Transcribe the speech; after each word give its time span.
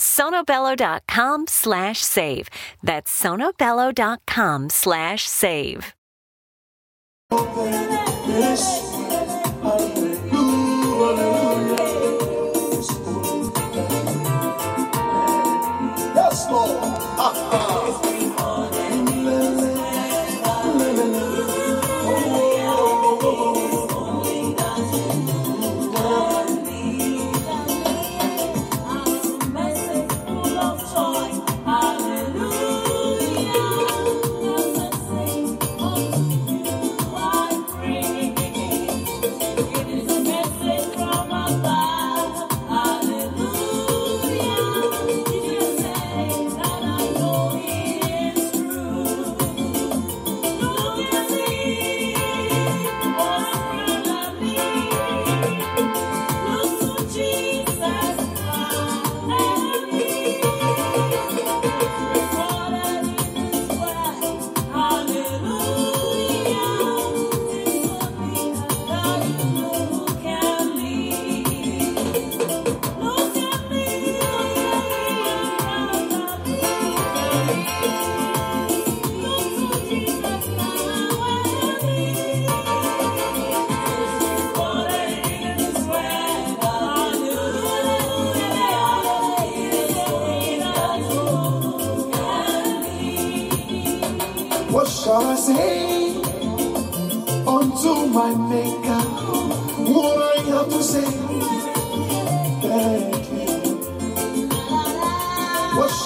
sonobello.com 0.00 1.46
slash 1.46 2.00
save. 2.00 2.48
That's 2.82 3.22
sonobello.com 3.22 4.70
slash 4.70 5.22
save. 5.28 5.94
Yes. 8.28 8.94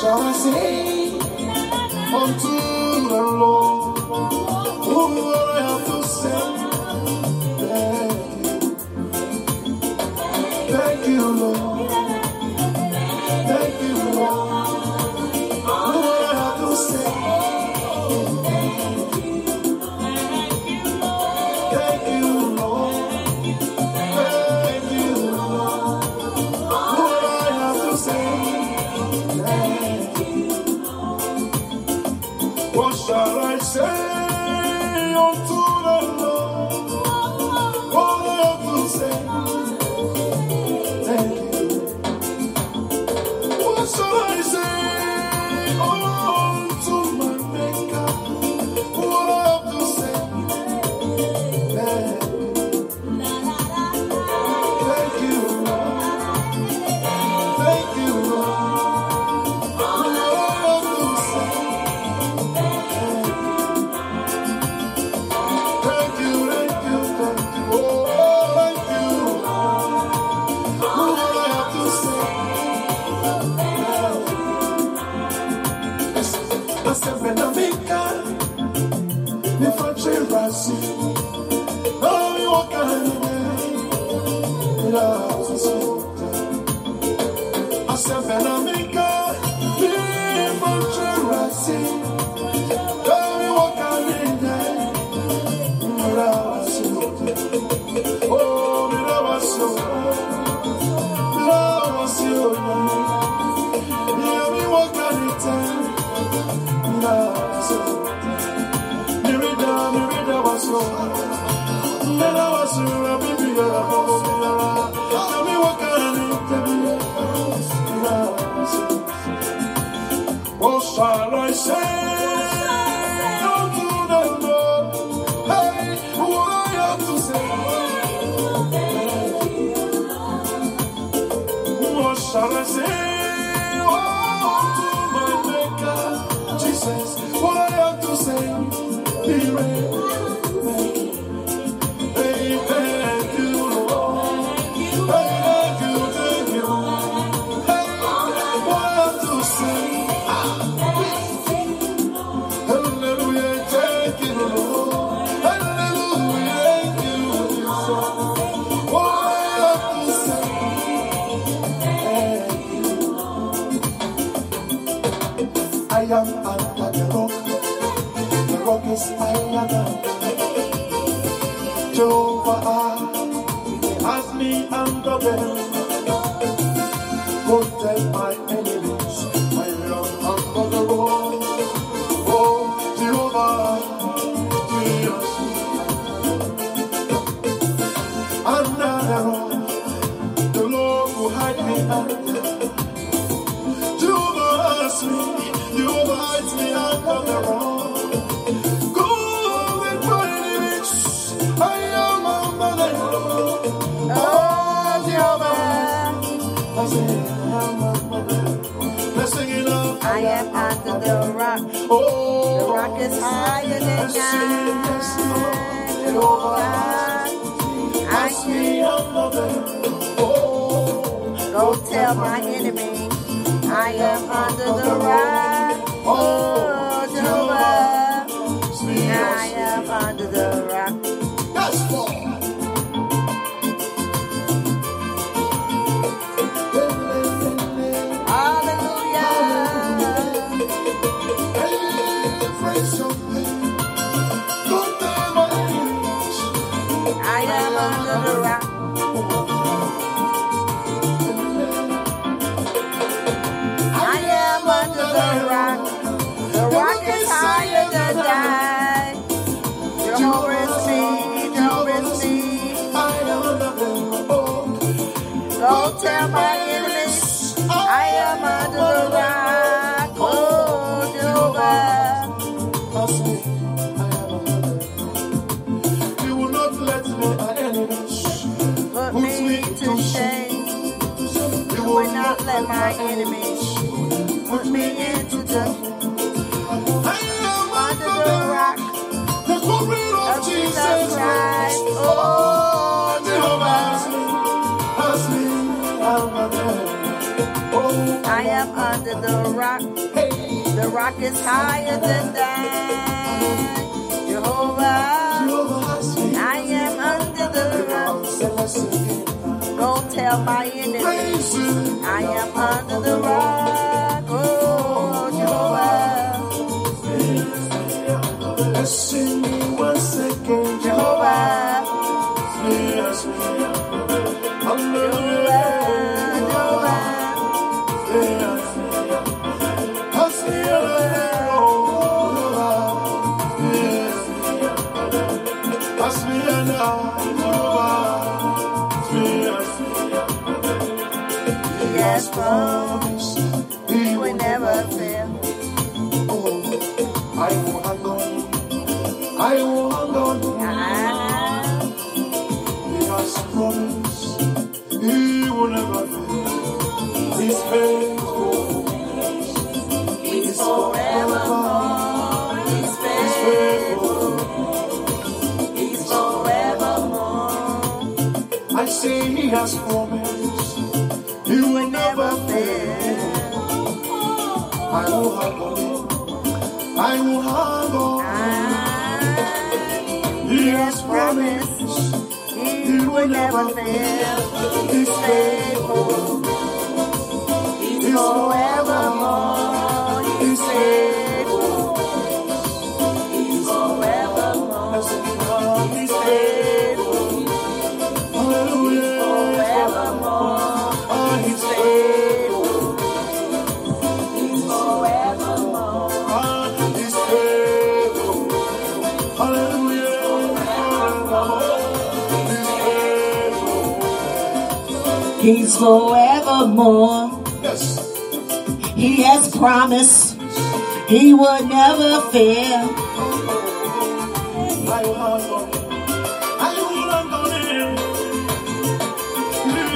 shall 0.03 0.21
I 0.21 0.33
say 0.33 1.13
unto 2.21 2.55
the 3.09 3.23
Lord? 3.41 4.01
What 4.11 5.49
I 5.55 5.63
have 5.69 5.87
to 5.87 5.99
say? 6.09 6.43
Thank 10.73 11.07
you, 11.09 11.27
Lord. 11.41 11.72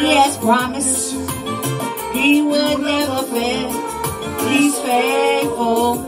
He 0.00 0.14
has 0.14 0.36
promised 0.38 1.12
He 2.12 2.42
would 2.42 2.78
never 2.80 3.22
fail. 3.32 3.70
He's 4.48 4.78
faithful. 4.78 6.04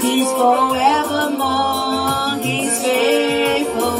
He's 0.00 0.30
forevermore. 0.32 2.38
He's 2.42 2.82
faithful. 2.82 3.98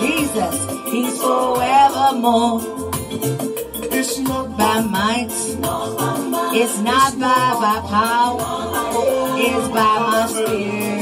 Jesus, 0.00 0.56
He's 0.92 1.20
forevermore. 1.20 2.60
It's 3.94 4.18
not 4.18 4.56
by 4.56 4.80
might. 4.80 5.30
It's 6.54 6.78
not 6.80 7.18
by, 7.18 7.54
by 7.62 7.80
power. 7.88 8.38
It's 9.38 9.68
by 9.68 9.98
my 10.06 10.26
spirit. 10.28 11.01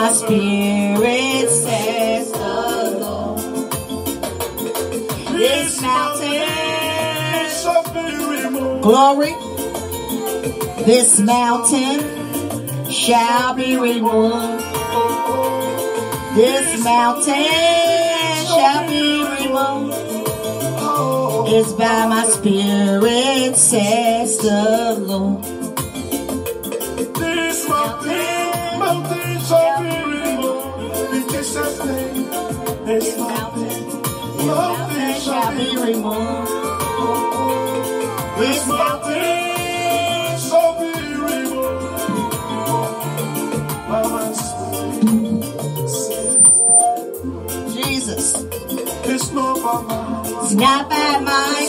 my 0.00 0.12
spirit 0.12 1.50
says 1.50 2.32
the 2.32 2.96
Lord. 3.02 3.38
This 5.36 5.82
mountain 5.82 7.50
shall 7.60 7.84
be 7.92 8.06
removed. 8.32 8.82
Glory. 8.82 9.34
This 10.86 11.20
mountain 11.20 12.00
shall 12.90 13.52
be 13.54 13.76
removed. 13.76 14.64
This 16.34 16.82
mountain 16.82 17.44
shall 18.48 18.88
be 18.88 19.04
removed. 19.42 19.96
It's 21.52 21.72
by 21.72 22.06
my 22.06 22.24
spirit, 22.24 23.54
says 23.54 24.38
the 24.38 24.96
Lord. 24.98 25.59
This 31.52 33.16
mountain, 33.18 34.02
mountain 34.46 35.20
shall 35.20 35.50
be 35.50 35.76
removed. 35.76 36.50
This 38.38 38.66
mountain 38.68 40.38
shall 40.38 40.78
be 40.78 40.92
removed. 41.26 41.90
My 43.88 44.02
Jesus. 47.74 48.26
It's 49.02 49.32
not 49.32 49.56
by 49.60 49.82
my 49.82 50.22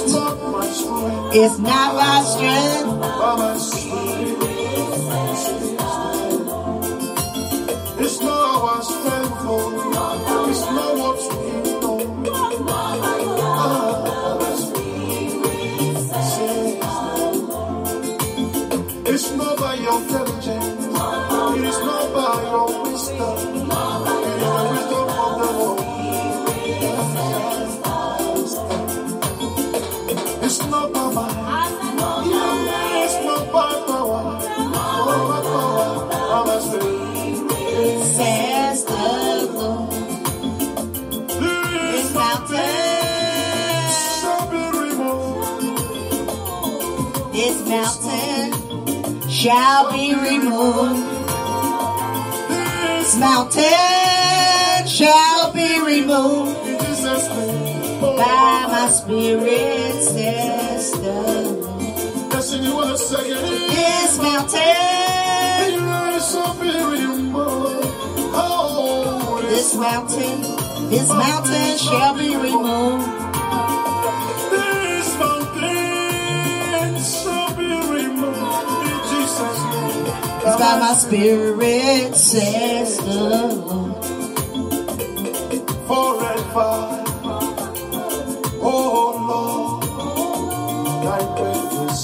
It's 0.04 0.14
not 0.14 0.40
by 0.40 0.62
it's 1.34 1.58
not 1.58 1.98
by 1.98 3.58
strength. 3.58 3.81
Shall 49.42 49.92
be 49.92 50.14
removed. 50.14 51.02
This 52.48 53.18
mountain 53.18 54.88
shall 54.88 55.52
be 55.52 55.82
removed 55.82 56.68
in 56.68 56.80
Jesus' 56.80 57.28
name. 57.28 58.02
By 58.02 58.68
my 58.70 58.88
spirit, 58.92 59.94
says 60.04 60.92
the 60.92 61.58
Lord. 61.58 62.32
Listen, 62.32 62.64
you 62.64 62.76
wanna 62.76 62.96
say 62.96 63.32
it? 63.32 63.42
This 63.72 64.20
mountain, 64.20 64.60
This 66.14 66.32
shall 66.32 66.54
be 66.62 66.70
removed. 66.70 67.88
Oh, 68.36 69.42
this 69.50 69.74
mountain, 69.76 70.42
this 70.92 71.10
mountain 71.10 71.78
shall 71.80 72.14
be 72.14 72.36
removed. 72.36 73.21
By 80.62 80.78
my 80.78 80.94
spirit, 80.94 82.14
says 82.14 82.98
the 82.98 83.20
Lord. 83.66 84.06
Forever. 85.90 86.74
Oh 88.62 89.10
Lord, 89.30 89.82
thy 91.04 91.22
way 91.42 91.62
is. 91.88 92.04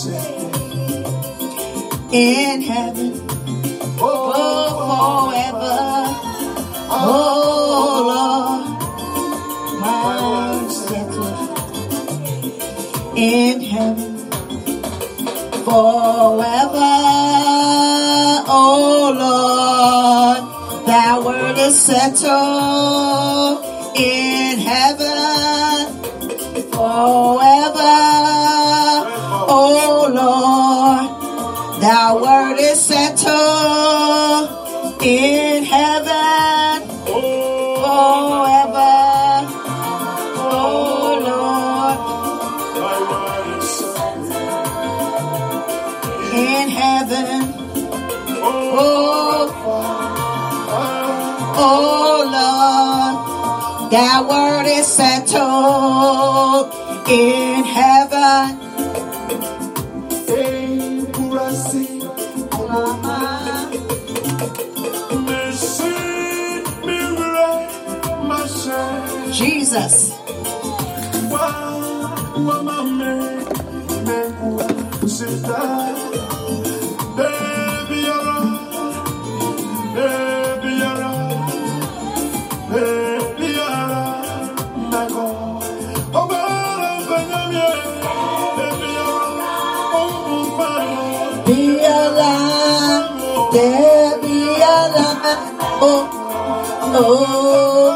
In 2.11 2.61
heaven, 2.63 3.13
thy 21.67 23.46
thy 53.89 54.21
word 54.21 54.65
is 54.67 54.87
settled 54.87 56.73
in 57.09 57.63
heaven. 57.63 58.59
hey, 60.27 61.01
Kurasi, 61.15 62.01
Messi, 65.25 65.95
Mire, 66.85 68.27
Masha, 68.27 68.81
Jesus, 69.31 70.06
there 93.57 94.13
be 94.21 94.37
alive. 94.53 95.41
Oh, 95.81 96.01
oh, 96.99 97.89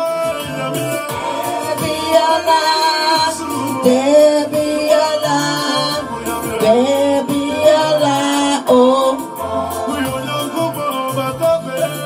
there 1.54 1.76
be 1.82 1.96
alive, 2.26 3.38
there 3.86 4.44
be 4.54 4.66
alive, 5.06 6.06
there 6.62 7.22
be 7.30 7.44
alive. 7.62 8.64
Oh, 8.68 9.14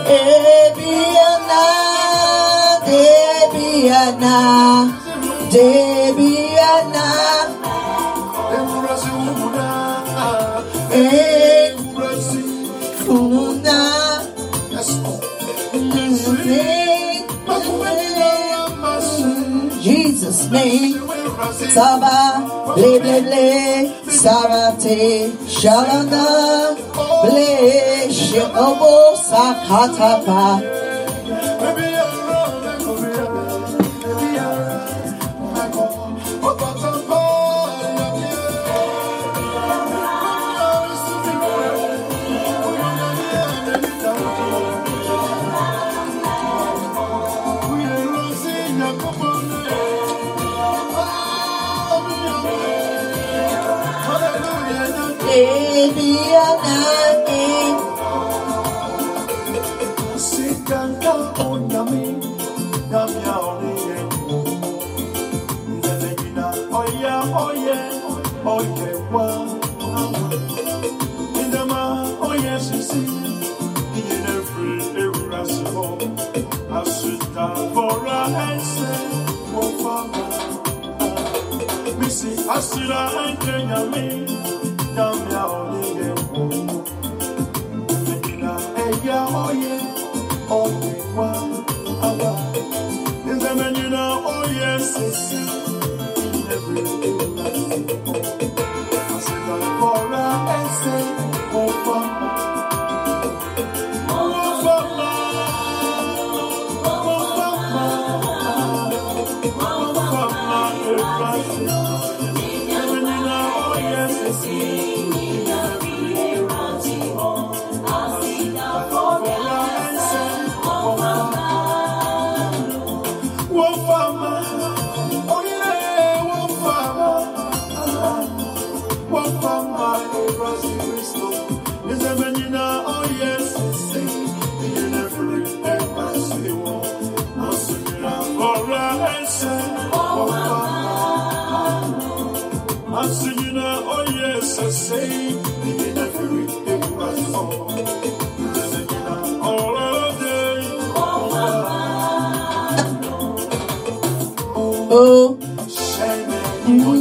there 0.07 0.69
be 0.75 0.93
alive, 1.31 2.81
there 2.91 3.47
be 3.53 3.67
alive, 3.87 4.89
there 5.53 6.11
be 6.13 6.31
alive. 6.57 7.51
Eh, 10.97 11.35
Name. 20.51 20.99
Saba, 21.75 22.73
ble 22.75 22.99
ble 22.99 23.21
ble, 23.25 23.47
sarate, 24.09 25.31
shalana, 25.57 26.25
ble, 27.23 27.47
sheobo, 28.19 28.93
sakatapa. 29.27 30.84
Asira 82.57 83.01
enke 83.27 83.53
nyami, 83.67 84.05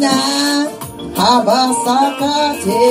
Na 0.00 0.66
habasakate 1.16 2.82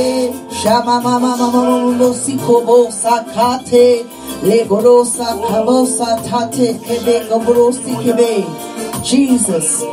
shama 0.63 1.01
mama 1.01 1.35
mama 1.37 1.51
mama 1.51 2.13
sikobo 2.13 2.89
sakate 2.91 4.05
legorosa 4.43 5.25
kabosa 5.47 6.15
tate 6.29 6.73
kebe 6.85 7.19
gobrosi 7.27 7.95
kebe 8.03 8.45
Jesus 9.03 9.83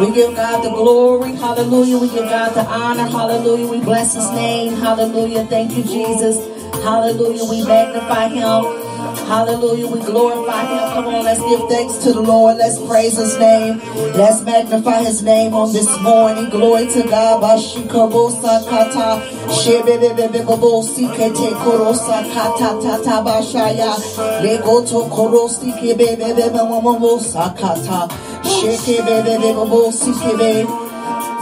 we 0.00 0.06
give 0.14 0.34
God 0.34 0.62
the 0.64 0.70
glory 0.70 1.32
hallelujah 1.32 1.98
we 1.98 2.08
give 2.08 2.24
God 2.24 2.54
the 2.54 2.64
honor 2.64 3.04
hallelujah 3.04 3.68
we 3.68 3.80
bless 3.80 4.14
his 4.14 4.30
name 4.30 4.74
hallelujah 4.76 5.44
thank 5.46 5.76
you 5.76 5.82
Jesus 5.84 6.38
hallelujah 6.82 7.44
we 7.44 7.62
magnify 7.62 8.28
him 8.28 8.85
Hallelujah. 9.26 9.88
We 9.88 9.98
glorify 10.00 10.66
him. 10.66 10.92
Come 10.94 11.06
on, 11.06 11.24
let's 11.24 11.40
give 11.40 11.68
thanks 11.68 11.98
to 12.04 12.12
the 12.12 12.22
Lord. 12.22 12.58
Let's 12.58 12.78
praise 12.86 13.16
his 13.16 13.36
name. 13.38 13.78
Let's 14.14 14.42
magnify 14.42 15.02
his 15.02 15.22
name 15.22 15.52
on 15.52 15.72
this 15.72 15.90
morning. 16.00 16.48
Glory 16.48 16.86
to 16.86 17.02
God. 17.02 17.42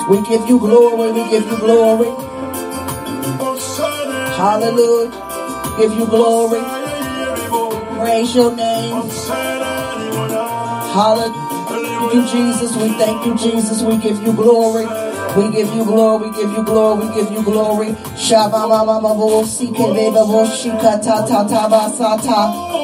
We 0.08 0.20
give 0.28 0.48
you 0.48 0.58
glory. 0.58 1.12
We 1.12 1.30
give 1.30 1.46
you 1.46 1.56
glory. 1.58 2.08
Hallelujah. 4.36 5.10
Give 5.78 5.92
you 5.92 6.06
glory. 6.06 6.73
Praise 8.04 8.34
your 8.34 8.54
name. 8.54 9.08
Hallelujah, 10.92 12.28
Jesus. 12.30 12.76
We 12.76 12.90
thank 12.98 13.24
you, 13.24 13.34
Jesus. 13.34 13.80
We 13.80 13.96
give 13.96 14.22
you 14.22 14.34
glory. 14.34 14.84
We 15.38 15.50
give 15.50 15.74
you 15.74 15.86
glory. 15.86 16.28
We 16.28 16.36
give 16.36 16.50
you 16.52 16.62
glory. 16.64 17.06
We 17.06 17.14
give 17.14 17.32
you 17.32 17.42
glory. 17.42 17.92
Shabba 18.14 18.68
mama 18.68 19.00
mama 19.00 19.46
si 19.46 19.68
kebe 19.68 20.12
babo 20.12 20.44
shika 20.44 21.02
ta 21.02 21.24
ta 21.26 21.48
ta 21.48 21.66
ba 21.66 21.88
sa 21.96 22.18
ta. 22.18 22.83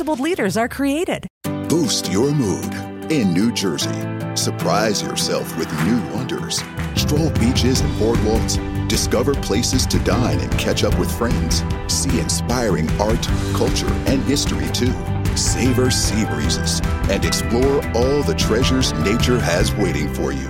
principled 0.00 0.20
leaders 0.20 0.56
are 0.56 0.66
created. 0.66 1.26
Boost 1.68 2.10
your 2.10 2.32
mood 2.32 2.72
in 3.12 3.34
New 3.34 3.52
Jersey. 3.52 4.00
Surprise 4.34 5.02
yourself 5.02 5.54
with 5.58 5.70
new 5.84 6.00
wonders. 6.14 6.62
Stroll 6.96 7.28
beaches 7.32 7.80
and 7.80 7.92
boardwalks. 8.00 8.56
Discover 8.88 9.34
places 9.34 9.84
to 9.88 9.98
dine 9.98 10.40
and 10.40 10.50
catch 10.52 10.84
up 10.84 10.98
with 10.98 11.12
friends. 11.18 11.62
See 11.88 12.18
inspiring 12.18 12.88
art, 12.98 13.28
culture, 13.52 13.92
and 14.06 14.22
history 14.22 14.70
too. 14.72 14.94
savor 15.36 15.90
sea 15.90 16.24
breezes, 16.24 16.80
and 17.10 17.22
explore 17.26 17.84
all 17.94 18.22
the 18.22 18.34
treasures 18.38 18.94
nature 19.04 19.38
has 19.38 19.74
waiting 19.74 20.08
for 20.14 20.32
you. 20.32 20.48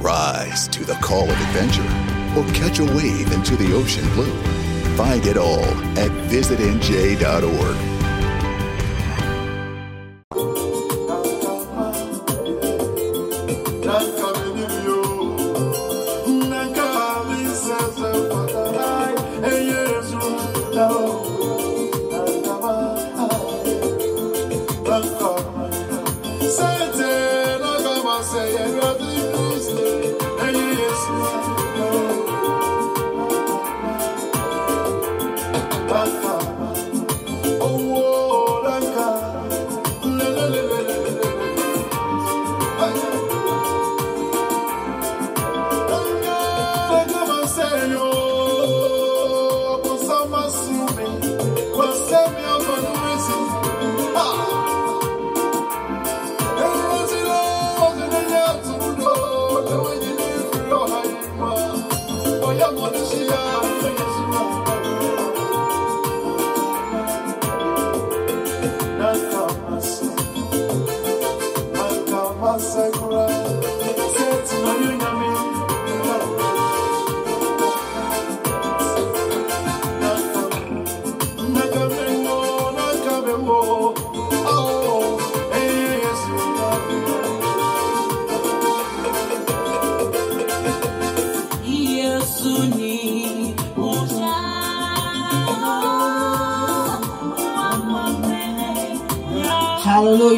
Rise 0.00 0.68
to 0.68 0.86
the 0.86 0.98
call 1.02 1.24
of 1.24 1.38
adventure 1.48 1.90
or 2.34 2.46
catch 2.54 2.78
a 2.78 2.84
wave 2.96 3.30
into 3.32 3.56
the 3.56 3.74
ocean 3.74 4.08
blue. 4.14 4.34
Find 4.96 5.26
it 5.26 5.36
all 5.36 5.68
at 5.98 6.10
visitnj.org. 6.32 7.99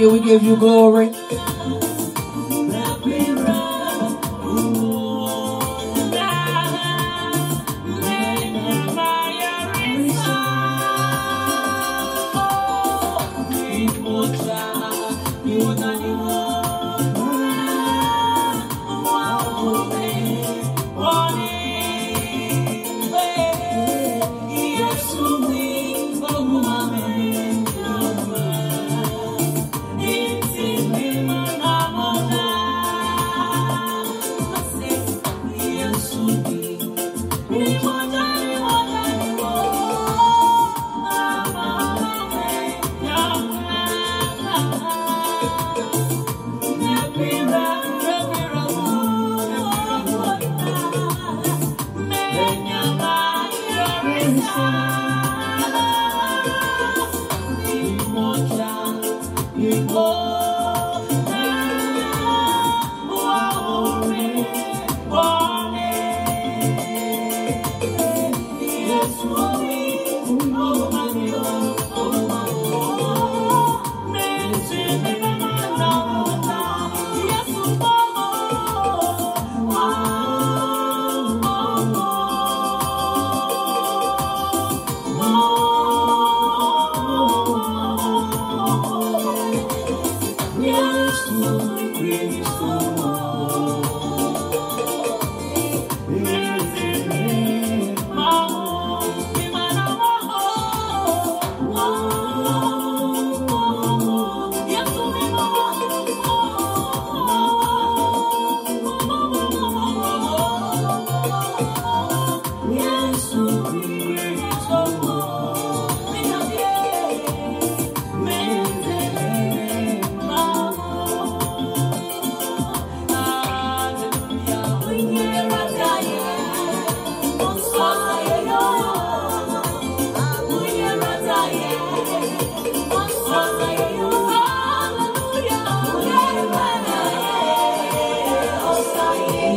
Hallelujah. 0.02 0.20
We 0.20 0.28
give 0.28 0.42
you 0.42 0.56
glory. 0.56 1.12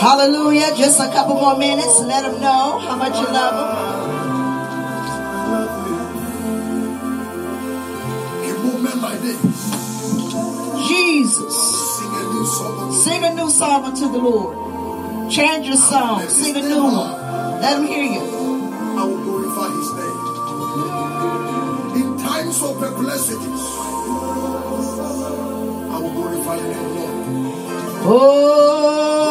Hallelujah. 0.00 0.74
Just 0.76 1.00
a 1.00 1.08
couple 1.08 1.34
more 1.34 1.58
minutes. 1.58 2.00
Let 2.00 2.22
them 2.22 2.40
know 2.40 2.78
how 2.78 2.96
much 2.96 3.14
you 3.18 3.26
love 3.26 3.54
them. 3.54 3.98
Jesus. 10.88 11.54
Sing 11.98 12.12
a 12.14 12.22
new 12.32 12.46
song, 12.46 12.92
Sing 12.92 13.24
a 13.24 13.34
new 13.34 13.50
unto 13.84 14.10
the 14.10 14.18
Lord. 14.18 15.30
Change 15.30 15.66
your 15.66 15.76
song. 15.76 16.26
Sing 16.28 16.56
a 16.56 16.62
new 16.62 16.82
one. 16.84 17.60
Let 17.60 17.78
him 17.78 17.86
hear 17.86 18.04
you. 18.04 18.20
I 18.20 19.04
will 19.04 19.22
glorify 19.22 19.68
his 19.76 19.92
name. 19.98 20.18
In 22.00 22.16
times 22.18 22.62
of 22.62 22.78
perplexities, 22.78 23.62
I 25.92 25.98
will 26.00 26.12
glorify 26.12 26.56
the 26.56 26.68
name 26.68 26.84
of 26.86 26.92
Lord. 26.96 27.14
Oh 28.10 29.27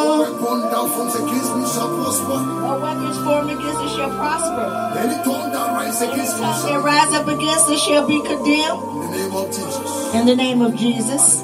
against 0.95 1.55
me 1.55 1.65
shall 1.67 1.89
prosper. 1.97 2.39
No 2.39 2.79
weapons 2.79 3.17
formed 3.25 3.51
against 3.51 3.81
us 3.81 3.95
shall 3.95 4.09
prosper. 4.15 4.67
Any 4.97 5.23
tongue 5.23 5.51
that 5.51 5.71
rises 5.73 6.01
against 6.01 6.39
me 6.39 6.47
shall 6.61 6.81
rise 6.81 7.13
up 7.13 7.27
against 7.27 7.69
us 7.69 7.81
shall 7.83 8.07
be 8.07 8.21
condemned. 8.21 8.81
In 9.03 9.11
the 9.11 9.17
name 9.17 9.35
of 9.35 9.47
Jesus. 9.47 10.13
In 10.13 10.25
the 10.25 10.35
name 10.35 10.61
of 10.61 10.75
Jesus. 10.75 11.41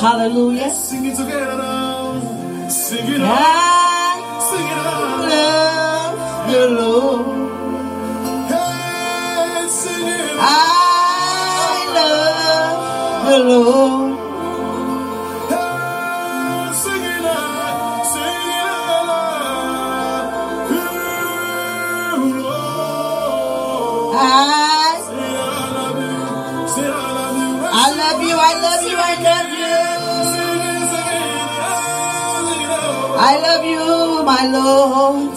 Hallelujah. 0.00 0.70
Sing 0.70 1.04
it 1.06 1.16
together. 1.16 2.70
Sing 2.70 3.06
it 3.14 3.20
out. 3.20 4.40
Sing 4.50 4.66
it 4.66 4.78
out. 4.78 5.28
Love 5.28 6.52
the 6.52 6.68
Lord. 6.68 7.44
I 10.46 11.90
love 11.94 13.30
the 13.30 13.38
Lord. 13.44 14.03
my 34.24 34.46
Lord. 34.46 35.36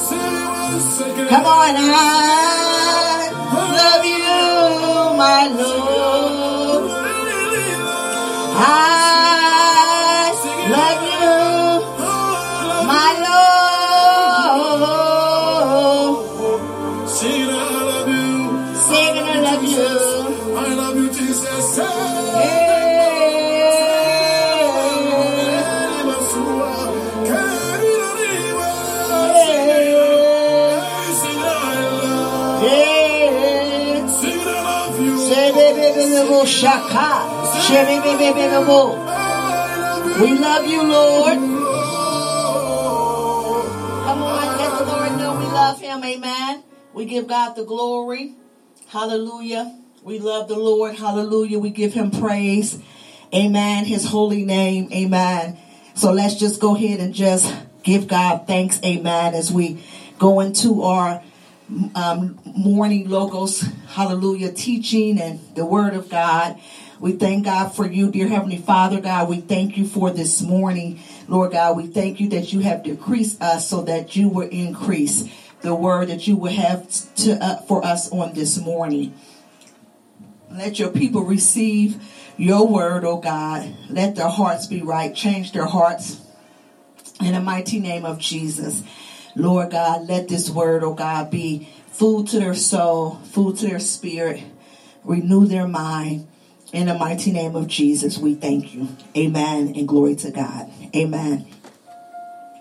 Come 1.29 1.45
on, 1.45 1.75
I 1.77 3.31
love 3.77 4.05
you, 4.05 5.17
my 5.17 5.47
Lord. 5.59 6.91
I 8.59 9.26
Shaka. 36.47 37.27
We 40.19 40.39
love 40.39 40.65
you, 40.65 40.83
Lord. 40.83 41.37
Come 44.05 44.23
on, 44.23 44.57
let 44.57 44.79
the 44.79 44.85
Lord 44.85 45.11
know 45.17 45.37
we 45.37 45.45
love 45.45 45.79
him. 45.79 46.03
Amen. 46.03 46.63
We 46.93 47.05
give 47.05 47.27
God 47.27 47.55
the 47.55 47.65
glory. 47.65 48.33
Hallelujah. 48.87 49.77
We 50.01 50.19
love 50.19 50.47
the 50.47 50.57
Lord. 50.57 50.95
Hallelujah. 50.95 51.59
We 51.59 51.69
give 51.69 51.93
him 51.93 52.09
praise. 52.11 52.79
Amen. 53.35 53.85
His 53.85 54.05
holy 54.05 54.45
name. 54.45 54.89
Amen. 54.93 55.57
So 55.95 56.11
let's 56.11 56.35
just 56.35 56.61
go 56.61 56.75
ahead 56.75 57.01
and 57.01 57.13
just 57.13 57.53
give 57.83 58.07
God 58.07 58.47
thanks. 58.47 58.79
Amen. 58.85 59.33
As 59.33 59.51
we 59.51 59.83
go 60.17 60.39
into 60.39 60.83
our 60.83 61.21
um, 61.95 62.39
morning 62.45 63.09
logos, 63.09 63.61
hallelujah, 63.89 64.51
teaching 64.51 65.19
and 65.19 65.39
the 65.55 65.65
word 65.65 65.93
of 65.93 66.09
God. 66.09 66.59
We 66.99 67.13
thank 67.13 67.45
God 67.45 67.69
for 67.69 67.85
you, 67.85 68.09
dear 68.09 68.27
Heavenly 68.27 68.57
Father, 68.57 68.99
God. 68.99 69.29
We 69.29 69.41
thank 69.41 69.77
you 69.77 69.85
for 69.85 70.09
this 70.09 70.41
morning, 70.41 70.99
Lord 71.27 71.51
God. 71.51 71.77
We 71.77 71.87
thank 71.87 72.19
you 72.19 72.29
that 72.29 72.53
you 72.53 72.61
have 72.61 72.83
decreased 72.83 73.41
us 73.41 73.69
so 73.69 73.83
that 73.83 74.15
you 74.15 74.29
will 74.29 74.49
increase 74.49 75.29
the 75.61 75.75
word 75.75 76.07
that 76.09 76.27
you 76.27 76.37
will 76.37 76.51
have 76.51 76.87
to, 77.15 77.33
uh, 77.43 77.57
for 77.61 77.83
us 77.85 78.11
on 78.11 78.33
this 78.33 78.57
morning. 78.57 79.13
Let 80.51 80.79
your 80.79 80.89
people 80.89 81.23
receive 81.23 82.01
your 82.37 82.67
word, 82.67 83.03
oh 83.03 83.17
God. 83.17 83.75
Let 83.89 84.15
their 84.15 84.29
hearts 84.29 84.67
be 84.67 84.81
right. 84.81 85.13
Change 85.13 85.51
their 85.51 85.65
hearts 85.65 86.21
in 87.19 87.33
the 87.33 87.41
mighty 87.41 87.79
name 87.79 88.05
of 88.05 88.19
Jesus. 88.19 88.83
Lord 89.37 89.69
God, 89.69 90.09
let 90.09 90.27
this 90.27 90.49
word, 90.49 90.83
oh 90.83 90.95
God, 90.95 91.29
be 91.29 91.69
food 91.91 92.27
to 92.29 92.39
their 92.39 92.55
soul, 92.55 93.19
food 93.23 93.57
to 93.57 93.67
their 93.67 93.79
spirit, 93.79 94.41
renew 95.03 95.45
their 95.45 95.67
mind. 95.67 96.27
In 96.73 96.87
the 96.87 96.95
mighty 96.95 97.31
name 97.31 97.55
of 97.55 97.67
Jesus, 97.67 98.17
we 98.17 98.33
thank 98.33 98.73
you. 98.73 98.89
Amen 99.15 99.73
and 99.75 99.87
glory 99.87 100.15
to 100.15 100.31
God. 100.31 100.71
Amen. 100.95 101.45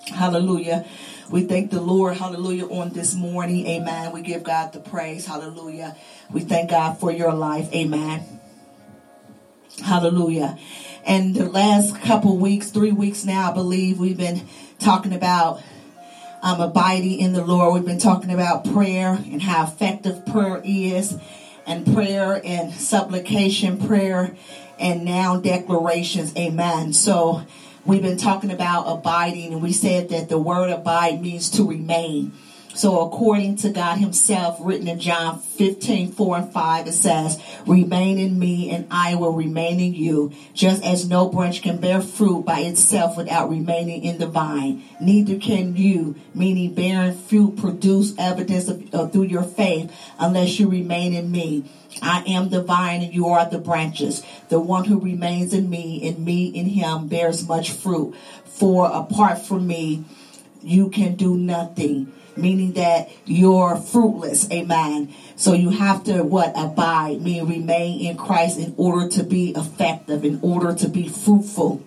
Hallelujah. 0.09 0.87
We 1.31 1.45
thank 1.45 1.71
the 1.71 1.81
Lord, 1.81 2.19
hallelujah, 2.19 2.67
on 2.67 2.91
this 2.91 3.15
morning. 3.15 3.67
Amen. 3.67 4.13
We 4.13 4.21
give 4.21 4.45
God 4.45 4.75
the 4.75 4.79
praise. 4.79 5.27
Hallelujah. 5.27 5.97
We 6.31 6.43
thank 6.43 6.71
God 6.71 7.01
for 7.01 7.11
your 7.11 7.33
life. 7.33 7.73
Amen. 7.73 8.23
Hallelujah. 9.83 10.59
And 11.07 11.35
the 11.35 11.49
last 11.49 11.99
couple 12.03 12.37
weeks, 12.37 12.71
three 12.71 12.93
weeks 12.93 13.25
now, 13.25 13.51
I 13.51 13.55
believe 13.55 13.99
we've 13.99 14.19
been 14.19 14.47
talking 14.79 15.15
about 15.15 15.63
um, 16.47 16.61
abiding 16.61 17.19
in 17.19 17.33
the 17.33 17.45
Lord. 17.45 17.75
We've 17.75 17.85
been 17.85 17.99
talking 17.99 18.31
about 18.31 18.65
prayer 18.73 19.09
and 19.09 19.43
how 19.43 19.65
effective 19.65 20.25
prayer 20.27 20.63
is, 20.65 21.19
and 21.67 21.93
prayer 21.93 22.41
and 22.45 22.73
supplication, 22.73 23.85
prayer 23.85 24.37
and 24.79 25.05
now 25.05 25.41
declarations. 25.41 26.37
Amen. 26.37 26.93
So 26.93 27.43
we've 27.85 28.03
been 28.03 28.17
talking 28.17 28.53
about 28.53 28.85
abiding, 28.85 29.55
and 29.55 29.61
we 29.61 29.73
said 29.73 30.11
that 30.11 30.29
the 30.29 30.39
word 30.39 30.71
abide 30.71 31.21
means 31.21 31.51
to 31.51 31.69
remain. 31.69 32.33
So 32.77 33.01
according 33.01 33.57
to 33.57 33.71
God 33.71 33.97
himself, 33.97 34.59
written 34.61 34.87
in 34.87 35.01
John 35.01 35.39
15, 35.39 36.13
4 36.13 36.37
and 36.37 36.53
5, 36.53 36.87
it 36.87 36.93
says, 36.93 37.43
Remain 37.67 38.19
in 38.19 38.39
me 38.39 38.71
and 38.71 38.87
I 38.91 39.15
will 39.15 39.33
remain 39.33 39.81
in 39.81 39.95
you, 39.95 40.35
just 40.53 40.85
as 40.85 41.09
no 41.09 41.27
branch 41.27 41.63
can 41.63 41.79
bear 41.79 42.03
fruit 42.03 42.45
by 42.45 42.61
itself 42.61 43.17
without 43.17 43.49
remaining 43.49 44.05
in 44.05 44.19
the 44.19 44.27
vine. 44.27 44.85
Neither 45.01 45.39
can 45.39 45.75
you, 45.75 46.17
meaning 46.35 46.75
bearing 46.75 47.17
fruit, 47.17 47.57
produce 47.57 48.13
evidence 48.19 48.69
of, 48.69 48.95
of, 48.95 49.11
through 49.11 49.29
your 49.29 49.43
faith 49.43 49.91
unless 50.19 50.61
you 50.61 50.69
remain 50.69 51.15
in 51.15 51.31
me. 51.31 51.65
I 52.03 52.25
am 52.27 52.51
the 52.51 52.63
vine 52.63 53.01
and 53.01 53.15
you 53.15 53.29
are 53.29 53.49
the 53.49 53.59
branches. 53.59 54.23
The 54.51 54.61
one 54.61 54.85
who 54.85 55.01
remains 55.01 55.55
in 55.55 55.71
me 55.71 56.07
and 56.07 56.23
me 56.23 56.49
in 56.49 56.67
him 56.67 57.09
bears 57.09 57.49
much 57.49 57.71
fruit. 57.71 58.15
For 58.45 58.91
apart 58.93 59.39
from 59.39 59.67
me, 59.67 60.05
you 60.63 60.91
can 60.91 61.15
do 61.15 61.39
nothing 61.39 62.13
meaning 62.37 62.73
that 62.75 63.11
you're 63.25 63.77
fruitless. 63.77 64.51
Amen. 64.51 65.15
So 65.37 65.53
you 65.53 65.71
have 65.71 66.05
to 66.05 66.23
what 66.23 66.53
abide, 66.57 67.21
mean 67.21 67.47
remain 67.47 68.07
in 68.07 68.17
Christ 68.17 68.59
in 68.59 68.75
order 68.77 69.09
to 69.11 69.23
be 69.23 69.51
effective, 69.51 70.25
in 70.25 70.39
order 70.43 70.75
to 70.75 70.89
be 70.89 71.09
fruitful, 71.09 71.85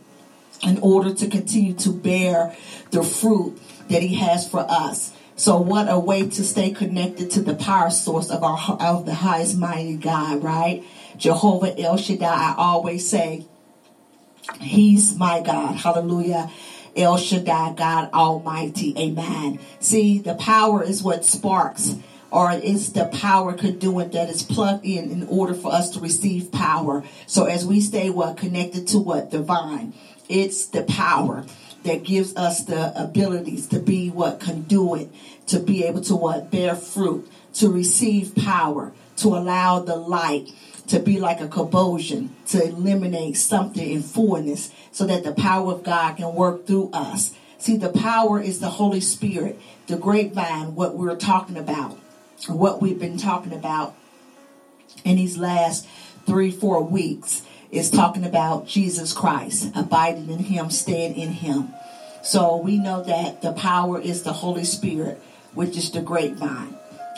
in 0.61 0.77
order 0.79 1.13
to 1.13 1.27
continue 1.27 1.73
to 1.75 1.91
bear 1.91 2.55
the 2.91 3.03
fruit 3.03 3.59
that 3.89 4.01
He 4.01 4.15
has 4.15 4.47
for 4.47 4.65
us. 4.69 5.13
So 5.35 5.57
what 5.57 5.89
a 5.89 5.97
way 5.97 6.29
to 6.29 6.43
stay 6.43 6.71
connected 6.71 7.31
to 7.31 7.41
the 7.41 7.55
power 7.55 7.89
source 7.89 8.29
of 8.29 8.43
our 8.43 8.77
of 8.79 9.05
the 9.05 9.13
highest 9.13 9.57
mighty 9.57 9.95
God, 9.95 10.43
right? 10.43 10.83
Jehovah 11.17 11.79
El 11.79 11.97
Shaddai. 11.97 12.25
I 12.27 12.55
always 12.57 13.09
say, 13.09 13.45
He's 14.59 15.17
my 15.17 15.41
God. 15.41 15.77
Hallelujah. 15.77 16.51
El 16.95 17.17
Shaddai, 17.17 17.73
God 17.73 18.11
Almighty. 18.13 18.93
Amen. 18.97 19.59
See, 19.79 20.19
the 20.19 20.35
power 20.35 20.83
is 20.83 21.03
what 21.03 21.25
sparks 21.25 21.95
or 22.31 22.51
it's 22.51 22.89
the 22.89 23.05
power 23.05 23.53
conduit 23.53 24.11
that 24.11 24.29
is 24.29 24.43
plugged 24.43 24.85
in 24.85 25.09
in 25.11 25.27
order 25.27 25.53
for 25.53 25.71
us 25.73 25.89
to 25.91 25.99
receive 25.99 26.51
power. 26.51 27.03
So 27.25 27.45
as 27.45 27.65
we 27.65 27.81
stay 27.81 28.09
what 28.09 28.37
connected 28.37 28.87
to 28.89 28.99
what 28.99 29.31
divine, 29.31 29.93
it's 30.27 30.67
the 30.67 30.83
power 30.83 31.45
that 31.83 32.03
gives 32.03 32.35
us 32.35 32.65
the 32.65 32.93
abilities 33.01 33.67
to 33.67 33.79
be 33.79 34.09
what 34.09 34.39
conduit, 34.39 35.09
to 35.47 35.59
be 35.59 35.85
able 35.85 36.01
to 36.01 36.15
what 36.15 36.51
bear 36.51 36.75
fruit, 36.75 37.27
to 37.53 37.69
receive 37.69 38.35
power, 38.35 38.91
to 39.17 39.29
allow 39.29 39.79
the 39.79 39.95
light 39.95 40.49
to 40.89 40.99
be 40.99 41.19
like 41.19 41.39
a 41.39 41.47
convulsion, 41.47 42.35
to 42.47 42.63
eliminate 42.63 43.37
something 43.37 43.87
in 43.87 44.01
fullness 44.01 44.71
so 44.91 45.05
that 45.05 45.23
the 45.23 45.31
power 45.31 45.71
of 45.73 45.83
God 45.83 46.17
can 46.17 46.33
work 46.35 46.65
through 46.65 46.89
us. 46.91 47.33
See, 47.59 47.77
the 47.77 47.89
power 47.89 48.41
is 48.41 48.59
the 48.59 48.71
Holy 48.71 49.01
Spirit, 49.01 49.59
the 49.87 49.97
grapevine, 49.97 50.75
what 50.75 50.95
we're 50.95 51.15
talking 51.15 51.57
about, 51.57 51.97
what 52.47 52.81
we've 52.81 52.99
been 52.99 53.17
talking 53.17 53.53
about 53.53 53.95
in 55.03 55.17
these 55.17 55.37
last 55.37 55.87
three, 56.25 56.51
four 56.51 56.83
weeks 56.83 57.43
is 57.71 57.91
talking 57.91 58.25
about 58.25 58.67
Jesus 58.67 59.13
Christ, 59.13 59.71
abiding 59.75 60.29
in 60.29 60.39
Him, 60.39 60.71
staying 60.71 61.15
in 61.15 61.29
Him. 61.33 61.69
So 62.23 62.57
we 62.57 62.77
know 62.77 63.03
that 63.03 63.41
the 63.41 63.53
power 63.53 64.01
is 64.01 64.23
the 64.23 64.33
Holy 64.33 64.63
Spirit, 64.63 65.21
which 65.53 65.77
is 65.77 65.91
the 65.91 66.01
grapevine. 66.01 66.75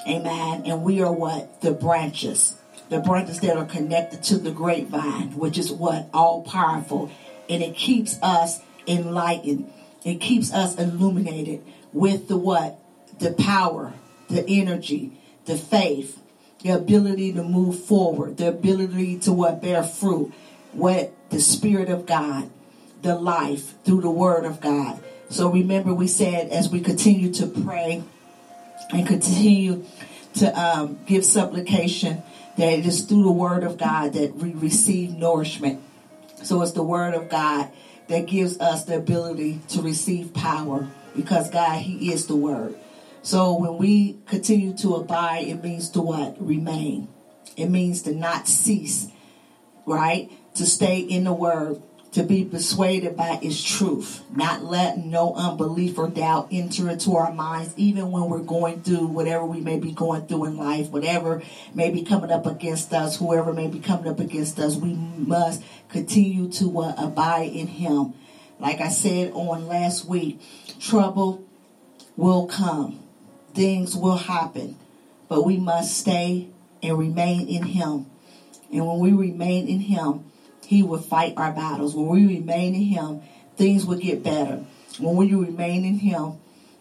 Amen. 0.08 0.64
And 0.66 0.84
we 0.84 1.02
are 1.02 1.12
what? 1.12 1.62
The 1.62 1.72
branches. 1.72 2.56
The 2.92 3.00
branches 3.00 3.40
that 3.40 3.56
are 3.56 3.66
connected 3.66 4.22
to 4.24 4.38
the 4.38 4.52
grapevine, 4.52 5.38
which 5.38 5.58
is 5.58 5.72
what? 5.72 6.10
All 6.14 6.44
powerful 6.44 7.10
and 7.52 7.62
it 7.62 7.76
keeps 7.76 8.18
us 8.22 8.62
enlightened. 8.88 9.72
It 10.06 10.22
keeps 10.22 10.54
us 10.54 10.76
illuminated 10.80 11.62
with 11.92 12.28
the 12.30 12.38
what? 12.38 12.80
The 13.20 13.34
power, 13.34 13.94
the 14.30 14.46
energy, 14.48 15.12
the 15.46 15.58
faith, 15.58 16.22
the 16.64 16.70
ability 16.70 17.34
to 17.34 17.44
move 17.44 17.84
forward, 17.84 18.38
the 18.38 18.48
ability 18.48 19.20
to 19.20 19.34
what 19.34 19.62
bear 19.62 19.84
fruit, 19.84 20.34
what 20.72 21.14
the 21.30 21.42
Spirit 21.42 21.90
of 21.90 22.06
God, 22.06 22.50
the 23.02 23.16
life 23.16 23.74
through 23.84 24.02
the 24.02 24.12
Word 24.12 24.46
of 24.46 24.62
God. 24.62 25.04
So 25.30 25.50
remember, 25.50 25.94
we 25.94 26.08
said 26.08 26.50
as 26.50 26.70
we 26.70 26.80
continue 26.80 27.34
to 27.34 27.48
pray 27.48 28.04
and 28.92 29.06
continue 29.06 29.86
to 30.36 30.60
um, 30.60 31.00
give 31.06 31.26
supplication, 31.26 32.24
that 32.58 32.74
it 32.74 32.86
is 32.86 33.02
through 33.02 33.24
the 33.24 33.32
Word 33.32 33.64
of 33.64 33.78
God 33.78 34.14
that 34.14 34.36
we 34.36 34.54
receive 34.54 35.18
nourishment. 35.18 35.82
So 36.44 36.62
it's 36.62 36.72
the 36.72 36.84
word 36.84 37.14
of 37.14 37.30
God 37.30 37.70
that 38.08 38.26
gives 38.26 38.60
us 38.60 38.86
the 38.86 38.98
ability 38.98 39.62
to 39.70 39.82
receive 39.82 40.34
power 40.34 40.88
because 41.16 41.50
God, 41.50 41.82
He 41.82 42.12
is 42.12 42.28
the 42.28 42.36
word. 42.36 42.76
So 43.22 43.58
when 43.58 43.78
we 43.78 44.18
continue 44.26 44.74
to 44.78 44.96
abide, 44.96 45.48
it 45.48 45.64
means 45.64 45.90
to 45.92 46.02
what? 46.02 46.36
Remain. 46.40 47.08
It 47.56 47.68
means 47.68 48.02
to 48.04 48.16
not 48.16 48.48
cease, 48.48 49.08
right? 49.86 50.32
To 50.56 50.66
stay 50.66 51.00
in 51.00 51.26
the 51.26 51.34
word 51.34 51.82
to 52.12 52.24
be 52.24 52.44
persuaded 52.44 53.16
by 53.16 53.40
its 53.42 53.64
truth, 53.64 54.22
not 54.36 54.64
letting 54.64 55.10
no 55.10 55.34
unbelief 55.34 55.98
or 55.98 56.10
doubt 56.10 56.50
enter 56.52 56.90
into 56.90 57.16
our 57.16 57.32
minds, 57.34 57.74
even 57.78 58.12
when 58.12 58.26
we're 58.26 58.40
going 58.40 58.82
through 58.82 59.08
whatever 59.08 59.46
we 59.46 59.62
may 59.62 59.80
be 59.80 59.94
going 59.94 60.28
through 60.28 60.46
in 60.46 60.58
life, 60.58 60.90
whatever 60.90 61.42
may 61.74 61.90
be 61.90 62.04
coming 62.04 62.30
up 62.30 62.46
against 62.46 62.92
us, 62.92 63.18
whoever 63.18 63.54
may 63.54 63.68
be 63.68 63.80
coming 63.80 64.10
up 64.10 64.20
against 64.20 64.60
us, 64.60 64.76
we 64.76 64.94
must 64.94 65.64
continue 65.88 66.52
to 66.52 66.82
uh, 66.82 66.94
abide 66.98 67.50
in 67.54 67.68
Him. 67.68 68.14
Like 68.60 68.82
I 68.82 68.90
said 68.90 69.32
on 69.34 69.68
last 69.68 70.06
week, 70.06 70.42
trouble 70.82 71.48
will 72.18 72.46
come, 72.46 73.00
things 73.54 73.96
will 73.96 74.18
happen, 74.18 74.78
but 75.30 75.46
we 75.46 75.56
must 75.56 75.98
stay 75.98 76.50
and 76.84 77.00
remain 77.00 77.48
in 77.48 77.64
Him. 77.64 78.08
And 78.70 78.86
when 78.86 79.00
we 79.00 79.14
remain 79.14 79.70
in 79.70 79.80
Him, 79.80 80.26
he 80.72 80.84
will 80.84 81.02
fight 81.02 81.34
our 81.36 81.52
battles. 81.52 81.94
When 81.94 82.08
we 82.08 82.26
remain 82.38 82.74
in 82.74 82.84
Him, 82.84 83.22
things 83.58 83.86
will 83.86 83.98
get 83.98 84.24
better. 84.24 84.64
When 85.00 85.18
we 85.18 85.34
remain 85.34 85.84
in 85.84 86.00
Him, 86.00 86.36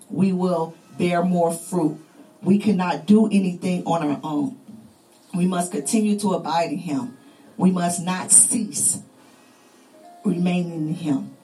we 0.09 0.33
will 0.33 0.77
bear 0.97 1.25
more 1.25 1.53
fruit. 1.53 1.99
We 2.41 2.61
cannot 2.61 3.07
do 3.07 3.27
anything 3.27 3.83
on 3.87 4.09
our 4.09 4.21
own. 4.23 4.61
We 5.35 5.49
must 5.49 5.73
continue 5.73 6.17
to 6.21 6.35
abide 6.35 6.71
in 6.71 6.79
Him. 6.79 7.19
we 7.57 7.73
must 7.73 8.05
not 8.05 8.31
cease 8.31 9.01
remaining 10.25 10.89
in 10.91 10.95
him. 10.95 11.37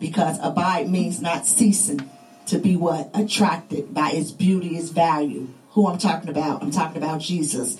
Because 0.00 0.40
abide 0.42 0.90
means 0.90 1.22
not 1.22 1.46
ceasing 1.46 2.10
to 2.46 2.58
be 2.58 2.74
what? 2.74 3.08
Attracted 3.14 3.94
by 3.94 4.10
its 4.10 4.32
beauty, 4.32 4.76
its 4.76 4.88
value. 4.88 5.48
Who 5.70 5.86
I'm 5.86 5.98
talking 5.98 6.28
about? 6.28 6.60
I'm 6.60 6.72
talking 6.72 6.96
about 6.96 7.20
Jesus. 7.20 7.78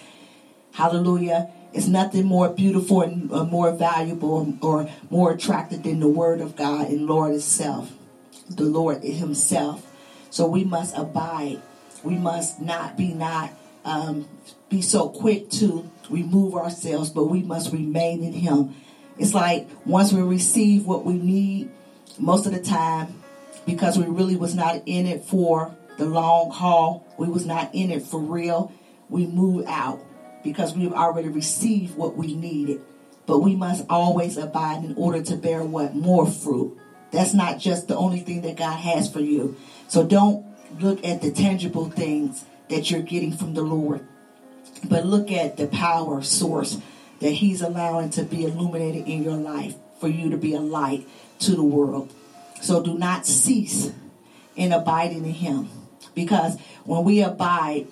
Hallelujah. 0.73 1.51
It's 1.75 1.89
nothing 1.89 2.25
more 2.25 2.49
beautiful 2.49 3.03
and 3.03 3.31
uh, 3.33 3.45
more 3.45 3.73
valuable 3.73 4.57
or 4.63 4.89
more 5.11 5.33
attractive 5.33 5.83
than 5.83 5.99
the 5.99 6.09
Word 6.09 6.41
of 6.41 6.55
God 6.55 6.87
and 6.87 7.09
Lord 7.09 7.33
Himself, 7.33 7.93
the 8.49 8.63
Lord 8.63 9.03
Himself. 9.03 9.85
So 10.31 10.47
we 10.47 10.63
must 10.63 10.97
abide. 10.97 11.61
We 12.05 12.15
must 12.15 12.61
not 12.61 12.97
be 12.97 13.13
not 13.13 13.51
um, 13.85 14.29
be 14.69 14.83
so 14.83 15.09
quick 15.09 15.51
to 15.51 15.91
remove 16.09 16.55
ourselves, 16.55 17.11
but 17.11 17.25
we 17.25 17.43
must 17.43 17.73
remain 17.73 18.23
in 18.23 18.35
Him. 18.35 18.77
It's 19.19 19.35
like 19.35 19.67
once 19.85 20.13
we 20.13 20.23
receive 20.23 20.87
what 20.87 21.05
we 21.05 21.15
need, 21.15 21.73
most 22.19 22.47
of 22.47 22.53
the 22.53 22.63
time, 22.63 23.21
because 23.67 23.99
we 23.99 24.05
really 24.05 24.37
was 24.37 24.55
not 24.55 24.81
in 24.87 25.07
it 25.07 25.25
for 25.25 25.75
the 25.99 26.05
long 26.05 26.53
haul, 26.53 27.05
we 27.19 27.27
was 27.27 27.47
not 27.47 27.75
in 27.75 27.91
it 27.91 28.03
for 28.03 28.21
real, 28.21 28.73
we 29.09 29.27
move 29.27 29.67
out 29.67 30.01
because 30.45 30.75
we've 30.75 30.93
already 30.93 31.29
received 31.29 31.97
what 31.97 32.17
we 32.17 32.37
needed. 32.37 32.81
But 33.27 33.41
we 33.41 33.57
must 33.57 33.87
always 33.89 34.37
abide 34.37 34.85
in 34.85 34.95
order 34.97 35.23
to 35.23 35.37
bear 35.37 35.65
what? 35.65 35.97
More 35.97 36.27
fruit. 36.27 36.79
That's 37.11 37.35
not 37.35 37.59
just 37.59 37.89
the 37.89 37.97
only 37.97 38.21
thing 38.21 38.43
that 38.43 38.57
God 38.57 38.77
has 38.77 39.11
for 39.11 39.21
you. 39.21 39.57
So 39.89 40.05
don't 40.05 40.45
look 40.79 41.05
at 41.05 41.23
the 41.23 41.33
tangible 41.33 41.91
things 41.91 42.45
that 42.69 42.91
you're 42.91 43.03
getting 43.03 43.33
from 43.33 43.55
the 43.55 43.63
Lord, 43.63 44.07
but 44.85 45.07
look 45.07 45.31
at 45.31 45.57
the 45.57 45.67
power 45.67 46.23
source 46.23 46.79
that 47.21 47.31
He's 47.31 47.63
allowing 47.63 48.11
to 48.11 48.25
be 48.25 48.45
illuminated 48.45 49.07
in 49.07 49.23
your 49.23 49.37
life 49.37 49.77
for 50.01 50.09
you 50.09 50.31
to 50.31 50.37
be 50.37 50.55
a 50.55 50.61
light 50.61 51.07
to 51.41 51.53
the 51.53 51.63
world. 51.63 52.13
So 52.61 52.83
do 52.83 52.99
not 52.99 53.27
cease 53.27 53.93
in 54.57 54.73
abiding 54.73 55.25
in 55.25 55.35
Him. 55.35 55.69
Because 56.15 56.59
when 56.85 57.05
we 57.05 57.23
abide, 57.23 57.87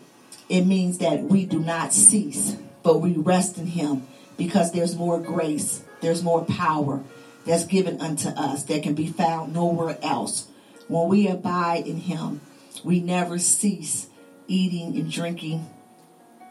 it 0.53 0.67
means 0.67 0.99
that 0.99 1.23
we 1.23 1.47
do 1.47 1.61
not 1.61 1.95
cease, 1.95 2.59
but 2.83 3.01
we 3.01 3.15
rest 3.15 3.57
in 3.57 3.69
Him 3.69 4.07
because 4.37 4.71
there's 4.71 4.95
more 4.95 5.19
grace, 5.19 5.83
there's 6.03 6.23
more 6.23 6.45
power 6.45 7.03
that's 7.47 7.65
given 7.65 8.03
unto 8.03 8.29
us 8.29 8.63
that 8.65 8.83
can 8.83 8.93
be 8.95 9.07
found 9.07 9.55
nowhere 9.55 9.97
else. 10.03 10.49
When 10.89 11.09
we 11.09 11.27
abide 11.27 11.87
in 11.87 11.97
Him, 11.97 12.43
we 12.85 13.01
never 13.01 13.39
cease 13.39 14.09
eating 14.47 14.95
and 14.95 15.11
drinking 15.11 15.71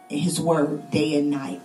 His 0.10 0.42
Word 0.42 0.90
day 0.90 1.14
and 1.20 1.30
night 1.30 1.62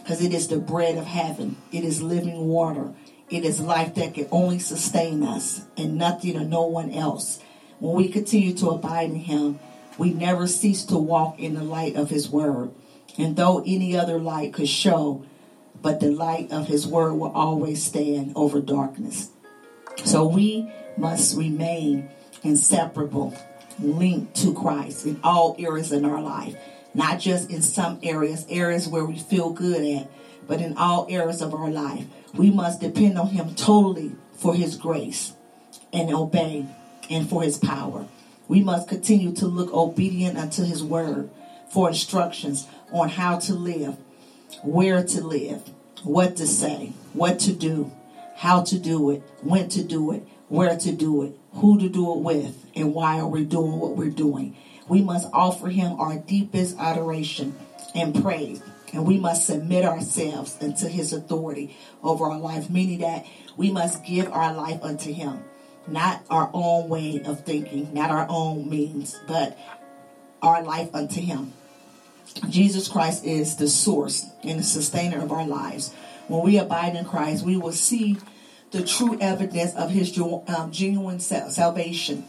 because 0.00 0.24
it 0.24 0.32
is 0.32 0.46
the 0.46 0.58
bread 0.58 0.96
of 0.96 1.06
heaven, 1.06 1.56
it 1.72 1.82
is 1.82 2.00
living 2.00 2.46
water. 2.46 2.92
It 3.28 3.44
is 3.44 3.60
life 3.60 3.94
that 3.94 4.14
can 4.14 4.26
only 4.32 4.58
sustain 4.58 5.22
us 5.22 5.64
and 5.76 5.96
nothing 5.96 6.36
or 6.36 6.44
no 6.44 6.66
one 6.66 6.90
else. 6.90 7.40
When 7.78 7.94
we 7.94 8.08
continue 8.08 8.54
to 8.54 8.70
abide 8.70 9.10
in 9.10 9.16
Him, 9.16 9.60
we 9.98 10.12
never 10.12 10.46
cease 10.46 10.84
to 10.84 10.98
walk 10.98 11.38
in 11.38 11.54
the 11.54 11.64
light 11.64 11.96
of 11.96 12.10
His 12.10 12.28
Word. 12.28 12.70
And 13.18 13.36
though 13.36 13.62
any 13.66 13.96
other 13.96 14.18
light 14.18 14.54
could 14.54 14.68
show, 14.68 15.24
but 15.82 16.00
the 16.00 16.10
light 16.10 16.52
of 16.52 16.68
His 16.68 16.86
Word 16.86 17.14
will 17.14 17.32
always 17.32 17.82
stand 17.82 18.32
over 18.36 18.60
darkness. 18.60 19.30
So 20.04 20.26
we 20.26 20.72
must 20.96 21.36
remain 21.36 22.08
inseparable, 22.42 23.36
linked 23.78 24.36
to 24.36 24.54
Christ 24.54 25.06
in 25.06 25.20
all 25.22 25.56
areas 25.58 25.92
in 25.92 26.04
our 26.04 26.22
life, 26.22 26.56
not 26.94 27.18
just 27.20 27.50
in 27.50 27.62
some 27.62 27.98
areas, 28.02 28.46
areas 28.48 28.88
where 28.88 29.04
we 29.04 29.18
feel 29.18 29.50
good 29.50 29.84
at, 30.00 30.10
but 30.46 30.60
in 30.60 30.76
all 30.76 31.06
areas 31.08 31.42
of 31.42 31.54
our 31.54 31.70
life. 31.70 32.04
We 32.34 32.50
must 32.50 32.80
depend 32.80 33.18
on 33.18 33.28
Him 33.28 33.54
totally 33.54 34.12
for 34.32 34.54
His 34.54 34.76
grace 34.76 35.34
and 35.92 36.14
obey 36.14 36.66
and 37.08 37.28
for 37.28 37.42
His 37.42 37.58
power. 37.58 38.06
We 38.50 38.64
must 38.64 38.88
continue 38.88 39.30
to 39.36 39.46
look 39.46 39.72
obedient 39.72 40.36
unto 40.36 40.64
His 40.64 40.82
word 40.82 41.30
for 41.72 41.88
instructions 41.88 42.66
on 42.90 43.08
how 43.08 43.38
to 43.38 43.54
live, 43.54 43.96
where 44.64 45.04
to 45.04 45.20
live, 45.24 45.62
what 46.02 46.34
to 46.38 46.48
say, 46.48 46.92
what 47.12 47.38
to 47.38 47.52
do, 47.52 47.92
how 48.34 48.64
to 48.64 48.76
do 48.76 49.10
it, 49.10 49.22
when 49.42 49.68
to 49.68 49.84
do 49.84 50.10
it, 50.10 50.26
where 50.48 50.76
to 50.76 50.90
do 50.90 51.22
it, 51.22 51.38
who 51.52 51.78
to 51.78 51.88
do 51.88 52.12
it 52.12 52.18
with, 52.18 52.66
and 52.74 52.92
why 52.92 53.20
are 53.20 53.28
we 53.28 53.44
doing 53.44 53.78
what 53.78 53.96
we're 53.96 54.10
doing. 54.10 54.56
We 54.88 55.00
must 55.00 55.28
offer 55.32 55.68
Him 55.68 56.00
our 56.00 56.18
deepest 56.18 56.76
adoration 56.76 57.54
and 57.94 58.20
praise. 58.20 58.60
And 58.92 59.06
we 59.06 59.16
must 59.16 59.46
submit 59.46 59.84
ourselves 59.84 60.58
unto 60.60 60.88
his 60.88 61.12
authority 61.12 61.76
over 62.02 62.24
our 62.24 62.40
life, 62.40 62.68
meaning 62.68 62.98
that 62.98 63.24
we 63.56 63.70
must 63.70 64.04
give 64.04 64.26
our 64.32 64.52
life 64.52 64.80
unto 64.82 65.12
him. 65.12 65.44
Not 65.90 66.24
our 66.30 66.50
own 66.52 66.88
way 66.88 67.20
of 67.24 67.44
thinking, 67.44 67.92
not 67.92 68.10
our 68.10 68.26
own 68.28 68.70
means, 68.70 69.18
but 69.26 69.58
our 70.40 70.62
life 70.62 70.94
unto 70.94 71.20
him. 71.20 71.52
Jesus 72.48 72.88
Christ 72.88 73.24
is 73.24 73.56
the 73.56 73.68
source 73.68 74.26
and 74.42 74.60
the 74.60 74.64
sustainer 74.64 75.20
of 75.20 75.32
our 75.32 75.46
lives. 75.46 75.92
When 76.28 76.42
we 76.42 76.58
abide 76.58 76.94
in 76.94 77.04
Christ, 77.04 77.44
we 77.44 77.56
will 77.56 77.72
see 77.72 78.18
the 78.70 78.84
true 78.84 79.18
evidence 79.20 79.74
of 79.74 79.90
his 79.90 80.16
um, 80.18 80.70
genuine 80.70 81.18
salvation. 81.18 82.24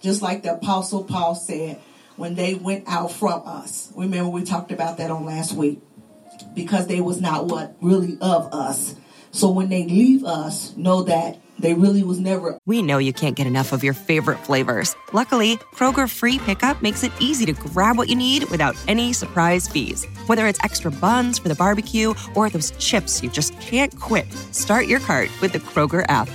Just 0.00 0.22
like 0.22 0.42
the 0.42 0.54
Apostle 0.54 1.04
Paul 1.04 1.34
said 1.34 1.78
when 2.16 2.36
they 2.36 2.54
went 2.54 2.84
out 2.86 3.12
from 3.12 3.42
us. 3.44 3.92
Remember, 3.94 4.30
we 4.30 4.44
talked 4.44 4.72
about 4.72 4.96
that 4.98 5.10
on 5.10 5.26
last 5.26 5.52
week 5.52 5.80
because 6.54 6.86
they 6.86 7.00
was 7.00 7.20
not 7.20 7.46
what 7.46 7.76
really 7.82 8.16
of 8.20 8.52
us. 8.54 8.94
So 9.30 9.50
when 9.50 9.68
they 9.68 9.84
leave 9.84 10.24
us, 10.24 10.74
know 10.76 11.02
that 11.02 11.38
they 11.58 11.74
really 11.74 12.02
was 12.02 12.20
never. 12.20 12.58
We 12.66 12.82
know 12.82 12.98
you 12.98 13.12
can't 13.12 13.36
get 13.36 13.46
enough 13.46 13.72
of 13.72 13.82
your 13.82 13.94
favorite 13.94 14.38
flavors. 14.38 14.94
Luckily, 15.12 15.56
Kroger 15.74 16.10
Free 16.10 16.38
Pickup 16.38 16.82
makes 16.82 17.02
it 17.04 17.12
easy 17.20 17.46
to 17.46 17.52
grab 17.52 17.96
what 17.96 18.08
you 18.08 18.16
need 18.16 18.44
without 18.50 18.76
any 18.88 19.12
surprise 19.12 19.68
fees. 19.68 20.04
Whether 20.26 20.46
it's 20.46 20.62
extra 20.62 20.90
buns 20.90 21.38
for 21.38 21.48
the 21.48 21.54
barbecue 21.54 22.14
or 22.34 22.50
those 22.50 22.72
chips 22.72 23.22
you 23.22 23.30
just 23.30 23.58
can't 23.60 23.98
quit, 23.98 24.30
start 24.52 24.86
your 24.86 25.00
cart 25.00 25.30
with 25.40 25.52
the 25.52 25.60
Kroger 25.60 26.04
app. 26.08 26.28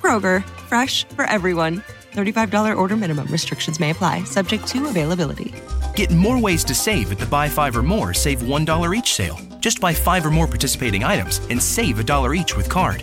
Kroger, 0.00 0.44
fresh 0.66 1.04
for 1.08 1.24
everyone. 1.24 1.82
$35 2.12 2.76
order 2.76 2.96
minimum. 2.96 3.28
Restrictions 3.28 3.78
may 3.78 3.90
apply, 3.90 4.24
subject 4.24 4.66
to 4.66 4.86
availability. 4.88 5.54
Get 5.94 6.10
more 6.10 6.40
ways 6.40 6.64
to 6.64 6.74
save 6.74 7.12
at 7.12 7.18
the 7.18 7.26
Buy 7.26 7.48
Five 7.48 7.76
or 7.76 7.82
More 7.82 8.12
Save 8.14 8.40
$1 8.40 8.96
each 8.96 9.14
sale. 9.14 9.38
Just 9.60 9.80
buy 9.80 9.92
five 9.92 10.24
or 10.24 10.30
more 10.30 10.46
participating 10.46 11.04
items 11.04 11.38
and 11.50 11.62
save 11.62 11.98
a 11.98 12.04
dollar 12.04 12.34
each 12.34 12.56
with 12.56 12.68
card. 12.68 13.02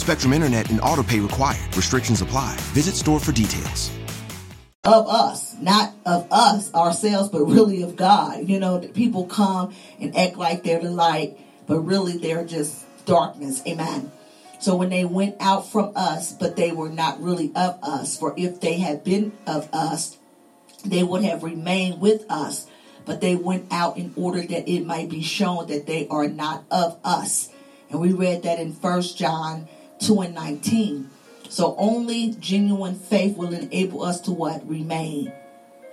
Spectrum 0.00 0.32
Internet 0.32 0.70
and 0.70 0.80
autopay 0.80 1.22
required. 1.22 1.76
Restrictions 1.76 2.22
apply. 2.22 2.56
Visit 2.72 2.94
store 2.94 3.20
for 3.20 3.32
details. 3.32 3.90
Of 4.84 5.06
us, 5.08 5.56
not 5.60 5.92
of 6.06 6.26
us 6.32 6.72
ourselves, 6.72 7.28
but 7.28 7.44
really 7.44 7.82
of 7.82 7.96
God. 7.96 8.48
You 8.48 8.58
know, 8.58 8.78
people 8.78 9.26
come 9.26 9.74
and 10.00 10.16
act 10.16 10.36
like 10.36 10.62
they're 10.62 10.80
the 10.80 10.90
light, 10.90 11.38
but 11.66 11.80
really 11.80 12.16
they're 12.16 12.46
just 12.46 12.86
darkness. 13.04 13.62
Amen. 13.66 14.10
So 14.58 14.76
when 14.76 14.88
they 14.88 15.04
went 15.04 15.36
out 15.38 15.70
from 15.70 15.92
us, 15.94 16.32
but 16.32 16.56
they 16.56 16.72
were 16.72 16.88
not 16.88 17.22
really 17.22 17.52
of 17.54 17.78
us, 17.82 18.18
for 18.18 18.34
if 18.36 18.60
they 18.60 18.78
had 18.78 19.04
been 19.04 19.32
of 19.46 19.68
us, 19.72 20.16
they 20.84 21.02
would 21.02 21.24
have 21.24 21.42
remained 21.42 22.00
with 22.00 22.24
us 22.30 22.66
but 23.04 23.20
they 23.20 23.34
went 23.34 23.66
out 23.72 23.96
in 23.96 24.12
order 24.14 24.40
that 24.40 24.68
it 24.68 24.86
might 24.86 25.08
be 25.08 25.22
shown 25.22 25.66
that 25.66 25.86
they 25.86 26.06
are 26.08 26.28
not 26.28 26.64
of 26.70 26.96
us. 27.02 27.48
And 27.90 28.00
we 28.00 28.12
read 28.12 28.44
that 28.44 28.60
in 28.60 28.72
First 28.72 29.18
John 29.18 29.68
2 30.00 30.20
and 30.20 30.34
19. 30.34 31.10
So 31.48 31.74
only 31.78 32.34
genuine 32.38 32.94
faith 32.94 33.36
will 33.36 33.52
enable 33.52 34.02
us 34.02 34.20
to 34.22 34.32
what? 34.32 34.68
Remain. 34.68 35.32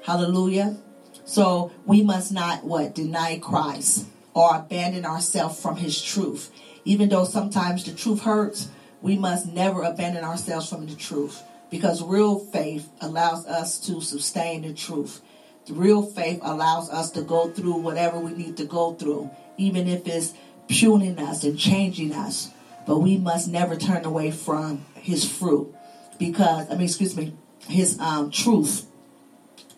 Hallelujah. 0.03 0.77
So 1.25 1.71
we 1.85 2.03
must 2.03 2.31
not 2.31 2.63
what? 2.63 2.95
Deny 2.95 3.39
Christ 3.39 4.05
or 4.33 4.55
abandon 4.55 5.05
ourselves 5.05 5.61
from 5.61 5.77
his 5.77 6.01
truth. 6.01 6.51
Even 6.85 7.09
though 7.09 7.25
sometimes 7.25 7.83
the 7.83 7.91
truth 7.91 8.21
hurts, 8.21 8.69
we 9.01 9.17
must 9.17 9.51
never 9.51 9.83
abandon 9.83 10.23
ourselves 10.23 10.69
from 10.69 10.85
the 10.85 10.95
truth 10.95 11.41
because 11.69 12.01
real 12.03 12.39
faith 12.39 12.89
allows 13.01 13.45
us 13.45 13.79
to 13.79 13.99
sustain 13.99 14.61
the 14.61 14.73
truth. 14.73 15.21
Real 15.69 16.01
faith 16.01 16.39
allows 16.43 16.89
us 16.89 17.11
to 17.11 17.21
go 17.21 17.49
through 17.49 17.75
whatever 17.75 18.19
we 18.19 18.31
need 18.31 18.55
to 18.57 18.65
go 18.65 18.93
through, 18.93 19.29
even 19.57 19.87
if 19.87 20.07
it's 20.07 20.33
puning 20.69 21.19
us 21.19 21.43
and 21.43 21.59
changing 21.59 22.13
us. 22.13 22.51
But 22.87 22.99
we 22.99 23.17
must 23.17 23.49
never 23.49 23.75
turn 23.75 24.05
away 24.05 24.31
from 24.31 24.85
his 24.95 25.29
fruit 25.29 25.75
because 26.17 26.67
I 26.71 26.73
mean 26.73 26.83
excuse 26.83 27.15
me 27.15 27.33
his 27.67 27.99
um, 27.99 28.31
truth. 28.31 28.85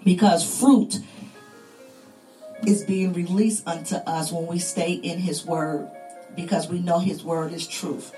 Because 0.03 0.59
fruit 0.59 0.99
is 2.65 2.83
being 2.83 3.13
released 3.13 3.67
unto 3.67 3.95
us 3.95 4.31
when 4.31 4.47
we 4.47 4.59
stay 4.59 4.93
in 4.93 5.19
his 5.19 5.45
word 5.45 5.89
because 6.35 6.69
we 6.69 6.79
know 6.79 6.99
his 6.99 7.23
word 7.23 7.51
is 7.51 7.67
truth. 7.67 8.13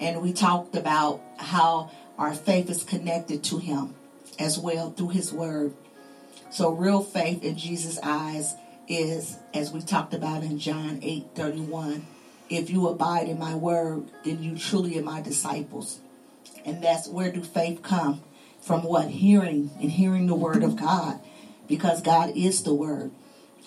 And 0.00 0.22
we 0.22 0.32
talked 0.32 0.76
about 0.76 1.20
how 1.36 1.90
our 2.16 2.34
faith 2.34 2.70
is 2.70 2.82
connected 2.82 3.42
to 3.44 3.58
him 3.58 3.94
as 4.38 4.58
well 4.58 4.90
through 4.92 5.10
his 5.10 5.32
word. 5.32 5.74
So 6.50 6.70
real 6.70 7.02
faith 7.02 7.44
in 7.44 7.58
jesus 7.58 7.98
eyes 8.02 8.54
is 8.86 9.36
as 9.52 9.70
we 9.70 9.82
talked 9.82 10.14
about 10.14 10.42
in 10.42 10.58
john 10.58 10.98
8 11.02 11.26
31 11.34 12.06
if 12.50 12.70
you 12.70 12.88
abide 12.88 13.28
in 13.28 13.38
my 13.38 13.54
word 13.54 14.04
then 14.24 14.42
you 14.42 14.56
truly 14.56 14.98
are 14.98 15.02
my 15.02 15.20
disciples. 15.20 16.00
And 16.64 16.82
that's 16.82 17.08
where 17.08 17.30
do 17.30 17.42
faith 17.42 17.82
come? 17.82 18.22
From 18.60 18.82
what? 18.82 19.08
Hearing 19.08 19.70
and 19.80 19.90
hearing 19.90 20.26
the 20.26 20.34
word 20.34 20.62
of 20.62 20.76
god. 20.76 21.20
Because 21.66 22.02
god 22.02 22.32
is 22.36 22.62
the 22.62 22.74
word 22.74 23.10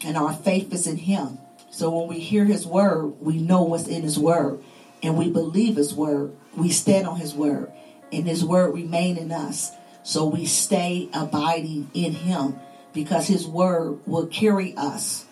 and 0.03 0.17
our 0.17 0.34
faith 0.34 0.73
is 0.73 0.88
in 0.88 0.97
him. 0.97 1.38
So 1.71 1.89
when 1.89 2.07
we 2.07 2.19
hear 2.19 2.45
his 2.45 2.65
word 2.65 3.19
we 3.21 3.38
know 3.38 3.63
what's 3.63 3.88
in 3.88 4.01
his 4.03 4.19
word. 4.19 4.61
And 5.03 5.17
we 5.17 5.29
believe 5.29 5.77
his 5.77 5.93
word. 5.93 6.36
We 6.55 6.69
stand 6.69 7.07
on 7.07 7.19
his 7.19 7.34
word. 7.34 7.71
And 8.11 8.27
his 8.27 8.43
word 8.43 8.73
remain 8.73 9.17
in 9.17 9.32
us. 9.32 9.71
So 10.03 10.25
we 10.25 10.45
stay 10.45 11.09
abiding 11.13 11.89
in 11.93 12.13
him. 12.13 12.59
Because 12.93 13.27
his 13.27 13.47
word 13.47 13.99
will 14.05 14.27
carry 14.27 14.75
us 14.75 15.25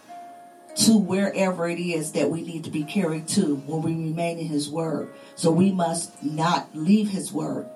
to 0.76 0.98
wherever 0.98 1.68
it 1.68 1.80
is 1.80 2.14
that 2.14 2.30
we 2.30 2.42
need 2.42 2.64
to 2.64 2.70
be 2.70 2.84
carried 2.84 3.28
to 3.30 3.56
when 3.66 3.82
we 3.82 3.92
remain 3.94 4.38
in 4.40 4.48
his 4.48 4.70
word. 4.70 5.10
So 5.36 5.52
we 5.52 5.72
must 5.72 6.24
not 6.24 6.70
leave 6.76 7.10
his 7.10 7.32
word. 7.32 7.68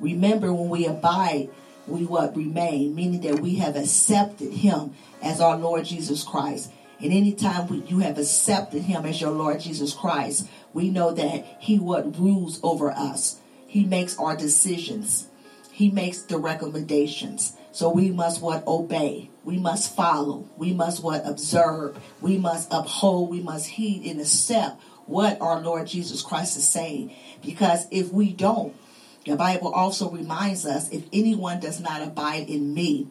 Remember 0.00 0.52
when 0.52 0.68
we 0.68 0.86
abide 0.86 1.50
we 1.86 2.04
what? 2.04 2.36
Remain 2.36 2.94
meaning 2.94 3.22
that 3.22 3.40
we 3.40 3.54
have 3.56 3.74
accepted 3.74 4.52
him 4.52 4.94
as 5.22 5.40
our 5.40 5.56
lord 5.56 5.86
jesus 5.86 6.22
christ. 6.22 6.70
And 7.00 7.12
anytime 7.12 7.68
we, 7.68 7.78
you 7.84 8.00
have 8.00 8.18
accepted 8.18 8.82
him 8.82 9.06
as 9.06 9.20
your 9.20 9.30
lord 9.30 9.60
jesus 9.60 9.94
christ 9.94 10.48
we 10.72 10.90
know 10.90 11.12
that 11.12 11.44
he 11.58 11.78
what? 11.78 12.18
Rules 12.18 12.60
over 12.62 12.90
us. 12.90 13.40
He 13.66 13.84
makes 13.84 14.18
our 14.18 14.36
decisions. 14.36 15.28
He 15.72 15.90
makes 15.90 16.22
the 16.22 16.38
recommendations. 16.38 17.56
So 17.72 17.90
we 17.90 18.10
must 18.10 18.40
what? 18.42 18.66
Obey 18.66 19.30
we 19.48 19.56
must 19.56 19.96
follow. 19.96 20.46
We 20.58 20.74
must 20.74 21.02
what? 21.02 21.26
Observe. 21.26 21.98
We 22.20 22.36
must 22.36 22.68
uphold. 22.70 23.30
We 23.30 23.40
must 23.40 23.66
heed 23.66 24.04
and 24.04 24.20
accept 24.20 24.78
what 25.06 25.40
our 25.40 25.60
lord 25.60 25.86
jesus 25.86 26.20
christ 26.20 26.58
is 26.58 26.68
saying. 26.68 27.10
Because 27.42 27.86
if 27.90 28.12
we 28.12 28.30
don't 28.30 28.76
the 29.24 29.36
bible 29.36 29.72
also 29.72 30.10
reminds 30.10 30.66
us 30.66 30.90
if 30.90 31.02
anyone 31.14 31.60
does 31.60 31.80
not 31.80 32.02
abide 32.02 32.50
in 32.50 32.74
me 32.74 33.08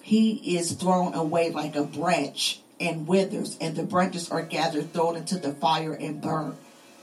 he 0.00 0.56
is 0.56 0.72
thrown 0.72 1.12
away 1.12 1.50
like 1.50 1.76
a 1.76 1.84
branch 1.84 2.60
and 2.80 3.06
withers 3.06 3.58
and 3.60 3.76
the 3.76 3.82
branches 3.82 4.30
are 4.30 4.40
gathered 4.40 4.90
thrown 4.94 5.16
into 5.16 5.38
the 5.38 5.52
fire 5.52 5.92
and 5.92 6.22
burned 6.22 6.56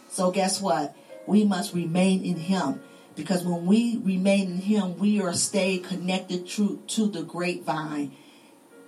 so 0.10 0.32
guess 0.32 0.60
what? 0.60 0.96
We 1.28 1.46
must 1.46 1.74
remain 1.74 2.26
in 2.26 2.36
him. 2.36 2.82
Because 3.16 3.46
when 3.46 3.66
we 3.66 3.98
remain 4.04 4.48
in 4.52 4.58
him 4.58 4.98
we 4.98 5.22
are 5.22 5.34
stay 5.34 5.78
connected 5.78 6.48
to, 6.50 6.82
to 6.88 7.08
the 7.08 7.22
grapevine 7.22 8.12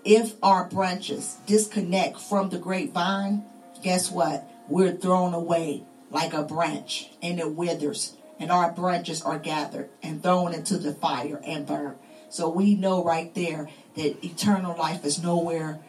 if 0.06 0.36
our 0.44 0.66
branches 0.68 1.38
disconnect 1.46 2.20
from 2.20 2.50
the 2.50 2.60
grapevine 2.60 3.44
guess 3.82 4.10
what? 4.10 4.50
We're 4.70 4.94
thrown 4.94 5.34
away 5.34 5.84
like 6.10 6.34
a 6.34 6.44
branch 6.44 7.10
and 7.22 7.40
it 7.40 7.52
withers 7.52 8.16
and 8.40 8.52
our 8.52 8.72
branches 8.72 9.22
are 9.22 9.40
gathered 9.40 9.90
and 10.02 10.24
thrown 10.24 10.54
into 10.54 10.78
the 10.78 10.94
fire 10.94 11.42
and 11.46 11.66
burned 11.66 11.98
so 12.34 12.50
we 12.50 12.74
know 12.74 13.04
right 13.04 13.32
there 13.36 13.70
that 13.96 14.26
eternal 14.26 14.76
life 14.76 15.06
is 15.06 15.22
nowhere 15.22 15.80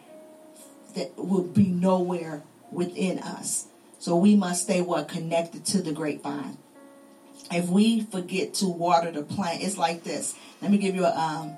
that 0.93 1.17
will 1.17 1.43
be 1.43 1.65
nowhere 1.65 2.43
within 2.71 3.17
us. 3.17 3.65
So 3.97 4.15
we 4.15 4.35
must 4.35 4.61
stay 4.63 4.81
what? 4.81 5.07
Connected 5.07 5.65
to 5.65 5.81
the 5.81 5.91
grapevine. 5.91 6.59
If 7.51 7.67
we 7.67 8.01
forget 8.01 8.53
to 8.55 8.67
water 8.67 9.09
the 9.09 9.23
plant, 9.23 9.63
it's 9.63 9.77
like 9.77 10.03
this. 10.03 10.35
Let 10.61 10.69
me 10.69 10.77
give 10.77 10.93
you 10.93 11.05
a 11.05 11.15
um, 11.15 11.57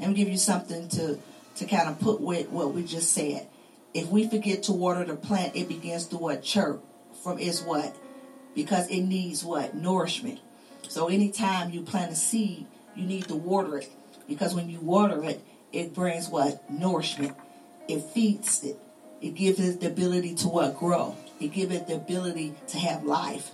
let 0.00 0.08
me 0.08 0.16
give 0.16 0.28
you 0.28 0.36
something 0.36 0.88
to 0.88 1.20
to 1.56 1.66
kind 1.66 1.88
of 1.88 2.00
put 2.00 2.20
with 2.20 2.50
what 2.50 2.74
we 2.74 2.82
just 2.82 3.12
said. 3.12 3.48
If 3.92 4.08
we 4.08 4.28
forget 4.28 4.64
to 4.64 4.72
water 4.72 5.04
the 5.04 5.14
plant, 5.14 5.54
it 5.54 5.68
begins 5.68 6.06
to 6.06 6.16
what 6.16 6.42
chirp 6.42 6.84
from 7.22 7.38
its 7.38 7.62
what 7.62 7.96
because 8.54 8.88
it 8.88 9.02
needs 9.02 9.44
what 9.44 9.74
nourishment. 9.74 10.40
So 10.88 11.08
anytime 11.08 11.70
you 11.70 11.82
plant 11.82 12.12
a 12.12 12.16
seed, 12.16 12.66
you 12.94 13.06
need 13.06 13.28
to 13.28 13.34
water 13.34 13.78
it 13.78 13.90
because 14.28 14.54
when 14.54 14.68
you 14.68 14.80
water 14.80 15.22
it, 15.24 15.42
it 15.72 15.94
brings 15.94 16.28
what 16.28 16.68
nourishment. 16.70 17.36
It 17.88 18.00
feeds 18.00 18.62
it. 18.64 18.78
It 19.20 19.34
gives 19.34 19.58
it 19.58 19.80
the 19.80 19.88
ability 19.88 20.34
to 20.36 20.48
what 20.48 20.76
grow. 20.76 21.16
It 21.40 21.48
gives 21.48 21.74
it 21.74 21.86
the 21.86 21.96
ability 21.96 22.54
to 22.68 22.78
have 22.78 23.04
life. 23.04 23.50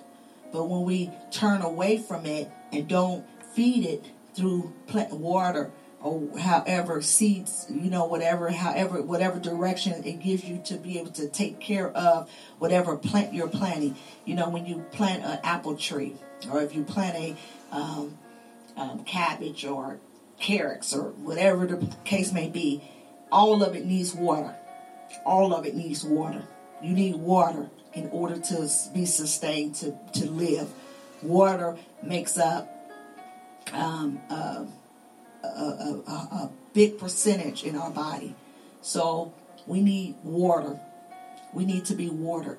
But 0.53 0.69
when 0.69 0.83
we 0.83 1.11
turn 1.31 1.63
away 1.63 1.99
from 1.99 2.27
it 2.27 2.51
and 2.73 2.89
don't 2.89 3.25
feed 3.55 3.87
it 3.87 4.05
through 4.35 4.73
plant 4.87 5.13
water 5.13 5.71
or 6.03 6.39
however 6.39 7.03
seeds, 7.03 7.67
you 7.69 7.91
know, 7.91 8.07
whatever, 8.07 8.51
however, 8.51 9.03
whatever 9.03 9.39
direction 9.39 10.03
it 10.05 10.21
gives 10.21 10.45
you 10.45 10.61
to 10.65 10.77
be 10.77 10.99
able 10.99 11.11
to 11.11 11.29
take 11.29 11.61
care 11.61 11.91
of 11.91 12.31
whatever 12.59 12.97
plant 12.97 13.35
you're 13.35 13.49
planting. 13.49 13.97
You 14.25 14.35
know, 14.35 14.49
when 14.49 14.67
you 14.67 14.85
plant 14.93 15.25
an 15.25 15.39
apple 15.45 15.77
tree 15.77 16.15
or 16.51 16.63
if 16.63 16.75
you 16.75 16.85
plant 16.85 17.17
a 17.17 17.37
um, 17.71 18.19
um, 18.77 19.05
cabbage 19.05 19.65
or 19.65 19.99
carrots 20.39 20.95
or 20.95 21.11
whatever 21.11 21.67
the 21.67 21.95
case 22.05 22.33
may 22.33 22.49
be, 22.49 22.83
all 23.31 23.63
of 23.63 23.77
it 23.77 23.85
needs 23.85 24.15
water. 24.15 24.55
All 25.27 25.55
of 25.55 25.67
it 25.67 25.75
needs 25.75 26.03
water. 26.03 26.45
You 26.83 26.95
need 26.95 27.17
water 27.17 27.69
in 27.93 28.09
order 28.09 28.39
to 28.39 28.69
be 28.95 29.05
sustained, 29.05 29.75
to, 29.77 29.99
to 30.15 30.31
live. 30.31 30.71
Water 31.23 31.77
makes 32.03 32.39
up 32.39 32.69
um, 33.73 34.21
a, 35.47 36.03
a, 36.07 36.13
a, 36.13 36.51
big 36.73 36.99
percentage 36.99 37.65
in 37.65 37.75
our 37.75 37.91
body. 37.91 38.35
So 38.81 39.33
we 39.67 39.81
need 39.81 40.15
water. 40.23 40.79
We 41.53 41.65
need 41.65 41.85
to 41.87 41.95
be 41.95 42.09
watered. 42.09 42.59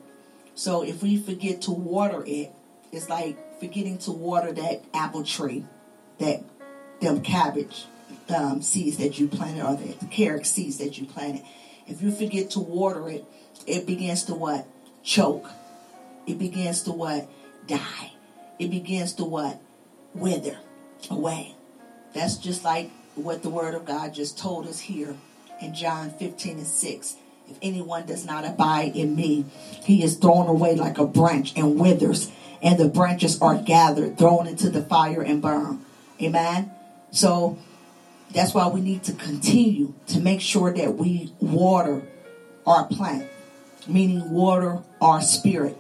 So 0.54 0.84
if 0.84 1.02
we 1.02 1.18
forget 1.18 1.62
to 1.64 1.72
water 1.72 2.24
it, 2.28 2.52
it's 2.92 3.08
like 3.08 3.60
forgetting 3.62 4.00
to 4.00 4.12
water 4.12 4.52
that 4.52 4.84
apple 4.94 5.24
tree, 5.24 5.66
that 6.20 6.44
them 7.00 7.22
cabbage 7.22 7.86
um, 8.30 8.62
seeds 8.62 8.98
that 8.98 9.18
you 9.18 9.28
planted 9.28 9.64
or 9.64 9.76
the 9.76 10.06
carrot 10.08 10.46
seeds 10.46 10.78
that 10.78 10.98
you 10.98 11.06
planted. 11.06 11.44
If 11.88 12.02
you 12.02 12.12
forget 12.12 12.52
to 12.52 12.60
water 12.60 13.08
it, 13.10 13.26
it 13.66 13.86
begins 13.86 14.24
to 14.26 14.36
what? 14.36 14.68
choke. 15.04 15.50
It 16.28 16.38
begins 16.38 16.84
to 16.84 16.92
what? 16.92 17.30
Die. 17.68 18.12
It 18.60 18.70
begins 18.70 19.14
to 19.14 19.26
what? 19.26 19.60
Wither 20.14 20.58
away. 21.10 21.56
That's 22.14 22.38
just 22.38 22.64
like 22.64 22.90
what 23.16 23.44
the 23.44 23.50
Word 23.50 23.76
of 23.76 23.86
God 23.86 24.14
just 24.14 24.38
told 24.38 24.68
us 24.68 24.80
here 24.80 25.16
in 25.62 25.74
John 25.74 26.12
15 26.12 26.58
and 26.58 26.68
6. 26.68 27.16
If 27.50 27.58
anyone 27.62 28.06
does 28.06 28.26
not 28.26 28.46
abide 28.46 28.96
in 28.96 29.16
me, 29.16 29.46
he 29.84 30.04
is 30.04 30.16
thrown 30.18 30.48
away 30.48 30.76
like 30.76 30.98
a 30.98 31.06
branch 31.06 31.54
and 31.56 31.80
withers, 31.80 32.32
and 32.62 32.80
the 32.80 32.88
branches 32.88 33.42
are 33.42 33.58
gathered, 33.58 34.18
thrown 34.18 34.48
into 34.48 34.70
the 34.70 34.82
fire 34.82 35.22
and 35.22 35.42
burned. 35.42 35.84
Amen. 36.22 36.72
So 37.12 37.58
that's 38.34 38.54
why 38.54 38.68
we 38.68 38.80
need 38.82 39.04
to 39.04 39.14
continue 39.14 39.94
to 40.08 40.20
make 40.20 40.40
sure 40.42 40.74
that 40.74 40.96
we 40.96 41.34
water 41.40 42.04
our 42.66 42.86
plant 42.86 43.28
meaning 43.88 44.30
water 44.32 44.80
our 45.00 45.22
spirit 45.22 45.78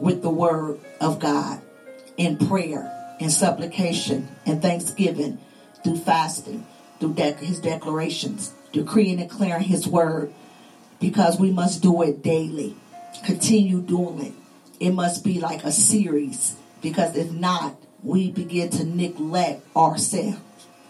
with 0.00 0.22
the 0.22 0.30
word 0.30 0.78
of 1.00 1.18
God 1.18 1.60
in 2.16 2.36
prayer 2.36 2.90
in 3.20 3.30
supplication 3.30 4.28
and 4.44 4.60
thanksgiving 4.60 5.38
through 5.84 5.98
fasting, 5.98 6.66
through 6.98 7.12
his 7.12 7.60
declarations, 7.60 8.52
decreeing 8.72 9.20
and 9.20 9.28
declaring 9.28 9.62
his 9.62 9.86
word 9.86 10.32
because 10.98 11.38
we 11.38 11.52
must 11.52 11.82
do 11.82 12.02
it 12.02 12.22
daily. 12.22 12.74
Continue 13.24 13.80
doing 13.80 14.20
it. 14.20 14.32
It 14.80 14.90
must 14.92 15.22
be 15.22 15.38
like 15.38 15.62
a 15.62 15.70
series 15.70 16.56
because 16.82 17.16
if 17.16 17.30
not, 17.30 17.76
we 18.02 18.30
begin 18.30 18.70
to 18.70 18.84
neglect 18.84 19.64
ourselves. 19.76 20.38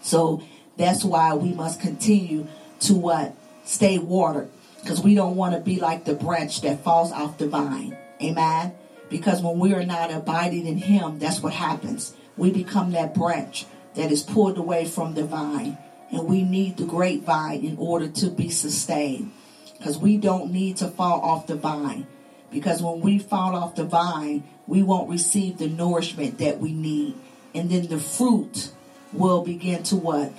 So 0.01 0.41
that's 0.77 1.03
why 1.03 1.33
we 1.35 1.53
must 1.53 1.79
continue 1.79 2.47
to 2.81 2.93
what? 2.95 3.35
Stay 3.63 3.97
watered 3.97 4.49
because 4.81 5.01
we 5.01 5.15
don't 5.15 5.35
want 5.35 5.55
to 5.55 5.61
be 5.61 5.79
like 5.79 6.05
the 6.05 6.13
branch 6.13 6.61
that 6.61 6.83
falls 6.83 7.11
off 7.11 7.37
the 7.37 7.47
vine. 7.47 7.97
Amen. 8.21 8.73
Because 9.09 9.41
when 9.41 9.59
we 9.59 9.73
are 9.73 9.85
not 9.85 10.11
abiding 10.11 10.67
in 10.67 10.77
Him, 10.77 11.19
that's 11.19 11.41
what 11.41 11.53
happens. 11.53 12.13
We 12.37 12.51
become 12.51 12.91
that 12.91 13.13
branch 13.13 13.65
that 13.95 14.11
is 14.11 14.23
pulled 14.23 14.57
away 14.57 14.85
from 14.85 15.13
the 15.13 15.25
vine. 15.25 15.77
And 16.11 16.27
we 16.27 16.43
need 16.43 16.77
the 16.77 16.85
grapevine 16.85 17.63
in 17.63 17.77
order 17.77 18.07
to 18.07 18.29
be 18.29 18.49
sustained. 18.49 19.31
Because 19.77 19.97
we 19.97 20.17
don't 20.17 20.51
need 20.51 20.77
to 20.77 20.87
fall 20.87 21.21
off 21.21 21.47
the 21.47 21.55
vine. 21.55 22.07
Because 22.51 22.81
when 22.81 23.01
we 23.01 23.19
fall 23.19 23.55
off 23.55 23.75
the 23.75 23.83
vine, 23.83 24.43
we 24.67 24.81
won't 24.83 25.09
receive 25.09 25.57
the 25.57 25.67
nourishment 25.67 26.37
that 26.37 26.59
we 26.59 26.71
need. 26.71 27.15
And 27.53 27.69
then 27.69 27.87
the 27.87 27.99
fruit 27.99 28.71
will 29.11 29.43
begin 29.43 29.83
to 29.83 29.95
what? 29.95 30.31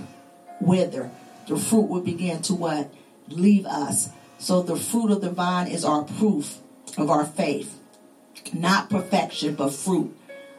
Wither. 0.61 1.11
The 1.49 1.57
fruit 1.57 1.89
will 1.89 2.01
begin 2.01 2.43
to 2.43 2.55
what? 2.55 2.93
Leave 3.29 3.67
us. 3.67 4.11
So 4.39 4.63
the 4.63 4.77
fruit 4.77 5.11
of 5.11 5.21
the 5.21 5.31
vine 5.31 5.69
is 5.69 5.85
our 5.85 6.05
proof 6.05 6.59
of 6.97 7.11
our 7.11 7.25
faith. 7.25 7.79
Not 8.53 8.91
perfection, 8.91 9.55
but 9.55 9.73
fruit 9.73 10.17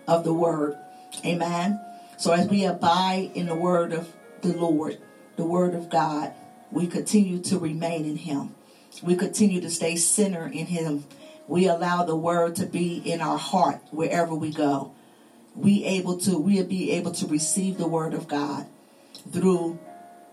of 0.08 0.24
the 0.24 0.34
word. 0.34 0.78
Amen. 1.26 1.80
So 2.18 2.32
as 2.32 2.47
we 2.47 2.65
abide 2.65 3.32
in 3.36 3.45
the 3.45 3.55
word 3.55 3.93
of 3.93 4.11
the 4.41 4.53
Lord, 4.53 4.97
the 5.36 5.45
word 5.45 5.76
of 5.76 5.89
God, 5.89 6.34
we 6.72 6.88
continue 6.88 7.39
to 7.43 7.59
remain 7.59 8.05
in 8.05 8.18
him. 8.18 8.55
We 9.03 9.15
continue 9.15 9.61
to 9.61 9.70
stay 9.70 9.95
centered 9.95 10.53
in 10.53 10.65
him. 10.65 11.05
We 11.47 11.68
allow 11.68 12.03
the 12.03 12.15
word 12.15 12.55
to 12.57 12.65
be 12.65 12.97
in 12.97 13.22
our 13.22 13.38
heart 13.38 13.82
wherever 13.91 14.34
we 14.34 14.51
go. 14.51 14.93
We 15.55 15.86
able 15.86 16.18
to 16.20 16.38
we'll 16.38 16.65
be 16.65 16.91
able 16.91 17.11
to 17.13 17.28
receive 17.28 17.78
the 17.78 17.88
word 17.88 18.13
of 18.13 18.28
God 18.28 18.65
through 19.32 19.80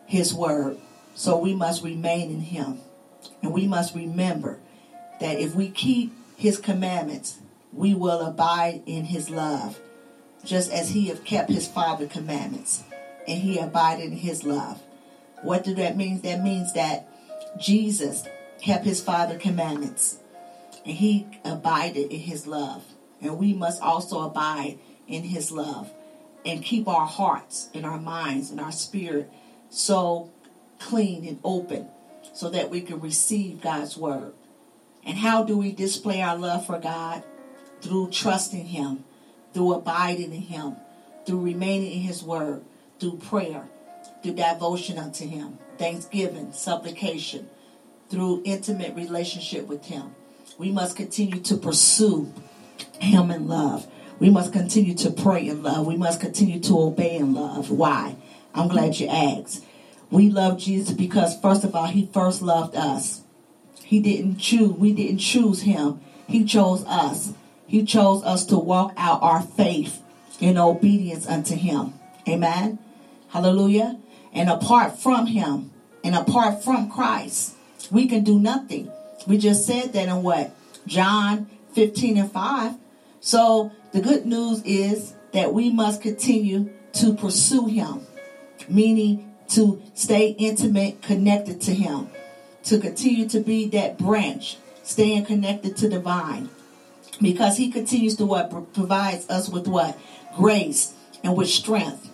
his 0.07 0.35
word. 0.35 0.79
So 1.15 1.37
we 1.37 1.55
must 1.55 1.85
remain 1.85 2.31
in 2.31 2.41
him. 2.41 2.81
And 3.43 3.53
we 3.53 3.67
must 3.67 3.95
remember 3.95 4.59
that 5.21 5.39
if 5.39 5.55
we 5.55 5.71
keep 5.71 6.13
his 6.37 6.59
commandments, 6.59 7.39
we 7.73 7.95
will 7.95 8.21
abide 8.21 8.83
in 8.87 9.05
his 9.05 9.31
love, 9.31 9.79
just 10.45 10.71
as 10.73 10.91
he 10.91 11.07
have 11.07 11.25
kept 11.25 11.51
his 11.51 11.67
father 11.67 12.07
commandments 12.07 12.85
and 13.27 13.41
he 13.41 13.59
abided 13.59 14.13
in 14.13 14.19
his 14.19 14.45
love. 14.45 14.81
What 15.43 15.65
do 15.65 15.75
that 15.75 15.97
mean? 15.97 16.21
That 16.21 16.43
means 16.43 16.73
that 16.75 17.09
Jesus 17.59 18.25
kept 18.61 18.85
his 18.85 19.03
father 19.03 19.39
commandments 19.39 20.19
and 20.85 20.97
he 20.97 21.27
abided 21.45 22.11
in 22.11 22.21
his 22.21 22.47
love. 22.47 22.85
And 23.21 23.39
we 23.39 23.55
must 23.55 23.81
also 23.83 24.21
abide 24.21 24.79
in 25.09 25.23
his 25.23 25.51
love 25.51 25.91
and 26.45 26.63
keep 26.63 26.87
our 26.89 27.07
hearts 27.07 27.71
and 27.75 27.87
our 27.87 27.99
minds 27.99 28.51
and 28.51 28.61
our 28.61 28.73
spirit 28.73 29.31
so 29.71 30.31
clean 30.79 31.27
and 31.27 31.41
open 31.43 31.89
so 32.35 32.51
that 32.51 32.71
we 32.71 32.81
can 32.81 33.01
receive 33.01 33.61
God's 33.61 33.97
word. 33.97 34.33
And 35.05 35.19
how 35.19 35.43
do 35.43 35.57
we 35.57 35.73
display 35.73 36.21
our 36.21 36.37
love 36.37 36.67
for 36.67 36.79
God? 36.79 37.23
Through 37.81 38.11
trusting 38.11 38.67
him, 38.67 39.05
through 39.55 39.73
abiding 39.73 40.35
in 40.35 40.43
him, 40.43 40.77
through 41.25 41.41
remaining 41.41 41.93
in 41.93 42.01
his 42.01 42.23
word, 42.23 42.63
through 43.01 43.17
prayer, 43.17 43.69
through 44.23 44.35
devotion 44.35 44.99
unto 44.99 45.27
him, 45.27 45.59
thanksgiving, 45.79 46.53
supplication, 46.53 47.49
through 48.11 48.43
intimate 48.45 48.95
relationship 48.95 49.67
with 49.67 49.87
him. 49.87 50.15
We 50.59 50.71
must 50.71 50.97
continue 50.97 51.41
to 51.41 51.57
pursue 51.57 52.33
him 52.99 53.31
in 53.31 53.49
love. 53.49 53.87
We 54.19 54.31
must 54.31 54.53
continue 54.53 54.95
to 54.97 55.11
pray 55.11 55.49
in 55.49 55.63
love. 55.63 55.87
We 55.87 55.97
must 55.97 56.21
continue 56.21 56.61
to 56.61 56.81
obey 56.81 57.17
in 57.17 57.35
love. 57.35 57.71
Why? 57.71 58.17
I'm 58.55 58.69
glad 58.69 58.99
you 58.99 59.09
asked. 59.09 59.65
We 60.11 60.31
love 60.31 60.59
Jesus 60.59 60.95
because 60.95 61.41
first 61.41 61.65
of 61.65 61.75
all, 61.75 61.87
he 61.87 62.09
first 62.13 62.41
loved 62.41 62.77
us. 62.77 63.23
He 63.83 64.01
didn't 64.01 64.39
choose, 64.39 64.73
we 64.73 64.93
didn't 64.93 65.19
choose 65.19 65.63
him. 65.63 66.01
He 66.27 66.45
chose 66.45 66.85
us. 66.87 67.35
He 67.67 67.85
chose 67.85 68.23
us 68.25 68.45
to 68.47 68.59
walk 68.59 68.93
out 68.97 69.23
our 69.23 69.41
faith 69.43 70.03
in 70.41 70.59
obedience 70.59 71.27
unto 71.27 71.55
him. 71.55 71.95
Amen. 72.29 72.79
Hallelujah. 73.29 73.99
And 74.33 74.51
apart 74.51 74.99
from 74.99 75.27
him 75.27 75.71
and 76.03 76.15
apart 76.15 76.63
from 76.63 76.91
Christ, 76.91 77.55
we 77.91 78.07
can 78.07 78.25
do 78.25 78.39
nothing. 78.39 78.91
We 79.27 79.39
just 79.39 79.67
said 79.67 79.93
that 79.93 80.09
in 80.09 80.23
what? 80.23 80.55
John 80.87 81.49
15 81.73 82.19
and 82.19 82.31
5. 82.31 82.75
So 83.21 83.73
the 83.93 84.01
good 84.01 84.27
news 84.27 84.63
is 84.65 85.15
that 85.33 85.53
we 85.53 85.71
must 85.71 86.03
continue 86.03 86.71
to 86.95 87.15
pursue 87.15 87.67
him, 87.67 88.07
meaning 88.69 89.35
to 89.49 89.83
stay 89.95 90.29
intimate, 90.39 91.03
connected 91.03 91.61
to 91.63 91.75
him, 91.75 92.09
to 92.65 92.79
continue 92.79 93.29
to 93.29 93.41
be 93.41 93.69
that 93.71 93.99
branch, 93.99 94.59
staying 94.83 95.25
connected 95.25 95.77
to 95.79 95.89
the 95.89 96.01
vine. 96.01 96.49
Because 97.21 97.57
he 97.57 97.71
continues 97.71 98.17
to 98.17 98.27
what 98.27 98.51
provides 98.73 99.29
us 99.31 99.49
with 99.49 99.69
what? 99.69 99.99
Grace 100.37 100.95
and 101.23 101.37
with 101.37 101.49
strength. 101.49 102.11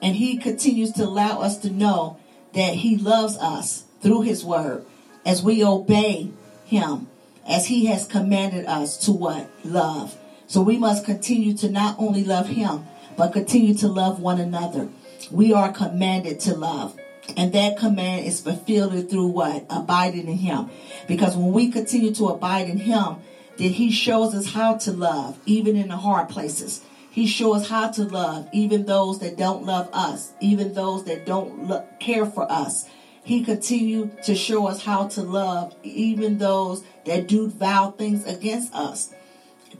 And 0.00 0.16
he 0.16 0.36
continues 0.36 0.92
to 0.92 1.04
allow 1.04 1.40
us 1.40 1.58
to 1.58 1.70
know 1.70 2.18
that 2.54 2.74
he 2.74 2.96
loves 2.96 3.36
us 3.38 3.84
through 4.00 4.22
his 4.22 4.44
word 4.44 4.84
as 5.26 5.42
we 5.42 5.64
obey 5.64 6.30
him 6.64 7.08
as 7.48 7.66
he 7.66 7.86
has 7.86 8.06
commanded 8.06 8.66
us 8.66 8.96
to 8.98 9.12
what? 9.12 9.48
Love. 9.64 10.16
So 10.46 10.60
we 10.60 10.76
must 10.76 11.04
continue 11.04 11.56
to 11.56 11.70
not 11.70 11.96
only 11.98 12.22
love 12.22 12.48
him, 12.48 12.86
but 13.16 13.32
continue 13.32 13.74
to 13.74 13.88
love 13.88 14.20
one 14.20 14.38
another. 14.38 14.88
We 15.30 15.52
are 15.52 15.72
commanded 15.72 16.40
to 16.40 16.54
love. 16.54 16.96
And 17.36 17.52
that 17.52 17.78
command 17.78 18.26
is 18.26 18.40
fulfilled 18.40 19.10
through 19.10 19.26
what? 19.26 19.66
Abiding 19.68 20.28
in 20.28 20.38
him. 20.38 20.70
Because 21.06 21.36
when 21.36 21.52
we 21.52 21.70
continue 21.70 22.14
to 22.14 22.28
abide 22.28 22.68
in 22.68 22.78
him, 22.78 23.16
then 23.58 23.72
he 23.72 23.90
shows 23.90 24.34
us 24.34 24.52
how 24.52 24.76
to 24.78 24.92
love, 24.92 25.38
even 25.44 25.76
in 25.76 25.88
the 25.88 25.96
hard 25.96 26.28
places. 26.28 26.82
He 27.10 27.26
shows 27.26 27.62
us 27.62 27.68
how 27.68 27.90
to 27.90 28.04
love 28.04 28.48
even 28.52 28.86
those 28.86 29.18
that 29.18 29.36
don't 29.36 29.64
love 29.64 29.90
us, 29.92 30.32
even 30.40 30.74
those 30.74 31.04
that 31.04 31.26
don't 31.26 31.66
look, 31.66 31.98
care 31.98 32.24
for 32.24 32.50
us. 32.50 32.88
He 33.24 33.44
continued 33.44 34.22
to 34.22 34.36
show 34.36 34.68
us 34.68 34.84
how 34.84 35.08
to 35.08 35.22
love 35.22 35.74
even 35.82 36.38
those 36.38 36.84
that 37.04 37.26
do 37.26 37.48
vile 37.48 37.90
things 37.90 38.24
against 38.24 38.72
us, 38.72 39.12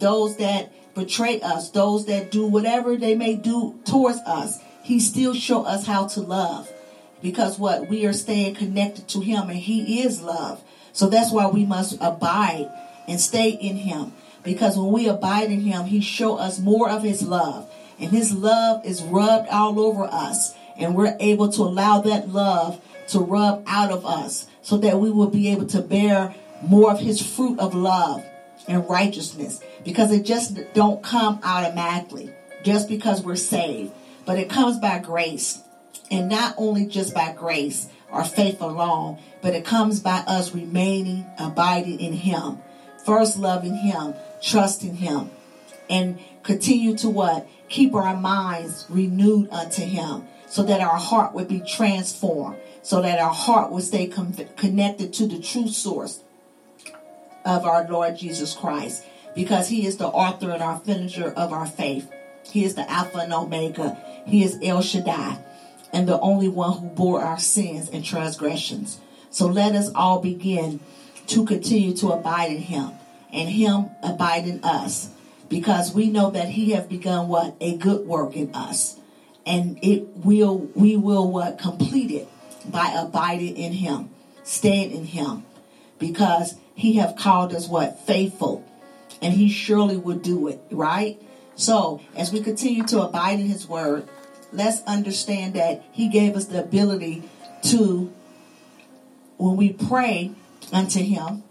those 0.00 0.36
that 0.38 0.72
betray 0.96 1.40
us, 1.40 1.70
those 1.70 2.06
that 2.06 2.32
do 2.32 2.46
whatever 2.46 2.96
they 2.96 3.14
may 3.14 3.36
do 3.36 3.78
towards 3.84 4.18
us. 4.26 4.58
He 4.82 4.98
still 4.98 5.34
show 5.34 5.62
us 5.64 5.86
how 5.86 6.08
to 6.08 6.20
love 6.20 6.68
because 7.22 7.58
what 7.58 7.88
we 7.88 8.04
are 8.06 8.12
staying 8.12 8.56
connected 8.56 9.06
to 9.08 9.20
him 9.20 9.48
and 9.48 9.58
he 9.58 10.02
is 10.02 10.20
love. 10.20 10.62
So 10.92 11.08
that's 11.08 11.30
why 11.30 11.46
we 11.46 11.64
must 11.64 11.96
abide 12.00 12.70
and 13.09 13.20
stay 13.20 13.50
in 13.50 13.76
him. 13.76 14.12
Because 14.44 14.78
when 14.78 14.92
we 14.92 15.09
abide 15.09 15.50
in 15.50 15.62
him, 15.62 15.86
he 15.86 16.00
show 16.00 16.36
us 16.36 16.61
more 16.61 16.88
of 16.88 17.02
his 17.02 17.22
love. 17.22 17.68
And 17.98 18.11
his 18.11 18.32
love 18.32 18.84
is 18.86 19.02
rubbed 19.02 19.48
all 19.48 19.80
over 19.80 20.04
us. 20.04 20.54
And 20.76 20.94
we're 20.94 21.16
able 21.18 21.50
to 21.52 21.62
allow 21.62 22.00
that 22.02 22.28
love 22.28 22.80
to 23.09 23.18
rub 23.18 23.64
out 23.66 23.90
of 23.90 24.06
us 24.06 24.46
so 24.62 24.76
that 24.78 25.00
we 25.00 25.11
will 25.11 25.30
be 25.30 25.48
able 25.48 25.66
to 25.66 25.80
bear 25.80 26.34
more 26.62 26.92
of 26.92 27.00
his 27.00 27.20
fruit 27.20 27.59
of 27.59 27.74
love 27.74 28.24
and 28.68 28.88
righteousness. 28.88 29.61
Because 29.84 30.12
it 30.12 30.24
just 30.24 30.59
don't 30.74 31.02
come 31.02 31.40
automatically 31.42 32.30
just 32.62 32.88
because 32.88 33.22
we're 33.22 33.36
saved. 33.36 33.92
But 34.24 34.38
it 34.38 34.50
comes 34.50 34.78
by 34.78 34.98
grace. 34.98 35.62
And 36.11 36.28
not 36.28 36.54
only 36.56 36.86
just 36.86 37.14
by 37.14 37.32
grace 37.32 37.88
or 38.11 38.24
faith 38.24 38.61
alone, 38.61 39.18
but 39.42 39.54
it 39.54 39.64
comes 39.64 40.00
by 40.00 40.18
us 40.26 40.54
remaining, 40.54 41.26
abiding 41.38 42.00
in 42.00 42.12
him. 42.12 42.59
First 43.09 43.38
loving 43.38 43.74
him, 43.74 44.12
trusting 44.42 44.96
him 44.96 45.30
and 45.88 46.18
continue 46.42 46.94
to 46.98 47.09
what? 47.09 47.48
Keep 47.70 47.94
our 47.94 48.14
minds 48.14 48.84
renewed 48.90 49.48
unto 49.50 49.80
him 49.80 50.24
so 50.46 50.62
that 50.64 50.82
our 50.82 50.98
heart 50.98 51.32
would 51.32 51.48
be 51.48 51.61
transformed, 51.61 52.59
so 52.82 53.00
that 53.00 53.18
our 53.18 53.32
heart 53.32 53.72
would 53.72 53.84
stay 53.84 54.09
connected 54.09 55.14
to 55.14 55.26
the 55.26 55.40
true 55.40 55.68
source 55.68 56.22
of 57.46 57.64
our 57.64 57.88
Lord 57.88 58.18
Jesus 58.18 58.52
Christ 58.52 59.06
because 59.34 59.68
he 59.68 59.86
is 59.86 59.96
the 59.96 60.09
author 60.09 60.50
and 60.50 60.62
our 60.62 60.78
finisher 60.78 61.30
of 61.30 61.50
our 61.50 61.64
faith. 61.64 62.12
He 62.44 62.66
is 62.66 62.74
the 62.74 62.90
Alpha 62.90 63.20
and 63.20 63.32
Omega. 63.32 63.96
He 64.26 64.44
is 64.44 64.59
El 64.62 64.82
Shaddai 64.82 65.42
and 65.94 66.06
the 66.06 66.20
only 66.20 66.48
one 66.50 66.78
who 66.78 66.88
bore 66.88 67.22
our 67.22 67.38
sins 67.38 67.88
and 67.88 68.04
transgressions. 68.04 69.00
So 69.30 69.46
let 69.46 69.74
us 69.74 69.90
all 69.94 70.20
begin 70.20 70.80
to 71.28 71.46
continue 71.46 71.94
to 71.96 72.09
abide 72.09 72.50
in 72.52 72.59
him 72.59 72.97
and 73.32 73.48
him 73.48 73.90
abide 74.02 74.46
in 74.46 74.62
us 74.64 75.10
because 75.48 75.94
we 75.94 76.08
know 76.08 76.30
that 76.30 76.48
he 76.48 76.70
have 76.72 76.88
begun 76.88 77.28
what? 77.28 77.56
A 77.60 77.76
good 77.76 78.06
work 78.06 78.36
in 78.36 78.54
us. 78.54 78.98
And 79.46 79.78
it 79.82 80.08
will 80.16 80.58
we 80.74 80.96
will 80.96 81.30
what? 81.30 81.58
Complete 81.58 82.10
it 82.10 82.28
by 82.70 82.94
abiding 82.96 83.56
in 83.56 83.72
him 83.72 84.10
staying 84.44 84.90
in 84.92 85.04
him 85.04 85.44
because 85.98 86.54
he 86.74 86.94
have 86.94 87.16
called 87.16 87.54
us 87.54 87.68
what? 87.68 88.00
Faithful. 88.00 88.64
And 89.20 89.34
he 89.34 89.48
surely 89.48 89.96
will 89.96 90.18
do 90.18 90.48
it 90.48 90.60
right? 90.70 91.20
So 91.54 92.00
as 92.14 92.32
we 92.32 92.40
continue 92.40 92.84
to 92.84 93.02
abide 93.02 93.40
in 93.40 93.46
his 93.46 93.68
word 93.68 94.08
let's 94.52 94.82
understand 94.82 95.54
that 95.54 95.84
he 95.92 96.08
gave 96.08 96.36
us 96.36 96.46
the 96.46 96.62
ability 96.62 97.22
to 97.62 98.12
when 99.36 99.56
we 99.56 99.72
pray 99.72 100.32
unto 100.72 101.00
him 101.00 101.42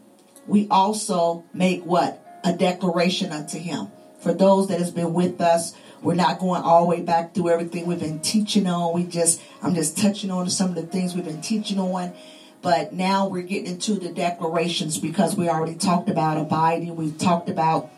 we 0.47 0.67
also 0.69 1.45
make 1.53 1.83
what? 1.83 2.23
A 2.43 2.53
declaration 2.53 3.31
unto 3.31 3.59
him. 3.59 3.89
For 4.19 4.33
those 4.33 4.67
that 4.69 4.79
has 4.79 4.91
been 4.91 5.13
with 5.13 5.41
us, 5.41 5.73
we're 6.01 6.15
not 6.15 6.39
going 6.39 6.61
all 6.61 6.83
the 6.83 6.87
way 6.87 7.01
back 7.01 7.33
through 7.33 7.49
everything 7.49 7.85
we've 7.85 7.99
been 7.99 8.19
teaching 8.19 8.67
on. 8.67 8.93
We 8.93 9.03
just, 9.03 9.41
I'm 9.61 9.75
just 9.75 9.97
touching 9.97 10.31
on 10.31 10.49
some 10.49 10.69
of 10.69 10.75
the 10.75 10.83
things 10.83 11.13
we've 11.13 11.25
been 11.25 11.41
teaching 11.41 11.79
on. 11.79 12.13
But 12.61 12.93
now 12.93 13.27
we're 13.27 13.43
getting 13.43 13.67
into 13.67 13.95
the 13.95 14.09
declarations 14.09 14.97
because 14.97 15.35
we 15.35 15.49
already 15.49 15.75
talked 15.75 16.09
about 16.09 16.37
abiding. 16.37 16.95
We've 16.95 17.17
talked 17.17 17.49
about 17.49 17.91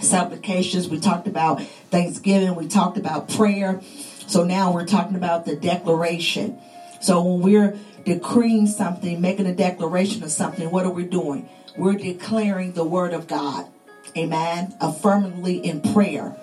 supplications. 0.00 0.88
We 0.88 1.00
talked 1.00 1.26
about 1.26 1.62
thanksgiving. 1.90 2.54
We 2.54 2.68
talked 2.68 2.98
about 2.98 3.28
prayer. 3.30 3.80
So 4.26 4.44
now 4.44 4.72
we're 4.72 4.86
talking 4.86 5.16
about 5.16 5.46
the 5.46 5.56
declaration. 5.56 6.58
So 7.00 7.22
when 7.22 7.40
we're 7.40 7.78
decreeing 8.04 8.66
something, 8.66 9.20
making 9.20 9.46
a 9.46 9.54
declaration 9.54 10.22
of 10.22 10.30
something, 10.30 10.70
what 10.70 10.84
are 10.84 10.90
we 10.90 11.04
doing? 11.04 11.48
We're 11.76 11.94
declaring 11.94 12.72
the 12.72 12.84
word 12.84 13.12
of 13.12 13.26
God. 13.26 13.66
Amen. 14.16 14.74
Affirmatively 14.80 15.58
in 15.58 15.80
prayer. 15.80 16.36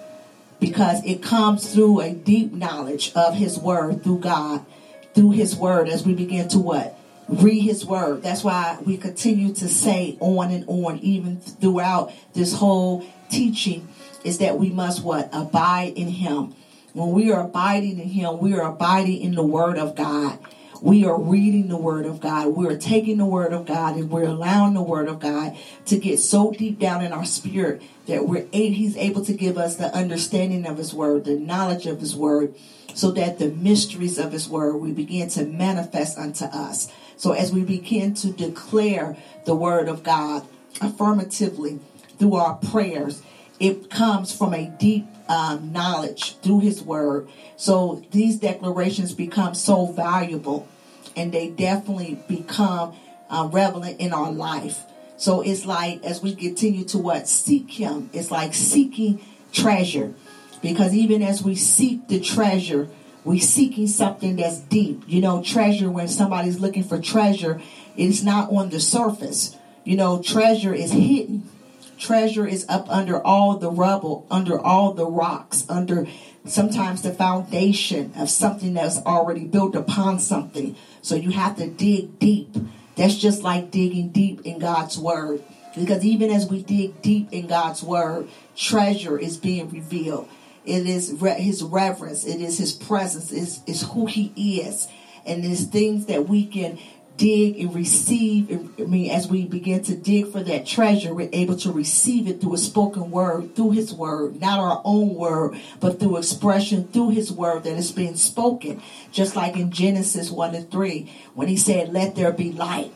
Because 0.60 1.04
it 1.04 1.24
comes 1.24 1.74
through 1.74 2.02
a 2.02 2.14
deep 2.14 2.54
knowledge 2.54 3.12
of 3.16 3.36
his 3.36 3.58
word 3.58 4.04
through 4.04 4.20
God, 4.20 4.66
through 5.14 5.32
his 5.32 5.56
word 5.56 5.90
as 5.90 6.06
we 6.06 6.14
begin 6.14 6.48
to 6.50 6.60
what? 6.60 6.98
Read 7.28 7.62
his 7.62 7.86
word. 7.86 8.22
That's 8.22 8.44
why 8.44 8.78
we 8.86 8.98
continue 8.98 9.54
to 9.56 9.68
say 9.68 10.18
on 10.20 10.52
and 10.52 10.66
on, 10.68 11.00
even 11.00 11.40
throughout 11.40 12.14
this 12.34 12.54
whole 12.54 13.06
teaching, 13.30 13.88
is 14.24 14.38
that 14.38 14.58
we 14.58 14.70
must 14.70 15.04
what? 15.04 15.30
Abide 15.34 15.94
in 15.96 16.10
him. 16.10 16.54
When 16.94 17.12
we 17.12 17.32
are 17.32 17.42
abiding 17.42 18.00
in 18.00 18.10
him, 18.10 18.38
we 18.38 18.54
are 18.54 18.72
abiding 18.72 19.22
in 19.22 19.34
the 19.34 19.44
word 19.44 19.80
of 19.80 19.96
God 19.96 20.38
we 20.84 21.06
are 21.06 21.18
reading 21.18 21.70
the 21.70 21.78
Word 21.78 22.06
of 22.06 22.20
God. 22.20 22.48
We're 22.48 22.78
taking 22.78 23.16
the 23.16 23.26
Word 23.26 23.54
of 23.54 23.66
God 23.66 23.96
and 23.96 24.10
we're 24.10 24.26
allowing 24.26 24.74
the 24.74 24.84
Word 24.84 25.08
of 25.08 25.18
God 25.18 25.56
to 25.86 25.98
get 25.98 26.20
so 26.20 26.52
deep 26.52 26.78
down 26.78 27.02
in 27.02 27.14
our 27.14 27.24
spirit 27.24 27.82
that 28.08 28.28
we're 28.28 28.46
He's 28.52 28.98
able 28.98 29.24
to 29.24 29.32
give 29.32 29.58
us 29.58 29.78
the 29.78 29.96
understanding 29.96 30.68
of 30.68 30.78
His 30.78 30.94
Word, 30.94 31.24
the 31.24 31.40
knowledge 31.40 31.86
of 31.86 32.02
His 32.02 32.18
Word, 32.18 32.54
so 32.94 33.12
that 33.12 33.40
the 33.40 33.48
mysteries 33.48 34.18
of 34.18 34.34
His 34.34 34.50
Word 34.50 34.76
we 34.76 34.92
begin 34.92 35.30
to 35.30 35.46
manifest 35.46 36.18
unto 36.18 36.44
us. 36.46 36.92
So 37.16 37.32
as 37.32 37.54
we 37.54 37.64
begin 37.64 38.14
to 38.16 38.34
declare 38.34 39.16
the 39.46 39.56
Word 39.56 39.88
of 39.88 40.04
God 40.04 40.46
affirmatively 40.82 41.80
through 42.20 42.36
our 42.36 42.56
prayers, 42.56 43.24
it 43.58 43.90
comes 43.90 44.36
from 44.36 44.54
a 44.54 44.68
deep 44.68 45.06
um, 45.30 45.72
knowledge 45.72 46.36
through 46.40 46.60
His 46.60 46.82
Word. 46.82 47.30
So 47.56 48.04
these 48.12 48.38
declarations 48.38 49.14
become 49.14 49.56
so 49.56 49.86
valuable 49.86 50.68
and 51.16 51.32
they 51.32 51.50
definitely 51.50 52.20
become 52.28 52.96
uh, 53.30 53.50
relevant 53.52 54.00
in 54.00 54.14
our 54.14 54.32
life. 54.32 54.84
So 55.18 55.42
it's 55.42 55.66
like 55.66 56.04
as 56.04 56.22
we 56.22 56.36
continue 56.36 56.86
to 56.86 56.98
what 56.98 57.28
seek 57.28 57.72
Him, 57.72 58.10
it's 58.14 58.32
like 58.32 58.54
seeking 58.54 59.22
treasure, 59.52 60.14
because 60.62 60.94
even 60.94 61.22
as 61.22 61.44
we 61.44 61.56
seek 61.56 62.08
the 62.08 62.20
treasure, 62.20 62.90
we 63.24 63.40
seeking 63.40 63.88
something 63.88 64.36
that's 64.36 64.60
deep. 64.60 65.04
You 65.08 65.22
know, 65.22 65.42
treasure 65.42 65.90
when 65.90 66.08
somebody's 66.08 66.60
looking 66.60 66.84
for 66.84 67.00
treasure, 67.00 67.62
it's 67.96 68.24
not 68.24 68.52
on 68.52 68.70
the 68.70 68.80
surface. 68.80 69.56
You 69.86 69.96
know, 69.96 70.22
treasure 70.22 70.74
is 70.74 70.92
hidden. 70.92 71.50
Treasure 71.98 72.46
is 72.46 72.66
up 72.68 72.90
under 72.90 73.22
all 73.22 73.58
the 73.58 73.72
rubble, 73.72 74.26
under 74.30 74.60
all 74.60 74.94
the 74.94 75.06
rocks, 75.06 75.66
under 75.70 76.08
sometimes 76.46 77.02
the 77.02 77.14
foundation 77.14 78.12
of 78.18 78.30
something 78.30 78.74
that's 78.74 78.98
already 79.06 79.46
built 79.46 79.76
upon 79.76 80.20
something. 80.20 80.76
So 81.04 81.16
you 81.16 81.30
have 81.32 81.58
to 81.58 81.68
dig 81.68 82.18
deep. 82.18 82.56
That's 82.96 83.16
just 83.16 83.44
like 83.44 83.70
digging 83.70 84.10
deep 84.10 84.42
in 84.46 84.58
God's 84.58 84.98
word. 84.98 85.44
Because 85.76 86.06
even 86.06 86.32
as 86.32 86.50
we 86.50 86.64
dig 86.64 87.02
deep 87.02 87.30
in 87.32 87.48
God's 87.48 87.84
word, 87.84 88.30
treasure 88.56 89.20
is 89.20 89.38
being 89.38 89.70
revealed. 89.70 90.30
It 90.66 90.88
is 90.88 91.14
re- 91.20 91.42
his 91.42 91.62
reverence. 91.62 92.24
It 92.26 92.40
is 92.40 92.58
his 92.58 92.72
presence. 92.72 93.32
It's, 93.32 93.60
it's 93.68 93.82
who 93.92 94.06
he 94.06 94.62
is. 94.62 94.88
And 95.26 95.44
it's 95.44 95.66
things 95.66 96.06
that 96.06 96.30
we 96.30 96.46
can 96.46 96.80
dig 97.18 97.60
and 97.60 97.76
receive. 97.76 98.70
I 98.80 98.84
mean, 98.84 99.12
as 99.12 99.28
we 99.28 99.46
begin 99.46 99.84
to 99.84 99.96
dig 99.96 100.32
for 100.32 100.44
that 100.44 100.66
treasure, 100.66 101.14
we're 101.14 101.30
able 101.32 101.56
to 101.58 101.72
receive 101.72 102.28
it 102.28 102.42
through 102.42 102.56
a 102.56 102.58
spoken 102.58 103.12
word, 103.12 103.56
through 103.56 103.72
his 103.72 103.94
word, 103.94 104.40
not 104.40 104.60
our 104.60 104.82
own 104.84 105.16
word, 105.16 105.60
but 105.80 106.00
through 106.00 106.18
expression 106.18 106.88
through 106.88 107.12
his 107.12 107.32
word 107.32 107.64
that 107.64 107.78
is 107.78 107.92
being 107.92 108.16
spoken. 108.16 108.82
Just 109.12 109.36
like 109.36 109.56
in 109.56 109.72
Genesis 109.72 110.32
1 110.32 110.56
and 110.56 110.72
3, 110.72 111.12
when 111.34 111.48
he 111.48 111.58
said, 111.58 111.94
Let 111.94 112.16
there 112.16 112.32
be 112.32 112.52
light, 112.52 112.92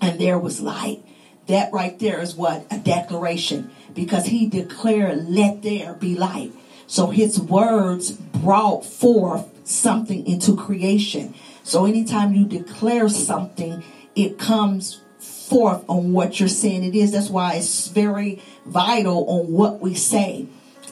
and 0.00 0.18
there 0.20 0.38
was 0.38 0.60
light. 0.60 1.02
That 1.46 1.72
right 1.72 1.96
there 1.98 2.20
is 2.20 2.34
what? 2.34 2.66
A 2.70 2.78
declaration. 2.78 3.70
Because 3.94 4.26
he 4.26 4.46
declared, 4.46 5.28
Let 5.28 5.62
there 5.62 5.94
be 5.94 6.16
light. 6.16 6.52
So 6.86 7.08
his 7.08 7.40
words 7.40 8.12
brought 8.12 8.84
forth 8.84 9.46
something 9.68 10.26
into 10.26 10.56
creation. 10.56 11.34
So 11.66 11.84
anytime 11.84 12.32
you 12.32 12.44
declare 12.44 13.08
something, 13.08 13.82
it 14.14 14.38
comes 14.38 15.00
forth 15.18 15.84
on 15.88 16.12
what 16.12 16.38
you're 16.38 16.48
saying 16.48 16.84
it 16.84 16.94
is. 16.94 17.10
That's 17.10 17.28
why 17.28 17.54
it's 17.54 17.88
very 17.88 18.40
vital 18.64 19.28
on 19.28 19.50
what 19.50 19.80
we 19.80 19.96
say 19.96 20.46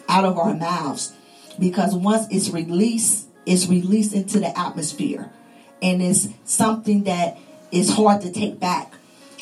out 0.09 0.25
of 0.25 0.37
our 0.37 0.53
mouths. 0.53 1.13
Because 1.61 1.95
once 1.95 2.27
it's 2.29 2.51
released, 2.51 3.29
it's 3.47 3.69
released 3.69 4.15
into 4.15 4.41
the 4.41 4.59
atmosphere. 4.59 5.31
And 5.81 6.03
it's 6.03 6.27
something 6.45 7.05
that 7.05 7.39
is 7.71 7.95
hard 7.95 8.23
to 8.23 8.33
take 8.33 8.59
back. 8.59 8.95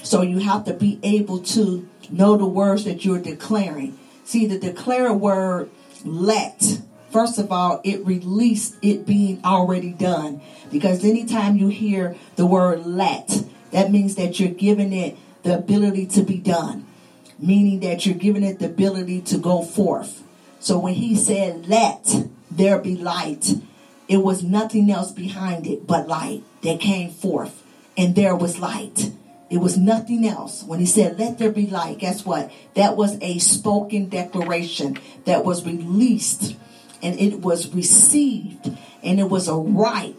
So 0.03 0.21
you 0.21 0.41
have 0.41 0.67
to 0.67 0.75
be 0.75 1.01
able 1.03 1.39
to 1.45 1.89
know 2.11 2.37
the 2.37 2.45
words 2.45 2.85
that 2.85 3.07
you're 3.07 3.23
declaring. 3.23 3.99
See, 4.25 4.47
the 4.47 4.59
declare 4.59 5.15
word 5.15 5.71
let 6.05 6.82
First 7.13 7.39
of 7.39 7.53
all, 7.53 7.83
it 7.85 8.05
released 8.07 8.77
it 8.81 9.05
being 9.05 9.45
already 9.45 9.93
done. 9.93 10.41
Because 10.71 11.05
anytime 11.05 11.57
you 11.57 11.69
hear 11.69 12.17
the 12.37 12.47
word 12.47 12.87
let, 12.87 13.45
that 13.71 13.93
means 13.93 14.15
that 14.15 14.41
you're 14.41 14.49
giving 14.49 14.95
it 14.95 15.19
the 15.43 15.59
ability 15.59 16.07
to 16.07 16.23
be 16.23 16.39
done, 16.39 16.87
meaning 17.39 17.81
that 17.81 18.07
you're 18.07 18.15
giving 18.15 18.43
it 18.43 18.59
the 18.59 18.67
ability 18.67 19.21
to 19.23 19.37
go 19.37 19.63
forth. 19.63 20.23
So 20.59 20.79
when 20.79 20.95
he 20.95 21.15
said, 21.15 21.69
Let 21.69 22.29
there 22.51 22.79
be 22.79 22.97
light, 22.97 23.57
it 24.09 24.19
was 24.19 24.43
nothing 24.43 24.91
else 24.91 25.13
behind 25.13 25.67
it 25.67 25.87
but 25.87 26.09
light 26.09 26.43
that 26.63 26.81
came 26.81 27.11
forth. 27.11 27.63
And 27.95 28.15
there 28.15 28.35
was 28.35 28.59
light. 28.59 29.13
It 29.51 29.59
was 29.59 29.77
nothing 29.77 30.27
else. 30.27 30.63
When 30.63 30.81
he 30.81 30.87
said, 30.87 31.19
Let 31.19 31.39
there 31.39 31.53
be 31.53 31.67
light, 31.67 31.99
guess 31.99 32.25
what? 32.25 32.51
That 32.75 32.97
was 32.97 33.19
a 33.21 33.39
spoken 33.39 34.09
declaration 34.09 34.99
that 35.27 35.45
was 35.45 35.67
released 35.67 36.57
and 37.03 37.19
it 37.19 37.41
was 37.41 37.75
received 37.75 38.71
and 39.03 39.19
it 39.19 39.29
was 39.29 39.49
a 39.49 39.55
right 39.55 40.15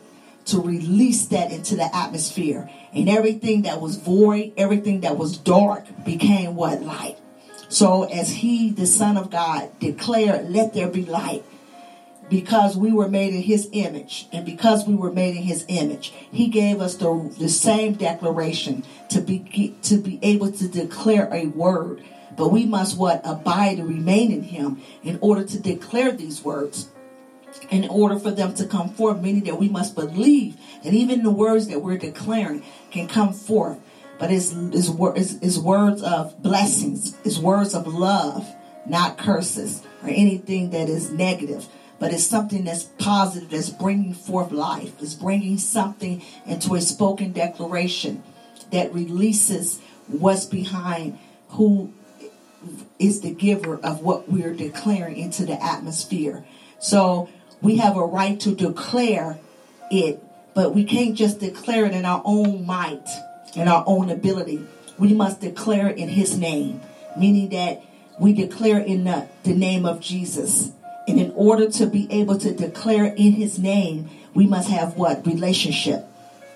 to 0.46 0.60
release 0.60 1.26
that 1.28 1.52
into 1.52 1.76
the 1.76 1.96
atmosphere. 1.96 2.70
And 2.94 3.10
everything 3.10 3.64
that 3.64 3.82
was 3.82 3.96
void, 3.96 4.54
everything 4.58 5.02
that 5.02 5.18
was 5.18 5.38
dark 5.38 5.86
became 6.06 6.56
what? 6.56 6.82
Light. 6.82 7.18
So 7.70 8.04
as 8.04 8.30
he, 8.30 8.70
the 8.70 8.86
Son 8.86 9.18
of 9.18 9.32
God, 9.32 9.80
declared, 9.80 10.50
let 10.50 10.74
there 10.74 10.90
be 10.90 11.06
light. 11.06 11.44
Because 12.30 12.78
we 12.78 12.92
were 12.92 13.10
made 13.10 13.34
in 13.34 13.42
his 13.42 13.68
image, 13.74 14.28
and 14.32 14.46
because 14.46 14.88
we 14.88 14.96
were 14.96 15.12
made 15.12 15.36
in 15.36 15.44
his 15.44 15.66
image, 15.68 16.14
he 16.32 16.48
gave 16.48 16.80
us 16.82 16.96
the, 16.96 17.36
the 17.38 17.50
same 17.50 17.94
declaration 17.94 18.84
to 19.10 19.22
be 19.22 19.76
to 19.84 19.98
be 19.98 20.20
able 20.24 20.52
to 20.54 20.68
declare 20.68 21.30
a 21.34 21.48
word 21.48 22.02
but 22.36 22.50
we 22.50 22.66
must 22.66 22.98
what? 22.98 23.22
Abide 23.24 23.80
and 23.80 23.88
remain 23.88 24.32
in 24.32 24.44
him 24.44 24.82
in 25.04 25.18
order 25.22 25.44
to 25.44 25.60
declare 25.60 26.12
these 26.12 26.44
words. 26.44 26.90
In 27.70 27.88
order 27.88 28.18
for 28.18 28.32
them 28.32 28.56
to 28.56 28.66
come 28.66 28.90
forth, 28.90 29.22
meaning 29.22 29.44
that 29.44 29.60
we 29.60 29.70
must 29.70 29.94
believe 29.94 30.58
that 30.84 30.94
even 30.94 31.22
the 31.22 31.32
words 31.32 31.68
that 31.68 31.80
we're 31.80 32.00
declaring 32.00 32.64
can 32.90 33.08
come 33.08 33.32
forth. 33.32 33.80
But 34.18 34.32
it's, 34.32 34.52
it's, 34.52 34.90
it's, 34.90 35.34
it's 35.36 35.58
words 35.58 36.02
of 36.02 36.42
blessings, 36.42 37.16
it's 37.24 37.38
words 37.38 37.76
of 37.76 37.88
love, 37.88 38.48
not 38.88 39.18
curses 39.18 39.84
or 40.02 40.10
anything 40.10 40.72
that 40.72 40.90
is 40.90 41.12
negative 41.12 41.68
but 42.04 42.12
it's 42.12 42.26
something 42.26 42.66
that's 42.66 42.84
positive, 42.84 43.50
that's 43.50 43.70
bringing 43.70 44.14
forth 44.14 44.52
life, 44.52 44.92
it's 45.02 45.14
bringing 45.14 45.58
something 45.58 46.22
into 46.46 46.76
a 46.76 46.82
spoken 46.82 47.32
declaration 47.32 48.22
that 48.74 48.94
releases 48.94 49.80
what's 50.08 50.46
behind 50.46 51.18
who 51.50 51.94
is 53.00 53.22
the 53.22 53.34
giver 53.34 53.78
of 53.78 54.02
what 54.02 54.32
we're 54.32 54.54
declaring 54.54 55.18
into 55.18 55.46
the 55.46 55.62
atmosphere. 55.64 56.46
So 56.80 57.30
we 57.62 57.78
have 57.78 57.98
a 57.98 58.06
right 58.06 58.40
to 58.42 58.54
declare 58.54 59.40
it, 59.90 60.24
but 60.54 60.76
we 60.76 60.84
can't 60.84 61.16
just 61.16 61.40
declare 61.40 61.86
it 61.86 61.94
in 61.94 62.06
our 62.06 62.22
own 62.26 62.66
might 62.66 63.08
and 63.56 63.70
our 63.70 63.84
own 63.88 64.10
ability. 64.10 64.66
We 64.98 65.14
must 65.14 65.42
declare 65.42 65.90
it 65.90 65.98
in 65.98 66.10
His 66.10 66.38
name, 66.38 66.82
meaning 67.18 67.50
that 67.50 67.84
we 68.20 68.34
declare 68.34 68.80
in 68.80 69.06
the, 69.06 69.28
the 69.44 69.56
name 69.56 69.86
of 69.86 70.00
Jesus. 70.00 70.72
And 71.08 71.20
in 71.20 71.32
order 71.36 71.70
to 71.72 71.88
be 71.88 72.08
able 72.12 72.38
to 72.40 72.54
declare 72.54 73.06
in 73.06 73.34
His 73.34 73.58
name, 73.60 74.10
we 74.34 74.46
must 74.46 74.70
have 74.70 74.96
what? 74.96 75.26
Relationship. 75.26 76.06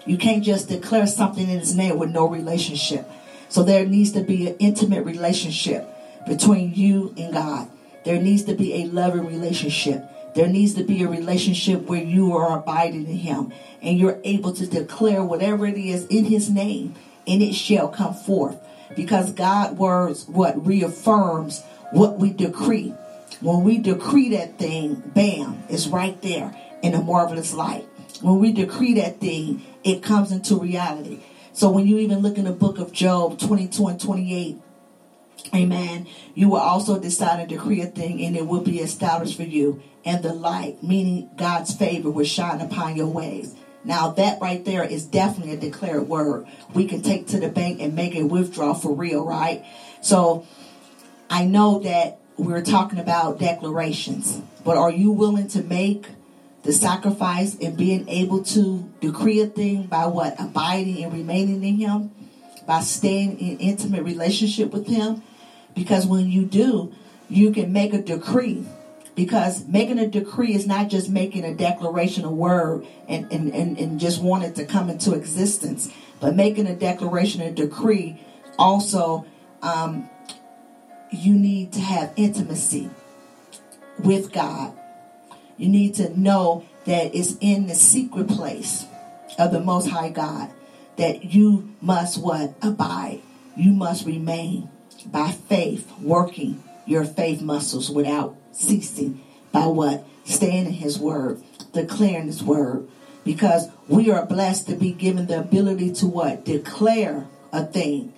You 0.05 0.17
can't 0.17 0.43
just 0.43 0.69
declare 0.69 1.07
something 1.07 1.49
in 1.49 1.59
His 1.59 1.75
name 1.75 1.97
with 1.97 2.11
no 2.11 2.27
relationship. 2.27 3.09
So 3.49 3.63
there 3.63 3.85
needs 3.85 4.11
to 4.11 4.21
be 4.21 4.47
an 4.47 4.57
intimate 4.57 5.05
relationship 5.05 5.87
between 6.27 6.73
you 6.73 7.13
and 7.17 7.33
God. 7.33 7.69
There 8.05 8.21
needs 8.21 8.43
to 8.43 8.55
be 8.55 8.81
a 8.81 8.85
loving 8.85 9.25
relationship. 9.25 10.03
There 10.35 10.47
needs 10.47 10.75
to 10.75 10.83
be 10.83 11.03
a 11.03 11.07
relationship 11.07 11.83
where 11.83 12.03
you 12.03 12.35
are 12.37 12.59
abiding 12.59 13.07
in 13.07 13.17
Him 13.17 13.51
and 13.81 13.97
you're 13.97 14.19
able 14.23 14.53
to 14.53 14.67
declare 14.67 15.23
whatever 15.23 15.65
it 15.65 15.77
is 15.77 16.05
in 16.07 16.25
His 16.25 16.49
name, 16.49 16.95
and 17.25 17.41
it 17.41 17.53
shall 17.53 17.87
come 17.89 18.13
forth. 18.13 18.57
Because 18.95 19.31
God 19.31 19.77
words 19.77 20.25
what 20.27 20.65
reaffirms 20.65 21.61
what 21.91 22.17
we 22.17 22.31
decree. 22.31 22.93
When 23.41 23.63
we 23.63 23.77
decree 23.77 24.29
that 24.29 24.57
thing, 24.57 25.03
bam, 25.13 25.63
it's 25.69 25.87
right 25.87 26.19
there 26.21 26.55
in 26.81 26.93
a 26.93 27.01
marvelous 27.01 27.53
light. 27.53 27.85
When 28.21 28.39
we 28.39 28.51
decree 28.51 28.95
that 28.95 29.19
thing, 29.19 29.63
it 29.83 30.01
comes 30.01 30.31
into 30.31 30.55
reality. 30.55 31.19
So 31.53 31.69
when 31.69 31.87
you 31.87 31.97
even 31.99 32.19
look 32.19 32.37
in 32.37 32.45
the 32.45 32.51
book 32.51 32.77
of 32.77 32.91
Job 32.91 33.39
22 33.39 33.87
and 33.87 33.99
28, 33.99 34.57
amen, 35.53 36.07
you 36.33 36.49
will 36.49 36.57
also 36.57 36.99
decide 36.99 37.41
to 37.41 37.55
decree 37.55 37.81
a 37.81 37.87
thing 37.87 38.23
and 38.23 38.35
it 38.35 38.47
will 38.47 38.61
be 38.61 38.79
established 38.79 39.37
for 39.37 39.43
you. 39.43 39.81
And 40.05 40.23
the 40.23 40.33
light, 40.33 40.83
meaning 40.83 41.29
God's 41.35 41.75
favor, 41.75 42.09
will 42.09 42.25
shine 42.25 42.61
upon 42.61 42.95
your 42.95 43.07
ways. 43.07 43.55
Now 43.83 44.09
that 44.11 44.41
right 44.41 44.63
there 44.63 44.83
is 44.83 45.05
definitely 45.05 45.53
a 45.53 45.57
declared 45.57 46.07
word. 46.07 46.45
We 46.73 46.87
can 46.87 47.01
take 47.01 47.27
to 47.27 47.39
the 47.39 47.49
bank 47.49 47.81
and 47.81 47.95
make 47.95 48.15
a 48.15 48.23
withdrawal 48.23 48.73
for 48.73 48.93
real, 48.93 49.25
right? 49.25 49.65
So 50.01 50.45
I 51.29 51.45
know 51.45 51.79
that 51.79 52.19
we're 52.37 52.63
talking 52.63 52.99
about 52.99 53.39
declarations, 53.39 54.41
but 54.63 54.77
are 54.77 54.91
you 54.91 55.11
willing 55.11 55.47
to 55.49 55.63
make 55.63 56.07
the 56.63 56.73
sacrifice 56.73 57.55
and 57.59 57.77
being 57.77 58.07
able 58.09 58.43
to 58.43 58.91
decree 58.99 59.41
a 59.41 59.47
thing 59.47 59.83
by 59.83 60.05
what? 60.05 60.35
Abiding 60.39 61.03
and 61.03 61.13
remaining 61.13 61.63
in 61.63 61.75
Him, 61.77 62.11
by 62.65 62.81
staying 62.81 63.39
in 63.39 63.57
intimate 63.59 64.03
relationship 64.03 64.71
with 64.71 64.87
Him. 64.87 65.23
Because 65.77 66.05
when 66.05 66.29
you 66.29 66.43
do, 66.43 66.93
you 67.29 67.51
can 67.51 67.71
make 67.71 67.93
a 67.93 68.01
decree. 68.01 68.65
Because 69.15 69.65
making 69.67 69.99
a 69.99 70.07
decree 70.07 70.53
is 70.53 70.67
not 70.67 70.89
just 70.89 71.09
making 71.09 71.45
a 71.45 71.53
declaration, 71.53 72.25
a 72.25 72.31
word, 72.31 72.85
and, 73.07 73.31
and, 73.31 73.53
and, 73.53 73.77
and 73.77 73.99
just 73.99 74.21
want 74.21 74.43
it 74.43 74.55
to 74.55 74.65
come 74.65 74.89
into 74.89 75.13
existence, 75.13 75.89
but 76.19 76.35
making 76.35 76.67
a 76.67 76.75
declaration, 76.75 77.41
a 77.41 77.51
decree 77.51 78.19
also, 78.59 79.25
um, 79.61 80.09
you 81.11 81.33
need 81.33 81.71
to 81.73 81.79
have 81.79 82.11
intimacy 82.15 82.89
with 83.99 84.31
God 84.31 84.77
you 85.57 85.69
need 85.69 85.95
to 85.95 86.17
know 86.17 86.65
that 86.85 87.15
it's 87.15 87.35
in 87.41 87.67
the 87.67 87.75
secret 87.75 88.27
place 88.27 88.85
of 89.37 89.51
the 89.51 89.59
Most 89.59 89.89
High 89.89 90.09
God 90.09 90.51
that 90.97 91.33
you 91.33 91.73
must 91.81 92.21
what? 92.21 92.53
Abide. 92.61 93.21
You 93.55 93.71
must 93.71 94.05
remain 94.05 94.69
by 95.05 95.31
faith, 95.31 95.91
working 96.01 96.63
your 96.85 97.05
faith 97.05 97.41
muscles 97.41 97.89
without 97.89 98.35
ceasing. 98.51 99.21
By 99.51 99.67
what? 99.67 100.05
Staying 100.25 100.67
in 100.67 100.73
His 100.73 100.99
Word, 100.99 101.41
declaring 101.73 102.27
His 102.27 102.43
Word. 102.43 102.87
Because 103.23 103.69
we 103.87 104.09
are 104.09 104.25
blessed 104.25 104.67
to 104.67 104.75
be 104.75 104.91
given 104.91 105.27
the 105.27 105.39
ability 105.39 105.91
to 105.93 106.07
what? 106.07 106.45
Declare 106.45 107.27
a 107.51 107.65
thing. 107.65 108.13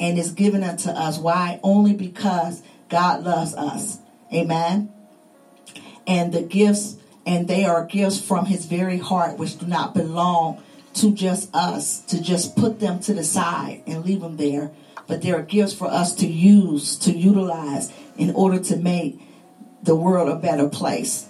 And 0.00 0.18
it's 0.18 0.32
given 0.32 0.62
unto 0.62 0.90
us. 0.90 1.18
Why? 1.18 1.60
Only 1.62 1.94
because 1.94 2.62
God 2.88 3.24
loves 3.24 3.54
us. 3.54 3.98
Amen 4.32 4.94
and 6.06 6.32
the 6.32 6.42
gifts, 6.42 6.96
and 7.26 7.48
they 7.48 7.64
are 7.64 7.84
gifts 7.84 8.20
from 8.20 8.46
his 8.46 8.66
very 8.66 8.98
heart, 8.98 9.38
which 9.38 9.58
do 9.58 9.66
not 9.66 9.94
belong 9.94 10.62
to 10.94 11.12
just 11.12 11.54
us, 11.54 12.00
to 12.00 12.20
just 12.20 12.56
put 12.56 12.80
them 12.80 13.00
to 13.00 13.14
the 13.14 13.24
side 13.24 13.82
and 13.86 14.04
leave 14.04 14.20
them 14.20 14.36
there. 14.36 14.70
But 15.06 15.22
they 15.22 15.32
are 15.32 15.42
gifts 15.42 15.74
for 15.74 15.86
us 15.86 16.14
to 16.16 16.26
use, 16.26 16.96
to 16.98 17.12
utilize 17.12 17.92
in 18.16 18.30
order 18.34 18.58
to 18.64 18.76
make 18.76 19.20
the 19.82 19.94
world 19.94 20.28
a 20.28 20.36
better 20.36 20.68
place, 20.68 21.26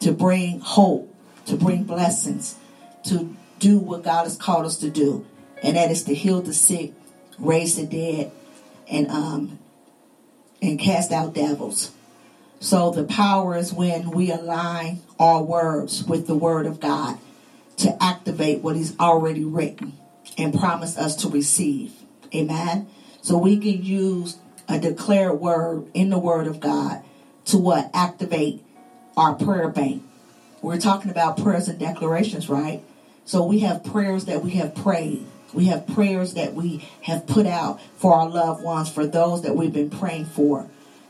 to 0.00 0.12
bring 0.12 0.60
hope, 0.60 1.14
to 1.46 1.56
bring 1.56 1.84
blessings, 1.84 2.56
to 3.04 3.36
do 3.58 3.78
what 3.78 4.02
God 4.02 4.24
has 4.24 4.36
called 4.36 4.64
us 4.64 4.78
to 4.78 4.90
do. 4.90 5.26
And 5.62 5.76
that 5.76 5.90
is 5.90 6.04
to 6.04 6.14
heal 6.14 6.40
the 6.40 6.54
sick, 6.54 6.92
raise 7.38 7.76
the 7.76 7.86
dead, 7.86 8.32
and 8.90 9.08
um, 9.08 9.58
and 10.62 10.78
cast 10.78 11.12
out 11.12 11.34
devils. 11.34 11.92
So 12.60 12.90
the 12.90 13.04
power 13.04 13.56
is 13.56 13.72
when 13.72 14.10
we 14.10 14.30
align 14.30 15.00
our 15.18 15.42
words 15.42 16.04
with 16.04 16.26
the 16.26 16.34
word 16.34 16.66
of 16.66 16.80
God 16.80 17.18
to 17.78 18.02
activate 18.02 18.60
what 18.60 18.76
he's 18.76 18.98
already 18.98 19.44
written 19.44 19.94
and 20.36 20.58
promised 20.58 20.98
us 20.98 21.16
to 21.16 21.28
receive. 21.28 21.94
Amen. 22.34 22.88
So 23.22 23.36
we 23.36 23.58
can 23.58 23.84
use 23.84 24.38
a 24.68 24.78
declared 24.78 25.40
word 25.40 25.86
in 25.94 26.10
the 26.10 26.18
word 26.18 26.46
of 26.46 26.60
God 26.60 27.02
to 27.46 27.58
what? 27.58 27.90
Activate 27.92 28.62
our 29.16 29.34
prayer 29.34 29.68
bank. 29.68 30.02
We're 30.62 30.78
talking 30.78 31.10
about 31.10 31.36
prayers 31.36 31.68
and 31.68 31.78
declarations, 31.78 32.48
right? 32.48 32.82
So 33.24 33.44
we 33.44 33.60
have 33.60 33.84
prayers 33.84 34.26
that 34.26 34.42
we 34.42 34.52
have 34.52 34.74
prayed. 34.74 35.26
We 35.52 35.66
have 35.66 35.86
prayers 35.86 36.34
that 36.34 36.54
we 36.54 36.88
have 37.02 37.26
put 37.26 37.46
out 37.46 37.80
for 37.96 38.14
our 38.14 38.28
loved 38.28 38.62
ones, 38.62 38.90
for 38.90 39.06
those 39.06 39.42
that 39.42 39.56
we've 39.56 39.72
been 39.72 39.90
praying 39.90 40.26
for. 40.26 40.68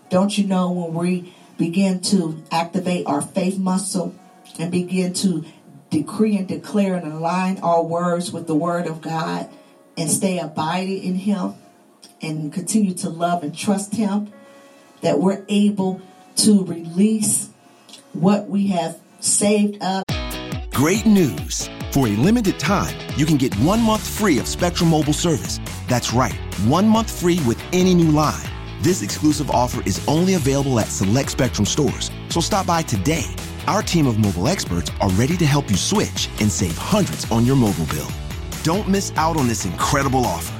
Don't 0.08 0.36
you 0.36 0.46
know 0.46 0.70
when 0.70 0.94
we 0.94 1.34
begin 1.58 2.00
to 2.00 2.42
activate 2.50 3.06
our 3.06 3.20
faith 3.20 3.58
muscle 3.58 4.14
and 4.58 4.72
begin 4.72 5.12
to 5.12 5.44
decree 5.90 6.36
and 6.36 6.48
declare 6.48 6.94
and 6.94 7.12
align 7.12 7.58
our 7.58 7.82
words 7.82 8.32
with 8.32 8.46
the 8.46 8.54
word 8.54 8.86
of 8.86 9.02
God 9.02 9.48
and 9.96 10.10
stay 10.10 10.38
abiding 10.38 11.02
in 11.02 11.16
him 11.16 11.54
and 12.22 12.52
continue 12.52 12.94
to 12.94 13.08
love 13.08 13.42
and 13.42 13.56
trust 13.56 13.94
him 13.94 14.32
that 15.00 15.18
we're 15.18 15.44
able 15.48 16.00
to 16.36 16.64
release 16.64 17.50
what 18.12 18.48
we 18.48 18.68
have 18.68 18.98
saved 19.20 19.82
up. 19.82 20.04
Great 20.72 21.06
news. 21.06 21.68
For 21.92 22.06
a 22.06 22.10
limited 22.10 22.58
time, 22.58 22.96
you 23.16 23.26
can 23.26 23.36
get 23.36 23.52
one 23.56 23.80
month 23.80 24.06
free 24.06 24.38
of 24.38 24.46
Spectrum 24.46 24.90
Mobile 24.90 25.12
service. 25.12 25.58
That's 25.88 26.12
right, 26.12 26.34
one 26.64 26.88
month 26.88 27.10
free 27.20 27.40
with 27.46 27.60
any 27.72 27.94
new 27.94 28.10
line. 28.12 28.46
This 28.80 29.02
exclusive 29.02 29.50
offer 29.50 29.82
is 29.84 30.00
only 30.06 30.34
available 30.34 30.78
at 30.78 30.86
select 30.86 31.30
Spectrum 31.30 31.66
stores, 31.66 32.10
so 32.28 32.40
stop 32.40 32.66
by 32.66 32.82
today. 32.82 33.26
Our 33.66 33.82
team 33.82 34.06
of 34.06 34.18
mobile 34.18 34.48
experts 34.48 34.90
are 35.00 35.10
ready 35.10 35.36
to 35.36 35.44
help 35.44 35.68
you 35.68 35.76
switch 35.76 36.28
and 36.40 36.50
save 36.50 36.78
hundreds 36.78 37.30
on 37.30 37.44
your 37.44 37.56
mobile 37.56 37.86
bill. 37.86 38.08
Don't 38.62 38.88
miss 38.88 39.12
out 39.16 39.36
on 39.36 39.48
this 39.48 39.64
incredible 39.64 40.24
offer. 40.24 40.59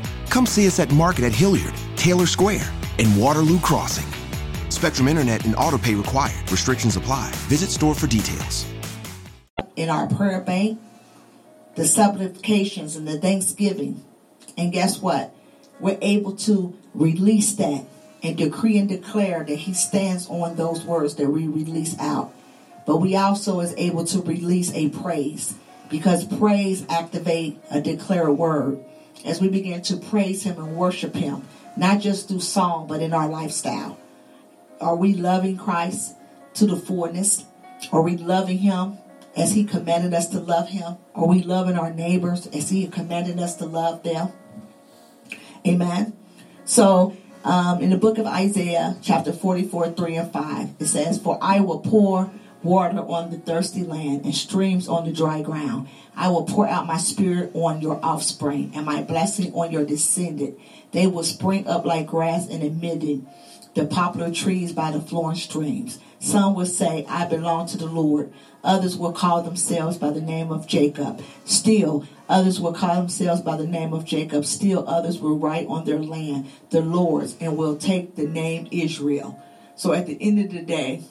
Come 0.31 0.45
see 0.45 0.65
us 0.65 0.79
at 0.79 0.89
Market 0.93 1.25
at 1.25 1.33
Hilliard, 1.33 1.73
Taylor 1.97 2.25
Square, 2.25 2.65
and 2.99 3.21
Waterloo 3.21 3.59
Crossing. 3.59 4.09
Spectrum 4.69 5.09
Internet 5.09 5.43
and 5.43 5.55
autopay 5.55 5.97
required. 5.97 6.49
Restrictions 6.49 6.95
apply. 6.95 7.31
Visit 7.49 7.69
store 7.69 7.93
for 7.93 8.07
details. 8.07 8.65
In 9.75 9.89
our 9.89 10.07
prayer 10.07 10.39
bank, 10.39 10.79
the 11.75 11.83
supplications 11.83 12.95
and 12.95 13.05
the 13.05 13.19
thanksgiving. 13.19 14.05
And 14.57 14.71
guess 14.71 15.01
what? 15.01 15.35
We're 15.81 15.99
able 16.01 16.37
to 16.37 16.77
release 16.93 17.51
that 17.55 17.83
and 18.23 18.37
decree 18.37 18.77
and 18.77 18.87
declare 18.87 19.43
that 19.43 19.55
he 19.55 19.73
stands 19.73 20.29
on 20.29 20.55
those 20.55 20.85
words 20.85 21.15
that 21.15 21.29
we 21.29 21.45
release 21.45 21.99
out. 21.99 22.33
But 22.87 22.97
we 22.97 23.17
also 23.17 23.59
is 23.59 23.73
able 23.75 24.05
to 24.05 24.21
release 24.21 24.71
a 24.73 24.87
praise 24.91 25.55
because 25.89 26.23
praise 26.23 26.85
activate 26.87 27.59
a 27.69 27.81
declare 27.81 28.31
word 28.31 28.81
as 29.25 29.41
we 29.41 29.49
begin 29.49 29.81
to 29.83 29.97
praise 29.97 30.43
him 30.43 30.57
and 30.57 30.75
worship 30.75 31.15
him, 31.15 31.47
not 31.77 32.01
just 32.01 32.27
through 32.27 32.39
song, 32.39 32.87
but 32.87 33.01
in 33.01 33.13
our 33.13 33.27
lifestyle. 33.27 33.97
Are 34.79 34.95
we 34.95 35.13
loving 35.13 35.57
Christ 35.57 36.15
to 36.55 36.65
the 36.65 36.75
fullness? 36.75 37.45
Are 37.91 38.01
we 38.01 38.17
loving 38.17 38.59
him 38.59 38.97
as 39.35 39.53
he 39.53 39.63
commanded 39.63 40.13
us 40.13 40.27
to 40.29 40.39
love 40.39 40.69
him? 40.69 40.97
Are 41.15 41.27
we 41.27 41.43
loving 41.43 41.77
our 41.77 41.93
neighbors 41.93 42.47
as 42.47 42.69
he 42.69 42.87
commanded 42.87 43.39
us 43.39 43.55
to 43.57 43.65
love 43.65 44.03
them? 44.03 44.29
Amen. 45.65 46.13
So 46.65 47.15
um, 47.43 47.81
in 47.81 47.89
the 47.89 47.97
book 47.97 48.17
of 48.17 48.25
Isaiah, 48.25 48.97
chapter 49.01 49.31
44, 49.31 49.91
3 49.91 50.15
and 50.15 50.33
5, 50.33 50.69
it 50.79 50.85
says, 50.85 51.19
For 51.19 51.37
I 51.41 51.59
will 51.59 51.79
pour 51.79 52.31
water 52.63 52.99
on 52.99 53.31
the 53.31 53.37
thirsty 53.37 53.83
land 53.83 54.25
and 54.25 54.35
streams 54.35 54.87
on 54.87 55.05
the 55.05 55.11
dry 55.11 55.41
ground. 55.41 55.87
I 56.15 56.29
will 56.29 56.43
pour 56.43 56.67
out 56.67 56.87
my 56.87 56.97
spirit 56.97 57.51
on 57.53 57.81
your 57.81 58.03
offspring 58.03 58.71
and 58.75 58.85
my 58.85 59.01
blessing 59.01 59.53
on 59.53 59.71
your 59.71 59.85
descendant. 59.85 60.59
They 60.91 61.07
will 61.07 61.23
spring 61.23 61.67
up 61.67 61.85
like 61.85 62.07
grass 62.07 62.47
in 62.47 62.61
the 62.61 62.69
midden 62.69 63.27
the 63.73 63.85
poplar 63.85 64.31
trees 64.31 64.73
by 64.73 64.91
the 64.91 64.99
flowing 64.99 65.35
streams. 65.35 65.99
Some 66.19 66.55
will 66.55 66.65
say, 66.65 67.05
I 67.07 67.25
belong 67.25 67.67
to 67.67 67.77
the 67.77 67.85
Lord. 67.85 68.31
Others 68.63 68.97
will 68.97 69.13
call 69.13 69.41
themselves 69.41 69.97
by 69.97 70.11
the 70.11 70.21
name 70.21 70.51
of 70.51 70.67
Jacob. 70.67 71.21
Still, 71.45 72.05
others 72.29 72.59
will 72.59 72.73
call 72.73 72.95
themselves 72.95 73.41
by 73.41 73.57
the 73.57 73.65
name 73.65 73.93
of 73.93 74.05
Jacob. 74.05 74.45
Still, 74.45 74.87
others 74.87 75.19
will 75.19 75.37
write 75.37 75.67
on 75.67 75.85
their 75.85 75.99
land 75.99 76.51
the 76.69 76.81
Lord's 76.81 77.35
and 77.39 77.57
will 77.57 77.77
take 77.77 78.15
the 78.15 78.27
name 78.27 78.67
Israel. 78.71 79.41
So 79.75 79.93
at 79.93 80.05
the 80.05 80.17
end 80.21 80.39
of 80.39 80.51
the 80.51 80.61
day, 80.61 81.03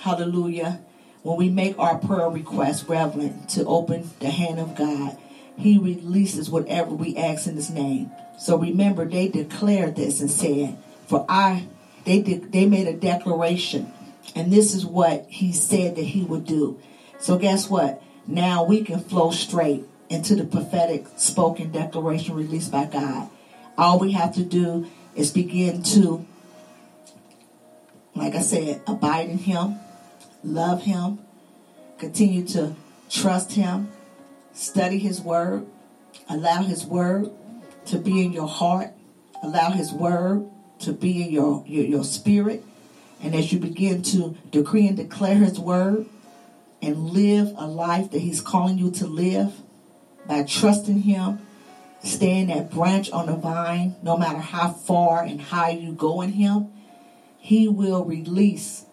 hallelujah, 0.00 0.80
when 1.22 1.36
we 1.36 1.48
make 1.48 1.78
our 1.78 1.98
prayer 1.98 2.28
request 2.28 2.86
reverent 2.88 3.48
to 3.50 3.64
open 3.64 4.10
the 4.20 4.30
hand 4.30 4.58
of 4.58 4.76
God, 4.76 5.16
He 5.56 5.78
releases 5.78 6.50
whatever 6.50 6.90
we 6.90 7.16
ask 7.16 7.46
in 7.46 7.54
His 7.54 7.70
name. 7.70 8.10
So 8.38 8.56
remember, 8.56 9.04
they 9.04 9.28
declared 9.28 9.96
this 9.96 10.20
and 10.20 10.30
said, 10.30 10.76
For 11.06 11.24
I, 11.28 11.68
they, 12.04 12.20
de- 12.22 12.38
they 12.38 12.66
made 12.66 12.88
a 12.88 12.92
declaration, 12.92 13.92
and 14.34 14.52
this 14.52 14.74
is 14.74 14.84
what 14.84 15.26
He 15.28 15.52
said 15.52 15.96
that 15.96 16.02
He 16.02 16.22
would 16.22 16.44
do. 16.44 16.80
So 17.20 17.38
guess 17.38 17.70
what? 17.70 18.02
Now 18.26 18.64
we 18.64 18.82
can 18.82 19.00
flow 19.00 19.30
straight 19.30 19.84
into 20.08 20.34
the 20.34 20.44
prophetic 20.44 21.06
spoken 21.16 21.70
declaration 21.70 22.34
released 22.34 22.72
by 22.72 22.86
God. 22.86 23.30
All 23.78 23.98
we 23.98 24.12
have 24.12 24.34
to 24.34 24.42
do 24.42 24.86
is 25.14 25.30
begin 25.30 25.82
to, 25.84 26.26
like 28.14 28.34
I 28.34 28.40
said, 28.40 28.82
abide 28.86 29.30
in 29.30 29.38
Him, 29.38 29.76
love 30.42 30.82
Him, 30.82 31.18
continue 31.98 32.46
to 32.48 32.74
trust 33.10 33.52
Him, 33.52 33.88
study 34.52 34.98
His 34.98 35.20
Word, 35.20 35.66
allow 36.28 36.62
His 36.62 36.84
Word 36.84 37.30
to 37.86 37.98
be 37.98 38.24
in 38.24 38.32
your 38.32 38.48
heart, 38.48 38.90
allow 39.42 39.70
His 39.70 39.92
Word 39.92 40.48
to 40.80 40.92
be 40.92 41.22
in 41.22 41.30
your, 41.30 41.64
your, 41.66 41.84
your 41.84 42.04
spirit. 42.04 42.64
And 43.22 43.34
as 43.34 43.52
you 43.52 43.58
begin 43.58 44.02
to 44.04 44.36
decree 44.50 44.88
and 44.88 44.96
declare 44.96 45.36
His 45.36 45.58
Word, 45.58 46.06
and 46.82 47.10
live 47.10 47.54
a 47.56 47.66
life 47.66 48.10
that 48.10 48.18
He's 48.18 48.40
calling 48.40 48.76
you 48.76 48.90
to 48.90 49.06
live 49.06 49.54
by 50.26 50.42
trusting 50.42 51.02
Him, 51.02 51.38
staying 52.02 52.48
that 52.48 52.72
branch 52.72 53.10
on 53.12 53.26
the 53.26 53.36
vine, 53.36 53.94
no 54.02 54.16
matter 54.16 54.40
how 54.40 54.72
far 54.72 55.22
and 55.22 55.40
high 55.40 55.70
you 55.70 55.92
go 55.92 56.20
in 56.20 56.32
Him, 56.32 56.72
He 57.38 57.68
will 57.68 58.04
release 58.04 58.84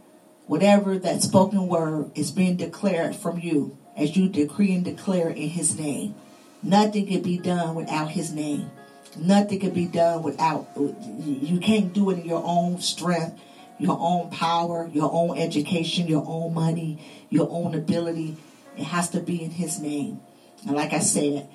whatever 0.49 0.97
that 0.97 1.21
spoken 1.21 1.67
word 1.67 2.11
is 2.15 2.31
being 2.31 2.57
declared 2.57 3.15
from 3.15 3.39
you 3.39 3.77
as 3.95 4.17
you 4.17 4.27
decree 4.27 4.73
and 4.73 4.83
declare 4.83 5.29
in 5.29 5.49
His 5.49 5.79
name. 5.79 6.15
Nothing 6.61 7.07
can 7.07 7.21
be 7.21 7.37
done 7.37 7.75
without 7.75 8.11
His 8.11 8.33
name. 8.33 8.69
Nothing 9.17 9.59
can 9.59 9.71
be 9.71 9.85
done 9.85 10.23
without, 10.23 10.67
you 10.75 11.59
can't 11.59 11.93
do 11.93 12.09
it 12.09 12.19
in 12.19 12.25
your 12.25 12.43
own 12.43 12.81
strength 12.81 13.39
your 13.79 13.97
own 13.99 14.29
power, 14.29 14.89
your 14.93 15.09
own 15.11 15.37
education, 15.37 16.07
your 16.07 16.23
own 16.27 16.53
money, 16.53 17.01
your 17.29 17.47
own 17.49 17.73
ability. 17.73 18.35
It 18.77 18.83
has 18.83 19.09
to 19.11 19.21
be 19.21 19.41
in 19.41 19.51
His 19.51 19.79
name. 19.79 20.19
And 20.67 20.75
like 20.75 20.93
I 20.93 20.99
said, 20.99 21.49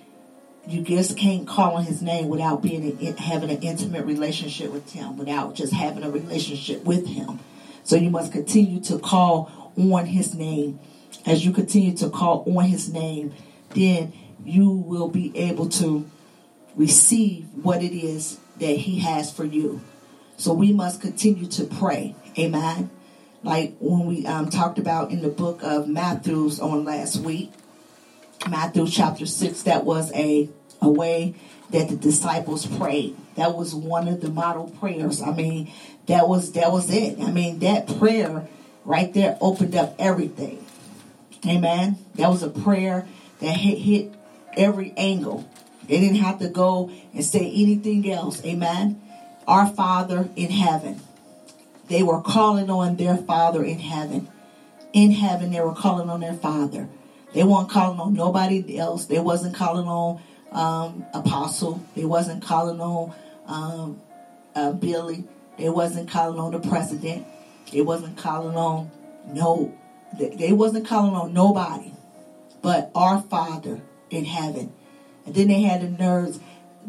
you 0.66 0.80
just 0.80 1.18
can't 1.18 1.46
call 1.46 1.76
on 1.76 1.84
His 1.84 2.00
name 2.00 2.28
without 2.28 2.62
being 2.62 2.96
having 3.18 3.50
an 3.50 3.62
intimate 3.62 4.06
relationship 4.06 4.72
with 4.72 4.90
Him, 4.90 5.18
without 5.18 5.54
just 5.54 5.74
having 5.74 6.02
a 6.02 6.10
relationship 6.10 6.84
with 6.84 7.06
Him. 7.06 7.38
So 7.84 7.96
you 7.96 8.10
must 8.10 8.32
continue 8.32 8.80
to 8.84 8.98
call 8.98 9.72
on 9.76 10.06
His 10.06 10.34
name. 10.34 10.80
As 11.26 11.44
you 11.44 11.52
continue 11.52 11.96
to 11.98 12.10
call 12.10 12.44
on 12.46 12.64
His 12.64 12.92
name, 12.92 13.34
then 13.70 14.12
you 14.44 14.70
will 14.70 15.08
be 15.08 15.36
able 15.36 15.68
to 15.68 16.10
receive 16.74 17.46
what 17.62 17.82
it 17.82 17.96
is 17.96 18.38
that 18.58 18.76
He 18.76 18.98
has 19.00 19.32
for 19.32 19.44
you. 19.44 19.80
So 20.36 20.52
we 20.52 20.72
must 20.72 21.00
continue 21.00 21.46
to 21.46 21.64
pray. 21.64 22.16
Amen. 22.38 22.90
Like 23.42 23.76
when 23.78 24.06
we 24.06 24.26
um, 24.26 24.48
talked 24.48 24.78
about 24.78 25.10
in 25.10 25.22
the 25.22 25.28
book 25.28 25.60
of 25.62 25.86
Matthew's 25.86 26.58
on 26.58 26.84
last 26.84 27.18
week, 27.18 27.52
Matthew 28.48 28.86
chapter 28.88 29.26
6, 29.26 29.62
that 29.62 29.84
was 29.84 30.12
a, 30.12 30.48
a 30.80 30.88
way 30.88 31.34
that 31.70 31.88
the 31.88 31.96
disciples 31.96 32.66
prayed. 32.66 33.16
That 33.36 33.54
was 33.54 33.74
one 33.74 34.08
of 34.08 34.20
the 34.20 34.28
model 34.28 34.70
prayers. 34.80 35.20
I 35.22 35.32
mean, 35.32 35.70
that 36.06 36.28
was 36.28 36.52
that 36.52 36.72
was 36.72 36.90
it. 36.90 37.18
I 37.20 37.30
mean, 37.30 37.60
that 37.60 37.98
prayer 37.98 38.48
right 38.84 39.12
there 39.12 39.36
opened 39.40 39.74
up 39.74 39.94
everything. 39.98 40.64
Amen. 41.46 41.98
That 42.14 42.30
was 42.30 42.42
a 42.42 42.50
prayer 42.50 43.06
that 43.40 43.56
hit, 43.56 43.78
hit 43.78 44.14
every 44.56 44.94
angle. 44.96 45.48
They 45.86 46.00
didn't 46.00 46.16
have 46.16 46.38
to 46.38 46.48
go 46.48 46.90
and 47.12 47.24
say 47.24 47.40
anything 47.40 48.10
else. 48.10 48.44
Amen 48.44 49.00
our 49.46 49.66
Father 49.66 50.28
in 50.36 50.50
heaven. 50.50 51.00
They 51.88 52.02
were 52.02 52.20
calling 52.20 52.70
on 52.70 52.96
their 52.96 53.16
Father 53.16 53.62
in 53.62 53.78
heaven. 53.78 54.28
In 54.92 55.10
heaven, 55.12 55.50
they 55.50 55.60
were 55.60 55.74
calling 55.74 56.08
on 56.08 56.20
their 56.20 56.34
Father. 56.34 56.88
They 57.34 57.42
weren't 57.42 57.68
calling 57.68 58.00
on 58.00 58.14
nobody 58.14 58.78
else. 58.78 59.06
They 59.06 59.18
wasn't 59.18 59.54
calling 59.54 59.86
on 59.86 60.22
um, 60.52 61.04
Apostle. 61.12 61.84
They 61.94 62.04
wasn't 62.04 62.42
calling 62.42 62.80
on 62.80 63.12
um, 63.46 64.00
uh, 64.54 64.72
Billy. 64.72 65.24
They 65.58 65.68
wasn't 65.68 66.10
calling 66.10 66.38
on 66.38 66.52
the 66.52 66.58
president. 66.58 67.26
They 67.72 67.82
wasn't 67.82 68.16
calling 68.16 68.56
on 68.56 68.90
no. 69.26 69.76
They 70.18 70.52
wasn't 70.52 70.86
calling 70.86 71.14
on 71.14 71.32
nobody, 71.32 71.92
but 72.62 72.90
our 72.94 73.20
Father 73.22 73.80
in 74.10 74.24
heaven. 74.24 74.72
And 75.26 75.34
then 75.34 75.48
they 75.48 75.62
had 75.62 75.80
the 75.80 75.88
nerves 75.88 76.38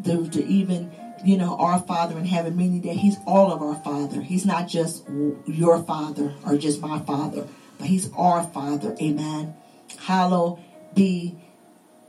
to, 0.04 0.28
to 0.28 0.44
even 0.44 0.92
you 1.24 1.36
know, 1.36 1.56
our 1.58 1.80
Father 1.80 2.18
in 2.18 2.24
heaven, 2.24 2.56
meaning 2.56 2.82
that 2.82 2.94
He's 2.96 3.16
all 3.26 3.52
of 3.52 3.62
our 3.62 3.74
Father. 3.82 4.22
He's 4.22 4.46
not 4.46 4.68
just 4.68 5.04
your 5.46 5.82
Father 5.82 6.32
or 6.44 6.56
just 6.56 6.80
my 6.80 7.00
Father, 7.00 7.46
but 7.78 7.88
He's 7.88 8.10
our 8.12 8.44
Father. 8.44 8.96
Amen. 9.00 9.54
Hallowed 9.98 10.60
be 10.94 11.36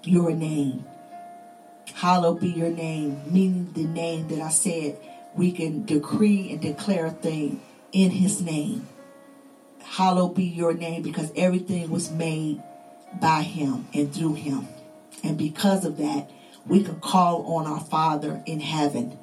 your 0.03 0.31
name. 0.31 0.85
Hallowed 1.93 2.41
be 2.41 2.49
your 2.49 2.69
name, 2.69 3.21
meaning 3.31 3.71
the 3.73 3.85
name 3.85 4.27
that 4.27 4.39
I 4.39 4.49
said 4.49 4.99
we 5.37 5.51
can 5.51 5.85
decree 5.85 6.51
and 6.51 6.61
declare 6.61 7.05
a 7.05 7.11
thing 7.11 7.61
in 7.91 8.11
His 8.11 8.41
name. 8.41 8.87
Hallowed 9.83 10.35
be 10.35 10.43
your 10.43 10.73
name 10.73 11.01
because 11.01 11.31
everything 11.35 11.89
was 11.89 12.11
made 12.11 12.61
by 13.21 13.43
Him 13.43 13.87
and 13.93 14.13
through 14.13 14.33
Him. 14.33 14.67
And 15.23 15.37
because 15.37 15.85
of 15.85 15.97
that, 15.97 16.29
we 16.67 16.83
can 16.83 16.99
call 16.99 17.55
on 17.55 17.65
our 17.65 17.79
Father 17.79 18.43
in 18.45 18.59
heaven, 18.59 19.17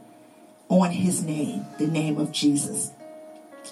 on 0.68 0.90
his 0.90 1.22
name, 1.22 1.66
the 1.78 1.86
name 1.86 2.18
of 2.18 2.32
Jesus. 2.32 2.90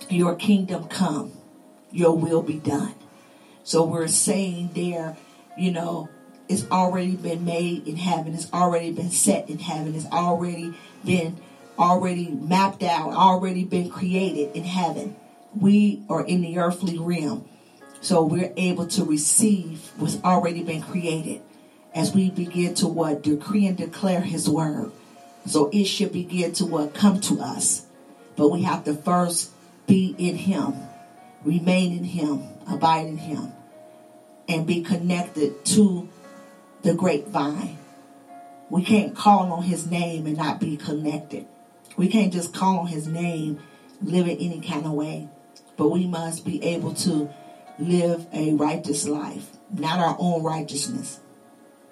Your 0.09 0.37
kingdom 0.37 0.89
come, 0.89 1.33
your 1.91 2.17
will 2.17 2.43
be 2.43 2.59
done. 2.59 2.95
So 3.65 3.85
we're 3.85 4.09
saying 4.09 4.71
there, 4.75 5.17
you 5.57 5.73
know, 5.73 6.09
it's 6.49 6.69
already 6.71 7.17
been 7.17 7.45
made 7.45 7.87
in 7.89 7.97
heaven, 7.97 8.35
it's 8.35 8.53
already 8.53 8.93
been 8.93 9.11
set 9.11 9.49
in 9.49 9.59
heaven, 9.59 9.95
it's 9.95 10.07
already 10.07 10.75
been 11.05 11.39
already 11.79 12.29
mapped 12.29 12.83
out, 12.83 13.13
already 13.13 13.65
been 13.65 13.91
created 13.91 14.55
in 14.57 14.65
heaven. 14.65 15.17
We 15.59 16.03
are 16.09 16.25
in 16.25 16.43
the 16.43 16.59
earthly 16.59 16.99
realm. 16.99 17.49
So 18.01 18.25
we're 18.25 18.53
able 18.57 18.87
to 18.89 19.05
receive 19.05 19.91
what's 19.97 20.23
already 20.25 20.63
been 20.63 20.83
created 20.83 21.41
as 21.95 22.15
we 22.15 22.31
begin 22.31 22.75
to 22.75 22.89
what 22.89 23.23
decree 23.23 23.67
and 23.67 23.77
declare 23.77 24.21
his 24.21 24.49
word. 24.49 24.91
So 25.47 25.71
it 25.73 25.85
should 25.85 26.13
begin 26.13 26.53
to 26.55 26.67
what 26.67 26.95
come 26.95 27.21
to 27.23 27.41
us. 27.41 27.87
But 28.37 28.49
we 28.49 28.63
have 28.63 28.85
to 28.85 28.95
first 28.95 29.51
be 29.87 30.15
in 30.19 30.37
him, 30.37 30.75
remain 31.45 31.97
in 31.99 32.05
him, 32.05 32.43
abide 32.69 33.07
in 33.07 33.19
him, 33.19 33.53
and 34.49 34.67
be 34.67 34.83
connected 34.83 35.65
to 35.67 36.09
the 36.83 36.95
grapevine. 36.95 37.79
We 38.71 38.83
can't 38.85 39.15
call 39.15 39.53
on 39.53 39.65
his 39.65 39.87
name 39.87 40.27
and 40.27 40.37
not 40.37 40.59
be 40.59 40.77
connected. 40.77 41.47
We 41.97 42.09
can't 42.09 42.33
just 42.33 42.55
call 42.55 42.81
on 42.81 42.87
his 42.87 43.07
name, 43.07 43.61
live 44.03 44.27
in 44.27 44.39
any 44.39 44.61
kind 44.61 44.87
of 44.87 44.93
way. 44.93 45.29
But 45.77 45.89
we 45.89 46.07
must 46.07 46.45
be 46.45 46.63
able 46.65 46.95
to 46.95 47.31
live 47.79 48.27
a 48.33 48.55
righteous 48.55 49.07
life, 49.07 49.51
not 49.73 49.99
our 49.99 50.17
own 50.19 50.43
righteousness, 50.43 51.21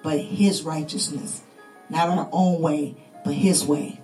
but 0.03 0.19
his 0.19 0.63
righteousness. 0.63 1.43
Not 1.91 2.09
our 2.09 2.29
own 2.31 2.63
way, 2.63 2.95
but 3.25 3.35
his 3.35 3.65
way. 3.65 4.01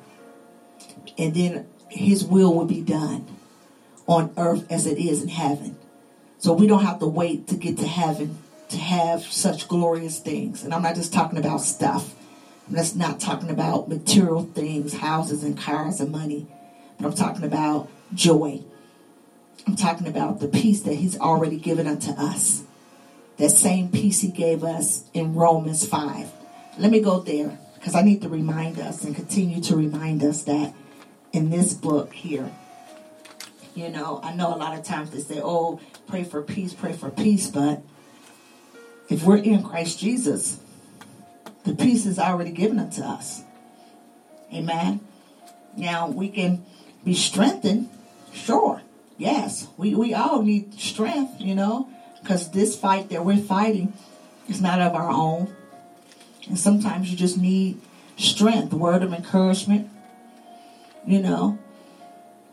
And 1.16 1.34
then 1.34 1.68
his 1.88 2.24
will 2.24 2.53
will 2.53 2.64
be 2.64 2.82
done 2.82 3.26
on 4.07 4.34
earth 4.36 4.70
as 4.70 4.86
it 4.86 4.99
is 4.99 5.22
in 5.22 5.28
heaven. 5.28 5.76
So 6.38 6.53
we 6.53 6.66
don't 6.66 6.84
have 6.84 6.99
to 6.99 7.07
wait 7.07 7.47
to 7.49 7.57
get 7.57 7.78
to 7.78 7.86
heaven 7.86 8.38
to 8.70 8.76
have 8.76 9.22
such 9.22 9.68
glorious 9.68 10.18
things. 10.18 10.64
And 10.64 10.74
I'm 10.74 10.82
not 10.82 10.97
just 10.97 11.12
talking 11.12 11.38
about 11.38 11.61
stuff. 11.61 12.12
I'm 12.69 12.99
not 12.99 13.21
talking 13.21 13.51
about 13.51 13.89
material 13.89 14.45
things, 14.45 14.95
houses 14.95 15.45
and 15.45 15.57
cars 15.57 16.01
and 16.01 16.11
money. 16.11 16.47
But 16.99 17.07
I'm 17.07 17.14
talking 17.14 17.45
about 17.45 17.89
joy. 18.14 18.62
I'm 19.67 19.77
talking 19.77 20.09
about 20.09 20.41
the 20.41 20.49
peace 20.49 20.83
that 20.83 20.95
he's 20.95 21.19
already 21.19 21.59
given 21.59 21.87
unto 21.87 22.11
us 22.12 22.64
that 23.37 23.51
same 23.51 23.91
peace 23.91 24.21
he 24.21 24.29
gave 24.29 24.64
us 24.64 25.05
in 25.12 25.35
Romans 25.35 25.87
5. 25.87 26.31
Let 26.79 26.91
me 26.91 27.01
go 27.01 27.21
there 27.21 27.59
because 27.75 27.95
I 27.95 28.03
need 28.03 28.23
to 28.23 28.29
remind 28.29 28.79
us 28.81 29.05
and 29.05 29.14
continue 29.14 29.61
to 29.62 29.77
remind 29.77 30.25
us 30.25 30.43
that 30.45 30.75
in 31.33 31.51
this 31.51 31.75
book 31.75 32.12
here, 32.12 32.51
You 33.75 33.91
know, 33.91 34.21
I 34.23 34.35
know 34.35 34.55
a 34.55 34.57
lot 34.57 34.79
of 34.79 34.85
times 34.85 35.11
they 35.11 35.21
say, 35.21 35.39
oh, 35.45 35.81
pray 36.07 36.25
for 36.25 36.41
peace, 36.41 36.73
pray 36.73 36.95
for 36.95 37.11
peace. 37.11 37.51
But 37.51 37.83
if 39.11 39.23
we're 39.23 39.37
in 39.37 39.62
Christ 39.62 39.99
Jesus, 39.99 40.59
the 41.67 41.75
peace 41.75 42.07
is 42.07 42.19
already 42.19 42.53
given 42.53 42.79
unto 42.79 43.03
us. 43.03 43.43
Amen. 44.55 45.01
Now 45.77 46.09
we 46.09 46.29
can 46.29 46.64
be 47.05 47.12
strengthened, 47.12 47.91
sure. 48.33 48.83
Yes, 49.19 49.67
we, 49.77 49.95
we 49.95 50.14
all 50.14 50.43
need 50.43 50.79
strength, 50.79 51.41
you 51.41 51.55
know, 51.55 51.89
because 52.23 52.53
this 52.53 52.79
fight 52.79 53.11
that 53.11 53.25
we're 53.25 53.37
fighting 53.37 53.93
is 54.49 54.61
not 54.61 54.81
of 54.81 54.95
our 54.95 55.11
own. 55.11 55.55
And 56.47 56.57
sometimes 56.57 57.11
you 57.11 57.17
just 57.17 57.37
need 57.37 57.81
strength, 58.17 58.73
word 58.73 59.03
of 59.03 59.12
encouragement, 59.12 59.91
you 61.05 61.21
know. 61.21 61.59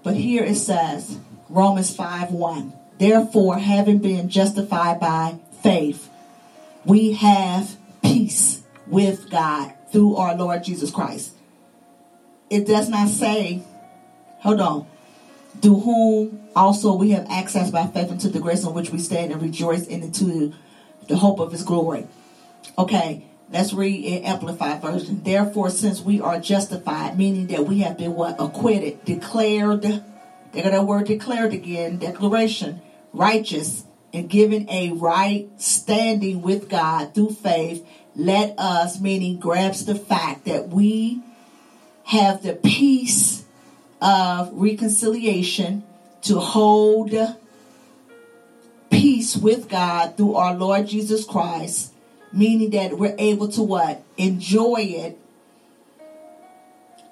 But 0.01 0.15
here 0.15 0.43
it 0.43 0.55
says, 0.55 1.19
Romans 1.49 1.95
5 1.95 2.31
1. 2.31 2.73
Therefore, 2.97 3.59
having 3.59 3.99
been 3.99 4.29
justified 4.29 4.99
by 4.99 5.37
faith, 5.61 6.09
we 6.83 7.13
have 7.13 7.77
peace 8.01 8.62
with 8.87 9.29
God 9.29 9.73
through 9.91 10.15
our 10.15 10.35
Lord 10.35 10.63
Jesus 10.63 10.91
Christ. 10.91 11.33
It 12.49 12.67
does 12.67 12.89
not 12.89 13.09
say, 13.09 13.63
hold 14.39 14.59
on, 14.59 14.87
through 15.61 15.79
whom 15.79 16.43
also 16.55 16.93
we 16.93 17.11
have 17.11 17.25
access 17.29 17.71
by 17.71 17.87
faith 17.87 18.11
into 18.11 18.29
the 18.29 18.39
grace 18.39 18.63
in 18.63 18.73
which 18.73 18.91
we 18.91 18.99
stand 18.99 19.31
and 19.31 19.41
rejoice 19.41 19.87
in 19.87 20.03
into 20.03 20.53
the 21.07 21.17
hope 21.17 21.39
of 21.39 21.51
his 21.51 21.63
glory. 21.63 22.07
Okay, 22.77 23.25
let's 23.51 23.73
read 23.73 24.03
in 24.03 24.23
Amplified 24.23 24.81
Version. 24.81 25.23
Therefore, 25.23 25.69
since 25.69 26.01
we 26.01 26.21
are 26.21 26.39
justified, 26.39 27.17
meaning 27.17 27.47
that 27.47 27.65
we 27.65 27.79
have 27.79 27.97
been 27.97 28.15
what? 28.15 28.35
Acquitted, 28.39 29.03
declared, 29.05 29.81
they 29.81 30.61
got 30.61 30.71
to 30.71 30.81
word 30.83 31.07
declared 31.07 31.53
again, 31.53 31.97
declaration, 31.97 32.81
righteous, 33.11 33.85
and 34.13 34.29
given 34.29 34.69
a 34.69 34.91
right 34.91 35.49
standing 35.57 36.41
with 36.41 36.69
God 36.69 37.15
through 37.15 37.31
faith, 37.31 37.85
let 38.15 38.57
us, 38.59 38.99
meaning 38.99 39.39
grabs 39.39 39.85
the 39.85 39.95
fact 39.95 40.45
that 40.45 40.69
we 40.69 41.21
have 42.05 42.43
the 42.43 42.53
peace 42.53 43.45
of 44.01 44.51
reconciliation 44.53 45.83
to 46.21 46.39
hold 46.39 47.13
peace 48.89 49.35
with 49.35 49.67
God 49.69 50.15
through 50.15 50.35
our 50.35 50.55
Lord 50.55 50.87
Jesus 50.87 51.25
Christ, 51.25 51.93
meaning 52.31 52.69
that 52.71 52.97
we're 52.97 53.15
able 53.17 53.47
to 53.49 53.63
what? 53.63 54.03
Enjoy 54.17 54.81
it. 54.81 55.17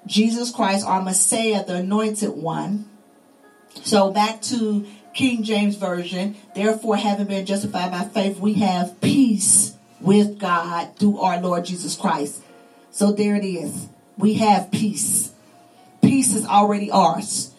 Jesus 0.06 0.50
Christ, 0.50 0.86
our 0.86 1.02
Messiah, 1.02 1.64
the 1.64 1.76
anointed 1.76 2.30
one. 2.30 2.88
So 3.82 4.10
back 4.10 4.42
to 4.42 4.86
King 5.14 5.42
James 5.42 5.76
Version. 5.76 6.36
Therefore, 6.54 6.96
having 6.96 7.26
been 7.26 7.46
justified 7.46 7.90
by 7.90 8.04
faith, 8.04 8.38
we 8.38 8.54
have 8.54 9.00
peace 9.00 9.76
with 10.02 10.38
God 10.38 10.96
through 10.98 11.20
our 11.20 11.40
Lord 11.40 11.64
Jesus 11.64 11.96
Christ. 11.96 12.42
So 12.90 13.12
there 13.12 13.36
it 13.36 13.44
is. 13.44 13.88
We 14.18 14.34
have 14.34 14.70
peace. 14.70 15.32
Peace 16.02 16.34
is 16.34 16.44
already 16.44 16.90
ours. 16.90 17.54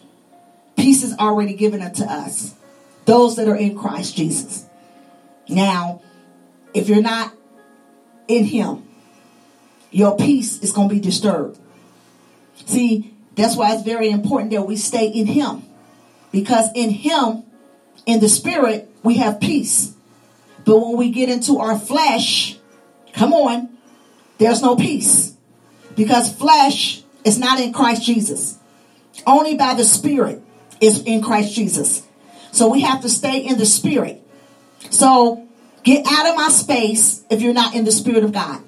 Peace 0.76 1.02
is 1.02 1.16
already 1.18 1.54
given 1.54 1.80
unto 1.80 2.04
us. 2.04 2.54
Those 3.06 3.36
that 3.36 3.48
are 3.48 3.56
in 3.56 3.76
Christ 3.76 4.16
Jesus. 4.16 4.66
Now, 5.48 6.02
if 6.72 6.88
you're 6.88 7.02
not 7.02 7.32
in 8.28 8.44
Him, 8.44 8.86
your 9.90 10.16
peace 10.16 10.60
is 10.60 10.72
going 10.72 10.88
to 10.88 10.94
be 10.94 11.00
disturbed. 11.00 11.58
See, 12.66 13.14
that's 13.34 13.56
why 13.56 13.74
it's 13.74 13.82
very 13.82 14.10
important 14.10 14.50
that 14.52 14.62
we 14.62 14.76
stay 14.76 15.06
in 15.06 15.26
Him. 15.26 15.64
Because 16.32 16.68
in 16.74 16.90
Him, 16.90 17.44
in 18.06 18.20
the 18.20 18.28
Spirit, 18.28 18.90
we 19.02 19.18
have 19.18 19.40
peace. 19.40 19.93
But 20.64 20.78
when 20.78 20.96
we 20.96 21.10
get 21.10 21.28
into 21.28 21.58
our 21.58 21.78
flesh, 21.78 22.56
come 23.12 23.32
on, 23.32 23.68
there's 24.38 24.62
no 24.62 24.76
peace. 24.76 25.36
Because 25.94 26.32
flesh 26.32 27.02
is 27.24 27.38
not 27.38 27.60
in 27.60 27.72
Christ 27.72 28.02
Jesus. 28.02 28.58
Only 29.26 29.56
by 29.56 29.74
the 29.74 29.84
Spirit 29.84 30.42
is 30.80 31.02
in 31.04 31.22
Christ 31.22 31.54
Jesus. 31.54 32.06
So 32.52 32.68
we 32.70 32.82
have 32.82 33.02
to 33.02 33.08
stay 33.08 33.38
in 33.38 33.58
the 33.58 33.66
Spirit. 33.66 34.22
So 34.90 35.46
get 35.82 36.06
out 36.06 36.26
of 36.26 36.36
my 36.36 36.48
space 36.48 37.24
if 37.30 37.42
you're 37.42 37.54
not 37.54 37.74
in 37.74 37.84
the 37.84 37.92
Spirit 37.92 38.24
of 38.24 38.32
God. 38.32 38.62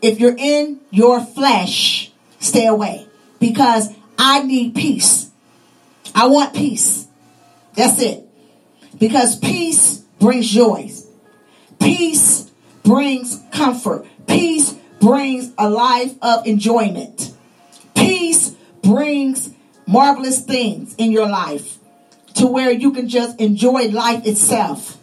If 0.00 0.20
you're 0.20 0.36
in 0.36 0.80
your 0.90 1.20
flesh, 1.20 2.12
stay 2.38 2.66
away. 2.66 3.06
Because 3.40 3.88
I 4.18 4.42
need 4.42 4.74
peace. 4.74 5.30
I 6.14 6.26
want 6.26 6.54
peace. 6.54 7.06
That's 7.74 8.00
it. 8.02 8.24
Because 8.98 9.38
peace 9.38 9.98
brings 10.18 10.48
joy. 10.48 10.90
Peace 11.80 12.50
brings 12.82 13.42
comfort. 13.52 14.06
Peace 14.26 14.74
brings 15.00 15.52
a 15.58 15.68
life 15.68 16.14
of 16.22 16.46
enjoyment. 16.46 17.34
Peace 17.94 18.50
brings 18.82 19.50
marvelous 19.86 20.40
things 20.44 20.94
in 20.96 21.12
your 21.12 21.28
life 21.28 21.78
to 22.34 22.46
where 22.46 22.70
you 22.70 22.92
can 22.92 23.08
just 23.08 23.40
enjoy 23.40 23.88
life 23.88 24.26
itself. 24.26 24.98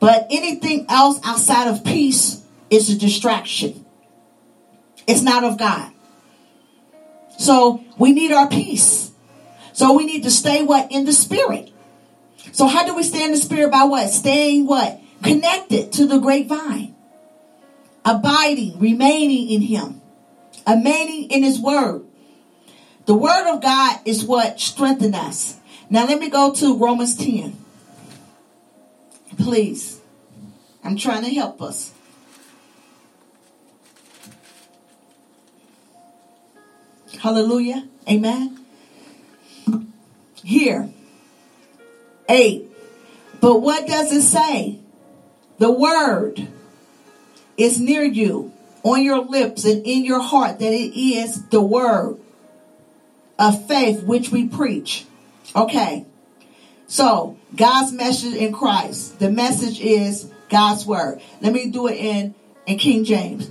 But 0.00 0.26
anything 0.30 0.86
else 0.88 1.20
outside 1.24 1.68
of 1.68 1.84
peace 1.84 2.42
is 2.70 2.90
a 2.90 2.98
distraction. 2.98 3.84
It's 5.06 5.22
not 5.22 5.44
of 5.44 5.58
God. 5.58 5.92
So 7.38 7.84
we 7.98 8.12
need 8.12 8.32
our 8.32 8.48
peace. 8.48 9.10
So 9.72 9.94
we 9.94 10.04
need 10.04 10.22
to 10.24 10.30
stay 10.30 10.62
what? 10.62 10.92
In 10.92 11.04
the 11.04 11.12
spirit. 11.12 11.70
So 12.52 12.66
how 12.66 12.84
do 12.84 12.94
we 12.94 13.02
stay 13.02 13.24
in 13.24 13.30
the 13.30 13.36
spirit 13.36 13.70
by 13.70 13.84
what? 13.84 14.10
Staying 14.10 14.66
what? 14.66 15.00
Connected 15.22 15.92
to 15.92 16.06
the 16.06 16.18
grapevine. 16.18 16.94
Abiding, 18.04 18.78
remaining 18.78 19.48
in 19.48 19.62
him. 19.62 20.00
Remaining 20.66 21.30
in 21.30 21.42
his 21.42 21.60
word. 21.60 22.04
The 23.06 23.14
word 23.14 23.52
of 23.52 23.62
God 23.62 24.00
is 24.04 24.24
what 24.24 24.60
strengthens 24.60 25.14
us. 25.14 25.56
Now 25.90 26.06
let 26.06 26.18
me 26.18 26.30
go 26.30 26.52
to 26.54 26.76
Romans 26.76 27.16
10. 27.16 27.56
Please. 29.38 30.00
I'm 30.84 30.96
trying 30.96 31.22
to 31.24 31.30
help 31.30 31.62
us. 31.62 31.92
Hallelujah. 37.20 37.86
Amen. 38.08 38.64
Here. 40.42 40.90
8. 42.28 42.68
But 43.40 43.60
what 43.60 43.86
does 43.86 44.12
it 44.12 44.22
say? 44.22 44.81
The 45.62 45.70
word 45.70 46.48
is 47.56 47.78
near 47.78 48.02
you, 48.02 48.52
on 48.82 49.00
your 49.00 49.24
lips 49.24 49.64
and 49.64 49.86
in 49.86 50.04
your 50.04 50.20
heart, 50.20 50.58
that 50.58 50.72
it 50.72 50.98
is 50.98 51.46
the 51.50 51.60
word 51.60 52.18
of 53.38 53.68
faith 53.68 54.02
which 54.02 54.32
we 54.32 54.48
preach. 54.48 55.06
Okay. 55.54 56.04
So, 56.88 57.38
God's 57.54 57.92
message 57.92 58.34
in 58.34 58.52
Christ. 58.52 59.20
The 59.20 59.30
message 59.30 59.78
is 59.80 60.28
God's 60.48 60.84
word. 60.84 61.22
Let 61.40 61.52
me 61.52 61.70
do 61.70 61.86
it 61.86 61.96
in, 61.96 62.34
in 62.66 62.78
King 62.78 63.04
James. 63.04 63.48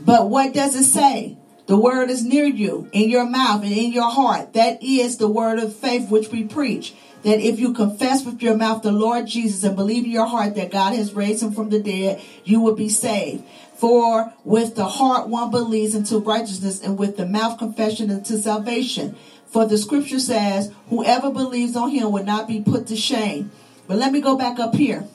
But 0.00 0.30
what 0.30 0.54
does 0.54 0.74
it 0.74 0.84
say? 0.84 1.36
The 1.66 1.76
word 1.76 2.08
is 2.08 2.24
near 2.24 2.46
you, 2.46 2.88
in 2.90 3.10
your 3.10 3.26
mouth 3.26 3.64
and 3.64 3.72
in 3.72 3.92
your 3.92 4.10
heart. 4.10 4.54
That 4.54 4.82
is 4.82 5.18
the 5.18 5.28
word 5.28 5.58
of 5.58 5.76
faith 5.76 6.08
which 6.08 6.30
we 6.30 6.42
preach 6.44 6.94
that 7.22 7.40
if 7.40 7.58
you 7.58 7.72
confess 7.74 8.24
with 8.24 8.42
your 8.42 8.56
mouth 8.56 8.82
the 8.82 8.92
Lord 8.92 9.26
Jesus 9.26 9.62
and 9.62 9.76
believe 9.76 10.04
in 10.04 10.10
your 10.10 10.26
heart 10.26 10.54
that 10.54 10.70
God 10.70 10.94
has 10.94 11.12
raised 11.12 11.42
him 11.42 11.52
from 11.52 11.68
the 11.70 11.80
dead, 11.80 12.22
you 12.44 12.60
will 12.60 12.74
be 12.74 12.88
saved. 12.88 13.44
For 13.74 14.32
with 14.44 14.74
the 14.74 14.84
heart 14.84 15.28
one 15.28 15.50
believes 15.50 15.94
into 15.94 16.18
righteousness, 16.18 16.82
and 16.82 16.98
with 16.98 17.16
the 17.16 17.26
mouth 17.26 17.58
confession 17.58 18.10
into 18.10 18.38
salvation. 18.38 19.16
For 19.46 19.66
the 19.66 19.78
scripture 19.78 20.20
says, 20.20 20.70
whoever 20.88 21.30
believes 21.30 21.76
on 21.76 21.90
him 21.90 22.12
will 22.12 22.24
not 22.24 22.46
be 22.46 22.60
put 22.60 22.86
to 22.88 22.96
shame. 22.96 23.50
But 23.86 23.96
let 23.96 24.12
me 24.12 24.20
go 24.20 24.36
back 24.36 24.58
up 24.58 24.74
here 24.74 25.08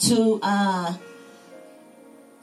to, 0.00 0.38
uh, 0.42 0.94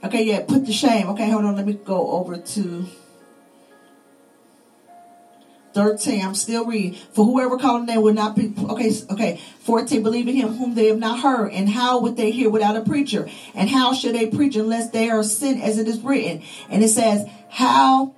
okay, 0.03 0.23
yeah, 0.23 0.43
put 0.45 0.65
to 0.65 0.73
shame. 0.73 1.07
Okay, 1.09 1.29
hold 1.29 1.45
on, 1.45 1.55
let 1.55 1.65
me 1.65 1.73
go 1.73 2.11
over 2.11 2.37
to 2.37 2.85
13. 5.75 6.25
I'm 6.25 6.35
still 6.35 6.65
reading. 6.65 6.95
For 7.11 7.25
whoever 7.25 7.57
called 7.57 7.81
the 7.81 7.93
name 7.93 8.01
will 8.01 8.13
not 8.13 8.35
be 8.35 8.53
okay. 8.69 8.91
Okay. 9.11 9.41
14. 9.59 10.01
Believe 10.01 10.27
in 10.27 10.35
him 10.35 10.55
whom 10.55 10.73
they 10.73 10.87
have 10.87 10.97
not 10.97 11.19
heard. 11.19 11.51
And 11.51 11.69
how 11.69 11.99
would 11.99 12.15
they 12.15 12.31
hear 12.31 12.49
without 12.49 12.77
a 12.77 12.81
preacher? 12.81 13.29
And 13.53 13.69
how 13.69 13.93
should 13.93 14.15
they 14.15 14.27
preach 14.27 14.55
unless 14.55 14.89
they 14.89 15.09
are 15.09 15.21
sent 15.21 15.61
as 15.61 15.77
it 15.77 15.87
is 15.87 15.99
written? 15.99 16.41
And 16.69 16.81
it 16.81 16.87
says, 16.87 17.27
How 17.49 18.15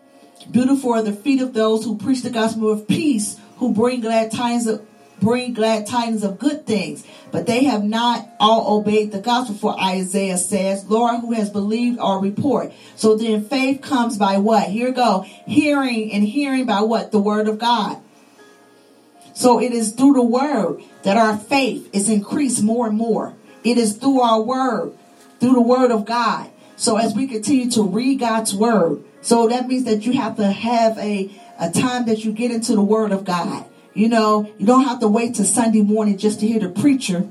beautiful 0.52 0.94
are 0.94 1.02
the 1.02 1.12
feet 1.12 1.42
of 1.42 1.54
those 1.54 1.84
who 1.84 1.98
preach 1.98 2.22
the 2.22 2.30
gospel 2.30 2.72
of 2.72 2.88
peace, 2.88 3.38
who 3.58 3.74
bring 3.74 4.02
glad 4.02 4.32
tidings 4.32 4.68
of 4.68 4.86
bring 5.20 5.54
glad 5.54 5.88
tidings 5.88 6.24
of 6.24 6.40
good 6.40 6.66
things, 6.66 7.06
but 7.32 7.48
they 7.48 7.64
have 7.66 7.84
not 7.84 8.28
all 8.40 8.78
obeyed 8.78 9.12
the 9.12 9.20
gospel. 9.20 9.56
For 9.56 9.80
Isaiah 9.80 10.38
says, 10.38 10.86
Lord, 10.86 11.22
who 11.22 11.34
has 11.34 11.50
believed 11.50 12.00
our 12.00 12.20
report? 12.20 12.72
So 12.96 13.18
then 13.18 13.44
faith 13.44 13.82
comes 13.82 14.18
by 14.18 14.38
what? 14.38 14.70
Here 14.70 14.92
go. 14.92 15.22
Hearing 15.46 16.12
and 16.12 16.24
hearing 16.24 16.66
by 16.66 16.82
what? 16.82 17.12
The 17.12 17.20
word 17.20 17.48
of 17.48 17.60
God. 17.60 18.02
So 19.34 19.62
it 19.62 19.72
is 19.72 19.92
through 19.92 20.14
the 20.14 20.24
word 20.24 20.82
that 21.04 21.18
our 21.18 21.38
faith 21.38 21.90
is 21.94 22.10
increased 22.10 22.64
more 22.64 22.88
and 22.88 22.98
more. 22.98 23.36
It 23.64 23.78
is 23.78 23.96
through 23.98 24.22
our 24.22 24.42
word, 24.42 24.94
through 25.40 25.54
the 25.54 25.62
word 25.62 25.92
of 25.92 26.06
God. 26.06 26.50
So 26.76 26.98
as 26.98 27.14
we 27.14 27.28
continue 27.28 27.70
to 27.72 27.84
read 27.84 28.20
God's 28.20 28.56
word, 28.56 29.04
so 29.22 29.48
that 29.48 29.68
means 29.68 29.84
that 29.86 30.06
you 30.06 30.14
have 30.14 30.38
to 30.38 30.52
have 30.52 30.98
a, 30.98 31.30
a 31.60 31.72
time 31.72 32.06
that 32.06 32.24
you 32.24 32.32
get 32.32 32.52
into 32.52 32.74
the 32.74 32.82
word 32.82 33.12
of 33.12 33.26
God. 33.26 33.66
You 33.98 34.10
know, 34.10 34.54
you 34.60 34.68
don't 34.68 34.84
have 34.84 35.00
to 35.00 35.08
wait 35.08 35.34
to 35.36 35.44
Sunday 35.44 35.82
morning 35.82 36.20
just 36.20 36.40
to 36.42 36.48
hear 36.48 36.60
the 36.60 36.70
preacher, 36.70 37.28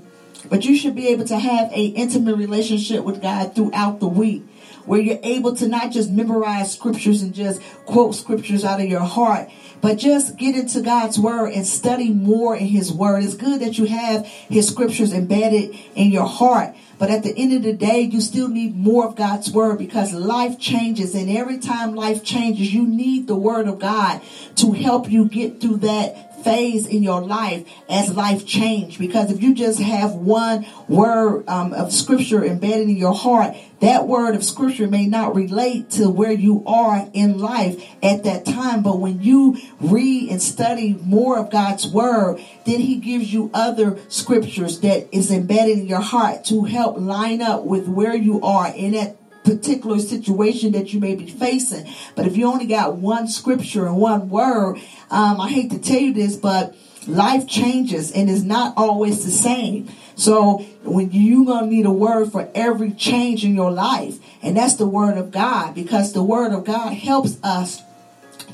but 0.51 0.65
you 0.65 0.77
should 0.77 0.97
be 0.97 1.07
able 1.11 1.25
to 1.27 1.39
have 1.39 1.71
a 1.71 1.85
intimate 1.85 2.35
relationship 2.35 3.05
with 3.05 3.23
God 3.23 3.55
throughout 3.55 4.01
the 4.01 4.09
week 4.09 4.43
where 4.85 5.01
you're 5.01 5.21
able 5.23 5.55
to 5.55 5.69
not 5.69 5.93
just 5.93 6.11
memorize 6.11 6.73
scriptures 6.73 7.23
and 7.23 7.35
just 7.35 7.63
quote 7.85 8.17
scriptures 8.17 8.65
out 8.65 8.81
of 8.81 8.87
your 8.87 9.05
heart, 9.05 9.49
but 9.81 9.97
just 9.97 10.37
get 10.37 10.57
into 10.57 10.81
God's 10.81 11.21
word 11.21 11.53
and 11.53 11.65
study 11.65 12.11
more 12.11 12.57
in 12.57 12.67
his 12.67 12.93
word. 12.93 13.23
It's 13.23 13.35
good 13.35 13.61
that 13.61 13.79
you 13.79 13.87
have 13.87 14.27
his 14.27 14.67
scriptures 14.67 15.13
embedded 15.13 15.77
in 15.95 16.11
your 16.11 16.27
heart. 16.27 16.75
But 16.99 17.11
at 17.11 17.23
the 17.23 17.37
end 17.37 17.53
of 17.53 17.63
the 17.63 17.75
day, 17.75 18.01
you 18.01 18.21
still 18.23 18.49
need 18.49 18.75
more 18.75 19.07
of 19.07 19.17
God's 19.17 19.53
word 19.53 19.79
because 19.79 20.15
life 20.15 20.59
changes. 20.59 21.15
And 21.15 21.29
every 21.29 21.59
time 21.59 21.95
life 21.95 22.25
changes, 22.25 22.73
you 22.73 22.87
need 22.87 23.27
the 23.27 23.37
word 23.37 23.69
of 23.69 23.79
God 23.79 24.23
to 24.57 24.73
help 24.73 25.11
you 25.11 25.27
get 25.27 25.61
through 25.61 25.79
that 25.79 26.26
phase 26.47 26.87
in 26.87 27.03
your 27.03 27.21
life 27.21 27.69
as 27.89 28.15
life 28.15 28.47
change. 28.47 28.99
Because 28.99 29.33
if 29.33 29.43
you 29.43 29.53
just 29.53 29.81
have 29.81 30.13
one 30.15 30.65
word 30.89 31.45
um, 31.49 31.73
of 31.73 31.93
scripture 31.93 32.45
embedded 32.45 32.89
in 32.89 32.97
your 32.97 33.15
heart, 33.15 33.57
that 33.81 34.07
word 34.07 34.37
of 34.37 34.45
scripture 34.45 34.87
may 34.87 35.07
not 35.07 35.35
relate 35.35 35.91
to 35.91 36.09
where 36.09 36.31
you 36.31 36.65
are 36.67 37.11
in 37.13 37.39
life 37.39 37.83
at 38.01 38.23
that 38.23 38.47
time. 38.47 38.83
But 38.83 39.01
when 39.01 39.21
you 39.21 39.59
read 39.81 40.31
and 40.31 40.41
study 40.41 40.97
more 41.03 41.37
of 41.39 41.51
God's 41.51 41.87
word, 41.89 42.41
then 42.65 42.81
he 42.81 42.97
gives 42.97 43.33
you 43.33 43.51
other 43.53 43.99
scriptures 44.09 44.81
that 44.81 45.15
is 45.15 45.33
embedded 45.33 45.81
in 45.81 45.87
your 45.89 46.01
heart 46.01 46.45
to 46.45 46.65
help 46.65 46.97
line 46.97 47.43
up 47.43 47.65
with 47.65 47.89
where 47.89 48.15
you 48.15 48.41
are 48.43 48.69
in 48.69 48.93
that 48.93 49.17
particular 49.47 49.99
situation 50.01 50.73
that 50.73 50.93
you 50.93 51.01
may 51.01 51.15
be 51.15 51.27
facing. 51.27 51.87
But 52.17 52.27
if 52.27 52.37
you 52.37 52.47
only 52.47 52.67
got 52.67 52.97
one 52.97 53.29
scripture 53.29 53.87
and 53.87 53.97
one 53.97 54.29
word, 54.29 54.79
um, 55.11 55.41
I 55.41 55.49
hate 55.49 55.71
to 55.71 55.79
tell 55.79 56.01
you 56.01 56.13
this, 56.13 56.37
but 56.37 56.75
life 57.07 57.47
changes 57.47 58.11
and 58.11 58.29
is 58.29 58.43
not 58.43 58.75
always 58.77 59.25
the 59.25 59.31
same. 59.31 59.89
So 60.17 60.59
when 60.83 61.13
you're 61.13 61.47
gonna 61.47 61.69
need 61.69 61.87
a 61.87 61.91
word 61.91 62.33
for 62.33 62.51
every 62.55 62.91
change 62.91 63.45
in 63.45 63.55
your 63.55 63.71
life, 63.71 64.19
and 64.43 64.57
that's 64.57 64.75
the 64.75 64.87
word 64.87 65.17
of 65.17 65.31
God, 65.31 65.75
because 65.75 66.13
the 66.13 66.25
word 66.25 66.53
of 66.53 66.65
God 66.65 66.93
helps 66.93 67.39
us 67.43 67.83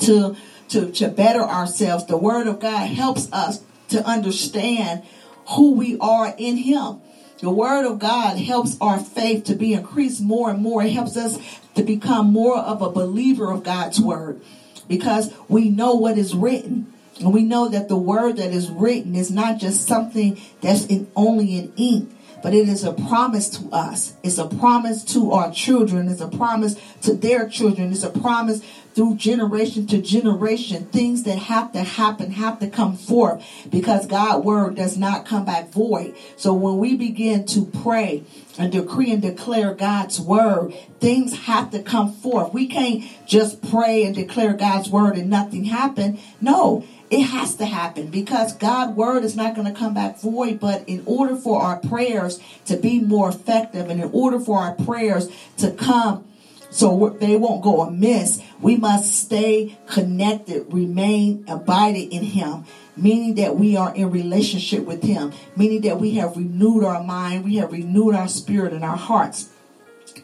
to 0.00 0.36
to 0.68 0.90
to 0.92 1.08
better 1.08 1.42
ourselves. 1.42 2.06
The 2.06 2.16
word 2.18 2.46
of 2.46 2.60
God 2.60 2.88
helps 2.88 3.32
us 3.32 3.62
to 3.88 4.04
understand 4.06 5.04
who 5.50 5.72
we 5.72 5.98
are 5.98 6.34
in 6.36 6.56
Him. 6.58 7.00
The 7.42 7.50
word 7.50 7.84
of 7.84 7.98
God 7.98 8.38
helps 8.38 8.76
our 8.80 9.00
faith 9.00 9.42
to 9.44 9.56
be 9.56 9.74
increased 9.74 10.22
more 10.22 10.48
and 10.48 10.62
more. 10.62 10.84
It 10.84 10.92
helps 10.92 11.16
us 11.16 11.40
to 11.74 11.82
become 11.82 12.32
more 12.32 12.56
of 12.56 12.80
a 12.80 12.88
believer 12.88 13.50
of 13.50 13.64
God's 13.64 14.00
word 14.00 14.40
because 14.86 15.34
we 15.48 15.68
know 15.68 15.96
what 15.96 16.16
is 16.16 16.36
written. 16.36 16.92
And 17.18 17.34
we 17.34 17.42
know 17.42 17.68
that 17.68 17.88
the 17.88 17.96
word 17.96 18.36
that 18.36 18.52
is 18.52 18.70
written 18.70 19.16
is 19.16 19.32
not 19.32 19.58
just 19.58 19.88
something 19.88 20.40
that's 20.60 20.86
in, 20.86 21.10
only 21.16 21.56
in 21.56 21.72
ink, 21.76 22.14
but 22.44 22.54
it 22.54 22.68
is 22.68 22.84
a 22.84 22.92
promise 22.92 23.48
to 23.58 23.68
us. 23.70 24.14
It's 24.22 24.38
a 24.38 24.46
promise 24.46 25.02
to 25.06 25.32
our 25.32 25.50
children. 25.50 26.06
It's 26.06 26.20
a 26.20 26.28
promise 26.28 26.76
to 27.02 27.12
their 27.12 27.48
children. 27.48 27.90
It's 27.90 28.04
a 28.04 28.10
promise 28.10 28.62
through 28.94 29.16
generation 29.16 29.86
to 29.88 30.00
generation. 30.00 30.86
Things 30.86 31.22
that 31.24 31.38
have 31.38 31.72
to 31.72 31.82
happen 31.82 32.32
have 32.32 32.58
to 32.60 32.68
come 32.68 32.96
forth 32.96 33.44
because 33.70 34.06
God's 34.06 34.44
word 34.44 34.74
does 34.74 34.96
not 34.96 35.26
come 35.26 35.44
back 35.44 35.70
void. 35.70 36.14
So 36.36 36.52
when 36.52 36.78
we 36.78 36.96
begin 36.96 37.46
to 37.46 37.64
pray 37.64 38.24
and 38.58 38.70
decree 38.70 39.10
and 39.10 39.22
declare 39.22 39.74
God's 39.74 40.20
word, 40.20 40.74
things 41.00 41.46
have 41.46 41.70
to 41.70 41.82
come 41.82 42.12
forth. 42.12 42.52
We 42.52 42.66
can't 42.66 43.04
just 43.26 43.62
pray 43.68 44.04
and 44.04 44.14
declare 44.14 44.52
God's 44.54 44.88
word 44.88 45.16
and 45.16 45.30
nothing 45.30 45.64
happen. 45.64 46.18
No, 46.40 46.84
it 47.10 47.24
has 47.24 47.54
to 47.56 47.66
happen 47.66 48.06
because 48.06 48.54
God's 48.54 48.92
word 48.92 49.22
is 49.22 49.36
not 49.36 49.54
going 49.54 49.66
to 49.66 49.78
come 49.78 49.92
back 49.92 50.18
void. 50.20 50.60
But 50.60 50.88
in 50.88 51.02
order 51.06 51.36
for 51.36 51.60
our 51.60 51.78
prayers 51.78 52.40
to 52.66 52.76
be 52.76 53.00
more 53.00 53.28
effective 53.28 53.90
and 53.90 54.02
in 54.02 54.10
order 54.12 54.40
for 54.40 54.58
our 54.58 54.74
prayers 54.74 55.28
to 55.58 55.70
come 55.72 56.24
so 56.72 57.16
they 57.20 57.36
won't 57.36 57.62
go 57.62 57.82
amiss. 57.82 58.42
We 58.60 58.76
must 58.76 59.14
stay 59.14 59.78
connected, 59.86 60.72
remain 60.72 61.44
abided 61.46 62.12
in 62.12 62.24
Him, 62.24 62.64
meaning 62.96 63.36
that 63.36 63.56
we 63.56 63.76
are 63.76 63.94
in 63.94 64.10
relationship 64.10 64.84
with 64.84 65.02
Him, 65.02 65.32
meaning 65.54 65.82
that 65.82 66.00
we 66.00 66.12
have 66.16 66.36
renewed 66.36 66.82
our 66.82 67.04
mind, 67.04 67.44
we 67.44 67.56
have 67.56 67.72
renewed 67.72 68.14
our 68.14 68.28
spirit 68.28 68.72
and 68.72 68.84
our 68.84 68.96
hearts 68.96 69.50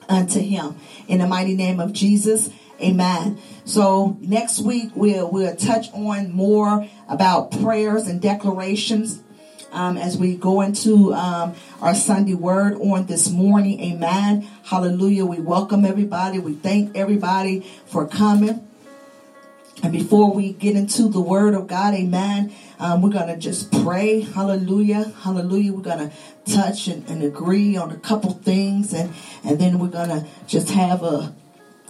unto 0.09 0.41
Him. 0.41 0.77
In 1.07 1.19
the 1.19 1.27
mighty 1.27 1.55
name 1.55 1.79
of 1.79 1.93
Jesus, 1.93 2.51
Amen. 2.81 3.39
So 3.65 4.17
next 4.21 4.61
week 4.61 4.93
we'll 4.95 5.29
we'll 5.31 5.57
touch 5.57 5.93
on 5.93 6.33
more 6.33 6.89
about 7.09 7.51
prayers 7.51 8.07
and 8.07 8.23
declarations 8.23 9.21
um, 9.73 9.97
as 9.97 10.17
we 10.17 10.37
go 10.37 10.61
into 10.61 11.13
um, 11.15 11.55
our 11.81 11.95
Sunday 11.95 12.35
word 12.35 12.75
on 12.75 13.07
this 13.07 13.31
morning. 13.31 13.81
Amen. 13.81 14.43
Hallelujah. 14.65 15.25
We 15.25 15.41
welcome 15.41 15.85
everybody. 15.85 16.39
We 16.39 16.55
thank 16.55 16.97
everybody 16.97 17.61
for 17.87 18.07
coming. 18.07 18.67
And 19.83 19.93
before 19.93 20.33
we 20.33 20.53
get 20.53 20.75
into 20.75 21.09
the 21.09 21.21
word 21.21 21.55
of 21.55 21.69
God, 21.69 21.95
amen, 21.95 22.53
um, 22.81 23.01
we're 23.01 23.11
going 23.11 23.29
to 23.29 23.37
just 23.37 23.71
pray. 23.71 24.21
Hallelujah. 24.21 25.13
Hallelujah. 25.23 25.73
We're 25.73 25.83
going 25.83 26.11
to 26.11 26.53
touch 26.53 26.89
and, 26.89 27.09
and, 27.09 27.23
agree 27.23 27.77
on 27.77 27.93
a 27.93 27.97
couple 27.97 28.33
things. 28.33 28.93
And, 28.93 29.15
and 29.45 29.59
then 29.59 29.79
we're 29.79 29.89
going 29.89 30.09
to 30.09 30.27
just 30.49 30.71
have 30.71 31.03
a, 31.03 31.35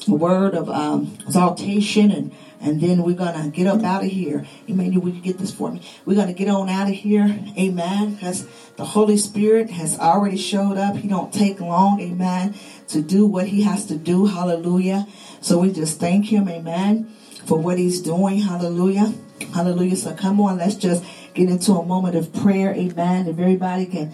word 0.07 0.55
of 0.55 0.71
um, 0.71 1.19
exaltation 1.27 2.11
and 2.11 2.33
and 2.61 2.81
then 2.81 3.03
we're 3.03 3.17
gonna 3.17 3.49
get 3.51 3.67
up 3.67 3.83
out 3.83 4.05
of 4.05 4.11
here. 4.11 4.47
Emmanuel, 4.67 5.03
will 5.03 5.13
you 5.13 5.21
get 5.21 5.39
this 5.39 5.53
for 5.53 5.71
me? 5.71 5.83
We're 6.05 6.17
gonna 6.17 6.33
get 6.33 6.49
on 6.49 6.69
out 6.69 6.89
of 6.89 6.95
here, 6.95 7.39
amen. 7.59 8.15
Because 8.15 8.47
the 8.77 8.85
Holy 8.85 9.17
Spirit 9.17 9.71
has 9.71 9.99
already 9.99 10.37
showed 10.37 10.77
up. 10.77 10.97
He 10.97 11.09
don't 11.09 11.33
take 11.33 11.61
long, 11.61 12.01
amen, 12.01 12.55
to 12.89 13.03
do 13.03 13.27
what 13.27 13.49
he 13.49 13.63
has 13.63 13.87
to 13.87 13.97
do. 13.97 14.27
Hallelujah. 14.27 15.07
So 15.41 15.59
we 15.59 15.73
just 15.73 16.01
thank 16.01 16.27
him, 16.27 16.49
amen, 16.49 17.13
for 17.47 17.59
what 17.59 17.79
he's 17.79 18.01
doing. 18.01 18.39
Hallelujah. 18.39 19.13
Hallelujah. 19.55 19.97
So 19.97 20.15
come 20.15 20.41
on, 20.41 20.59
let's 20.59 20.75
just 20.75 21.05
get 21.35 21.49
into 21.49 21.73
a 21.73 21.85
moment 21.85 22.17
of 22.17 22.33
prayer, 22.33 22.75
amen. 22.75 23.29
If 23.29 23.39
everybody 23.39 23.87
can 23.87 24.13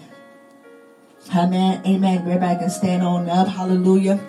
Amen. 1.33 1.81
Amen. 1.85 2.19
Everybody 2.19 2.59
can 2.59 2.69
stand 2.69 3.03
on 3.03 3.29
up. 3.29 3.47
Hallelujah. 3.47 4.19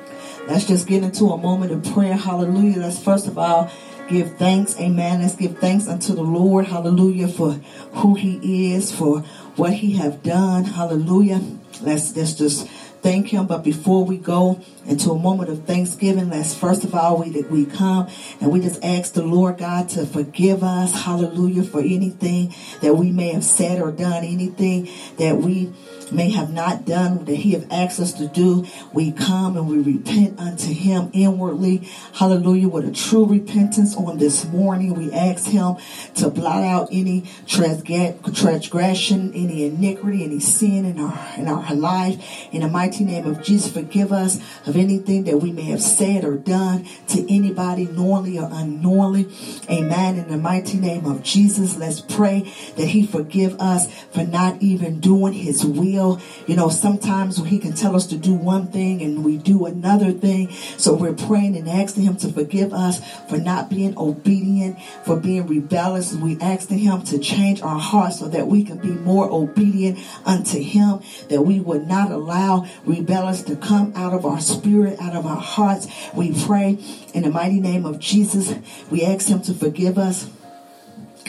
Let's 0.49 0.67
just 0.67 0.87
get 0.87 1.03
into 1.03 1.27
a 1.27 1.37
moment 1.37 1.73
of 1.73 1.93
prayer. 1.93 2.15
Hallelujah. 2.15 2.81
Let's 2.81 3.03
first 3.03 3.27
of 3.27 3.37
all 3.37 3.71
give 4.09 4.37
thanks. 4.37 4.79
Amen. 4.79 5.23
Let's 5.23 5.37
give 5.37 5.59
thanks 5.59 5.89
unto 5.89 6.15
the 6.15 6.23
Lord. 6.23 6.67
Hallelujah. 6.67 7.29
For 7.29 7.53
who 7.93 8.15
he 8.15 8.75
is, 8.75 8.93
for 8.93 9.21
what 9.57 9.75
he 9.75 9.93
have 9.93 10.23
done. 10.23 10.65
Hallelujah. 10.65 11.41
Let's, 11.83 12.17
let's 12.17 12.35
just 12.35 12.67
thank 13.03 13.29
him. 13.29 13.47
But 13.47 13.63
before 13.63 14.05
we 14.05 14.17
go 14.17 14.61
into 14.87 15.11
a 15.11 15.19
moment 15.19 15.51
of 15.51 15.65
thanksgiving, 15.65 16.31
let's 16.31 16.55
first 16.55 16.85
of 16.85 16.95
all, 16.95 17.19
we, 17.19 17.43
we 17.43 17.67
come 17.67 18.09
and 18.41 18.51
we 18.51 18.61
just 18.61 18.83
ask 18.85 19.15
the 19.15 19.23
Lord 19.23 19.59
God 19.59 19.89
to 19.91 20.07
forgive 20.07 20.63
us. 20.63 20.93
Hallelujah. 21.05 21.63
For 21.63 21.81
anything 21.81 22.55
that 22.83 22.95
we 22.95 23.13
may 23.13 23.33
have 23.33 23.45
said 23.45 23.81
or 23.81 23.93
done, 23.93 24.25
anything 24.25 24.89
that 25.19 25.37
we 25.37 25.73
may 26.13 26.31
have 26.31 26.53
not 26.53 26.85
done 26.85 27.25
that 27.25 27.37
he 27.37 27.53
have 27.53 27.67
asked 27.71 28.01
us 28.01 28.13
to 28.15 28.27
do. 28.29 28.67
We 28.93 29.13
come 29.13 29.57
and 29.57 29.69
we 29.69 29.79
repent 29.79 30.39
unto 30.39 30.73
him 30.73 31.11
inwardly. 31.13 31.89
Hallelujah. 32.15 32.69
With 32.69 32.87
a 32.89 32.93
true 32.93 33.27
repentance 33.27 33.97
on 33.97 34.19
this 34.19 34.45
morning, 34.47 34.95
we 34.95 35.13
ask 35.13 35.47
him 35.47 35.77
to 36.17 36.31
blot 36.31 36.63
out 36.63 36.89
any 36.93 37.25
transgression, 37.47 39.33
any 39.35 39.65
iniquity, 39.65 40.25
any 40.25 40.41
sin 40.41 40.85
in 40.85 41.01
our, 41.01 41.29
in 41.37 41.49
our 41.49 41.75
life. 41.75 42.23
In 42.53 42.63
the 42.63 42.69
mighty 42.69 43.05
name 43.05 43.27
of 43.27 43.43
Jesus, 43.43 43.73
forgive 43.73 44.13
us 44.13 44.39
of 44.67 44.77
anything 44.77 45.25
that 45.25 45.39
we 45.39 45.53
may 45.53 45.65
have 45.65 45.83
said 45.83 46.25
or 46.25 46.37
done 46.37 46.87
to 47.09 47.27
anybody 47.33 47.87
knowingly 47.87 48.39
or 48.39 48.49
unknowingly. 48.53 49.29
Amen. 49.71 50.17
In 50.19 50.29
the 50.29 50.39
mighty 50.39 50.79
name 50.79 51.07
of 51.07 51.23
Jesus, 51.23 51.77
let's 51.77 52.01
pray 52.01 52.53
that 52.77 52.89
he 52.89 53.07
forgive 53.07 53.61
us 53.61 53.93
for 54.13 54.25
not 54.25 54.63
even 54.63 55.01
doing 55.01 55.33
his 55.33 55.65
will 55.65 55.96
You 55.97 56.57
know, 56.57 56.69
sometimes 56.69 57.39
he 57.45 57.59
can 57.59 57.73
tell 57.73 57.97
us 57.97 58.07
to 58.07 58.17
do 58.17 58.35
one 58.35 58.69
thing 58.69 59.03
and 59.03 59.25
we 59.25 59.39
do 59.39 59.67
another 59.67 60.13
thing. 60.13 60.51
So 60.77 60.95
we're 60.95 61.15
praying 61.15 61.57
and 61.57 61.69
asking 61.69 62.05
him 62.05 62.17
to 62.19 62.33
forgive 62.33 62.73
us 62.73 63.01
for 63.29 63.39
not 63.39 63.71
being 63.71 63.97
obedient, 63.97 64.79
for 65.05 65.17
being 65.17 65.47
rebellious. 65.47 66.13
We 66.13 66.39
asking 66.41 66.79
him 66.79 67.03
to 67.05 67.19
change 67.19 67.63
our 67.63 67.79
hearts 67.79 68.19
so 68.19 68.29
that 68.29 68.47
we 68.47 68.63
can 68.63 68.79
be 68.79 68.91
more 68.91 69.31
obedient 69.31 69.99
unto 70.25 70.61
him, 70.61 71.01
that 71.29 71.43
we 71.43 71.61
would 71.61 71.87
not 71.87 72.11
allow 72.11 72.67
rebellions 72.85 73.43
to 73.45 73.57
come 73.57 73.93
out 73.97 74.13
of 74.13 74.27
our 74.27 74.41
spirit, 74.41 75.01
out 75.01 75.17
of 75.17 75.25
our 75.27 75.41
hearts. 75.41 75.89
We 76.15 76.33
pray 76.45 76.79
in 77.15 77.23
the 77.23 77.31
mighty 77.31 77.61
name 77.61 77.87
of 77.87 77.99
Jesus. 77.99 78.55
We 78.91 79.05
ask 79.05 79.29
him 79.29 79.41
to 79.43 79.55
forgive 79.55 79.99
us 79.99 80.31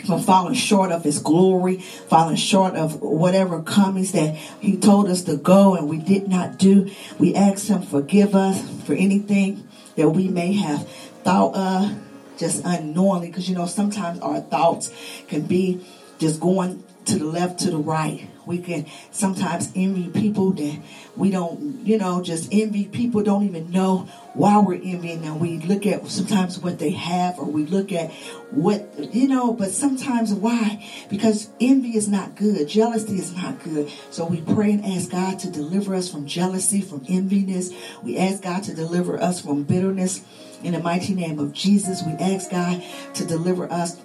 from 0.07 0.21
falling 0.21 0.53
short 0.55 0.91
of 0.91 1.03
his 1.03 1.19
glory, 1.19 1.77
falling 1.77 2.37
short 2.37 2.75
of 2.75 3.01
whatever 3.01 3.61
comings 3.61 4.13
that 4.13 4.35
he 4.35 4.77
told 4.77 5.09
us 5.09 5.23
to 5.23 5.37
go 5.37 5.75
and 5.75 5.87
we 5.87 5.97
did 5.97 6.27
not 6.27 6.57
do. 6.57 6.89
We 7.19 7.35
ask 7.35 7.67
him 7.67 7.81
forgive 7.81 8.33
us 8.33 8.59
for 8.85 8.93
anything 8.93 9.67
that 9.95 10.09
we 10.09 10.27
may 10.29 10.53
have 10.53 10.87
thought 11.23 11.55
of 11.55 11.99
just 12.37 12.63
unknowingly 12.65 13.27
because 13.27 13.49
you 13.49 13.55
know 13.55 13.65
sometimes 13.65 14.19
our 14.19 14.39
thoughts 14.39 14.91
can 15.27 15.41
be 15.41 15.85
just 16.19 16.39
going 16.39 16.83
to 17.05 17.17
the 17.19 17.25
left 17.25 17.59
to 17.59 17.71
the 17.71 17.77
right 17.77 18.29
we 18.47 18.59
can 18.59 18.85
sometimes 19.11 19.71
envy 19.75 20.07
people 20.09 20.51
that 20.51 20.79
we 21.15 21.29
don't, 21.29 21.85
you 21.85 21.97
know, 21.97 22.21
just 22.23 22.49
envy 22.51 22.85
people 22.85 23.21
don't 23.21 23.43
even 23.43 23.69
know 23.71 24.07
why 24.33 24.59
we're 24.59 24.75
envying 24.75 25.21
them. 25.21 25.39
We 25.39 25.57
look 25.59 25.85
at 25.85 26.07
sometimes 26.07 26.59
what 26.59 26.79
they 26.79 26.91
have 26.91 27.39
or 27.39 27.45
we 27.45 27.65
look 27.65 27.91
at 27.91 28.11
what, 28.51 28.89
you 29.13 29.27
know, 29.27 29.53
but 29.53 29.71
sometimes 29.71 30.33
why? 30.33 30.87
Because 31.09 31.49
envy 31.59 31.97
is 31.97 32.07
not 32.07 32.35
good. 32.35 32.67
Jealousy 32.67 33.17
is 33.17 33.35
not 33.35 33.63
good. 33.63 33.91
So 34.11 34.25
we 34.25 34.41
pray 34.41 34.71
and 34.71 34.85
ask 34.85 35.11
God 35.11 35.39
to 35.39 35.49
deliver 35.49 35.95
us 35.95 36.09
from 36.09 36.25
jealousy, 36.27 36.81
from 36.81 37.01
enviness. 37.05 37.73
We 38.03 38.17
ask 38.17 38.43
God 38.43 38.63
to 38.63 38.73
deliver 38.73 39.21
us 39.21 39.41
from 39.41 39.63
bitterness. 39.63 40.21
In 40.63 40.73
the 40.73 40.79
mighty 40.79 41.13
name 41.13 41.37
of 41.39 41.53
Jesus, 41.53 42.01
we 42.03 42.13
ask 42.13 42.49
God 42.49 42.83
to 43.15 43.25
deliver 43.25 43.71
us 43.71 44.01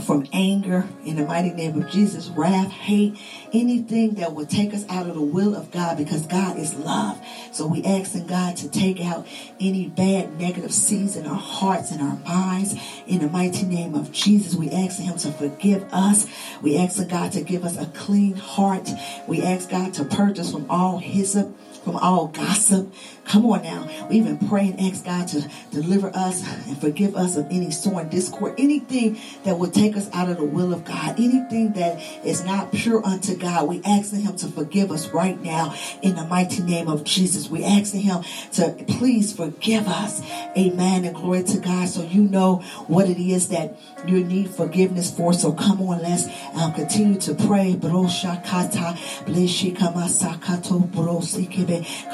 from 0.00 0.26
anger 0.32 0.86
in 1.04 1.16
the 1.16 1.24
mighty 1.24 1.50
name 1.50 1.80
of 1.80 1.90
Jesus, 1.90 2.28
wrath, 2.28 2.70
hate, 2.70 3.18
anything 3.52 4.14
that 4.14 4.32
would 4.32 4.48
take 4.48 4.72
us 4.74 4.84
out 4.88 5.08
of 5.08 5.14
the 5.14 5.22
will 5.22 5.54
of 5.54 5.70
God 5.70 5.96
because 5.96 6.26
God 6.26 6.58
is 6.58 6.74
love. 6.74 7.20
So 7.52 7.66
we 7.66 7.84
asking 7.84 8.26
God 8.26 8.56
to 8.58 8.68
take 8.68 9.00
out 9.00 9.26
any 9.60 9.88
bad 9.88 10.38
negative 10.38 10.72
seeds 10.72 11.16
in 11.16 11.26
our 11.26 11.34
hearts 11.34 11.90
and 11.90 12.00
our 12.00 12.16
minds 12.26 12.74
in 13.06 13.20
the 13.20 13.28
mighty 13.28 13.66
name 13.66 13.94
of 13.94 14.12
Jesus. 14.12 14.54
We 14.54 14.70
asking 14.70 15.06
him 15.06 15.18
to 15.18 15.32
forgive 15.32 15.84
us. 15.92 16.26
We 16.62 16.78
asking 16.78 17.08
God 17.08 17.32
to 17.32 17.42
give 17.42 17.64
us 17.64 17.76
a 17.76 17.86
clean 17.86 18.34
heart. 18.34 18.88
We 19.26 19.42
ask 19.42 19.70
God 19.70 19.94
to 19.94 20.04
purge 20.04 20.38
us 20.38 20.52
from 20.52 20.70
all 20.70 20.98
hyssop 20.98 21.54
from 21.88 21.96
all 21.96 22.26
gossip. 22.26 22.92
Come 23.28 23.44
on 23.46 23.62
now. 23.62 23.86
We 24.08 24.16
even 24.16 24.38
pray 24.48 24.68
and 24.68 24.80
ask 24.80 25.04
God 25.04 25.28
to 25.28 25.46
deliver 25.70 26.08
us 26.14 26.42
and 26.66 26.80
forgive 26.80 27.14
us 27.14 27.36
of 27.36 27.46
any 27.50 27.70
sworn 27.70 28.08
discord, 28.08 28.54
anything 28.56 29.18
that 29.44 29.58
would 29.58 29.74
take 29.74 29.96
us 29.96 30.08
out 30.14 30.30
of 30.30 30.38
the 30.38 30.44
will 30.44 30.72
of 30.72 30.84
God, 30.84 31.20
anything 31.20 31.72
that 31.74 32.00
is 32.24 32.42
not 32.44 32.72
pure 32.72 33.04
unto 33.04 33.36
God. 33.36 33.68
We 33.68 33.82
asking 33.84 34.22
Him 34.22 34.36
to 34.36 34.48
forgive 34.48 34.90
us 34.90 35.08
right 35.10 35.38
now 35.42 35.74
in 36.02 36.16
the 36.16 36.24
mighty 36.24 36.62
name 36.62 36.88
of 36.88 37.04
Jesus. 37.04 37.50
We 37.50 37.64
asking 37.64 38.00
Him 38.00 38.22
to 38.52 38.72
please 38.88 39.34
forgive 39.34 39.86
us. 39.86 40.22
Amen. 40.56 41.04
And 41.04 41.14
glory 41.14 41.42
to 41.44 41.58
God. 41.58 41.88
So 41.88 42.02
you 42.02 42.22
know 42.22 42.56
what 42.86 43.10
it 43.10 43.18
is 43.18 43.48
that 43.48 43.78
you 44.06 44.24
need 44.24 44.48
forgiveness 44.50 45.14
for. 45.14 45.34
So 45.34 45.52
come 45.52 45.82
on, 45.82 46.02
let's 46.02 46.26
um, 46.54 46.72
continue 46.72 47.20
to 47.20 47.34
pray. 47.34 47.76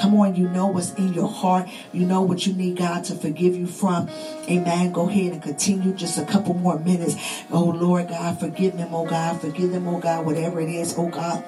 Come 0.01 0.15
on, 0.15 0.35
you 0.35 0.49
know 0.49 0.67
what's 0.67 0.91
your 1.13 1.27
heart. 1.27 1.67
You 1.93 2.05
know 2.05 2.21
what 2.21 2.45
you 2.45 2.53
need 2.53 2.77
God 2.77 3.03
to 3.05 3.15
forgive 3.15 3.55
you 3.55 3.67
from. 3.67 4.09
Amen. 4.49 4.91
Go 4.91 5.09
ahead 5.09 5.33
and 5.33 5.41
continue 5.41 5.93
just 5.93 6.17
a 6.17 6.25
couple 6.25 6.53
more 6.53 6.79
minutes. 6.79 7.15
Oh, 7.51 7.65
Lord 7.65 8.09
God, 8.09 8.39
forgive 8.39 8.77
them, 8.77 8.93
oh 8.93 9.05
God. 9.05 9.41
Forgive 9.41 9.71
them, 9.71 9.87
oh 9.87 9.99
God, 9.99 10.25
whatever 10.25 10.59
it 10.59 10.69
is, 10.69 10.95
oh 10.97 11.09
God. 11.09 11.43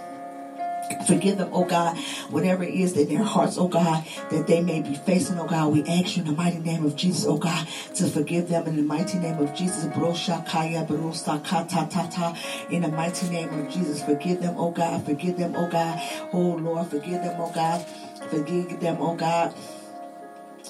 Forgive 1.05 1.37
them, 1.37 1.49
oh 1.53 1.65
God, 1.65 1.97
whatever 2.29 2.63
it 2.63 2.73
is 2.73 2.93
that 2.93 3.09
their 3.09 3.23
hearts, 3.23 3.57
oh 3.57 3.67
God, 3.67 4.05
that 4.31 4.47
they 4.47 4.61
may 4.61 4.81
be 4.81 4.95
facing, 4.95 5.37
oh 5.37 5.45
God. 5.47 5.73
We 5.73 5.83
ask 5.83 6.15
you 6.15 6.23
in 6.23 6.29
the 6.29 6.35
mighty 6.35 6.59
name 6.59 6.85
of 6.85 6.95
Jesus, 6.95 7.25
oh 7.25 7.37
God, 7.37 7.67
to 7.95 8.07
forgive 8.07 8.47
them 8.49 8.67
in 8.67 8.77
the 8.77 8.83
mighty 8.83 9.17
name 9.19 9.37
of 9.37 9.53
Jesus. 9.53 9.83
In 9.83 9.91
the 9.91 9.97
mighty 12.89 13.29
name 13.29 13.49
of 13.49 13.69
Jesus, 13.69 14.03
forgive 14.03 14.41
them, 14.41 14.55
oh 14.57 14.71
God, 14.71 15.05
forgive 15.05 15.37
them, 15.37 15.55
oh 15.55 15.67
God. 15.69 16.01
Oh 16.33 16.55
Lord, 16.55 16.87
forgive 16.87 17.21
them, 17.23 17.39
oh 17.39 17.51
God. 17.51 17.85
Forgive 18.29 18.79
them, 18.81 18.97
oh 18.99 19.15
God. 19.15 19.53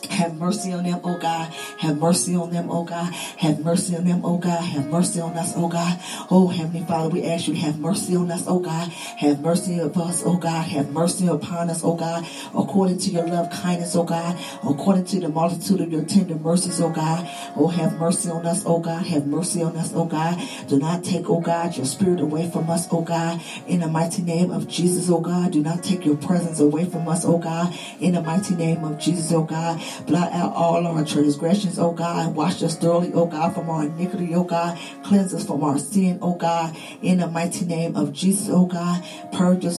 Have 0.09 0.37
mercy 0.37 0.73
on 0.73 0.83
them, 0.83 0.99
oh 1.03 1.17
God. 1.17 1.51
Have 1.79 1.97
mercy 1.97 2.35
on 2.35 2.51
them, 2.51 2.69
oh 2.71 2.83
God. 2.83 3.13
Have 3.13 3.59
mercy 3.59 3.95
on 3.95 4.05
them, 4.05 4.21
oh 4.23 4.37
God. 4.37 4.63
Have 4.63 4.87
mercy 4.87 5.19
on 5.19 5.37
us, 5.37 5.53
oh 5.55 5.67
God. 5.67 5.99
Oh 6.31 6.47
Heavenly 6.47 6.85
Father, 6.85 7.09
we 7.09 7.23
ask 7.23 7.47
you 7.47 7.53
to 7.53 7.59
have 7.59 7.79
mercy 7.79 8.15
on 8.15 8.31
us, 8.31 8.43
oh 8.47 8.59
God. 8.59 8.89
Have 8.89 9.41
mercy 9.41 9.79
upon 9.79 10.09
us, 10.09 10.23
oh 10.25 10.37
God. 10.37 10.65
Have 10.67 10.91
mercy 10.91 11.27
upon 11.27 11.69
us, 11.69 11.81
oh 11.83 11.95
God. 11.95 12.25
According 12.55 12.99
to 12.99 13.09
your 13.11 13.27
love 13.27 13.49
kindness, 13.51 13.95
oh 13.95 14.03
God. 14.03 14.37
According 14.63 15.05
to 15.05 15.19
the 15.19 15.29
multitude 15.29 15.81
of 15.81 15.91
your 15.91 16.03
tender 16.03 16.35
mercies, 16.35 16.79
oh 16.81 16.89
God. 16.89 17.29
Oh, 17.55 17.67
have 17.67 17.99
mercy 17.99 18.29
on 18.29 18.45
us, 18.45 18.63
oh 18.65 18.79
God. 18.79 19.05
Have 19.05 19.27
mercy 19.27 19.61
on 19.61 19.75
us, 19.77 19.91
oh 19.93 20.05
God. 20.05 20.41
Do 20.67 20.79
not 20.79 21.03
take, 21.03 21.29
oh 21.29 21.41
God, 21.41 21.75
your 21.75 21.85
spirit 21.85 22.19
away 22.19 22.49
from 22.49 22.69
us, 22.69 22.87
oh 22.91 23.01
God. 23.01 23.41
In 23.67 23.81
the 23.81 23.87
mighty 23.87 24.21
name 24.21 24.51
of 24.51 24.67
Jesus, 24.67 25.09
oh 25.09 25.19
God. 25.19 25.51
Do 25.51 25.61
not 25.61 25.83
take 25.83 26.05
your 26.05 26.17
presence 26.17 26.59
away 26.59 26.85
from 26.85 27.07
us, 27.07 27.25
oh 27.25 27.37
God. 27.37 27.73
In 27.99 28.13
the 28.13 28.21
mighty 28.21 28.55
name 28.55 28.83
of 28.83 28.99
Jesus, 28.99 29.31
oh 29.31 29.43
God. 29.43 29.81
Blot 30.07 30.31
out 30.33 30.53
all 30.53 30.85
our 30.85 31.05
transgressions, 31.05 31.79
oh 31.79 31.91
God. 31.91 32.35
Wash 32.35 32.61
us 32.63 32.77
thoroughly, 32.77 33.11
oh 33.13 33.25
God, 33.25 33.53
from 33.53 33.69
our 33.69 33.85
iniquity, 33.85 34.33
oh 34.35 34.43
God. 34.43 34.77
Cleanse 35.03 35.33
us 35.33 35.45
from 35.45 35.63
our 35.63 35.77
sin, 35.77 36.19
oh 36.21 36.35
God. 36.35 36.75
In 37.01 37.19
the 37.19 37.27
mighty 37.27 37.65
name 37.65 37.95
of 37.95 38.13
Jesus, 38.13 38.47
oh 38.49 38.65
God. 38.65 39.03
Purge 39.31 39.65
us. 39.65 39.77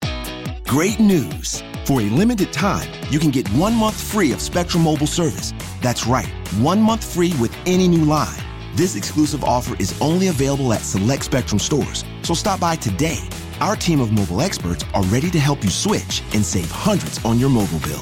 Great 0.66 1.00
news. 1.00 1.64
For 1.86 2.02
a 2.02 2.10
limited 2.10 2.52
time, 2.52 2.92
you 3.10 3.18
can 3.18 3.32
get 3.32 3.48
one 3.54 3.74
month 3.74 3.96
free 3.96 4.34
of 4.34 4.42
Spectrum 4.42 4.84
Mobile 4.84 5.08
service. 5.08 5.54
That's 5.82 6.06
right, 6.06 6.28
one 6.60 6.82
month 6.82 7.14
free 7.14 7.34
with 7.40 7.56
any 7.66 7.88
new 7.88 8.04
line. 8.04 8.44
This 8.76 8.98
exclusive 8.98 9.46
offer 9.46 9.76
is 9.80 10.00
only 10.02 10.28
available 10.28 10.74
at 10.74 10.82
select 10.82 11.24
Spectrum 11.24 11.60
stores. 11.60 12.04
So 12.24 12.34
stop 12.34 12.60
by 12.60 12.76
today. 12.76 13.20
Our 13.62 13.76
team 13.76 14.02
of 14.02 14.12
mobile 14.12 14.42
experts 14.42 14.84
are 14.94 15.04
ready 15.04 15.32
to 15.32 15.40
help 15.40 15.64
you 15.64 15.70
switch 15.70 16.22
and 16.34 16.46
save 16.46 16.70
hundreds 16.70 17.24
on 17.24 17.40
your 17.40 17.50
mobile 17.50 17.80
bill. 17.80 18.02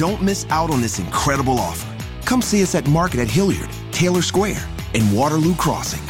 Don't 0.00 0.22
miss 0.22 0.46
out 0.48 0.70
on 0.70 0.80
this 0.80 0.98
incredible 0.98 1.58
offer. 1.58 1.94
Come 2.24 2.40
see 2.40 2.62
us 2.62 2.74
at 2.74 2.88
Market 2.88 3.20
at 3.20 3.28
Hilliard, 3.28 3.68
Taylor 3.92 4.22
Square, 4.22 4.66
and 4.94 5.14
Waterloo 5.14 5.54
Crossing. 5.56 6.00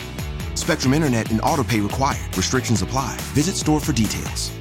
Spectrum 0.54 0.94
Internet 0.94 1.32
and 1.32 1.40
autopay 1.40 1.82
required. 1.82 2.36
Restrictions 2.36 2.82
apply. 2.82 3.16
Visit 3.34 3.56
store 3.56 3.80
for 3.80 3.92
details. 3.92 4.52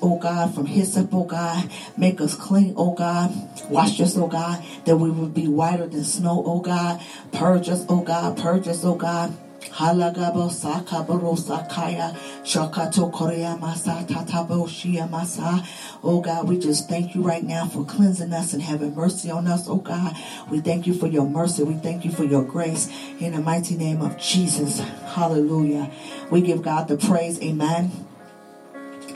Oh 0.00 0.18
God, 0.18 0.54
from 0.54 0.64
hyssop, 0.64 1.12
oh 1.12 1.24
God, 1.24 1.70
make 1.98 2.22
us 2.22 2.34
clean, 2.34 2.72
oh 2.78 2.94
God. 2.94 3.30
Wash 3.68 4.00
us, 4.00 4.16
oh 4.16 4.26
God, 4.26 4.64
that 4.86 4.96
we 4.96 5.10
would 5.10 5.34
be 5.34 5.46
whiter 5.46 5.86
than 5.86 6.04
snow, 6.04 6.42
oh 6.46 6.60
God. 6.60 6.98
Purge 7.32 7.68
us, 7.68 7.84
oh 7.90 8.00
God, 8.00 8.38
purge 8.38 8.66
us, 8.68 8.82
oh 8.86 8.94
God. 8.94 9.36
Halagabo 9.68 10.50
sakaboro 10.50 11.36
sakaya 11.36 12.16
shakato 12.42 13.12
korea 13.12 13.56
masa 13.60 14.06
tatabo 14.06 14.66
shia 14.66 15.08
masa. 15.08 15.64
Oh 16.02 16.20
God, 16.20 16.48
we 16.48 16.58
just 16.58 16.88
thank 16.88 17.14
you 17.14 17.22
right 17.22 17.44
now 17.44 17.66
for 17.66 17.84
cleansing 17.84 18.32
us 18.32 18.52
and 18.52 18.62
having 18.62 18.94
mercy 18.94 19.30
on 19.30 19.46
us. 19.46 19.68
Oh 19.68 19.76
God, 19.76 20.16
we 20.50 20.60
thank 20.60 20.86
you 20.86 20.94
for 20.94 21.06
your 21.06 21.28
mercy. 21.28 21.62
We 21.62 21.74
thank 21.74 22.04
you 22.04 22.10
for 22.10 22.24
your 22.24 22.42
grace 22.42 22.88
in 23.20 23.32
the 23.32 23.40
mighty 23.40 23.76
name 23.76 24.00
of 24.00 24.18
Jesus. 24.18 24.80
Hallelujah. 25.14 25.90
We 26.30 26.40
give 26.40 26.62
God 26.62 26.88
the 26.88 26.96
praise. 26.96 27.40
Amen 27.42 27.90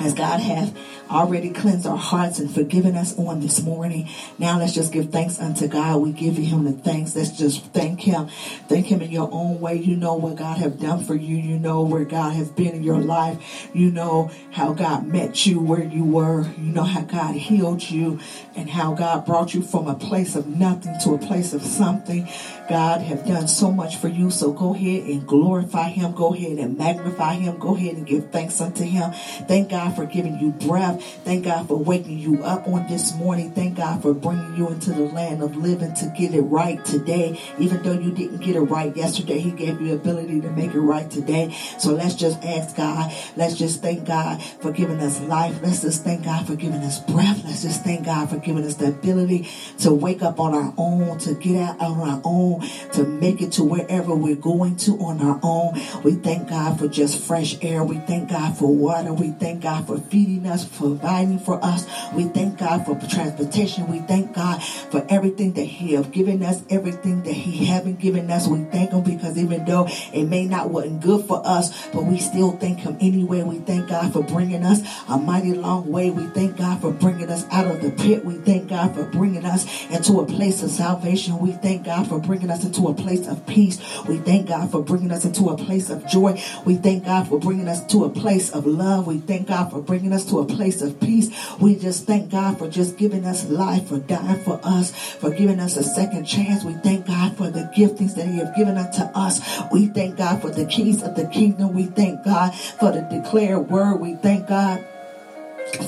as 0.01 0.15
God 0.15 0.41
have 0.41 0.77
already 1.11 1.51
cleansed 1.51 1.87
our 1.87 1.97
hearts 1.97 2.39
and 2.39 2.53
forgiven 2.53 2.97
us 2.97 3.17
on 3.19 3.41
this 3.41 3.63
morning. 3.63 4.09
Now 4.39 4.59
let's 4.59 4.73
just 4.73 4.93
give 4.93 5.11
thanks 5.11 5.41
unto 5.41 5.69
God. 5.69 6.01
We 6.01 6.13
give 6.13 6.37
him 6.37 6.65
the 6.65 6.73
thanks. 6.73 7.15
Let's 7.15 7.37
just 7.37 7.65
thank 7.73 8.01
him. 8.01 8.29
Thank 8.69 8.87
him 8.87 9.03
in 9.03 9.11
your 9.11 9.29
own 9.33 9.61
way. 9.61 9.77
You 9.77 9.97
know 9.97 10.15
what 10.15 10.37
God 10.37 10.59
have 10.59 10.81
done 10.81 11.05
for 11.05 11.15
you. 11.15 11.37
You 11.37 11.59
know 11.59 11.83
where 11.83 12.05
God 12.05 12.35
has 12.35 12.49
been 12.51 12.75
in 12.75 12.83
your 12.83 12.99
life. 12.99 13.69
You 13.73 13.91
know 13.91 14.31
how 14.53 14.73
God 14.73 15.07
met 15.07 15.47
you 15.47 15.61
where 15.61 15.85
you 15.85 16.05
were. 16.05 16.43
You 16.59 16.73
know 16.73 16.85
how 16.85 17.03
God 17.03 17.35
healed 17.35 17.91
you 17.91 18.21
and 18.57 18.71
how 18.71 18.95
God 18.95 19.27
brought 19.27 19.55
you 19.55 19.63
from 19.63 19.89
a 19.89 19.95
place 19.95 20.37
of 20.37 20.47
nothing 20.47 20.95
to 21.05 21.15
a 21.15 21.19
place 21.19 21.53
of 21.53 21.63
something. 21.63 22.29
God 22.69 23.03
have 23.03 23.27
done 23.27 23.49
so 23.49 23.71
much 23.71 23.97
for 23.97 24.09
you. 24.09 24.31
So 24.31 24.53
go 24.53 24.75
ahead 24.75 25.05
and 25.05 25.27
glorify 25.27 25.89
him. 25.89 26.13
Go 26.13 26.35
ahead 26.35 26.59
and 26.59 26.79
magnify 26.79 27.35
him. 27.35 27.59
Go 27.59 27.77
ahead 27.77 27.97
and 27.97 28.07
give 28.07 28.31
thanks 28.31 28.61
unto 28.61 28.85
him. 28.85 29.13
Thank 29.47 29.71
God 29.71 29.95
for 29.95 30.07
giving 30.07 30.39
you 30.39 30.51
breath. 30.51 30.94
Thank 30.99 31.45
God 31.45 31.69
for 31.69 31.77
waking 31.77 32.19
you 32.19 32.43
up 32.43 32.67
on 32.69 32.87
this 32.87 33.15
morning. 33.15 33.53
Thank 33.53 33.77
God 33.77 34.03
for 34.03 34.15
bringing 34.15 34.57
you 34.57 34.69
into 34.69 34.91
the 34.91 35.05
land 35.05 35.43
of 35.43 35.57
living 35.57 35.95
to 35.95 36.07
get 36.17 36.35
it 36.35 36.43
right 36.43 36.85
today. 36.85 37.41
Even 37.59 37.83
though 37.83 37.93
you 37.93 38.13
didn't 38.13 38.39
get 38.39 38.57
it 38.57 38.61
right 38.61 38.95
yesterday, 38.97 39.39
He 39.39 39.51
gave 39.51 39.81
you 39.81 39.89
the 39.89 39.95
ability 39.95 40.41
to 40.41 40.51
make 40.51 40.75
it 40.75 40.81
right 40.81 41.11
today. 41.11 41.55
So 41.79 41.93
let's 41.93 42.15
just 42.15 42.43
ask 42.45 42.77
God. 42.77 43.13
Let's 43.37 43.57
just 43.57 43.83
thank 43.83 44.07
God 44.07 44.43
for 44.43 44.73
giving 44.73 45.01
us 45.01 45.21
life. 45.23 45.61
Let's 45.63 45.83
just 45.83 46.05
thank 46.05 46.25
God 46.25 46.47
for 46.47 46.57
giving 46.57 46.81
us 46.81 47.01
breath. 47.01 47.45
Let's 47.45 47.63
just 47.63 47.85
thank 47.85 48.07
God 48.07 48.31
for 48.31 48.39
giving 48.39 48.65
us 48.65 48.75
the 48.75 48.89
ability 48.89 49.49
to 49.79 49.93
wake 49.93 50.23
up 50.23 50.41
on 50.41 50.55
our 50.55 50.75
own, 50.77 51.19
to 51.19 51.35
get 51.35 51.57
out 51.57 51.81
on 51.81 52.09
our 52.09 52.21
own, 52.25 52.61
to 52.93 53.05
make 53.05 53.41
it 53.41 53.53
to 53.53 53.65
wherever 53.65 54.15
we're 54.15 54.37
going 54.37 54.77
to 54.77 54.99
on 54.99 55.21
our 55.21 55.41
own. 55.43 55.75
We 56.03 56.13
thank 56.13 56.49
God 56.49 56.79
for 56.79 56.89
just 56.89 57.21
fresh 57.21 57.57
air. 57.63 57.85
We 57.85 57.99
thank 57.99 58.31
God 58.31 58.57
for 58.57 58.75
water. 58.75 59.13
We 59.13 59.31
thank 59.31 59.63
God 59.63 59.87
for 59.87 59.99
feeding 59.99 60.47
us, 60.47 60.65
providing 60.85 61.39
for 61.39 61.65
us. 61.65 61.87
We 62.13 62.25
thank 62.25 62.59
God 62.59 62.85
for 62.85 62.95
transportation. 63.09 63.89
We 63.91 64.01
thank 64.01 64.35
God 64.35 64.63
for 64.63 65.05
everything 65.09 65.55
that 65.55 65.65
He 65.65 65.95
have 65.95 66.13
given 66.13 66.43
us, 66.43 66.63
everything 66.69 67.23
that 67.23 67.33
He 67.33 67.65
haven't 67.65 68.01
given 68.01 68.31
us. 68.31 68.47
We 68.47 68.65
thank 68.65 68.91
Him 68.93 69.03
because 69.03 69.39
even 69.39 69.65
though 69.65 69.89
it 70.13 70.25
may 70.25 70.45
not 70.45 70.69
wasn't 70.69 71.01
good 71.01 71.25
for 71.25 71.41
us, 71.47 71.89
but 71.89 72.05
we 72.05 72.19
still 72.19 72.53
thank 72.59 72.81
Him 72.81 72.99
anyway. 73.01 73.43
We 73.43 73.61
thank 73.61 73.89
God 73.89 74.13
for 74.13 74.23
bringing 74.23 74.63
us 74.63 74.83
a 75.09 75.17
mighty 75.17 75.55
long 75.55 75.91
way. 75.91 76.11
We 76.11 76.27
thank 76.29 76.59
God 76.59 76.83
for 76.83 76.93
bringing 76.93 77.31
us 77.31 77.47
out 77.51 77.67
of 77.67 77.81
the 77.81 77.91
pit. 77.91 78.23
We 78.23 78.35
thank 78.35 78.69
God 78.69 78.95
for 78.95 79.05
bringing 79.05 79.47
us 79.47 79.65
into 79.87 80.21
a 80.21 80.27
place 80.27 80.63
of 80.63 80.71
salvation. 80.71 81.39
We 81.39 81.53
thank 81.53 81.87
God 81.87 82.09
for 82.09 82.19
bringing 82.19 82.51
us 82.51 82.63
into 82.63 82.89
a 82.89 82.95
place 82.95 83.27
of 83.27 83.47
peace. 83.47 83.81
We 84.07 84.19
thank 84.19 84.49
God 84.49 84.71
for 84.71 84.83
bringing 84.83 85.13
us 85.13 85.25
into 85.25 85.49
a 85.49 85.57
place 85.57 85.89
of 85.89 86.07
joy. 86.07 86.43
We 86.67 86.75
thank 86.77 87.07
God 87.07 87.29
for 87.29 87.39
bringing 87.39 87.69
us 87.69 87.85
to 87.87 88.05
a 88.05 88.11
place 88.11 88.51
of 88.51 88.67
love. 88.67 89.07
We 89.07 89.19
thank 89.19 89.49
God 89.49 89.71
for 89.71 89.81
bringing 89.81 90.13
us 90.13 90.25
to 90.27 90.41
a 90.41 90.45
place 90.45 90.74
of 90.83 91.01
peace. 91.01 91.31
We 91.61 91.77
just 91.77 92.07
thank 92.07 92.31
God 92.31 92.59
for 92.59 92.69
just 92.69 92.97
giving 92.97 93.25
us 93.25 93.49
life, 93.49 93.89
for 93.89 93.99
dying 93.99 94.43
for 94.45 94.61
us, 94.63 94.93
for 95.17 95.31
giving 95.31 95.61
us 95.61 95.77
a 95.77 95.85
second 95.85 96.25
chance. 96.25 96.65
We 96.65 96.75
thank 96.75 97.07
God 97.07 97.37
for 97.37 97.51
the 97.51 97.71
giftings 97.77 98.15
that 98.15 98.27
He 98.27 98.39
have 98.39 98.55
given 98.57 98.77
unto 98.77 99.03
us. 99.15 99.41
We 99.73 99.87
thank 99.87 100.17
God 100.17 100.41
for 100.41 100.51
the 100.51 100.67
keys 100.67 101.03
of 101.03 101.15
the 101.15 101.27
kingdom. 101.27 101.75
We 101.75 101.87
thank 101.87 102.25
God 102.25 102.55
for 102.55 102.93
the 102.93 103.03
declared 103.03 103.69
word. 103.71 103.97
We 104.01 104.15
thank 104.15 104.49
God 104.49 104.85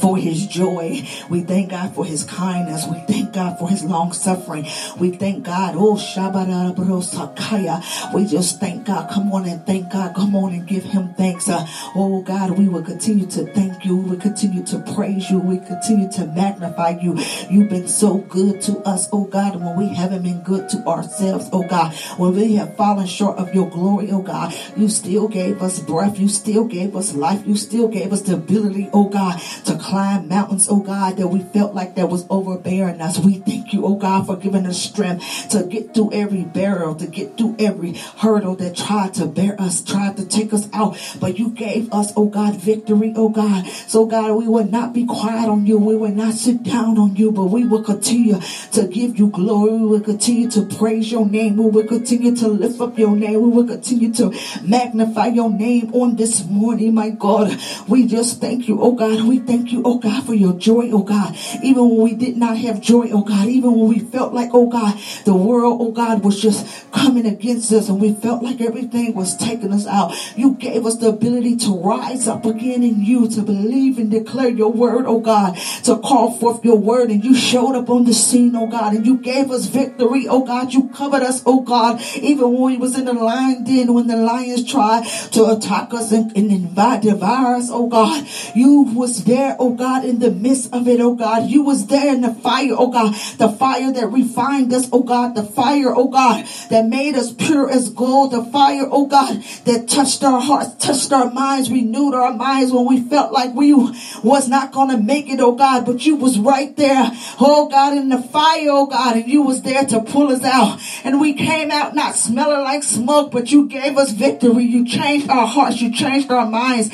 for 0.01 0.17
his 0.17 0.47
joy. 0.47 1.03
We 1.29 1.43
thank 1.43 1.71
God 1.71 1.95
for 1.95 2.05
his 2.05 2.25
kindness. 2.25 2.87
We 2.87 3.01
thank 3.01 3.33
God 3.33 3.59
for 3.59 3.69
his 3.69 3.85
long 3.85 4.13
suffering. 4.13 4.67
We 4.99 5.11
thank 5.11 5.45
God. 5.45 5.75
Oh, 5.77 5.97
Sakaya. 5.97 7.83
We 8.15 8.27
just 8.27 8.61
thank 8.61 8.87
God. 8.87 9.11
Come 9.11 9.33
on 9.33 9.47
and 9.47 9.65
thank 9.67 9.93
God. 9.93 10.15
Come 10.15 10.35
on 10.35 10.53
and 10.53 10.67
give 10.67 10.85
him 10.85 11.15
thanks. 11.15 11.49
Uh, 11.49 11.67
oh, 11.95 12.23
God, 12.23 12.59
we 12.59 12.69
will 12.69 12.83
continue 12.83 13.27
to 13.27 13.45
thank 13.53 13.85
you. 13.85 13.97
We 13.97 14.17
continue 14.17 14.65
to 14.67 14.79
praise 14.95 15.31
you. 15.31 15.39
We 15.39 15.59
continue 15.59 16.11
to 16.13 16.27
magnify 16.27 16.99
you. 17.01 17.19
You've 17.51 17.71
been 17.71 17.89
so 17.89 18.19
good 18.19 18.61
to 18.63 18.79
us, 18.81 19.09
oh 19.13 19.25
God, 19.25 19.57
when 19.57 19.77
we 19.77 19.95
haven't 19.95 20.23
been 20.23 20.43
good 20.43 20.69
to 20.71 20.79
ourselves, 20.87 21.49
oh 21.53 21.67
God. 21.67 21.95
When 22.17 22.35
we 22.35 22.55
have 22.57 22.77
fallen 22.77 23.07
short 23.07 23.39
of 23.39 23.55
your 23.55 23.69
glory, 23.69 24.11
oh 24.11 24.23
God, 24.23 24.55
you 24.77 24.89
still 24.89 25.29
gave 25.29 25.63
us 25.63 25.79
breath. 25.81 26.19
You 26.19 26.29
still 26.29 26.65
gave 26.65 26.97
us 26.97 27.15
life. 27.15 27.47
You 27.47 27.57
still 27.57 27.89
gave 27.89 28.13
us 28.13 28.23
the 28.23 28.35
ability, 28.35 28.91
oh 28.93 29.09
God, 29.09 29.41
to 29.67 29.79
climb 29.79 30.29
mountains, 30.29 30.69
oh 30.71 30.81
God, 30.81 31.17
that 31.17 31.29
we 31.29 31.41
felt 31.41 31.75
like 31.75 31.97
that 31.97 32.09
was 32.09 32.27
overbearing 32.31 33.01
us. 33.01 33.19
We 33.19 33.39
thank 33.39 33.73
you, 33.73 33.85
oh 33.85 33.97
God, 33.97 34.27
for 34.27 34.37
giving 34.37 34.67
us 34.67 34.81
strength 34.81 35.49
to 35.51 35.65
get 35.65 35.93
through 35.95 36.13
every 36.13 36.45
barrel, 36.45 36.95
to 36.95 37.07
get 37.07 37.37
through 37.37 37.57
every 37.59 37.95
hurdle 38.19 38.55
that 38.57 38.77
tried 38.77 39.15
to 39.15 39.27
bear 39.27 39.61
us, 39.61 39.83
tried 39.83 40.17
to 40.19 40.27
take 40.27 40.53
us 40.53 40.69
out. 40.73 40.99
But 41.21 41.39
you 41.39 41.51
gave 41.51 41.93
us, 41.93 42.13
oh 42.17 42.27
God, 42.27 42.57
victory, 42.57 43.13
oh 43.17 43.29
God. 43.29 43.67
So 43.67 44.07
God, 44.07 44.35
we 44.35 44.47
will 44.47 44.67
not 44.67 44.93
be 44.93 45.05
quiet 45.05 45.49
on 45.49 45.67
you. 45.67 45.79
We 45.79 45.97
will 45.97 46.15
not 46.15 46.35
sit 46.35 46.63
down 46.63 46.99
on 46.99 47.17
you, 47.17 47.33
but 47.33 47.47
we 47.47 47.65
will 47.65 47.83
continue 47.83 48.39
to 48.73 48.87
give 48.87 49.19
you 49.19 49.29
glory. 49.29 49.73
We 49.73 49.87
will 49.87 50.01
continue 50.01 50.51
to 50.51 50.63
praise 50.67 51.11
your 51.11 51.27
name. 51.27 51.57
We 51.57 51.71
will 51.71 51.87
continue 51.87 52.37
to 52.37 52.49
lift 52.49 52.81
up 52.81 52.99
your 52.99 53.17
name. 53.17 53.41
We 53.41 53.49
will 53.51 53.67
continue 53.67 54.13
to 54.15 54.33
magnify 54.63 55.27
your 55.29 55.51
name 55.51 55.93
on 55.95 56.17
this 56.17 56.45
morning, 56.45 56.95
my 56.95 57.11
God. 57.11 57.59
We 57.89 58.07
just 58.07 58.41
thank 58.41 58.69
you, 58.69 58.81
oh 58.81 58.93
God. 58.93 59.27
We 59.27 59.39
thank 59.39 59.56
thank 59.57 59.73
you, 59.73 59.83
oh 59.85 59.99
God, 59.99 60.25
for 60.27 60.35
your 60.35 60.53
joy, 60.55 60.91
oh 60.93 61.03
God. 61.03 61.35
Even 61.63 61.89
when 61.89 62.01
we 62.03 62.15
did 62.15 62.37
not 62.37 62.59
have 62.59 62.81
joy, 62.81 63.09
oh 63.11 63.23
God, 63.23 63.49
even 63.49 63.73
when 63.73 63.89
we 63.89 64.01
felt 64.01 64.35
like, 64.35 64.51
oh 64.53 64.69
God, 64.69 64.99
the 65.25 65.35
world, 65.35 65.81
oh 65.81 65.93
God, 65.93 66.23
was 66.23 66.41
just 66.41 66.67
coming 66.93 67.25
against 67.25 67.73
us 67.73 67.89
and 67.89 68.01
we 68.01 68.13
felt 68.13 68.43
like 68.43 68.61
everything 68.61 69.15
was 69.15 69.37
taking 69.37 69.73
us 69.73 69.87
out. 69.87 70.15
You 70.37 70.55
gave 70.55 70.85
us 70.85 70.99
the 70.99 71.09
ability 71.09 71.57
to 71.57 71.81
rise 71.83 72.29
up 72.29 72.45
again 72.45 72.83
in 72.83 73.03
you, 73.03 73.29
to 73.31 73.43
believe 73.43 73.99
and 73.99 74.11
declare 74.11 74.51
your 74.51 74.73
word, 74.73 75.07
oh 75.07 75.21
God, 75.21 75.57
to 75.85 75.99
call 75.99 76.33
forth 76.33 76.65
your 76.65 76.79
word. 76.79 77.11
And 77.11 77.25
you 77.25 77.35
showed 77.35 77.77
up 77.77 77.89
on 77.89 78.05
the 78.05 78.13
scene, 78.13 78.55
oh 78.57 78.67
God, 78.67 78.95
and 78.95 79.07
you 79.07 79.17
gave 79.17 79.51
us 79.51 79.67
victory, 79.67 80.27
oh 80.29 80.45
God. 80.45 80.75
You 80.75 80.91
covered 80.91 81.23
us, 81.23 81.43
oh 81.47 81.63
God, 81.63 82.03
even 82.17 82.53
when 82.53 82.63
we 82.73 82.77
was 82.77 82.99
in 82.99 83.07
the 83.07 83.15
lion 83.15 83.65
den, 83.65 83.95
when 83.95 84.07
the 84.07 84.17
lions 84.17 84.71
tried 84.71 85.07
to 85.33 85.47
attack 85.47 85.95
us 85.95 86.13
and, 86.13 86.37
and 86.37 86.75
devour 87.03 87.55
us, 87.55 87.69
oh 87.71 87.89
God. 87.89 88.27
You 88.55 88.83
was 88.83 89.25
there 89.25 89.46
there, 89.47 89.57
oh 89.59 89.75
God, 89.75 90.05
in 90.05 90.19
the 90.19 90.31
midst 90.31 90.73
of 90.73 90.89
it, 90.89 91.01
oh 91.01 91.15
God. 91.15 91.49
You 91.49 91.63
was 91.63 91.87
there 91.87 92.13
in 92.13 92.21
the 92.21 92.35
fire, 92.35 92.75
oh 92.77 92.91
God. 92.91 93.15
The 93.39 93.49
fire 93.49 93.93
that 93.93 94.09
refined 94.09 94.73
us, 94.73 94.89
oh 94.93 95.03
God. 95.03 95.35
The 95.35 95.43
fire, 95.43 95.95
oh 95.95 96.09
God, 96.09 96.47
that 96.71 96.87
made 96.87 97.15
us 97.15 97.33
pure 97.33 97.71
as 97.71 97.91
gold. 97.91 98.33
The 98.33 98.45
fire, 98.45 98.87
oh 98.91 99.07
God, 99.07 99.43
that 99.65 99.89
touched 99.89 100.23
our 100.25 100.41
hearts, 100.41 100.75
touched 100.85 101.13
our 101.13 101.31
minds, 101.31 101.71
renewed 101.71 102.15
our 102.15 102.33
minds 102.33 102.73
when 102.73 102.87
we 102.87 103.01
felt 103.01 103.33
like 103.33 103.55
we 103.55 103.73
was 103.75 104.49
not 104.49 104.73
going 104.73 104.91
to 104.91 104.99
make 104.99 105.29
it, 105.29 105.41
oh 105.41 105.55
God. 105.55 105.87
But 105.87 106.05
you 106.05 106.17
was 106.17 106.39
right 106.39 106.77
there, 106.77 107.11
oh 107.41 107.69
God, 107.69 107.97
in 107.97 108.09
the 108.09 108.21
fire, 108.21 108.69
oh 108.71 108.87
God. 108.87 109.17
And 109.17 109.29
you 109.29 109.43
was 109.43 109.63
there 109.63 109.85
to 109.85 110.01
pull 110.01 110.29
us 110.29 110.45
out. 110.45 110.81
And 111.05 111.21
we 111.21 111.35
came 111.35 111.71
out 111.71 111.95
not 111.95 112.17
smelling 112.17 112.63
like 112.63 112.83
smoke, 112.83 113.31
but 113.31 113.53
you 113.53 113.69
gave 113.69 113.97
us 113.97 114.13
victory. 114.13 114.65
You 114.65 114.87
changed 114.87 115.31
our 115.31 115.47
hearts. 115.47 115.81
You 115.81 115.93
changed 115.93 116.31
our 116.31 116.47
minds. 116.47 116.91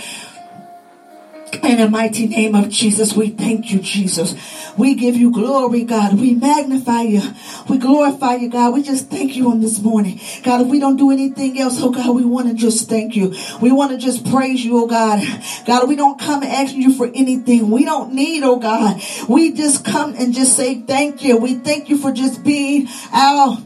In 1.52 1.78
the 1.78 1.88
mighty 1.88 2.26
name 2.26 2.54
of 2.54 2.70
Jesus, 2.70 3.14
we 3.14 3.28
thank 3.28 3.70
you, 3.70 3.78
Jesus. 3.80 4.34
We 4.78 4.94
give 4.94 5.16
you 5.16 5.30
glory, 5.30 5.84
God. 5.84 6.18
We 6.18 6.34
magnify 6.34 7.02
you. 7.02 7.22
We 7.68 7.76
glorify 7.76 8.36
you, 8.36 8.48
God. 8.48 8.72
We 8.72 8.82
just 8.82 9.10
thank 9.10 9.36
you 9.36 9.50
on 9.50 9.60
this 9.60 9.80
morning. 9.80 10.18
God, 10.44 10.62
if 10.62 10.68
we 10.68 10.80
don't 10.80 10.96
do 10.96 11.10
anything 11.10 11.60
else, 11.60 11.80
oh 11.80 11.90
God, 11.90 12.16
we 12.16 12.24
want 12.24 12.48
to 12.48 12.54
just 12.54 12.88
thank 12.88 13.14
you. 13.14 13.34
We 13.60 13.70
want 13.70 13.92
to 13.92 13.98
just 13.98 14.28
praise 14.30 14.64
you, 14.64 14.82
oh 14.82 14.86
God. 14.86 15.22
God, 15.66 15.88
we 15.88 15.94
don't 15.94 16.18
come 16.18 16.42
asking 16.42 16.82
you 16.82 16.94
for 16.94 17.06
anything. 17.14 17.70
We 17.70 17.84
don't 17.84 18.14
need, 18.14 18.42
oh 18.42 18.58
God. 18.58 19.00
We 19.28 19.52
just 19.52 19.84
come 19.84 20.14
and 20.14 20.32
just 20.32 20.56
say 20.56 20.80
thank 20.80 21.22
you. 21.22 21.36
We 21.36 21.56
thank 21.56 21.90
you 21.90 21.98
for 21.98 22.12
just 22.12 22.42
being 22.42 22.88
our 23.12 23.58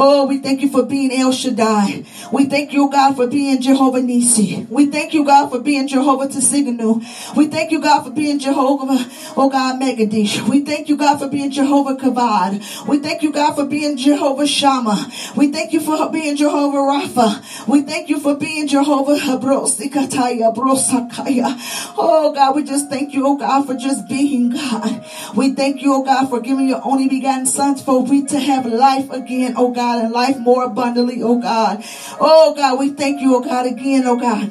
Oh, 0.00 0.26
we 0.26 0.38
thank 0.38 0.62
you 0.62 0.68
for 0.68 0.84
being 0.84 1.10
El 1.12 1.32
Shaddai. 1.32 2.04
We 2.32 2.44
thank 2.46 2.72
you, 2.72 2.84
oh 2.84 2.88
God, 2.88 3.16
for 3.16 3.26
being 3.26 3.60
Jehovah 3.60 4.00
Nisi. 4.00 4.64
We 4.70 4.86
thank 4.86 5.12
you, 5.12 5.24
God, 5.24 5.48
for 5.50 5.58
being 5.58 5.88
Jehovah 5.88 6.28
Tsidkenu. 6.28 7.02
We 7.36 7.46
thank 7.46 7.70
you, 7.70 7.80
God, 7.80 8.04
for 8.04 8.10
being 8.10 8.38
Jehovah, 8.38 9.04
oh 9.36 9.48
God, 9.50 9.80
Megadish. 9.80 10.48
We 10.48 10.64
thank 10.64 10.88
you, 10.88 10.96
God, 10.96 11.18
for 11.18 11.28
being 11.28 11.50
Jehovah 11.50 11.94
Kavad. 11.96 12.86
We 12.86 12.98
thank 12.98 13.22
you, 13.22 13.32
God, 13.32 13.54
for 13.54 13.64
being 13.64 13.96
Jehovah 13.96 14.46
Shammah. 14.46 15.10
We 15.36 15.52
thank 15.52 15.72
you 15.72 15.80
for 15.80 16.10
being 16.10 16.36
Jehovah 16.36 16.78
Rapha. 16.78 17.68
We 17.68 17.82
thank 17.82 18.08
you 18.08 18.18
for 18.20 18.34
being 18.34 18.66
Jehovah 18.66 19.16
Habrosikataya, 19.16 20.54
Brosakaya. 20.54 21.54
Oh 21.96 22.32
God, 22.34 22.56
we 22.56 22.64
just 22.64 22.88
thank 22.88 23.12
you, 23.14 23.26
oh 23.26 23.36
God, 23.36 23.66
for 23.66 23.74
just 23.74 24.08
being 24.08 24.50
God. 24.50 25.04
We 25.36 25.52
thank 25.52 25.82
you, 25.82 25.94
oh 25.94 26.02
God, 26.02 26.28
for 26.28 26.40
giving 26.40 26.68
your 26.68 26.80
only 26.84 27.08
begotten 27.08 27.46
sons 27.46 27.82
for 27.82 28.02
we 28.02 28.24
to 28.26 28.38
have 28.38 28.66
life 28.66 29.10
again, 29.10 29.54
oh 29.56 29.72
God, 29.72 30.04
and 30.04 30.12
life 30.12 30.38
more 30.38 30.64
abundantly, 30.64 31.22
oh 31.22 31.38
God. 31.40 31.84
Oh 32.20 32.54
God, 32.54 32.78
we 32.78 32.90
thank 32.90 33.20
you, 33.20 33.36
oh 33.36 33.40
God, 33.40 33.66
again, 33.66 34.06
oh 34.06 34.16
God, 34.16 34.50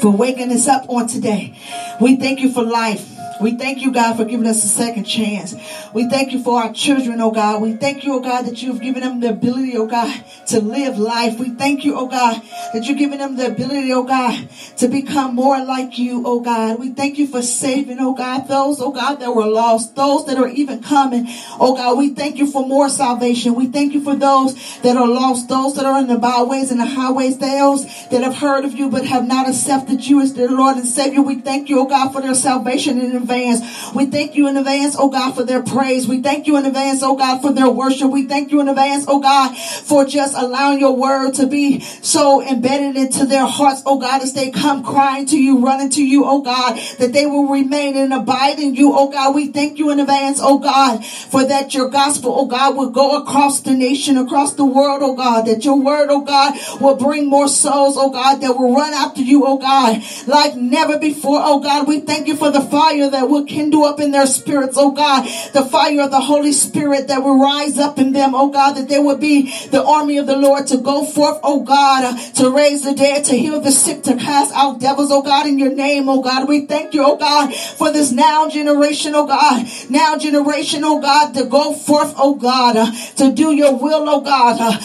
for 0.00 0.10
waking 0.10 0.52
us 0.52 0.68
up 0.68 0.88
on 0.88 1.06
today. 1.06 1.54
We 2.00 2.16
thank 2.16 2.40
you 2.40 2.52
for 2.52 2.62
life. 2.62 3.19
We 3.40 3.56
thank 3.56 3.80
you, 3.80 3.90
God, 3.90 4.16
for 4.16 4.24
giving 4.24 4.46
us 4.46 4.62
a 4.64 4.68
second 4.68 5.04
chance. 5.04 5.54
We 5.94 6.08
thank 6.08 6.32
you 6.32 6.42
for 6.42 6.62
our 6.62 6.72
children, 6.72 7.20
oh 7.20 7.30
God. 7.30 7.62
We 7.62 7.72
thank 7.72 8.04
you, 8.04 8.14
oh 8.14 8.20
God, 8.20 8.42
that 8.42 8.62
you've 8.62 8.80
given 8.80 9.00
them 9.02 9.20
the 9.20 9.30
ability, 9.30 9.76
oh 9.76 9.86
God, 9.86 10.22
to 10.48 10.60
live 10.60 10.98
life. 10.98 11.38
We 11.38 11.50
thank 11.50 11.84
you, 11.84 11.96
oh 11.96 12.06
God, 12.06 12.42
that 12.74 12.84
you're 12.84 12.98
giving 12.98 13.18
them 13.18 13.36
the 13.36 13.46
ability, 13.46 13.92
oh 13.92 14.04
God, 14.04 14.48
to 14.76 14.88
become 14.88 15.34
more 15.34 15.64
like 15.64 15.98
you, 15.98 16.22
oh 16.26 16.40
God. 16.40 16.78
We 16.78 16.92
thank 16.92 17.18
you 17.18 17.26
for 17.26 17.40
saving, 17.40 17.98
oh 17.98 18.14
God, 18.14 18.46
those, 18.46 18.80
oh 18.80 18.92
God, 18.92 19.16
that 19.16 19.34
were 19.34 19.46
lost, 19.46 19.96
those 19.96 20.26
that 20.26 20.36
are 20.36 20.48
even 20.48 20.82
coming, 20.82 21.26
oh 21.58 21.74
God. 21.74 21.96
We 21.96 22.14
thank 22.14 22.36
you 22.36 22.46
for 22.46 22.66
more 22.66 22.88
salvation. 22.88 23.54
We 23.54 23.68
thank 23.68 23.94
you 23.94 24.02
for 24.04 24.14
those 24.14 24.54
that 24.82 24.96
are 24.96 25.08
lost, 25.08 25.48
those 25.48 25.74
that 25.76 25.86
are 25.86 25.98
in 25.98 26.08
the 26.08 26.18
byways 26.18 26.70
and 26.70 26.80
the 26.80 26.86
highways, 26.86 27.38
those 27.38 27.84
that 28.10 28.22
have 28.22 28.36
heard 28.36 28.64
of 28.64 28.74
you 28.74 28.90
but 28.90 29.06
have 29.06 29.26
not 29.26 29.48
accepted 29.48 30.06
you 30.06 30.20
as 30.20 30.34
their 30.34 30.48
Lord 30.48 30.76
and 30.76 30.86
Savior. 30.86 31.22
We 31.22 31.36
thank 31.36 31.68
you, 31.68 31.80
oh 31.80 31.86
God, 31.86 32.12
for 32.12 32.20
their 32.20 32.34
salvation 32.34 33.00
and 33.00 33.14
advance. 33.30 33.94
We 33.94 34.06
thank 34.06 34.34
you 34.34 34.48
in 34.48 34.56
advance, 34.56 34.96
oh 34.98 35.08
God, 35.08 35.32
for 35.32 35.44
their 35.44 35.62
praise. 35.62 36.06
We 36.06 36.22
thank 36.22 36.46
you 36.46 36.56
in 36.56 36.66
advance, 36.66 37.02
oh 37.02 37.16
God, 37.16 37.40
for 37.40 37.52
their 37.52 37.70
worship. 37.70 38.10
We 38.10 38.26
thank 38.26 38.50
you 38.50 38.60
in 38.60 38.68
advance, 38.68 39.04
oh 39.08 39.20
God, 39.20 39.56
for 39.56 40.04
just 40.04 40.34
allowing 40.36 40.80
your 40.80 40.96
word 40.96 41.32
to 41.34 41.46
be 41.46 41.80
so 41.80 42.42
embedded 42.42 42.96
into 42.96 43.26
their 43.26 43.46
hearts, 43.46 43.82
oh 43.86 43.98
God, 43.98 44.22
as 44.22 44.32
they 44.32 44.50
come 44.50 44.84
crying 44.84 45.26
to 45.26 45.40
you, 45.40 45.64
running 45.64 45.90
to 45.90 46.04
you, 46.04 46.24
oh 46.24 46.42
God, 46.42 46.78
that 46.98 47.12
they 47.12 47.26
will 47.26 47.48
remain 47.48 47.96
and 47.96 48.12
abide 48.12 48.58
in 48.58 48.74
you, 48.74 48.92
oh 48.94 49.10
God. 49.10 49.34
We 49.34 49.48
thank 49.48 49.78
you 49.78 49.90
in 49.90 50.00
advance, 50.00 50.40
oh 50.42 50.58
God, 50.58 51.04
for 51.04 51.44
that 51.44 51.74
your 51.74 51.88
gospel, 51.88 52.34
oh 52.36 52.46
God, 52.46 52.76
will 52.76 52.90
go 52.90 53.22
across 53.22 53.60
the 53.60 53.72
nation, 53.72 54.16
across 54.16 54.54
the 54.54 54.64
world, 54.64 55.02
oh 55.02 55.14
God, 55.14 55.46
that 55.46 55.64
your 55.64 55.80
word, 55.80 56.08
oh 56.10 56.22
God, 56.22 56.54
will 56.80 56.96
bring 56.96 57.28
more 57.28 57.48
souls, 57.48 57.96
oh 57.96 58.10
God, 58.10 58.40
that 58.40 58.56
will 58.56 58.74
run 58.74 58.92
after 58.92 59.22
you, 59.22 59.44
oh 59.46 59.58
God, 59.58 60.02
like 60.26 60.56
never 60.56 60.98
before, 60.98 61.40
oh 61.42 61.60
God. 61.60 61.86
We 61.86 62.00
thank 62.00 62.26
you 62.26 62.36
for 62.36 62.50
the 62.50 62.60
fire 62.60 63.10
that 63.10 63.19
will 63.28 63.44
kindle 63.44 63.84
up 63.84 64.00
in 64.00 64.10
their 64.10 64.26
spirits, 64.26 64.76
oh 64.76 64.92
God, 64.92 65.24
the 65.52 65.64
fire 65.64 66.02
of 66.02 66.10
the 66.10 66.20
Holy 66.20 66.52
Spirit 66.52 67.08
that 67.08 67.22
will 67.22 67.40
rise 67.40 67.78
up 67.78 67.98
in 67.98 68.12
them, 68.12 68.34
oh 68.34 68.50
God, 68.50 68.74
that 68.74 68.88
there 68.88 69.02
will 69.02 69.18
be 69.18 69.52
the 69.68 69.84
army 69.84 70.18
of 70.18 70.26
the 70.26 70.36
Lord 70.36 70.66
to 70.68 70.78
go 70.78 71.04
forth, 71.04 71.40
oh 71.42 71.62
God, 71.62 72.16
to 72.34 72.50
raise 72.50 72.84
the 72.84 72.94
dead, 72.94 73.24
to 73.26 73.36
heal 73.36 73.60
the 73.60 73.72
sick, 73.72 74.02
to 74.04 74.16
cast 74.16 74.52
out 74.54 74.80
devils, 74.80 75.10
oh 75.10 75.22
God, 75.22 75.46
in 75.46 75.58
your 75.58 75.74
name, 75.74 76.08
oh 76.08 76.22
God. 76.22 76.48
We 76.48 76.66
thank 76.66 76.94
you, 76.94 77.04
oh 77.04 77.16
God, 77.16 77.54
for 77.54 77.92
this 77.92 78.12
now 78.12 78.48
generation, 78.48 79.14
oh 79.14 79.26
God, 79.26 79.66
now 79.88 80.16
generation, 80.16 80.82
oh 80.84 81.00
God, 81.00 81.34
to 81.34 81.44
go 81.44 81.72
forth, 81.72 82.14
oh 82.16 82.34
God, 82.34 82.76
uh, 82.76 82.90
to 83.16 83.32
do 83.32 83.52
your 83.54 83.76
will, 83.76 84.08
oh 84.08 84.20
God. 84.20 84.58
Uh, 84.60 84.78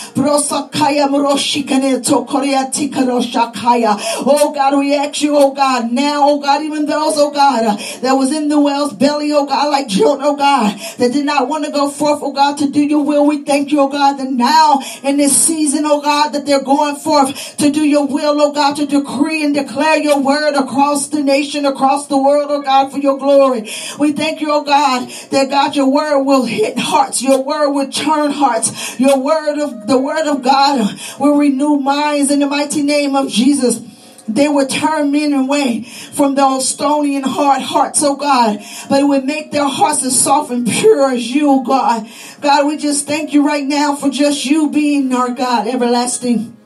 oh 4.25 4.51
God, 4.53 4.77
we 4.77 4.95
ask 4.95 5.21
you, 5.21 5.37
oh 5.37 5.53
God, 5.53 5.91
now, 5.91 6.29
oh 6.29 6.39
God, 6.39 6.63
even 6.63 6.85
those, 6.85 7.17
oh 7.17 7.31
God, 7.31 7.63
uh, 7.63 7.75
that 8.01 8.14
was 8.17 8.31
in 8.31 8.47
the 8.47 8.59
well's 8.59 8.93
belly, 8.93 9.31
oh 9.31 9.45
God, 9.45 9.69
like 9.69 9.87
Jonah, 9.87 10.23
oh 10.27 10.35
God, 10.35 10.79
that 10.97 11.13
did 11.13 11.25
not 11.25 11.47
want 11.47 11.65
to 11.65 11.71
go 11.71 11.89
forth, 11.89 12.19
oh 12.21 12.31
God, 12.31 12.57
to 12.59 12.69
do 12.69 12.81
your 12.81 13.03
will. 13.03 13.25
We 13.25 13.43
thank 13.43 13.71
you, 13.71 13.81
oh 13.81 13.89
God, 13.89 14.17
that 14.17 14.29
now 14.29 14.79
in 15.03 15.17
this 15.17 15.35
season, 15.35 15.83
oh 15.85 16.01
God, 16.01 16.29
that 16.29 16.45
they're 16.45 16.63
going 16.63 16.95
forth 16.95 17.57
to 17.57 17.69
do 17.71 17.85
your 17.85 18.07
will, 18.07 18.41
oh 18.41 18.51
God, 18.51 18.75
to 18.77 18.85
decree 18.85 19.43
and 19.43 19.53
declare 19.53 19.97
your 19.97 20.19
word 20.21 20.55
across 20.55 21.09
the 21.09 21.23
nation, 21.23 21.65
across 21.65 22.07
the 22.07 22.17
world, 22.17 22.47
oh 22.51 22.61
God, 22.61 22.91
for 22.91 22.97
your 22.97 23.17
glory. 23.17 23.69
We 23.99 24.13
thank 24.13 24.41
you, 24.41 24.51
oh 24.51 24.63
God, 24.63 25.09
that 25.31 25.49
God, 25.49 25.75
your 25.75 25.89
word 25.91 26.23
will 26.23 26.45
hit 26.45 26.77
hearts. 26.77 27.21
Your 27.21 27.43
word 27.43 27.71
will 27.71 27.89
turn 27.89 28.31
hearts. 28.31 28.99
Your 28.99 29.19
word 29.19 29.59
of 29.59 29.87
the 29.87 29.97
word 29.97 30.27
of 30.27 30.43
God 30.43 30.99
will 31.19 31.37
renew 31.37 31.77
minds 31.77 32.31
in 32.31 32.39
the 32.39 32.47
mighty 32.47 32.81
name 32.81 33.15
of 33.15 33.29
Jesus. 33.29 33.79
They 34.27 34.47
would 34.47 34.69
turn 34.69 35.11
men 35.11 35.33
away 35.33 35.83
from 35.83 36.35
those 36.35 36.67
stony 36.67 37.15
and 37.15 37.25
hard 37.25 37.61
hearts, 37.61 38.01
oh 38.03 38.15
God. 38.15 38.59
But 38.89 39.01
it 39.01 39.05
would 39.05 39.25
make 39.25 39.51
their 39.51 39.67
hearts 39.67 40.03
as 40.03 40.19
soft 40.19 40.51
and 40.51 40.67
pure 40.67 41.11
as 41.11 41.29
you, 41.29 41.49
oh 41.49 41.63
God. 41.63 42.07
God, 42.41 42.65
we 42.65 42.77
just 42.77 43.05
thank 43.05 43.33
you 43.33 43.45
right 43.45 43.63
now 43.63 43.95
for 43.95 44.09
just 44.09 44.45
you 44.45 44.71
being 44.71 45.13
our 45.13 45.29
God, 45.29 45.67
everlasting. 45.67 46.57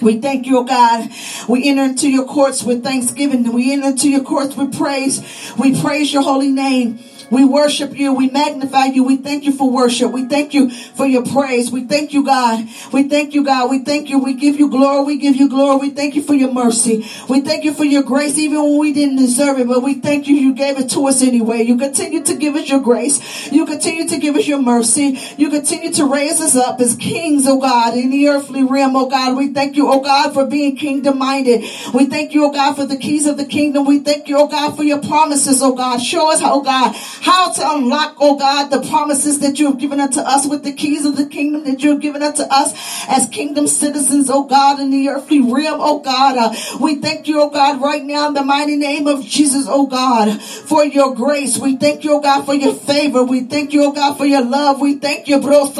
We 0.00 0.20
thank 0.20 0.46
you, 0.46 0.58
oh 0.58 0.64
God. 0.64 1.10
We 1.48 1.68
enter 1.68 1.84
into 1.84 2.10
your 2.10 2.26
courts 2.26 2.62
with 2.62 2.82
thanksgiving. 2.82 3.52
We 3.52 3.72
enter 3.72 3.88
into 3.88 4.10
your 4.10 4.24
courts 4.24 4.56
with 4.56 4.76
praise. 4.76 5.52
We 5.58 5.80
praise 5.80 6.12
your 6.12 6.22
holy 6.22 6.50
name. 6.50 6.98
We 7.30 7.44
worship 7.44 7.96
you. 7.96 8.12
We 8.12 8.30
magnify 8.30 8.86
you. 8.86 9.04
We 9.04 9.16
thank 9.16 9.44
you 9.44 9.52
for 9.52 9.70
worship. 9.70 10.12
We 10.12 10.26
thank 10.26 10.54
you 10.54 10.70
for 10.70 11.06
your 11.06 11.24
praise. 11.24 11.70
We 11.70 11.84
thank 11.84 12.12
you, 12.12 12.24
God. 12.24 12.66
We 12.92 13.08
thank 13.08 13.34
you, 13.34 13.44
God. 13.44 13.70
We 13.70 13.80
thank 13.80 14.08
you. 14.08 14.18
We 14.18 14.34
give 14.34 14.58
you 14.58 14.70
glory. 14.70 15.04
We 15.04 15.18
give 15.18 15.36
you 15.36 15.48
glory. 15.48 15.88
We 15.88 15.90
thank 15.90 16.14
you 16.14 16.22
for 16.22 16.34
your 16.34 16.52
mercy. 16.52 17.06
We 17.28 17.40
thank 17.40 17.64
you 17.64 17.72
for 17.72 17.84
your 17.84 18.02
grace, 18.02 18.38
even 18.38 18.62
when 18.62 18.78
we 18.78 18.92
didn't 18.92 19.16
deserve 19.16 19.58
it, 19.58 19.68
but 19.68 19.82
we 19.82 19.94
thank 19.94 20.28
you. 20.28 20.36
You 20.36 20.54
gave 20.54 20.78
it 20.78 20.90
to 20.90 21.06
us 21.06 21.22
anyway. 21.22 21.62
You 21.62 21.76
continue 21.76 22.22
to 22.22 22.36
give 22.36 22.54
us 22.54 22.68
your 22.68 22.80
grace. 22.80 23.50
You 23.50 23.66
continue 23.66 24.08
to 24.08 24.18
give 24.18 24.36
us 24.36 24.46
your 24.46 24.60
mercy. 24.60 25.18
You 25.36 25.50
continue 25.50 25.92
to 25.94 26.06
raise 26.06 26.40
us 26.40 26.56
up 26.56 26.80
as 26.80 26.94
kings, 26.96 27.46
oh 27.46 27.60
God, 27.60 27.94
in 27.96 28.10
the 28.10 28.28
earthly 28.28 28.62
realm, 28.62 28.96
oh 28.96 29.08
God. 29.08 29.36
We 29.36 29.52
thank 29.52 29.76
you, 29.76 29.90
oh 29.90 30.00
God, 30.00 30.32
for 30.34 30.46
being 30.46 30.76
kingdom 30.76 31.18
minded. 31.18 31.64
We 31.92 32.06
thank 32.06 32.34
you, 32.34 32.44
oh 32.46 32.52
God, 32.52 32.74
for 32.74 32.86
the 32.86 32.96
keys 32.96 33.26
of 33.26 33.36
the 33.36 33.44
kingdom. 33.44 33.86
We 33.86 34.00
thank 34.00 34.28
you, 34.28 34.38
oh 34.38 34.48
God, 34.48 34.76
for 34.76 34.82
your 34.82 35.00
promises, 35.00 35.62
oh 35.62 35.74
God. 35.74 35.98
Show 35.98 36.32
us, 36.32 36.40
oh 36.42 36.62
God, 36.62 36.94
how 37.20 37.52
to 37.52 37.74
unlock, 37.74 38.16
oh 38.20 38.36
God, 38.36 38.68
the 38.68 38.80
promises 38.88 39.40
that 39.40 39.58
you 39.58 39.66
have 39.66 39.78
given 39.78 40.00
unto 40.00 40.20
us 40.20 40.46
with 40.48 40.64
the 40.64 40.72
keys 40.72 41.04
of 41.04 41.16
the 41.16 41.26
kingdom 41.26 41.64
that 41.64 41.82
you 41.82 41.90
have 41.90 42.00
given 42.00 42.22
unto 42.22 42.42
us 42.42 42.74
as 43.08 43.28
kingdom 43.28 43.66
citizens, 43.66 44.30
oh 44.30 44.44
God, 44.44 44.80
in 44.80 44.90
the 44.90 45.08
earthly 45.08 45.40
realm, 45.40 45.80
oh 45.80 46.00
God. 46.00 46.36
Uh, 46.36 46.54
we 46.80 46.96
thank 46.96 47.28
you, 47.28 47.40
oh 47.40 47.50
God, 47.50 47.80
right 47.80 48.04
now 48.04 48.28
in 48.28 48.34
the 48.34 48.44
mighty 48.44 48.76
name 48.76 49.06
of 49.06 49.24
Jesus, 49.24 49.66
oh 49.68 49.86
God, 49.86 50.40
for 50.40 50.84
your 50.84 51.14
grace. 51.14 51.58
We 51.58 51.76
thank 51.76 52.04
you, 52.04 52.14
oh 52.14 52.20
God, 52.20 52.44
for 52.44 52.54
your 52.54 52.74
favor. 52.74 53.22
We 53.24 53.44
thank 53.44 53.72
you, 53.72 53.84
oh 53.84 53.92
God, 53.92 54.16
for 54.16 54.26
your 54.26 54.44
love. 54.44 54.80
We 54.80 54.98
thank 54.98 55.28
you, 55.28 55.40
bro. 55.40 55.72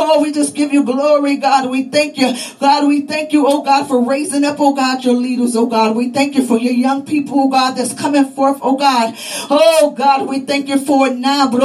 Oh, 0.00 0.22
we 0.22 0.32
just 0.32 0.54
give 0.54 0.72
you 0.72 0.84
glory, 0.84 1.36
God. 1.36 1.70
We 1.70 1.84
thank 1.84 2.16
you, 2.18 2.34
God. 2.60 2.86
We 2.88 3.02
thank 3.02 3.32
you, 3.32 3.46
oh 3.46 3.62
God, 3.62 3.86
for 3.86 4.04
raising 4.04 4.44
up, 4.44 4.56
oh 4.58 4.74
God, 4.74 5.04
your 5.04 5.14
leaders, 5.14 5.56
oh 5.56 5.66
God. 5.66 5.96
We 5.96 6.10
thank 6.10 6.34
you 6.34 6.46
for 6.46 6.58
your 6.58 6.72
young 6.72 7.04
people, 7.04 7.40
oh 7.40 7.48
God, 7.48 7.76
that's 7.88 8.00
coming 8.00 8.26
forth, 8.32 8.58
oh 8.62 8.76
God. 8.76 9.14
Oh 9.50 9.94
God, 9.96 10.28
we 10.28 10.40
thank 10.40 10.68
you 10.68 10.78
for 10.78 11.08
it 11.08 11.16
now. 11.16 11.48
We 11.48 11.58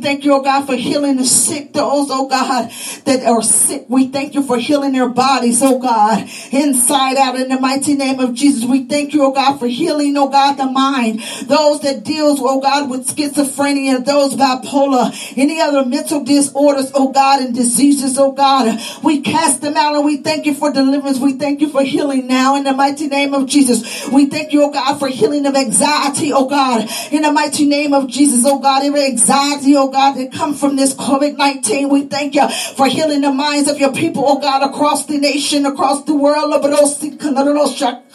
thank 0.00 0.24
you, 0.24 0.34
oh 0.34 0.42
God, 0.42 0.66
for 0.66 0.76
healing 0.76 1.16
the 1.16 1.24
sick, 1.24 1.72
those, 1.72 2.08
oh 2.10 2.28
God, 2.28 2.70
that 3.04 3.24
are 3.24 3.42
sick. 3.42 3.84
We 3.88 4.08
thank 4.08 4.34
you 4.34 4.42
for 4.42 4.56
healing 4.56 4.92
their 4.92 5.08
bodies, 5.08 5.62
oh 5.62 5.78
God, 5.78 6.28
inside 6.52 7.16
out 7.16 7.36
in 7.36 7.48
the 7.48 7.60
mighty 7.60 7.94
name 7.94 8.20
of 8.20 8.34
Jesus. 8.34 8.64
We 8.64 8.84
thank 8.84 9.14
you, 9.14 9.24
oh 9.24 9.32
God, 9.32 9.58
for 9.58 9.66
healing, 9.66 10.16
oh 10.16 10.28
God, 10.28 10.54
the 10.54 10.66
mind. 10.66 11.20
Those 11.44 11.80
that 11.82 12.04
deals, 12.04 12.38
oh 12.40 12.60
God, 12.60 12.90
with 12.90 13.06
schizophrenia, 13.06 14.04
those 14.04 14.34
bipolar, 14.34 15.12
any 15.36 15.60
other 15.60 15.84
mental 15.84 16.24
disorders, 16.24 16.90
oh 16.94 17.12
God, 17.12 17.42
and 17.42 17.54
diseases, 17.54 18.18
oh 18.18 18.32
God. 18.32 18.80
We 19.02 19.20
cast 19.20 19.60
them 19.60 19.76
out 19.76 19.94
and 19.94 20.04
we 20.04 20.18
thank 20.18 20.46
you 20.46 20.54
for 20.54 20.72
deliverance. 20.72 21.18
We 21.18 21.34
thank 21.34 21.60
you 21.60 21.68
for 21.68 21.82
healing 21.82 22.26
now 22.26 22.56
in 22.56 22.64
the 22.64 22.72
mighty 22.72 23.08
name 23.08 23.34
of 23.34 23.46
Jesus. 23.46 23.97
We 24.12 24.26
thank 24.26 24.52
you, 24.52 24.62
oh 24.64 24.70
God, 24.70 24.98
for 24.98 25.08
healing 25.08 25.46
of 25.46 25.54
anxiety, 25.54 26.32
oh 26.32 26.48
God, 26.48 26.88
in 27.10 27.22
the 27.22 27.32
mighty 27.32 27.66
name 27.66 27.92
of 27.92 28.08
Jesus, 28.08 28.44
oh 28.46 28.58
God, 28.58 28.82
every 28.82 29.04
anxiety, 29.04 29.76
oh 29.76 29.88
God, 29.88 30.14
that 30.14 30.32
come 30.32 30.54
from 30.54 30.76
this 30.76 30.94
COVID-19. 30.94 31.90
We 31.90 32.04
thank 32.04 32.34
you 32.34 32.48
for 32.48 32.86
healing 32.86 33.20
the 33.22 33.32
minds 33.32 33.68
of 33.70 33.78
your 33.78 33.92
people, 33.92 34.24
oh 34.26 34.38
God, 34.38 34.68
across 34.68 35.06
the 35.06 35.18
nation, 35.18 35.66
across 35.66 36.04
the 36.04 36.14
world. 36.14 36.54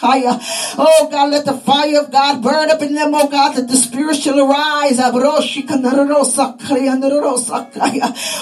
Oh 0.05 1.07
God, 1.11 1.31
let 1.31 1.45
the 1.45 1.53
fire 1.53 1.99
of 1.99 2.11
God 2.11 2.41
burn 2.43 2.69
up 2.69 2.81
in 2.81 2.93
them, 2.93 3.13
oh 3.13 3.29
God, 3.29 3.55
that 3.55 3.67
the 3.67 3.77
spirit 3.77 4.15
shall 4.17 4.39
arise. 4.39 4.99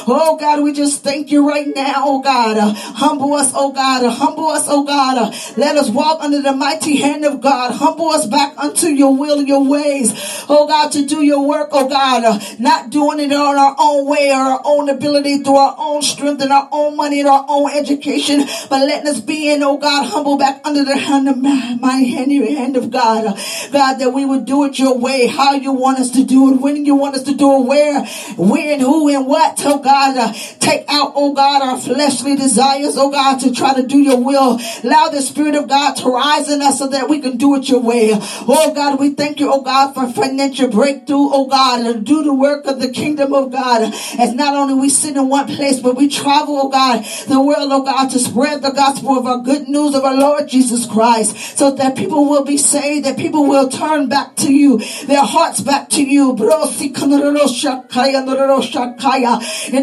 Oh 0.08 0.38
God, 0.40 0.64
we 0.64 0.74
just 0.74 1.04
thank 1.04 1.32
you 1.32 1.48
right 1.48 1.68
now, 1.74 2.04
oh 2.06 2.22
God. 2.22 2.58
humble 2.76 3.34
us, 3.34 3.52
oh 3.56 3.72
God. 3.72 4.06
humble 4.12 4.48
us, 4.48 4.66
oh 4.68 4.84
God. 4.84 5.34
let 5.58 5.78
us 5.78 5.90
walk 5.90 6.22
under 6.22 6.42
the 6.42 6.54
mighty 6.54 6.98
hand 6.98 7.26
of 7.26 7.31
God. 7.40 7.74
Humble 7.74 8.10
us 8.10 8.26
back 8.26 8.58
unto 8.58 8.88
your 8.88 9.16
will 9.16 9.40
and 9.40 9.48
your 9.48 9.68
ways. 9.68 10.12
Oh 10.50 10.68
God, 10.68 10.92
to 10.94 11.06
do 11.06 11.24
your 11.24 11.48
work, 11.48 11.70
oh 11.72 11.88
God. 11.88 12.42
not 12.60 12.90
doing 12.90 13.20
it 13.20 13.32
on 13.32 13.58
our 13.58 13.76
own 13.80 14.08
way 14.08 14.30
or 14.32 14.36
our 14.36 14.62
own 14.66 14.90
ability 14.90 15.44
through 15.44 15.56
our 15.58 15.76
own 15.78 16.02
strength 16.02 16.42
and 16.42 16.52
our 16.52 16.68
own 16.72 16.96
money 16.96 17.20
and 17.20 17.30
our 17.30 17.46
own 17.48 17.72
education, 17.72 18.46
but 18.70 18.86
letting 18.86 19.08
us 19.08 19.22
be 19.22 19.52
in, 19.54 19.64
oh 19.64 19.78
God, 19.78 20.06
humble 20.06 20.38
back 20.38 20.62
under 20.66 20.84
the 20.84 20.98
hand 20.98 21.30
of 21.30 21.38
my 21.38 21.50
hand, 21.50 22.32
hand 22.32 22.76
of 22.78 22.92
God. 22.92 23.38
God, 23.72 23.96
that 23.96 24.12
we 24.14 24.26
would 24.26 24.46
do 24.46 24.66
it 24.66 24.80
your 24.80 24.98
way, 24.98 25.28
how 25.28 25.54
you 25.54 25.72
want 25.72 26.00
us 26.00 26.12
to 26.12 26.24
do 26.24 26.54
it, 26.54 26.62
when 26.62 26.86
you 26.86 26.96
want 26.96 27.16
us 27.16 27.24
to 27.24 27.34
do 27.34 27.58
it, 27.58 27.68
where, 27.68 28.06
when, 28.38 28.80
who, 28.80 29.10
and 29.10 29.28
what. 29.28 29.60
Oh 29.66 29.80
God, 29.80 30.18
uh, 30.18 30.34
take 30.60 30.86
out, 30.90 31.14
oh 31.16 31.34
God, 31.34 31.62
our 31.62 31.80
fleshly 31.80 32.36
desires, 32.36 32.98
oh 32.98 33.12
God, 33.12 33.40
to 33.42 33.54
try 33.54 33.74
to 33.74 33.86
do 33.86 34.00
your 34.00 34.22
will. 34.22 34.60
Allow 34.84 35.10
the 35.10 35.22
Spirit 35.22 35.56
of 35.56 35.68
God 35.68 35.96
to 35.98 36.10
rise 36.10 36.50
in 36.50 36.62
us 36.62 36.80
so 36.80 36.88
that 36.88 37.10
we 37.10 37.21
can 37.22 37.38
do 37.38 37.56
it 37.56 37.70
your 37.70 37.80
way. 37.80 38.12
Oh 38.14 38.74
God, 38.74 39.00
we 39.00 39.14
thank 39.14 39.40
you, 39.40 39.52
oh 39.52 39.62
God, 39.62 39.94
for 39.94 40.10
financial 40.12 40.70
breakthrough, 40.70 41.30
oh 41.32 41.48
God, 41.48 41.86
and 41.86 42.06
do 42.06 42.24
the 42.24 42.34
work 42.34 42.66
of 42.66 42.80
the 42.82 42.90
kingdom 42.92 43.34
of 43.34 43.52
God. 43.52 43.94
As 44.20 44.34
not 44.34 44.56
only 44.56 44.74
we 44.74 44.90
sit 44.90 45.16
in 45.16 45.30
one 45.30 45.48
place, 45.48 45.80
but 45.80 45.96
we 45.96 46.08
travel, 46.10 46.60
oh 46.62 46.70
God, 46.70 47.06
the 47.28 47.40
world, 47.42 47.72
oh 47.72 47.84
God, 47.84 48.10
to 48.10 48.20
spread 48.20 48.62
the 48.62 48.72
gospel 48.72 49.18
of 49.18 49.26
our 49.26 49.40
good 49.40 49.68
news 49.68 49.96
of 49.96 50.04
our 50.04 50.16
Lord 50.16 50.48
Jesus 50.48 50.86
Christ, 50.86 51.58
so 51.58 51.72
that 51.72 51.96
people 51.96 52.30
will 52.30 52.44
be 52.44 52.58
saved, 52.58 53.06
that 53.06 53.18
people 53.18 53.48
will 53.48 53.70
turn 53.70 54.10
back 54.10 54.36
to 54.38 54.54
you, 54.54 54.80
their 55.06 55.24
hearts 55.24 55.62
back 55.62 55.90
to 55.90 56.04
you. 56.04 56.32
In 56.32 56.38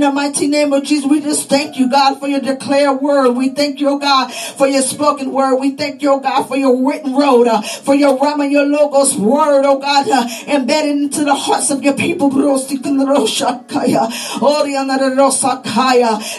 the 0.01 0.11
mighty 0.13 0.47
name 0.49 0.73
of 0.73 0.85
Jesus, 0.85 1.09
we 1.09 1.21
just 1.21 1.49
thank 1.49 1.79
you, 1.79 1.91
God, 1.91 2.19
for 2.19 2.27
your 2.29 2.41
declared 2.41 3.01
word. 3.01 3.33
We 3.33 3.51
thank 3.51 3.81
you, 3.81 3.89
oh 3.91 3.99
God, 3.99 4.33
for 4.33 4.67
your 4.67 4.83
spoken 4.83 5.33
word. 5.33 5.57
We 5.57 5.77
thank 5.77 6.03
you, 6.03 6.13
oh 6.13 6.21
God, 6.21 6.45
for 6.45 6.57
your 6.57 6.87
written 6.87 7.13
word, 7.13 7.28
uh, 7.29 7.63
for 7.63 7.95
your 7.95 8.19
Rhema, 8.19 8.45
and 8.45 8.53
your 8.53 8.67
Logos 8.67 9.17
word, 9.17 9.65
oh 9.65 9.79
God, 9.79 10.09
uh, 10.09 10.27
embedded 10.47 10.97
into 10.97 11.25
the 11.25 11.35
hearts 11.35 11.71
of 11.71 11.83
your 11.83 11.95
people. 11.95 12.31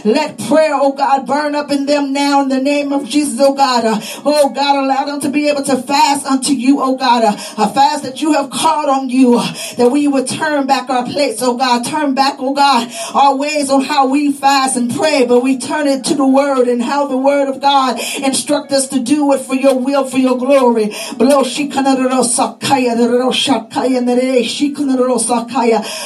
Let 0.05 0.37
prayer, 0.37 0.73
oh 0.73 0.93
God, 0.97 1.27
burn 1.27 1.55
up 1.55 1.71
in 1.71 1.85
them 1.85 2.13
now 2.13 2.41
in 2.41 2.49
the 2.49 2.61
name 2.61 2.91
of 2.91 3.07
Jesus, 3.07 3.39
oh 3.39 3.53
God. 3.53 3.85
Uh, 3.85 3.99
oh 4.25 4.49
God, 4.49 4.83
allow 4.83 5.05
them 5.05 5.21
to 5.21 5.29
be 5.29 5.49
able 5.49 5.63
to 5.63 5.77
fast 5.77 6.25
unto 6.25 6.53
you, 6.53 6.81
oh 6.81 6.95
God. 6.97 7.23
A 7.23 7.73
fast 7.73 8.03
that 8.03 8.21
you 8.21 8.33
have 8.33 8.49
called 8.49 8.89
on 8.89 9.09
you, 9.09 9.37
that 9.77 9.89
we 9.91 10.07
would 10.07 10.27
turn 10.27 10.65
back 10.67 10.89
our 10.89 11.05
plates, 11.05 11.41
oh 11.41 11.57
God. 11.57 11.85
Turn 11.85 12.13
back, 12.13 12.35
oh 12.39 12.53
God, 12.53 12.91
our 13.13 13.35
ways 13.35 13.69
on 13.69 13.83
how 13.83 14.07
we 14.07 14.31
fast 14.31 14.75
and 14.77 14.93
pray, 14.93 15.25
but 15.25 15.41
we 15.41 15.59
turn 15.59 15.87
it 15.87 16.05
to 16.05 16.15
the 16.15 16.25
word 16.25 16.67
and 16.67 16.81
how 16.81 17.07
the 17.07 17.17
word 17.17 17.49
of 17.49 17.61
God 17.61 17.99
instruct 18.23 18.71
us 18.71 18.87
to 18.89 18.99
do 18.99 19.33
it 19.33 19.39
for 19.39 19.55
your 19.55 19.77
will, 19.79 20.05
for 20.05 20.17
your 20.17 20.37
glory. 20.37 20.78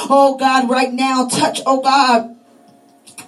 Oh 0.10 0.38
God, 0.40 0.70
right 0.70 0.92
now, 0.92 1.28
touch, 1.28 1.62
oh 1.66 1.82
God 1.82 2.36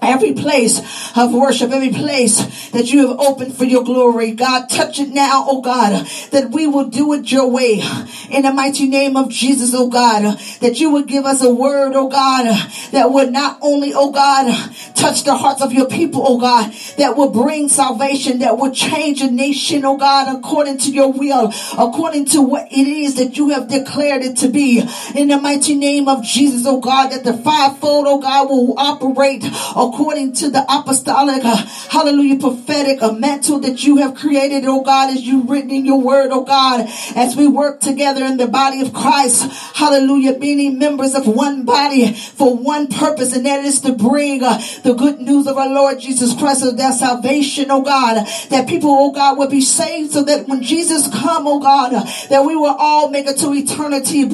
Every 0.06 0.34
place 0.34 0.80
of 1.18 1.34
worship, 1.34 1.72
every 1.72 1.90
place 1.90 2.70
that 2.70 2.92
you 2.92 3.08
have 3.08 3.20
opened 3.20 3.58
for 3.58 3.66
your 3.66 3.84
glory, 3.84 4.32
God, 4.32 4.70
touch 4.70 5.00
it 5.00 5.10
now, 5.10 5.46
oh 5.48 5.62
God, 5.62 6.06
that 6.32 6.52
we 6.52 6.68
will 6.68 6.90
do 6.90 7.12
it 7.14 7.32
your 7.32 7.50
way. 7.50 7.82
In 8.30 8.44
the 8.44 8.54
mighty 8.54 8.88
name 8.88 9.18
of 9.18 9.30
Jesus, 9.30 9.74
oh 9.74 9.90
God, 9.90 10.38
that 10.60 10.80
you 10.80 10.92
would 10.92 11.08
give 11.08 11.26
us 11.26 11.44
a 11.44 11.52
word, 11.52 11.94
oh 11.96 12.08
God, 12.08 12.46
that 12.92 13.12
would 13.12 13.32
not 13.32 13.58
only, 13.62 13.94
oh 13.96 14.12
God, 14.12 14.46
touch 14.94 15.24
the 15.24 15.36
hearts 15.36 15.64
of 15.64 15.74
your 15.74 15.88
people, 15.88 16.22
oh 16.24 16.40
God, 16.40 16.72
that 16.98 17.18
will 17.18 17.32
bring 17.32 17.68
salvation, 17.68 18.40
that 18.40 18.60
will 18.60 18.72
change 18.72 19.22
a 19.22 19.32
nation, 19.32 19.86
oh 19.86 19.98
God, 19.98 20.38
according 20.38 20.78
to 20.80 20.92
your 20.92 21.12
will, 21.12 21.52
according 21.80 22.26
to 22.26 22.44
what 22.44 22.72
it 22.72 22.88
is 22.88 23.16
that 23.16 23.38
you 23.38 23.50
have 23.50 23.70
declared 23.70 24.22
it 24.22 24.38
to 24.38 24.50
be. 24.50 24.84
In 25.16 25.30
the 25.30 25.42
mighty 25.42 25.74
name 25.74 26.08
of 26.08 26.24
Jesus, 26.24 26.68
oh 26.68 26.80
God, 26.80 27.10
that 27.10 27.24
the 27.24 27.34
fivefold, 27.34 28.06
oh 28.08 28.20
God, 28.20 28.50
will 28.50 28.76
operate 28.78 29.44
according 29.44 29.95
to 29.96 30.50
the 30.50 30.66
apostolic, 30.70 31.44
uh, 31.46 31.56
hallelujah, 31.90 32.38
prophetic 32.38 33.02
uh, 33.02 33.14
mantle 33.14 33.60
that 33.62 33.84
you 33.84 33.98
have 33.98 34.16
created, 34.16 34.66
oh 34.66 34.84
God, 34.84 35.10
as 35.10 35.22
you 35.22 35.44
written 35.44 35.72
in 35.72 35.86
your 35.86 36.02
word, 36.02 36.32
oh 36.32 36.44
God, 36.44 36.86
as 37.16 37.36
we 37.36 37.48
work 37.48 37.80
together 37.80 38.26
in 38.26 38.38
the 38.38 38.48
body 38.48 38.82
of 38.82 38.94
Christ, 38.94 39.50
hallelujah, 39.76 40.38
being 40.38 40.78
members 40.78 41.16
of 41.16 41.28
one 41.28 41.64
body 41.64 42.14
for 42.14 42.56
one 42.56 42.88
purpose, 42.88 43.36
and 43.36 43.46
that 43.46 43.64
is 43.64 43.80
to 43.82 43.94
bring 43.94 44.44
uh, 44.44 44.60
the 44.84 44.94
good 44.94 45.20
news 45.20 45.48
of 45.48 45.58
our 45.58 45.70
Lord 45.70 46.00
Jesus 46.00 46.38
Christ 46.38 46.66
of 46.66 46.78
that 46.78 46.96
salvation, 46.96 47.72
oh 47.72 47.82
God, 47.82 48.26
that 48.50 48.68
people, 48.68 48.90
oh 48.92 49.12
God, 49.12 49.38
will 49.38 49.50
be 49.50 49.62
saved 49.62 50.12
so 50.12 50.24
that 50.24 50.48
when 50.48 50.62
Jesus 50.62 51.08
come, 51.08 51.48
oh 51.48 51.60
God, 51.60 51.94
that 52.30 52.44
we 52.46 52.56
will 52.56 52.76
all 52.78 53.10
make 53.10 53.28
it 53.28 53.38
to 53.38 53.54
eternity. 53.54 54.26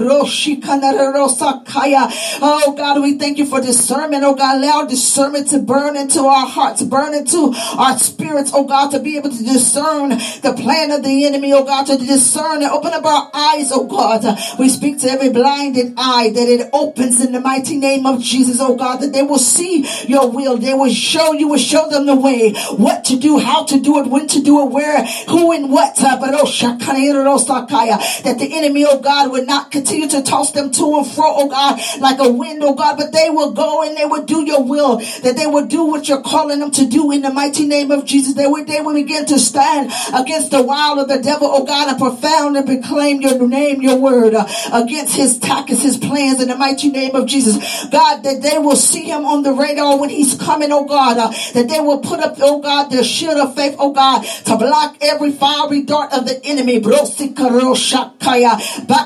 Oh 2.43 2.73
God, 2.75 3.01
we 3.01 3.17
thank 3.17 3.38
you 3.38 3.45
for 3.45 3.61
discernment, 3.61 4.23
oh 4.23 4.33
God, 4.33 4.57
allow 4.57 4.85
discernment 4.85 5.50
to 5.51 5.59
burn 5.59 5.95
into 5.95 6.21
our 6.21 6.45
hearts, 6.45 6.81
burn 6.81 7.13
into 7.13 7.53
our 7.77 7.97
spirits, 7.97 8.51
oh 8.53 8.65
God, 8.65 8.91
to 8.91 8.99
be 8.99 9.17
able 9.17 9.29
to 9.29 9.43
discern 9.43 10.09
the 10.09 10.57
plan 10.57 10.91
of 10.91 11.03
the 11.03 11.25
enemy, 11.25 11.53
oh 11.53 11.63
God, 11.63 11.85
to 11.85 11.97
discern 11.97 12.63
and 12.63 12.71
open 12.71 12.93
up 12.93 13.05
our 13.05 13.29
eyes, 13.33 13.71
oh 13.71 13.85
God. 13.85 14.25
We 14.59 14.69
speak 14.69 14.99
to 14.99 15.07
every 15.07 15.29
blinded 15.29 15.93
eye 15.97 16.31
that 16.33 16.47
it 16.47 16.69
opens 16.73 17.23
in 17.23 17.31
the 17.31 17.39
mighty 17.39 17.77
name 17.77 18.05
of 18.05 18.21
Jesus, 18.21 18.57
oh 18.59 18.75
God, 18.75 18.97
that 18.97 19.13
they 19.13 19.23
will 19.23 19.39
see 19.39 19.85
your 20.07 20.29
will. 20.31 20.57
They 20.57 20.73
will 20.73 20.91
show 20.91 21.33
you, 21.33 21.47
will 21.47 21.57
show 21.57 21.89
them 21.89 22.05
the 22.05 22.15
way, 22.15 22.53
what 22.75 23.05
to 23.05 23.17
do, 23.17 23.39
how 23.39 23.65
to 23.65 23.79
do 23.79 23.99
it, 23.99 24.07
when 24.07 24.27
to 24.27 24.41
do 24.41 24.61
it, 24.63 24.71
where, 24.71 25.05
who 25.27 25.51
and 25.51 25.71
what. 25.71 25.91
But 26.01 26.33
oh, 26.33 26.45
that 28.23 28.35
the 28.39 28.49
enemy, 28.51 28.85
oh 28.85 28.99
God, 28.99 29.31
would 29.31 29.47
not 29.47 29.71
continue 29.71 30.07
to 30.09 30.21
toss 30.23 30.51
them 30.51 30.71
to 30.71 30.97
and 30.97 31.07
fro, 31.07 31.25
oh 31.27 31.49
God, 31.49 31.79
like 31.99 32.19
a 32.19 32.31
wind, 32.31 32.63
oh 32.63 32.75
God, 32.75 32.97
but 32.97 33.11
they 33.11 33.29
will 33.29 33.51
go 33.51 33.83
and 33.83 33.97
they 33.97 34.05
will 34.05 34.23
do 34.23 34.45
your 34.45 34.63
will. 34.63 34.97
That 34.97 35.30
that 35.31 35.37
they 35.37 35.47
would 35.47 35.69
do 35.69 35.85
what 35.85 36.09
you're 36.09 36.21
calling 36.21 36.59
them 36.59 36.71
to 36.71 36.85
do 36.85 37.09
in 37.11 37.21
the 37.21 37.31
mighty 37.31 37.65
name 37.65 37.89
of 37.89 38.03
Jesus. 38.05 38.33
They 38.33 38.47
would, 38.47 38.67
they 38.67 38.81
would 38.81 38.95
begin 38.95 39.25
to 39.27 39.39
stand 39.39 39.89
against 40.13 40.51
the 40.51 40.61
wild 40.61 40.99
of 40.99 41.07
the 41.07 41.21
devil, 41.21 41.47
oh 41.49 41.63
God, 41.63 41.87
and 41.87 41.97
profound 41.97 42.57
and 42.57 42.67
proclaim 42.67 43.21
your 43.21 43.47
name, 43.47 43.81
your 43.81 43.95
word, 43.97 44.33
uh, 44.33 44.45
against 44.73 45.15
his 45.15 45.39
tactics, 45.39 45.83
his 45.83 45.97
plans 45.97 46.41
in 46.41 46.49
the 46.49 46.57
mighty 46.57 46.89
name 46.89 47.15
of 47.15 47.27
Jesus. 47.27 47.85
God, 47.85 48.23
that 48.23 48.41
they 48.41 48.57
will 48.57 48.75
see 48.75 49.03
him 49.03 49.23
on 49.23 49.43
the 49.43 49.53
radar 49.53 49.97
when 49.97 50.09
he's 50.09 50.35
coming, 50.35 50.73
oh 50.73 50.83
God, 50.83 51.17
uh, 51.17 51.31
that 51.53 51.69
they 51.69 51.79
will 51.79 51.99
put 51.99 52.19
up, 52.19 52.35
oh 52.41 52.59
God, 52.59 52.89
their 52.89 53.05
shield 53.05 53.37
of 53.37 53.55
faith, 53.55 53.77
oh 53.79 53.93
God, 53.93 54.23
to 54.23 54.57
block 54.57 54.97
every 55.01 55.31
fiery 55.31 55.83
dart 55.83 56.11
of 56.11 56.27
the 56.27 56.43
enemy. 56.43 56.79
Back 56.79 56.91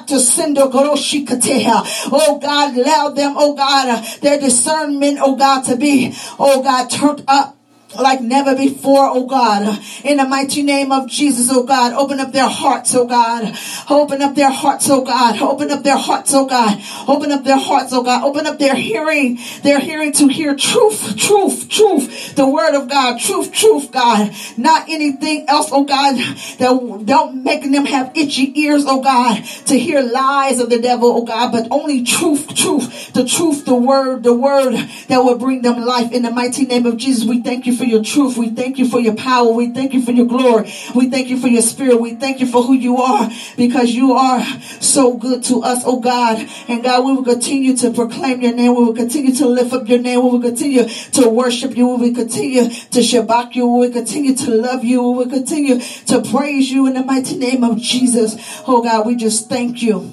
to 0.08 0.20
sender, 0.20 0.70
oh 0.72 2.40
God, 2.42 2.78
allow 2.78 3.10
them, 3.10 3.36
oh 3.38 3.54
God, 3.56 3.90
uh, 3.90 4.02
their 4.22 4.40
discernment, 4.40 5.20
oh 5.22 5.36
God, 5.36 5.66
to 5.66 5.76
be 5.76 6.15
oh 6.40 6.62
God, 6.64 6.90
turned 6.90 7.24
up 7.28 7.58
like 8.00 8.22
never 8.22 8.56
before, 8.56 9.10
oh 9.10 9.26
God. 9.26 9.80
In 10.04 10.18
the 10.18 10.26
mighty 10.26 10.64
name 10.64 10.92
of 10.92 11.08
Jesus, 11.08 11.50
oh 11.52 11.64
God. 11.64 11.94
Open 11.94 12.20
up 12.20 12.32
their 12.32 12.50
hearts, 12.50 12.94
oh 12.96 13.06
God. 13.06 13.58
Open 13.90 14.22
up 14.22 14.36
their 14.36 14.52
hearts, 14.52 14.90
oh 14.90 15.04
God. 15.04 15.42
Open 15.42 15.72
up 15.72 15.84
their 15.84 15.98
hearts, 15.98 16.34
oh 16.34 16.46
God. 16.46 16.82
Open 17.08 17.32
up 17.32 17.44
their 17.44 17.60
hearts, 17.60 17.94
oh 17.94 18.04
God. 18.04 18.24
Open 18.24 18.48
up 18.48 18.60
their 18.60 18.76
hearing, 18.76 19.40
their 19.64 19.80
hearing 19.80 20.12
to 20.14 20.28
hear 20.28 20.56
truth, 20.56 21.18
truth, 21.18 21.70
truth. 21.70 22.36
The 22.36 22.48
word 22.48 22.76
of 22.76 22.90
God, 22.90 23.20
truth, 23.20 23.52
truth, 23.52 23.92
God. 23.92 24.34
Not 24.58 24.90
anything 24.90 25.46
else, 25.48 25.70
oh 25.72 25.84
God, 25.84 26.16
that 26.60 27.06
don't 27.06 27.44
make 27.44 27.64
them 27.64 27.86
have 27.86 28.12
itchy 28.16 28.60
ears, 28.60 28.84
oh 28.86 29.02
God, 29.02 29.44
to 29.68 29.78
hear 29.78 30.02
lies 30.02 30.60
of 30.60 30.70
the 30.70 30.80
devil, 30.80 31.12
oh 31.12 31.24
God, 31.24 31.52
but 31.52 31.68
only 31.72 32.04
truth, 32.04 32.54
truth, 32.56 33.14
the 33.14 33.26
truth, 33.26 33.66
the 33.66 33.76
word, 33.76 34.24
the 34.24 34.34
word 34.34 34.74
that 35.08 35.24
will 35.24 35.38
bring 35.38 35.62
them 35.62 35.82
life. 35.82 36.12
In 36.12 36.24
the 36.24 36.32
mighty 36.32 36.66
name 36.66 36.86
of 36.86 36.98
Jesus, 36.98 37.26
we 37.26 37.42
thank 37.42 37.66
you 37.66 37.76
for 37.76 37.85
for 37.86 37.92
your 37.92 38.04
truth. 38.04 38.38
We 38.38 38.50
thank 38.50 38.78
you 38.78 38.88
for 38.88 39.00
your 39.00 39.16
power. 39.16 39.52
We 39.52 39.72
thank 39.72 39.94
you 39.94 40.02
for 40.02 40.12
your 40.12 40.26
glory. 40.26 40.72
We 40.96 41.10
thank 41.10 41.30
you 41.30 41.40
for 41.40 41.48
your 41.48 41.62
spirit. 41.62 42.02
We 42.02 42.16
thank 42.16 42.40
you 42.40 42.48
for 42.48 42.64
who 42.64 42.74
you 42.74 42.98
are 42.98 43.30
because 43.58 43.92
you 43.92 44.14
are 44.14 44.44
so 44.82 45.16
good 45.16 45.44
to 45.46 45.62
us, 45.62 45.84
oh 45.86 46.00
God. 46.00 46.48
And 46.68 46.84
God, 46.84 47.06
we 47.06 47.14
will 47.14 47.24
continue 47.24 47.78
to 47.78 47.92
proclaim 47.92 48.42
your 48.42 48.56
name. 48.56 48.76
We 48.76 48.84
will 48.84 48.96
continue 48.96 49.34
to 49.36 49.48
lift 49.48 49.74
up 49.74 49.88
your 49.88 50.00
name. 50.00 50.24
We 50.24 50.32
will 50.32 50.42
continue 50.42 50.88
to 50.88 51.30
worship 51.30 51.78
you. 51.78 51.88
We 51.88 52.10
will 52.10 52.16
continue 52.16 52.70
to 52.70 53.00
shabach 53.00 53.54
you. 53.54 53.68
We 53.68 53.88
will 53.88 53.94
continue 53.94 54.36
to 54.36 54.52
love 54.52 54.84
you. 54.84 55.02
We 55.04 55.18
will 55.18 55.30
continue 55.30 55.80
to 55.80 56.22
praise 56.22 56.72
you 56.72 56.88
in 56.88 56.96
the 56.96 57.04
mighty 57.04 57.38
name 57.38 57.64
of 57.64 57.78
Jesus. 57.78 58.36
Oh 58.68 58.82
God, 58.82 59.06
we 59.06 59.16
just 59.16 59.48
thank 59.48 59.84
you 59.84 60.12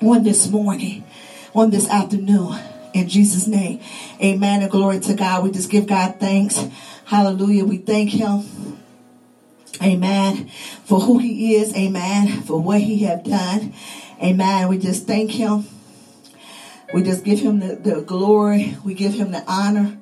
on 0.00 0.24
this 0.24 0.48
morning, 0.48 1.04
on 1.54 1.70
this 1.70 1.88
afternoon. 1.90 2.58
In 2.92 3.08
Jesus' 3.08 3.46
name, 3.46 3.80
amen 4.20 4.62
and 4.62 4.70
glory 4.70 5.00
to 5.00 5.14
God. 5.14 5.44
We 5.44 5.52
just 5.52 5.70
give 5.70 5.86
God 5.86 6.16
thanks. 6.18 6.62
Hallelujah. 7.04 7.64
We 7.64 7.78
thank 7.78 8.10
him. 8.10 8.44
Amen. 9.82 10.48
For 10.84 11.00
who 11.00 11.18
he 11.18 11.56
is. 11.56 11.74
Amen. 11.74 12.42
For 12.42 12.60
what 12.60 12.80
he 12.80 12.98
have 13.04 13.24
done. 13.24 13.74
Amen. 14.22 14.68
We 14.68 14.78
just 14.78 15.06
thank 15.06 15.30
him. 15.30 15.64
We 16.92 17.02
just 17.02 17.24
give 17.24 17.38
him 17.38 17.60
the, 17.60 17.76
the 17.76 18.02
glory. 18.02 18.76
We 18.84 18.94
give 18.94 19.14
him 19.14 19.30
the 19.30 19.44
honor. 19.46 19.96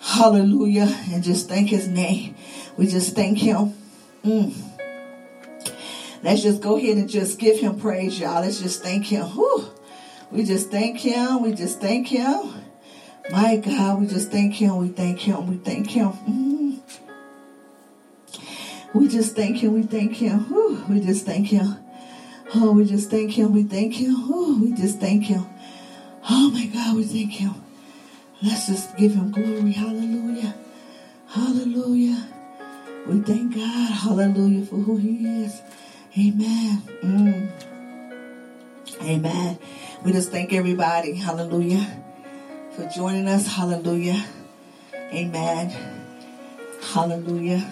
Hallelujah. 0.00 0.88
And 1.10 1.22
just 1.22 1.48
thank 1.48 1.70
his 1.70 1.88
name. 1.88 2.36
We 2.76 2.86
just 2.86 3.14
thank 3.14 3.38
him. 3.38 3.74
Mm. 4.24 4.54
Let's 6.22 6.42
just 6.42 6.60
go 6.60 6.76
ahead 6.76 6.96
and 6.96 7.08
just 7.08 7.38
give 7.38 7.58
him 7.58 7.80
praise, 7.80 8.18
y'all. 8.18 8.42
Let's 8.42 8.60
just 8.60 8.82
thank 8.82 9.06
him. 9.06 9.24
Whew. 9.26 9.68
We 10.30 10.44
just 10.44 10.70
thank 10.70 10.98
him. 10.98 11.42
We 11.42 11.54
just 11.54 11.80
thank 11.80 12.08
him. 12.08 12.52
My 13.30 13.56
God, 13.56 14.00
we 14.00 14.06
just 14.06 14.30
thank 14.30 14.54
him. 14.54 14.76
We 14.76 14.88
thank 14.88 15.20
him. 15.20 15.46
We 15.46 15.56
thank 15.56 15.90
him. 15.90 16.12
Mm-hmm. 16.12 16.58
We 18.98 19.08
just 19.08 19.36
thank 19.36 19.58
him. 19.58 19.74
We 19.74 19.82
thank 19.82 20.14
him. 20.14 20.40
Whew. 20.44 20.84
We 20.88 21.00
just 21.00 21.26
thank 21.26 21.48
him. 21.48 21.76
Oh, 22.54 22.72
we 22.72 22.86
just 22.86 23.10
thank 23.10 23.32
him. 23.32 23.52
We 23.52 23.62
thank 23.64 23.94
him. 23.94 24.14
Oh, 24.16 24.58
we 24.60 24.72
just 24.72 24.98
thank 25.00 25.24
him. 25.24 25.44
Oh 26.30 26.50
my 26.50 26.66
God, 26.66 26.96
we 26.96 27.04
thank 27.04 27.32
him. 27.32 27.54
Let's 28.42 28.66
just 28.66 28.96
give 28.96 29.14
him 29.14 29.30
glory. 29.32 29.72
Hallelujah. 29.72 30.54
Hallelujah. 31.28 32.26
We 33.06 33.20
thank 33.20 33.54
God. 33.54 33.90
Hallelujah 33.92 34.64
for 34.64 34.76
who 34.76 34.96
he 34.96 35.42
is. 35.42 35.60
Amen. 36.18 36.82
Mm. 37.02 37.50
Amen. 39.02 39.58
We 40.04 40.12
just 40.12 40.30
thank 40.30 40.52
everybody, 40.52 41.14
hallelujah, 41.14 41.84
for 42.76 42.88
joining 42.88 43.26
us. 43.26 43.48
Hallelujah. 43.48 44.24
Amen. 44.94 45.74
Hallelujah. 46.80 47.68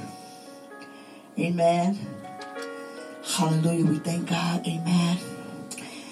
Amen. 1.38 1.96
Hallelujah. 3.24 3.86
We 3.86 3.98
thank 3.98 4.28
God. 4.28 4.66
Amen. 4.66 5.18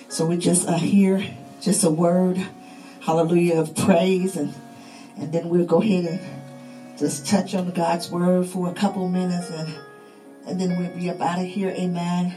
So 0.09 0.25
we 0.25 0.37
just 0.37 0.69
are 0.69 0.79
here, 0.79 1.27
just 1.61 1.83
a 1.83 1.91
word, 1.91 2.41
hallelujah, 3.01 3.61
of 3.61 3.75
praise 3.75 4.37
and 4.37 4.55
and 5.17 5.33
then 5.33 5.49
we'll 5.49 5.67
go 5.67 5.83
ahead 5.83 6.05
and 6.05 6.99
just 6.99 7.27
touch 7.27 7.57
on 7.57 7.71
God's 7.73 8.09
word 8.09 8.47
for 8.47 8.71
a 8.71 8.75
couple 8.75 9.09
minutes, 9.09 9.51
and 9.51 9.75
and 10.47 10.61
then 10.61 10.79
we'll 10.79 10.95
be 10.97 11.11
up 11.11 11.21
out 11.21 11.41
of 11.41 11.47
here. 11.47 11.71
Amen. 11.71 12.37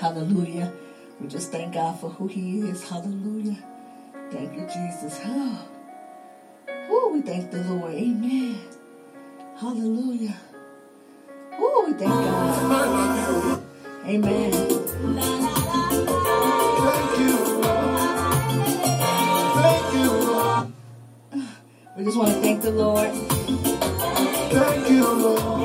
Hallelujah. 0.00 0.72
We 1.20 1.28
just 1.28 1.50
thank 1.52 1.74
God 1.74 1.98
for 2.00 2.08
who 2.10 2.26
He 2.26 2.60
is. 2.60 2.88
Hallelujah. 2.88 3.56
Thank 4.30 4.54
you, 4.54 4.66
Jesus. 4.66 5.20
Oh. 5.24 5.68
Oh, 6.90 7.10
we 7.12 7.22
thank 7.22 7.50
the 7.50 7.62
Lord. 7.64 7.92
Amen. 7.94 8.58
Hallelujah. 9.56 10.36
Oh, 11.52 11.84
we 11.86 11.92
thank 11.94 12.10
God. 12.10 13.62
Amen. 14.06 14.52
Thank 14.52 14.70
you. 17.18 17.62
Thank 19.54 19.94
you. 19.94 20.10
We 21.96 22.04
just 22.04 22.16
want 22.18 22.30
to 22.30 22.40
thank 22.40 22.62
the 22.62 22.70
Lord. 22.72 23.12
Thank 24.50 24.90
you, 24.90 25.06
Lord. 25.06 25.63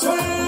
Say 0.00 0.47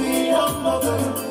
sweet 0.00 0.30
mother. 0.62 1.29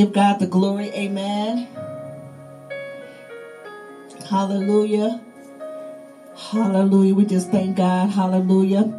Give 0.00 0.14
God 0.14 0.38
the 0.38 0.46
glory. 0.46 0.86
Amen. 0.94 1.68
Hallelujah. 4.30 5.20
Hallelujah. 6.34 7.14
We 7.14 7.26
just 7.26 7.50
thank 7.50 7.76
God. 7.76 8.08
Hallelujah. 8.08 8.90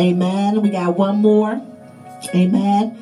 Amen. 0.00 0.62
We 0.62 0.70
got 0.70 0.96
one 0.96 1.20
more. 1.20 1.60
Amen. 2.34 2.96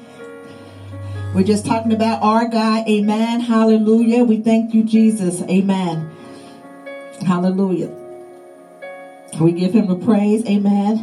We're 1.32 1.44
just 1.44 1.64
talking 1.64 1.92
about 1.92 2.22
our 2.22 2.48
God. 2.48 2.88
Amen. 2.88 3.38
Hallelujah. 3.38 4.24
We 4.24 4.38
thank 4.38 4.74
you, 4.74 4.82
Jesus. 4.82 5.42
Amen. 5.42 6.10
Hallelujah. 7.24 7.92
We 9.38 9.52
give 9.52 9.72
him 9.72 9.86
the 9.86 9.94
praise. 9.94 10.44
Amen. 10.48 10.96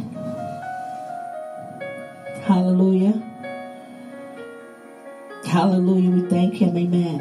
Hallelujah. 2.42 3.33
Hallelujah. 5.54 6.10
We 6.10 6.28
thank 6.28 6.54
him. 6.54 6.76
Amen. 6.76 7.18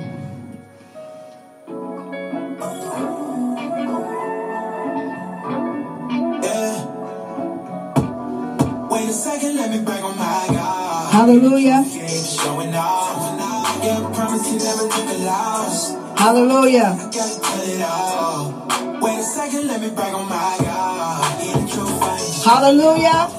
Wait 8.90 9.08
a 9.08 9.14
second, 9.14 9.56
let 9.56 9.70
me 9.70 9.86
brag 9.86 10.04
on 10.04 10.18
my 10.18 10.48
God. 10.50 11.14
Hallelujah. 11.14 11.86
Showing 11.86 12.74
off. 12.74 13.38
Yeah, 13.86 14.12
promise 14.16 14.52
you 14.52 14.58
never 14.58 14.90
took 14.90 15.10
a 15.10 15.18
loss. 15.30 15.94
Hallelujah. 16.18 16.98
I 16.98 17.12
gotta 17.14 17.40
tell 17.40 17.62
it 17.70 17.82
all. 17.84 19.00
Wait 19.00 19.20
a 19.20 19.24
second, 19.24 19.68
let 19.68 19.80
me 19.80 19.92
brag 19.92 20.12
on 20.12 20.28
my 20.28 20.58
God. 20.60 21.46
Yeah, 21.46 21.54
the 21.54 21.68
truth 21.72 22.02
I 22.02 22.18
ain't 22.18 22.44
Hallelujah. 22.44 23.30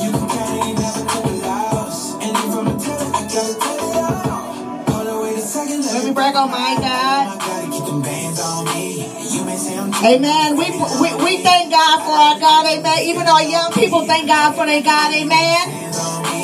You 0.00 0.10
can 0.12 0.28
count 0.30 0.64
it, 0.64 0.78
never 0.80 1.02
took 1.12 1.24
a 1.26 1.36
loss. 1.44 2.14
And 2.14 2.30
if 2.34 2.56
I'ma 2.56 2.70
I 2.72 3.28
gotta 3.28 3.69
let, 6.00 6.08
me 6.08 6.14
brag 6.14 6.34
on 6.34 6.50
my 6.50 6.76
God. 6.80 7.42
Amen. 10.02 10.56
We, 10.56 10.70
we, 10.70 11.24
we 11.24 11.42
thank 11.42 11.70
God 11.70 12.00
for 12.00 12.12
our 12.12 12.40
God. 12.40 12.66
Amen. 12.66 12.98
Even 13.02 13.26
our 13.26 13.42
young 13.42 13.72
people 13.72 14.06
thank 14.06 14.26
God 14.26 14.54
for 14.54 14.64
their 14.64 14.82
God. 14.82 15.12
Amen. 15.12 15.92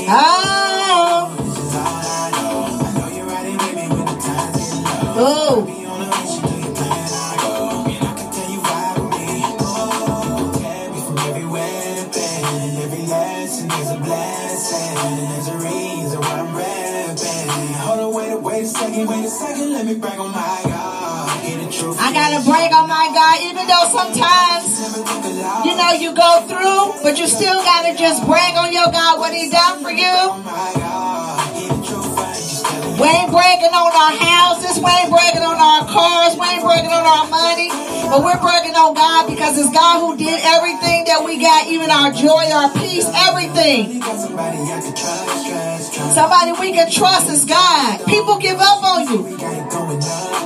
Oh. 0.08 1.32
Oh. 5.18 5.75
Wait 18.96 19.08
wait 19.08 19.24
a 19.24 19.28
second, 19.28 19.72
let 19.72 19.84
me 19.84 19.94
brag 19.94 20.18
on 20.18 20.30
my 20.32 20.60
God. 20.64 21.42
Get 21.42 21.60
the 21.60 21.70
truth. 21.72 21.96
I 22.00 22.12
gotta 22.12 22.44
brag 22.48 22.72
on 22.72 22.88
my 22.88 23.12
God, 23.12 23.36
even 23.44 23.66
though 23.68 23.86
sometimes, 23.92 24.72
you 25.66 25.76
know, 25.76 25.92
you 25.92 26.14
go 26.16 26.46
through, 26.48 27.02
but 27.02 27.18
you 27.18 27.26
still 27.26 27.60
gotta 27.62 27.96
just 27.96 28.24
brag 28.24 28.56
on 28.56 28.72
your 28.72 28.90
God, 28.90 29.18
what 29.18 29.34
He 29.34 29.50
done 29.50 29.82
for 29.82 29.90
you. 29.90 30.16
We 32.96 33.04
ain't 33.04 33.30
bragging 33.30 33.76
on 33.76 33.92
our 33.92 34.14
houses, 34.16 34.80
we 34.80 34.88
ain't 34.88 35.10
bragging 35.12 35.44
on 35.44 35.60
our 35.60 35.84
cars, 35.84 36.32
we 36.32 36.46
ain't 36.48 36.64
bragging 36.64 36.90
on 36.90 37.04
our 37.04 37.28
money, 37.28 37.68
but 38.08 38.24
we're 38.24 38.40
bragging 38.40 38.74
on 38.74 38.94
God 38.94 39.28
because 39.28 39.58
it's 39.58 39.70
God 39.70 40.00
who 40.00 40.16
did 40.16 40.40
everything 40.40 41.04
that 41.04 41.22
we 41.22 41.36
got, 41.36 41.68
even 41.68 41.90
our 41.90 42.10
joy, 42.10 42.48
our 42.48 42.72
peace, 42.72 43.04
everything. 43.28 44.00
Somebody 46.16 46.52
we 46.52 46.72
can 46.72 46.90
trust 46.90 47.28
is 47.28 47.44
God. 47.44 48.06
People 48.06 48.38
give 48.38 48.56
up 48.58 48.82
on 48.82 49.12
you. 49.12 50.45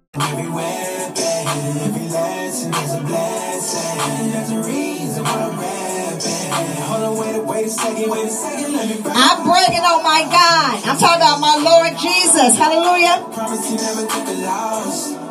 I'm 0.13 0.35
bragging 9.47 9.87
on 9.87 9.87
oh 9.87 10.03
my 10.03 10.27
God. 10.27 10.83
I'm 10.83 10.99
talking 10.99 11.15
about 11.15 11.39
my 11.39 11.55
Lord 11.63 11.95
Jesus. 11.97 12.57
Hallelujah. 12.59 13.23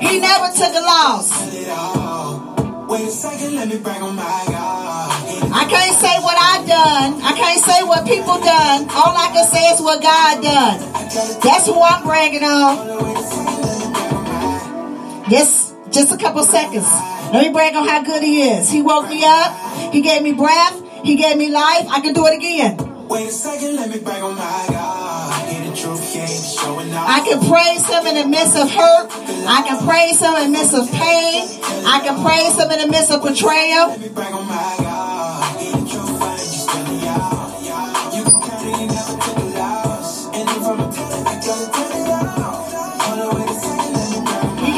He 0.00 0.16
never 0.18 0.48
took 0.48 0.72
a 0.72 0.80
loss. 0.80 1.28
I 5.52 5.68
can't 5.68 5.92
say 6.00 6.16
what 6.24 6.38
I 6.40 6.64
done. 6.64 7.20
I 7.20 7.36
can't 7.36 7.60
say 7.62 7.82
what 7.84 8.06
people 8.06 8.40
done. 8.40 8.88
All 8.96 9.12
I 9.14 9.28
can 9.34 9.46
say 9.46 9.68
is 9.74 9.80
what 9.82 10.00
God 10.02 10.40
done. 10.42 10.80
That's 11.42 11.66
who 11.66 11.82
I'm 11.82 12.02
bragging 12.02 12.44
on. 12.44 12.78
Oh. 12.80 13.79
Just, 15.30 15.76
just 15.92 16.12
a 16.12 16.16
couple 16.18 16.42
seconds. 16.42 16.90
Let 17.32 17.46
me 17.46 17.52
brag 17.52 17.76
on 17.76 17.86
how 17.86 18.02
good 18.02 18.22
He 18.22 18.42
is. 18.42 18.68
He 18.68 18.82
woke 18.82 19.08
me 19.08 19.22
up. 19.24 19.92
He 19.92 20.02
gave 20.02 20.22
me 20.22 20.32
breath. 20.32 20.82
He 21.04 21.14
gave 21.14 21.36
me 21.36 21.50
life. 21.50 21.86
I 21.88 22.00
can 22.00 22.14
do 22.14 22.26
it 22.26 22.34
again. 22.34 23.06
Wait 23.06 23.28
a 23.28 23.30
second, 23.30 23.76
let 23.76 23.90
me 23.90 23.98
brag 23.98 24.22
on 24.22 24.34
my 24.34 24.66
God. 24.70 25.48
Hear 25.48 25.70
the 25.70 25.76
truth, 25.76 26.02
he 26.14 26.26
showing 26.26 26.92
off. 26.94 27.08
I 27.08 27.20
can 27.26 27.38
praise 27.46 27.86
Him 27.86 28.06
in 28.06 28.14
the 28.22 28.28
midst 28.28 28.56
of 28.56 28.70
hurt. 28.70 29.10
I 29.46 29.62
can 29.66 29.86
praise 29.86 30.20
Him 30.20 30.34
in 30.34 30.52
the 30.52 30.58
midst 30.58 30.74
of 30.74 30.90
pain. 30.90 31.46
I 31.86 32.00
can 32.02 32.22
praise 32.22 32.58
Him 32.58 32.70
in 32.70 32.86
the 32.86 32.90
midst 32.90 33.10
of 33.10 33.22
betrayal. 33.22 33.98
Brag 34.14 34.34
on 34.34 34.46
my 34.46 34.76
God. 34.78 35.60
Hear 35.60 35.72
the 35.72 35.90
truth, 35.90 36.22
I 36.22 36.38
ain't 36.38 37.04
y'all. 37.04 37.50
Can 38.70 38.88
never 38.88 39.14
took 39.22 39.38
a 39.38 39.46
loss. 39.58 40.26
And 40.26 40.48
if 40.48 40.62
I'ma 40.62 40.86
I 40.86 41.40
gotta 41.42 41.70
tell 41.72 41.92
it 41.98 42.38
all. 42.38 42.49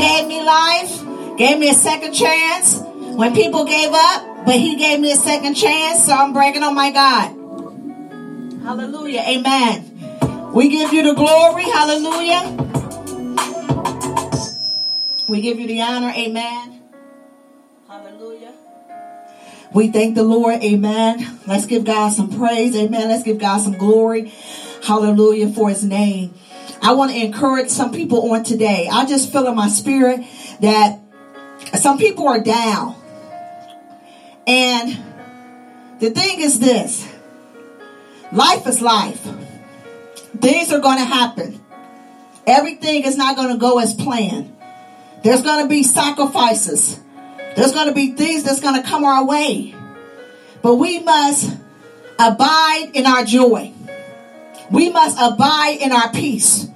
Gave 0.02 0.26
me 0.26 0.42
life, 0.42 1.38
gave 1.38 1.58
me 1.58 1.70
a 1.70 1.74
second 1.74 2.12
chance 2.12 2.80
when 2.80 3.34
people 3.34 3.64
gave 3.64 3.90
up, 3.92 4.44
but 4.44 4.56
He 4.56 4.76
gave 4.76 4.98
me 4.98 5.12
a 5.12 5.16
second 5.16 5.54
chance, 5.54 6.04
so 6.04 6.12
I'm 6.12 6.32
bragging 6.32 6.62
on 6.62 6.72
oh 6.72 6.74
my 6.74 6.90
God. 6.90 7.28
Hallelujah. 8.64 9.20
Amen. 9.20 10.52
We 10.52 10.68
give 10.68 10.92
you 10.92 11.02
the 11.02 11.14
glory. 11.14 11.64
Hallelujah. 11.64 12.42
We 15.28 15.40
give 15.40 15.58
you 15.58 15.66
the 15.66 15.80
honor. 15.82 16.12
Amen. 16.16 16.82
Hallelujah. 17.88 18.52
We 19.72 19.90
thank 19.90 20.14
the 20.14 20.22
Lord. 20.22 20.62
Amen. 20.62 21.38
Let's 21.46 21.66
give 21.66 21.84
God 21.84 22.10
some 22.10 22.30
praise. 22.30 22.76
Amen. 22.76 23.08
Let's 23.08 23.22
give 23.22 23.38
God 23.38 23.58
some 23.60 23.78
glory. 23.78 24.32
Hallelujah 24.84 25.48
for 25.48 25.68
his 25.70 25.84
name. 25.84 26.34
I 26.82 26.92
want 26.94 27.12
to 27.12 27.16
encourage 27.16 27.70
some 27.70 27.92
people 27.92 28.32
on 28.32 28.42
today. 28.44 28.88
I 28.92 29.06
just 29.06 29.32
feel 29.32 29.46
in 29.46 29.54
my 29.54 29.68
spirit 29.68 30.26
that 30.60 30.98
some 31.80 31.96
people 31.96 32.26
are 32.28 32.40
down. 32.40 32.96
And 34.46 34.98
The 36.02 36.10
thing 36.10 36.40
is 36.40 36.58
this 36.58 37.08
life 38.32 38.66
is 38.66 38.82
life. 38.82 39.22
Things 40.40 40.72
are 40.72 40.80
going 40.80 40.98
to 40.98 41.04
happen. 41.04 41.60
Everything 42.44 43.04
is 43.04 43.16
not 43.16 43.36
going 43.36 43.52
to 43.52 43.56
go 43.56 43.78
as 43.78 43.94
planned. 43.94 44.52
There's 45.22 45.42
going 45.42 45.62
to 45.62 45.68
be 45.68 45.84
sacrifices. 45.84 46.98
There's 47.54 47.70
going 47.70 47.86
to 47.86 47.94
be 47.94 48.14
things 48.14 48.42
that's 48.42 48.58
going 48.58 48.82
to 48.82 48.88
come 48.88 49.04
our 49.04 49.24
way. 49.24 49.76
But 50.60 50.74
we 50.74 50.98
must 50.98 51.56
abide 52.18 52.90
in 52.94 53.06
our 53.06 53.24
joy. 53.24 53.72
We 54.72 54.90
must 54.90 55.16
abide 55.20 55.78
in 55.80 55.92
our 55.92 56.10
peace. 56.10 56.66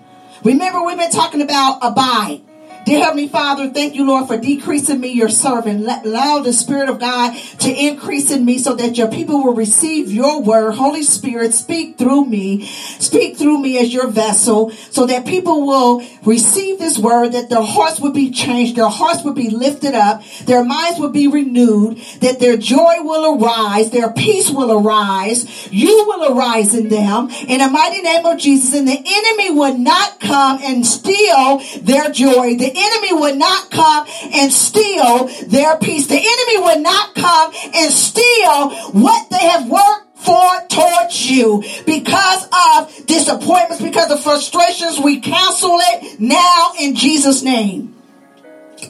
Remember, 0.47 0.81
we've 0.85 0.97
been 0.97 1.11
talking 1.11 1.43
about 1.43 1.81
abide. 1.83 2.46
Dear 2.87 3.03
Heavenly 3.03 3.27
Father, 3.27 3.69
thank 3.71 3.97
you, 3.97 4.07
Lord, 4.07 4.29
for 4.29 4.39
decreasing 4.39 5.01
me, 5.01 5.09
your 5.09 5.29
servant. 5.29 5.81
Let, 5.81 6.07
allow 6.07 6.39
the 6.39 6.53
Spirit 6.53 6.89
of 6.89 7.01
God 7.01 7.37
to 7.59 7.69
increase 7.69 8.31
in 8.31 8.45
me 8.45 8.59
so 8.59 8.77
that 8.77 8.97
your 8.97 9.11
people 9.11 9.43
will 9.43 9.57
receive 9.57 10.13
your 10.13 10.41
word. 10.41 10.77
Holy 10.77 11.03
Spirit, 11.03 11.53
speak 11.53 11.99
through 11.99 12.27
me. 12.27 12.65
Speak 12.65 13.39
through 13.39 13.59
me 13.59 13.77
as 13.79 13.93
your 13.93 14.07
vessel 14.07 14.71
so 14.71 15.05
that 15.07 15.27
people 15.27 15.67
will 15.67 16.01
receive 16.25 16.79
this 16.79 16.97
word, 16.97 17.33
that 17.33 17.51
their 17.51 17.61
hearts 17.61 17.99
would 17.99 18.15
be 18.15 18.31
changed, 18.31 18.77
their 18.77 18.89
hearts 18.89 19.25
would 19.25 19.35
be 19.35 19.51
lifted 19.51 19.95
up, 19.95 20.23
their 20.45 20.63
minds 20.63 21.01
would 21.01 21.13
be 21.13 21.27
renewed, 21.27 21.97
that 22.21 22.39
their 22.39 22.57
joy 22.57 22.99
will 23.01 23.35
arise, 23.35 23.91
their 23.91 24.13
peace 24.13 24.49
will 24.49 24.71
arise, 24.71 25.73
you 25.73 26.05
will 26.07 26.39
arise 26.39 26.73
in 26.73 26.89
them. 26.89 27.31
In 27.49 27.59
the 27.59 27.69
mighty 27.69 28.01
name 28.03 28.25
of 28.25 28.39
Jesus, 28.39 28.75
and 28.75 28.87
the 28.87 29.03
enemy 29.05 29.59
would 29.59 29.81
not 29.81 30.21
come 30.21 30.61
and 30.63 30.87
steal 30.87 31.61
their 31.83 32.13
joy. 32.13 32.55
The 32.55 32.76
enemy 32.77 33.21
would 33.21 33.37
not 33.37 33.71
come 33.71 34.07
and 34.33 34.53
steal 34.53 35.29
their 35.49 35.77
peace. 35.79 36.07
The 36.07 36.15
enemy 36.15 36.65
would 36.67 36.83
not 36.83 37.15
come 37.15 37.53
and 37.75 37.93
steal 37.93 38.71
what 38.93 39.31
they 39.31 39.49
have 39.49 39.69
worked 39.69 40.07
for 40.17 40.67
towards 40.69 41.31
you 41.31 41.63
because 41.85 42.49
of 42.53 43.07
disappointments, 43.07 43.83
because 43.83 44.11
of 44.11 44.23
frustrations. 44.23 44.99
We 44.99 45.21
cancel 45.21 45.79
it 45.81 46.21
now 46.21 46.73
in 46.79 46.95
Jesus' 46.95 47.43
name. 47.43 47.96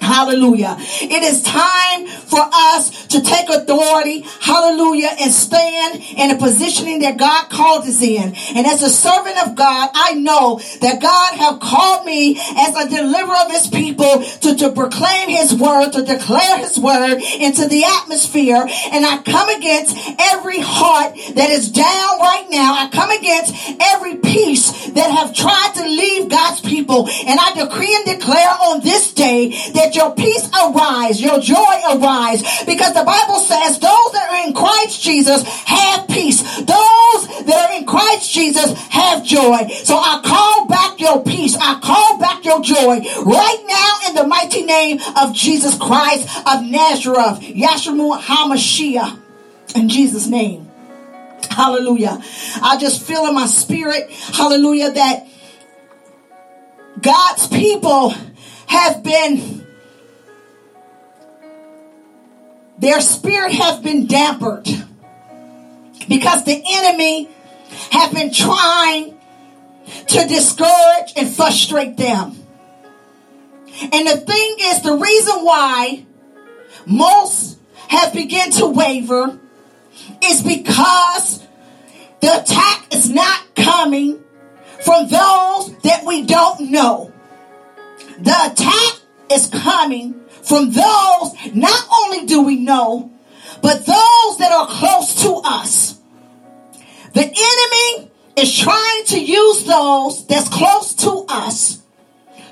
Hallelujah. 0.01 0.77
It 0.79 1.23
is 1.23 1.43
time 1.43 2.07
for 2.07 2.41
us 2.41 3.07
to 3.09 3.21
take 3.23 3.49
authority, 3.49 4.21
hallelujah, 4.41 5.11
and 5.21 5.33
stand 5.33 6.03
in 6.17 6.31
a 6.31 6.39
positioning 6.39 7.01
that 7.01 7.19
God 7.19 7.49
called 7.51 7.85
us 7.85 8.03
in. 8.03 8.35
And 8.55 8.67
as 8.67 8.83
a 8.83 8.91
servant 8.91 9.39
of 9.47 9.55
God, 9.55 9.91
I 9.95 10.15
know 10.15 10.61
that 10.81 11.01
God 11.01 11.35
have 11.35 11.61
called 11.61 12.05
me 12.05 12.39
as 12.39 12.75
a 12.77 12.89
deliverer 12.89 13.37
of 13.45 13.51
his 13.53 13.69
people 13.69 14.23
to, 14.43 14.57
to 14.57 14.73
proclaim 14.73 15.29
his 15.29 15.55
word, 15.55 15.91
to 15.93 16.03
declare 16.03 16.59
his 16.59 16.79
word 16.79 17.21
into 17.39 17.69
the 17.69 17.85
atmosphere. 17.85 18.67
And 18.93 19.07
I 19.07 19.23
come 19.23 19.49
against 19.51 19.97
every 20.19 20.61
heart 20.61 21.15
that 21.35 21.51
is 21.51 21.71
down 21.71 22.21
right 22.21 22.47
now. 22.51 22.75
I 22.75 22.89
come 22.91 23.11
against 23.11 23.55
every 23.81 24.17
piece 24.17 24.91
that 24.91 25.11
have 25.11 25.35
tried 25.35 25.73
to 25.77 25.85
leave 25.85 26.29
God's 26.29 26.61
people. 26.61 27.09
And 27.27 27.39
I 27.41 27.55
decree 27.55 27.95
and 27.95 28.19
declare 28.19 28.49
on 28.49 28.81
this 28.81 29.15
day 29.15 29.51
that 29.77 29.95
your 29.95 30.15
peace 30.15 30.49
arise, 30.53 31.21
your 31.21 31.41
joy 31.41 31.77
arise, 31.95 32.43
because 32.65 32.95
the 32.95 33.05
Bible 33.05 33.39
says 33.39 33.79
those 33.79 34.13
that 34.13 34.29
are 34.31 34.47
in 34.47 34.55
Christ 34.55 35.03
Jesus 35.03 35.43
have 35.43 36.09
peace. 36.09 36.43
Those 36.57 37.45
that 37.47 37.71
are 37.71 37.79
in 37.79 37.87
Christ 37.87 38.33
Jesus 38.33 38.73
have 38.89 39.25
joy. 39.25 39.69
So 39.85 39.97
I 39.97 40.21
call 40.25 40.67
back 40.67 40.99
your 41.01 41.23
peace. 41.23 41.57
I 41.61 41.79
call 41.81 42.19
back 42.19 42.45
your 42.45 42.61
joy 42.63 43.01
right 43.25 43.65
now 43.67 44.09
in 44.09 44.15
the 44.15 44.27
mighty 44.27 44.65
name 44.65 44.99
of 45.17 45.35
Jesus 45.35 45.77
Christ 45.77 46.29
of 46.47 46.65
Nazareth, 46.65 47.41
Yahshua 47.41 48.21
HaMashiach, 48.21 49.19
in 49.77 49.89
Jesus' 49.89 50.27
name. 50.27 50.69
Hallelujah. 51.51 52.23
I 52.63 52.77
just 52.79 53.03
feel 53.03 53.27
in 53.27 53.35
my 53.35 53.47
spirit, 53.47 54.11
hallelujah, 54.11 54.93
that 54.93 55.27
God's 57.01 57.47
people 57.49 58.15
have 58.67 59.03
been 59.03 59.66
their 62.79 63.01
spirit 63.01 63.53
has 63.53 63.81
been 63.81 64.07
dampered 64.07 64.67
because 66.09 66.45
the 66.45 66.63
enemy 66.69 67.29
have 67.91 68.13
been 68.13 68.33
trying 68.33 69.19
to 70.09 70.27
discourage 70.27 71.13
and 71.17 71.29
frustrate 71.29 71.97
them. 71.97 72.37
And 73.81 74.07
the 74.07 74.17
thing 74.17 74.57
is, 74.61 74.83
the 74.83 74.97
reason 74.97 75.45
why 75.45 76.07
most 76.87 77.59
have 77.89 78.13
begun 78.13 78.51
to 78.53 78.67
waver 78.67 79.39
is 80.23 80.43
because 80.43 81.47
the 82.21 82.41
attack 82.43 82.95
is 82.95 83.11
not 83.11 83.55
coming 83.55 84.23
from 84.85 85.09
those 85.09 85.77
that 85.83 86.03
we 86.05 86.25
don't 86.25 86.71
know. 86.71 87.13
The 88.19 88.53
attack 88.53 89.01
is 89.31 89.49
coming 89.49 90.26
from 90.47 90.71
those 90.71 91.55
not 91.55 91.89
only 91.93 92.25
do 92.25 92.43
we 92.43 92.57
know, 92.57 93.11
but 93.63 93.85
those 93.85 94.39
that 94.39 94.53
are 94.53 94.69
close 94.69 95.23
to 95.23 95.41
us. 95.45 95.99
The 97.15 97.23
enemy 97.23 98.11
is 98.37 98.57
trying 98.57 99.05
to 99.07 99.21
use 99.21 99.65
those 99.65 100.25
that's 100.27 100.49
close 100.49 100.95
to 100.97 101.25
us 101.29 101.83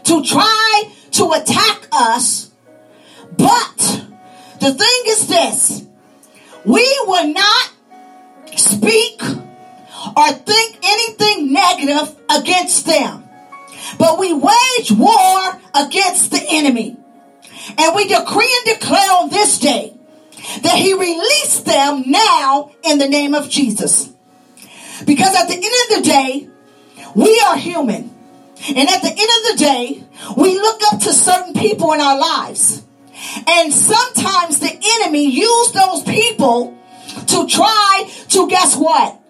to 0.04 0.24
try 0.24 0.90
to 1.12 1.32
attack 1.32 1.86
us. 1.92 2.50
But 3.36 3.76
the 4.60 4.74
thing 4.74 5.02
is 5.06 5.28
this 5.28 5.86
we 6.64 7.00
will 7.06 7.28
not 7.28 7.72
speak 8.56 9.22
or 10.16 10.32
think 10.32 10.78
anything 10.82 11.52
negative 11.52 12.16
against 12.28 12.86
them, 12.86 13.24
but 13.98 14.18
we 14.18 14.32
wage 14.32 14.90
war 14.90 15.60
against 15.74 16.32
the 16.32 16.44
enemy. 16.50 16.96
And 17.78 17.94
we 17.94 18.06
decree 18.06 18.62
and 18.66 18.78
declare 18.78 19.10
on 19.12 19.30
this 19.30 19.58
day 19.58 19.94
that 20.62 20.76
he 20.76 20.92
released 20.94 21.64
them 21.64 22.04
now 22.06 22.72
in 22.82 22.98
the 22.98 23.08
name 23.08 23.34
of 23.34 23.48
Jesus. 23.48 24.12
Because 25.06 25.34
at 25.34 25.48
the 25.48 25.54
end 25.54 25.64
of 25.64 25.96
the 25.96 26.02
day, 26.10 26.48
we 27.14 27.40
are 27.46 27.56
human. 27.56 28.10
And 28.68 28.88
at 28.88 29.02
the 29.02 29.08
end 29.08 29.18
of 29.18 29.50
the 29.50 29.56
day, 29.58 30.04
we 30.36 30.54
look 30.54 30.80
up 30.92 31.00
to 31.00 31.12
certain 31.12 31.54
people 31.54 31.92
in 31.92 32.00
our 32.00 32.18
lives. 32.18 32.82
And 33.46 33.72
sometimes 33.72 34.60
the 34.60 34.78
enemy 35.00 35.30
use 35.30 35.72
those 35.72 36.02
people 36.02 36.76
to 37.26 37.46
try 37.46 38.10
to 38.30 38.48
guess 38.48 38.76
what? 38.76 39.20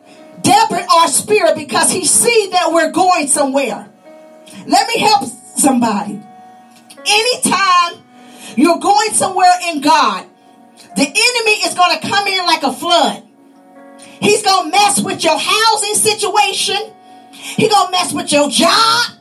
Dampen 0.42 0.84
our 0.90 1.08
spirit 1.08 1.56
because 1.56 1.90
he 1.90 2.04
see 2.04 2.50
that 2.52 2.72
we're 2.72 2.92
going 2.92 3.26
somewhere. 3.28 3.88
Let 4.66 4.88
me 4.88 4.98
help 4.98 5.24
somebody. 5.56 6.20
Anytime 7.06 8.03
you're 8.56 8.78
going 8.78 9.10
somewhere 9.10 9.52
in 9.68 9.80
God. 9.80 10.26
The 10.96 11.02
enemy 11.02 11.56
is 11.66 11.74
going 11.74 11.98
to 11.98 12.08
come 12.08 12.26
in 12.26 12.46
like 12.46 12.62
a 12.62 12.72
flood. 12.72 13.22
He's 14.20 14.42
going 14.42 14.70
to 14.70 14.76
mess 14.76 15.00
with 15.00 15.22
your 15.24 15.38
housing 15.38 15.94
situation. 15.94 16.92
He's 17.32 17.68
going 17.68 17.86
to 17.86 17.90
mess 17.90 18.12
with 18.12 18.32
your 18.32 18.48
job. 18.48 19.12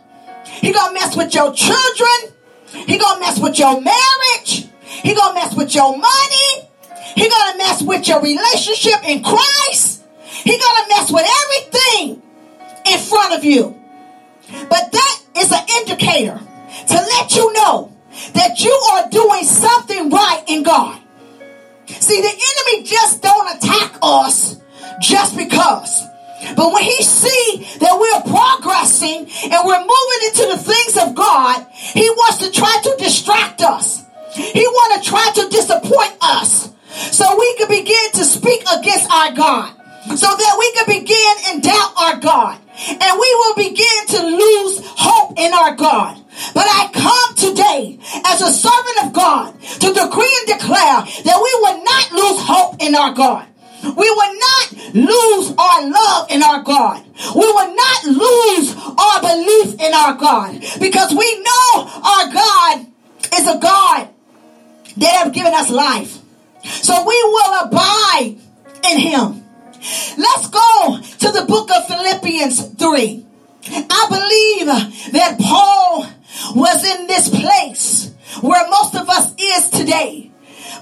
He's 0.46 0.74
going 0.74 0.96
to 0.96 1.00
mess 1.00 1.16
with 1.16 1.34
your 1.34 1.54
children. 1.54 2.34
He's 2.68 3.02
going 3.02 3.16
to 3.16 3.20
mess 3.20 3.40
with 3.40 3.60
your 3.60 3.82
marriage. 3.82 4.70
He's 4.82 5.18
going 5.18 5.36
to 5.36 5.42
mess 5.42 5.56
with 5.56 5.74
your 5.76 5.98
money. 5.98 6.70
He's 7.16 7.30
going 7.30 7.52
to 7.52 7.58
mess 7.58 7.82
with 7.84 8.08
your 8.08 8.22
relationship 8.22 9.08
in 9.08 9.24
Christ. 9.24 10.04
He's 10.22 10.62
going 10.62 10.84
to 10.84 10.90
mess 10.90 11.12
with 11.12 11.26
everything 11.44 12.22
in 12.86 13.00
front 13.00 13.34
of 13.34 13.44
you. 13.44 13.80
But 14.70 14.92
that 14.92 15.22
is 15.38 15.52
an 15.52 15.66
indicator 15.80 16.40
to 16.88 16.94
let 16.94 17.36
you 17.36 17.54
know 17.54 17.93
that 18.34 18.60
you 18.60 18.72
are 18.94 19.10
doing 19.10 19.44
something 19.44 20.10
right 20.10 20.44
in 20.48 20.64
God. 20.64 21.00
See, 21.88 22.22
the 22.22 22.28
enemy 22.28 22.84
just 22.86 23.22
don't 23.22 23.58
attack 23.58 23.98
us 24.02 24.58
just 25.02 25.38
because. 25.38 26.04
But 26.56 26.74
when 26.74 26.84
he 26.84 27.04
see 27.04 27.68
that 27.80 27.98
we're 27.98 28.22
progressing 28.22 29.20
and 29.20 29.62
we're 29.66 29.80
moving 29.80 30.22
into 30.28 30.46
the 30.52 30.58
things 30.58 30.98
of 30.98 31.16
God, 31.16 31.66
he 31.72 32.10
wants 32.10 32.38
to 32.40 32.52
try 32.52 32.80
to 32.84 32.96
distract 32.98 33.62
us. 33.62 34.04
He 34.34 34.66
want 34.66 35.04
to 35.04 35.10
try 35.10 35.32
to 35.36 35.50
disappoint 35.50 36.18
us 36.22 36.74
so 37.12 37.38
we 37.38 37.56
can 37.58 37.70
begin 37.70 38.12
to 38.14 38.26
speak 38.26 38.62
against 38.62 39.10
our 39.12 39.32
God. 39.34 39.74
So 40.04 40.28
that 40.28 40.56
we 40.60 40.72
can 40.74 41.02
begin 41.02 41.36
and 41.48 41.64
doubt 41.64 41.94
our 41.98 42.18
God. 42.18 42.60
And 42.90 43.20
we 43.20 43.36
will 43.36 43.56
begin 43.56 44.08
to 44.08 44.22
lose 44.24 44.82
hope 44.84 45.40
in 45.40 45.54
our 45.54 45.76
God. 45.76 46.23
But 46.54 46.66
I 46.66 46.90
come 46.94 47.36
today 47.36 48.00
as 48.26 48.42
a 48.42 48.52
servant 48.52 49.06
of 49.06 49.14
God 49.14 49.60
to 49.62 49.94
decree 49.94 50.34
and 50.40 50.60
declare 50.60 51.02
that 51.26 51.40
we 51.42 51.52
will 51.62 51.84
not 51.84 52.12
lose 52.12 52.40
hope 52.42 52.82
in 52.82 52.96
our 52.96 53.14
God. 53.14 53.48
We 53.84 54.10
will 54.10 54.34
not 54.40 54.96
lose 54.96 55.54
our 55.58 55.90
love 55.90 56.32
in 56.32 56.42
our 56.42 56.64
God. 56.64 57.06
We 57.36 57.46
will 57.46 57.76
not 57.76 58.04
lose 58.06 58.76
our 58.98 59.22
belief 59.22 59.80
in 59.80 59.94
our 59.94 60.16
God 60.16 60.62
because 60.80 61.12
we 61.14 61.40
know 61.42 61.90
our 62.04 62.32
God 62.32 62.88
is 63.36 63.48
a 63.48 63.60
God 63.60 64.10
that 64.98 65.24
have 65.24 65.34
given 65.34 65.54
us 65.54 65.70
life. 65.70 66.18
So 66.64 67.06
we 67.06 67.24
will 67.24 67.66
abide 67.66 68.38
in 68.90 69.00
him. 69.00 69.44
Let's 70.18 70.48
go 70.48 71.00
to 71.20 71.32
the 71.32 71.46
book 71.48 71.70
of 71.72 71.88
Philippians 71.88 72.76
3. 72.76 73.26
I 73.66 74.08
believe 74.10 75.14
that 75.14 75.40
Paul 75.40 76.08
was 76.56 76.84
in 76.84 77.08
this 77.08 77.30
place 77.30 78.14
where 78.42 78.68
most 78.70 78.96
of 78.96 79.10
us 79.10 79.34
is 79.40 79.70
today. 79.70 80.32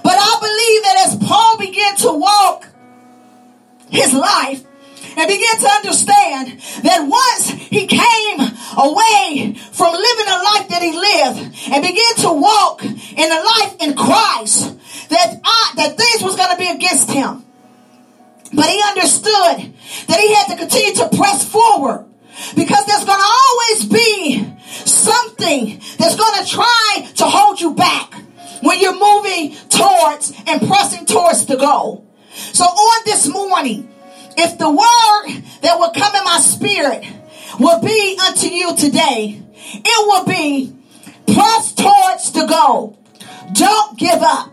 But 0.02 0.14
I 0.18 0.36
believe 0.40 0.82
that 0.82 1.06
as 1.06 1.28
Paul 1.28 1.58
began 1.58 1.96
to 1.96 2.12
walk 2.18 2.68
his 3.90 4.14
life, 4.14 4.64
and 5.16 5.28
began 5.28 5.58
to 5.58 5.68
understand 5.68 6.60
that 6.84 7.06
once 7.06 7.50
he 7.50 7.86
came 7.86 8.40
away 8.78 9.54
from 9.72 9.92
living 9.92 10.26
a 10.26 10.42
life 10.42 10.68
that 10.68 10.80
he 10.80 10.92
lived 10.92 11.70
and 11.70 11.82
began 11.82 12.14
to 12.16 12.32
walk 12.32 12.82
in 12.84 13.30
a 13.30 13.40
life 13.42 13.76
in 13.80 13.94
Christ, 13.94 14.78
that 15.10 15.40
I, 15.44 15.72
that 15.76 15.96
things 15.96 16.22
was 16.22 16.36
going 16.36 16.50
to 16.50 16.56
be 16.56 16.68
against 16.68 17.10
him. 17.10 17.44
But 18.54 18.66
he 18.66 18.82
understood 18.88 19.74
that 20.08 20.20
he 20.20 20.34
had 20.34 20.46
to 20.48 20.56
continue 20.56 20.94
to 20.94 21.16
press 21.16 21.48
forward 21.48 22.06
because 22.54 22.86
there's 22.86 23.04
going 23.04 23.20
to 23.20 23.32
always 23.44 23.84
be 23.86 24.51
something 24.92 25.80
that's 25.98 26.16
going 26.16 26.44
to 26.44 26.50
try 26.50 27.08
to 27.16 27.24
hold 27.24 27.60
you 27.60 27.74
back 27.74 28.14
when 28.62 28.80
you're 28.80 28.98
moving 28.98 29.56
towards 29.68 30.32
and 30.46 30.66
pressing 30.66 31.06
towards 31.06 31.46
the 31.46 31.56
goal. 31.56 32.06
So 32.32 32.64
on 32.64 33.02
this 33.04 33.28
morning, 33.28 33.92
if 34.36 34.58
the 34.58 34.70
word 34.70 35.42
that 35.62 35.78
will 35.78 35.90
come 35.90 36.14
in 36.14 36.24
my 36.24 36.38
spirit 36.38 37.04
will 37.58 37.80
be 37.80 38.18
unto 38.26 38.48
you 38.48 38.76
today, 38.76 39.42
it 39.74 40.06
will 40.06 40.24
be 40.24 40.74
press 41.26 41.72
towards 41.72 42.32
the 42.32 42.46
goal. 42.46 42.98
Don't 43.52 43.98
give 43.98 44.22
up 44.22 44.52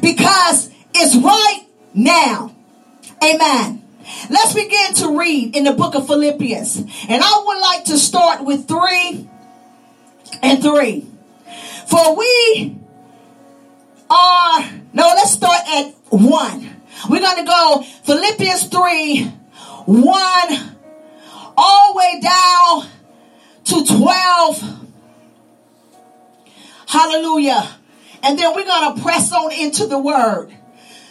because 0.00 0.70
it's 0.94 1.16
right 1.16 1.66
now. 1.94 2.54
Amen. 3.22 3.82
Let's 4.28 4.54
begin 4.54 4.94
to 4.94 5.18
read 5.18 5.56
in 5.56 5.64
the 5.64 5.72
book 5.72 5.94
of 5.94 6.06
Philippians. 6.06 6.76
And 7.08 7.22
I 7.22 7.42
would 7.44 7.60
like 7.60 7.84
to 7.86 7.98
start 7.98 8.44
with 8.44 8.68
three 8.68 9.28
and 10.42 10.62
three. 10.62 11.06
For 11.86 12.16
we 12.16 12.76
are, 14.10 14.70
no, 14.92 15.06
let's 15.08 15.32
start 15.32 15.60
at 15.68 15.94
one. 16.10 16.82
We're 17.08 17.20
going 17.20 17.44
to 17.44 17.44
go 17.44 17.82
Philippians 18.04 18.68
3 18.68 19.24
1 19.86 20.76
all 21.56 21.92
the 21.92 21.98
way 21.98 22.20
down 22.20 22.88
to 23.64 23.84
12. 23.84 24.80
Hallelujah. 26.86 27.76
And 28.22 28.38
then 28.38 28.54
we're 28.54 28.64
going 28.64 28.96
to 28.96 29.02
press 29.02 29.32
on 29.32 29.52
into 29.52 29.86
the 29.86 29.98
word. 29.98 30.54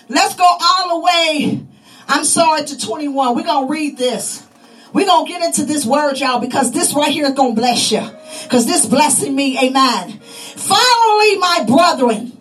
Let's 0.09 0.35
go 0.35 0.45
all 0.45 0.99
the 0.99 1.05
way, 1.05 1.65
I'm 2.07 2.25
sorry, 2.25 2.65
to 2.65 2.77
21. 2.77 3.35
We're 3.35 3.43
going 3.43 3.67
to 3.67 3.71
read 3.71 3.97
this. 3.97 4.45
We're 4.93 5.05
going 5.07 5.25
to 5.25 5.31
get 5.31 5.43
into 5.43 5.65
this 5.65 5.85
word, 5.85 6.19
y'all, 6.19 6.39
because 6.39 6.71
this 6.71 6.93
right 6.93 7.11
here 7.11 7.25
is 7.25 7.33
going 7.33 7.55
to 7.55 7.61
bless 7.61 7.91
you. 7.91 8.07
Because 8.43 8.67
this 8.67 8.85
blessing 8.85 9.35
me, 9.35 9.57
amen. 9.57 10.19
Finally, 10.19 11.37
my 11.37 11.65
brethren, 11.67 12.32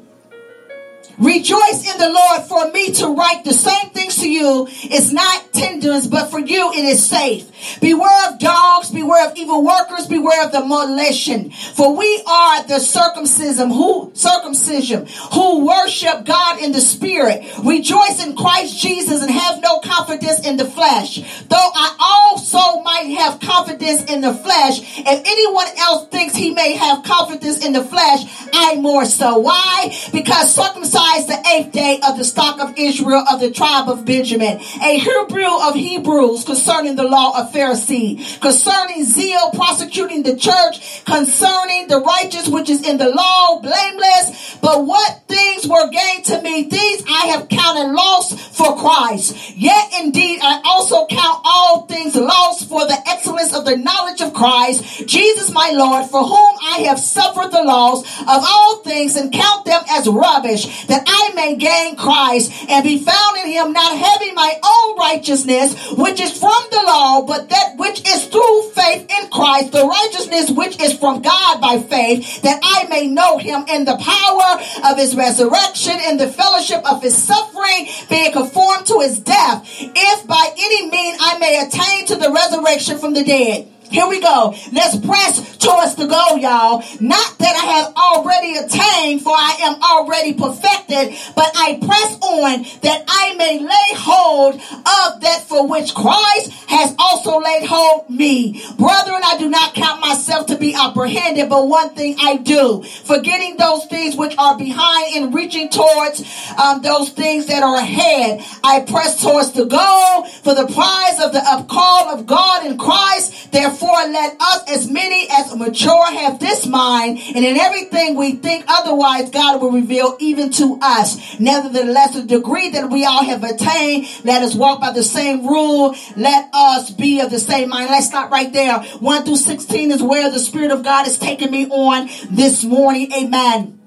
Rejoice 1.22 1.86
in 1.88 1.98
the 1.98 2.10
Lord 2.10 2.42
for 2.48 2.72
me 2.72 2.92
to 2.94 3.14
write 3.14 3.44
the 3.44 3.52
same 3.52 3.90
things 3.90 4.16
to 4.16 4.28
you 4.28 4.66
is 4.90 5.12
not 5.12 5.52
tenderness, 5.52 6.08
but 6.08 6.32
for 6.32 6.40
you 6.40 6.72
it 6.72 6.84
is 6.84 7.06
safe. 7.06 7.48
Beware 7.80 8.28
of 8.28 8.40
dogs, 8.40 8.90
beware 8.90 9.30
of 9.30 9.36
evil 9.36 9.64
workers, 9.64 10.08
beware 10.08 10.44
of 10.44 10.50
the 10.50 10.64
molestation. 10.64 11.50
For 11.50 11.96
we 11.96 12.22
are 12.26 12.64
the 12.64 12.80
circumcision 12.80 13.70
who 13.70 14.10
circumcision 14.14 15.06
who 15.32 15.64
worship 15.64 16.24
God 16.24 16.60
in 16.60 16.72
the 16.72 16.80
spirit. 16.80 17.44
Rejoice 17.62 18.24
in 18.24 18.34
Christ 18.34 18.80
Jesus 18.80 19.22
and 19.22 19.30
have 19.30 19.62
no 19.62 19.78
confidence 19.78 20.44
in 20.44 20.56
the 20.56 20.64
flesh. 20.64 21.16
Though 21.48 21.70
I 21.74 21.96
also 22.00 22.82
might 22.82 23.16
have 23.18 23.38
confidence 23.38 24.02
in 24.10 24.22
the 24.22 24.34
flesh, 24.34 24.80
if 24.98 25.22
anyone 25.24 25.68
else 25.78 26.08
thinks 26.08 26.34
he 26.34 26.52
may 26.52 26.72
have 26.72 27.04
confidence 27.04 27.64
in 27.64 27.72
the 27.72 27.84
flesh, 27.84 28.24
I 28.52 28.76
more 28.76 29.04
so. 29.04 29.38
Why? 29.38 29.94
Because 30.12 30.52
circumcised 30.54 31.11
the 31.20 31.38
eighth 31.54 31.72
day 31.72 32.00
of 32.08 32.16
the 32.16 32.24
stock 32.24 32.58
of 32.58 32.74
Israel 32.78 33.24
of 33.30 33.40
the 33.40 33.50
tribe 33.50 33.88
of 33.88 34.04
Benjamin, 34.04 34.58
a 34.82 34.98
Hebrew 34.98 35.60
of 35.60 35.74
Hebrews 35.74 36.44
concerning 36.44 36.96
the 36.96 37.04
law 37.04 37.38
of 37.38 37.52
Pharisee, 37.52 38.40
concerning 38.40 39.04
zeal 39.04 39.50
prosecuting 39.50 40.22
the 40.22 40.36
church, 40.36 41.04
concerning 41.04 41.88
the 41.88 42.00
righteous 42.00 42.48
which 42.48 42.70
is 42.70 42.86
in 42.88 42.96
the 42.96 43.10
law, 43.10 43.60
blameless. 43.60 44.56
But 44.62 44.86
what 44.86 45.28
things 45.28 45.66
were 45.68 45.90
gained 45.90 46.24
to 46.26 46.40
me, 46.40 46.68
these 46.68 47.04
I 47.06 47.26
have 47.36 47.48
counted 47.48 47.92
loss 47.92 48.32
for 48.56 48.76
Christ. 48.76 49.56
Yet 49.56 49.92
indeed 50.00 50.40
I 50.42 50.62
also 50.64 51.06
count 51.06 51.40
all 51.44 51.86
things 51.86 52.16
lost 52.16 52.68
for 52.68 52.86
the 52.86 52.98
excellence 53.06 53.54
of 53.54 53.64
the 53.64 53.76
knowledge 53.76 54.20
of 54.22 54.32
Christ, 54.32 55.06
Jesus 55.06 55.52
my 55.52 55.70
Lord, 55.74 56.08
for 56.08 56.24
whom 56.24 56.56
I 56.62 56.84
have 56.88 56.98
suffered 56.98 57.50
the 57.50 57.62
loss 57.62 58.02
of 58.20 58.28
all 58.28 58.78
things 58.78 59.16
and 59.16 59.32
count 59.32 59.64
them 59.64 59.82
as 59.90 60.08
rubbish, 60.08 60.86
that 60.92 61.04
I 61.06 61.32
may 61.34 61.56
gain 61.56 61.96
Christ 61.96 62.52
and 62.68 62.84
be 62.84 62.98
found 62.98 63.38
in 63.38 63.46
him, 63.50 63.72
not 63.72 63.96
having 63.96 64.34
my 64.34 64.60
own 64.62 64.98
righteousness, 64.98 65.74
which 65.92 66.20
is 66.20 66.38
from 66.38 66.62
the 66.70 66.82
law, 66.84 67.22
but 67.22 67.48
that 67.48 67.78
which 67.78 68.06
is 68.06 68.26
through 68.26 68.70
faith 68.72 69.08
in 69.08 69.30
Christ, 69.30 69.72
the 69.72 69.86
righteousness 69.86 70.50
which 70.50 70.78
is 70.82 70.92
from 70.98 71.22
God 71.22 71.62
by 71.62 71.80
faith, 71.80 72.42
that 72.42 72.60
I 72.62 72.88
may 72.88 73.06
know 73.06 73.38
him 73.38 73.64
in 73.68 73.86
the 73.86 73.96
power 73.96 74.90
of 74.90 74.98
his 74.98 75.16
resurrection, 75.16 75.98
in 75.98 76.18
the 76.18 76.28
fellowship 76.28 76.84
of 76.84 77.00
his 77.00 77.16
suffering, 77.16 77.88
being 78.10 78.32
conformed 78.32 78.86
to 78.88 79.00
his 79.00 79.18
death, 79.18 79.64
if 79.64 80.26
by 80.26 80.44
any 80.52 80.90
mean 80.90 81.16
I 81.18 81.38
may 81.38 81.66
attain 81.66 82.04
to 82.08 82.16
the 82.16 82.30
resurrection 82.30 82.98
from 82.98 83.14
the 83.14 83.24
dead. 83.24 83.71
Here 83.92 84.08
we 84.08 84.22
go. 84.22 84.54
Let's 84.72 84.96
press 84.96 85.58
towards 85.58 85.96
the 85.96 86.06
goal, 86.06 86.38
y'all. 86.38 86.82
Not 86.98 87.38
that 87.38 87.56
I 87.56 87.64
have 87.76 87.94
already 87.94 88.56
attained, 88.56 89.20
for 89.20 89.34
I 89.36 89.58
am 89.60 89.82
already 89.82 90.32
perfected, 90.32 91.14
but 91.36 91.52
I 91.54 91.78
press 91.78 92.18
on 92.22 92.62
that 92.80 93.04
I 93.06 93.34
may 93.36 93.60
lay 93.60 93.98
hold 93.98 94.54
of 94.54 95.20
that 95.20 95.44
for 95.46 95.68
which 95.68 95.94
Christ 95.94 96.52
has 96.68 96.94
also 96.98 97.38
laid 97.38 97.66
hold 97.66 98.08
me. 98.08 98.64
Brethren, 98.78 99.20
I 99.22 99.36
do 99.38 99.50
not 99.50 99.74
count 99.74 100.00
myself 100.00 100.46
to 100.46 100.56
be 100.56 100.74
apprehended, 100.74 101.50
but 101.50 101.68
one 101.68 101.94
thing 101.94 102.16
I 102.18 102.38
do, 102.38 102.82
forgetting 102.82 103.58
those 103.58 103.84
things 103.86 104.16
which 104.16 104.34
are 104.38 104.56
behind 104.56 105.16
and 105.16 105.34
reaching 105.34 105.68
towards 105.68 106.24
um, 106.56 106.80
those 106.80 107.10
things 107.10 107.46
that 107.46 107.62
are 107.62 107.76
ahead. 107.76 108.42
I 108.64 108.80
press 108.80 109.22
towards 109.22 109.52
the 109.52 109.66
goal 109.66 110.24
for 110.42 110.54
the 110.54 110.66
prize 110.72 111.20
of 111.20 111.34
the 111.34 111.40
upcall 111.40 112.18
of 112.18 112.26
God 112.26 112.64
in 112.64 112.78
Christ. 112.78 113.52
Therefore, 113.52 113.81
Therefore, 113.82 114.12
let 114.12 114.40
us, 114.40 114.70
as 114.70 114.88
many 114.88 115.26
as 115.28 115.56
mature, 115.56 116.06
have 116.12 116.38
this 116.38 116.66
mind, 116.66 117.18
and 117.34 117.44
in 117.44 117.56
everything 117.56 118.14
we 118.14 118.36
think 118.36 118.64
otherwise, 118.68 119.28
God 119.30 119.60
will 119.60 119.72
reveal 119.72 120.16
even 120.20 120.52
to 120.52 120.78
us. 120.80 121.40
Nevertheless, 121.40 122.14
the 122.14 122.22
degree 122.22 122.70
that 122.70 122.90
we 122.90 123.04
all 123.04 123.24
have 123.24 123.42
attained, 123.42 124.06
let 124.24 124.42
us 124.42 124.54
walk 124.54 124.80
by 124.80 124.92
the 124.92 125.02
same 125.02 125.44
rule. 125.44 125.96
Let 126.16 126.48
us 126.52 126.90
be 126.90 127.20
of 127.22 127.32
the 127.32 127.40
same 127.40 127.70
mind. 127.70 127.90
Let's 127.90 128.06
stop 128.06 128.30
right 128.30 128.52
there. 128.52 128.78
1 128.78 129.24
through 129.24 129.36
16 129.36 129.90
is 129.90 130.00
where 130.00 130.30
the 130.30 130.38
Spirit 130.38 130.70
of 130.70 130.84
God 130.84 131.08
is 131.08 131.18
taking 131.18 131.50
me 131.50 131.66
on 131.66 132.08
this 132.30 132.62
morning. 132.62 133.12
Amen. 133.12 133.81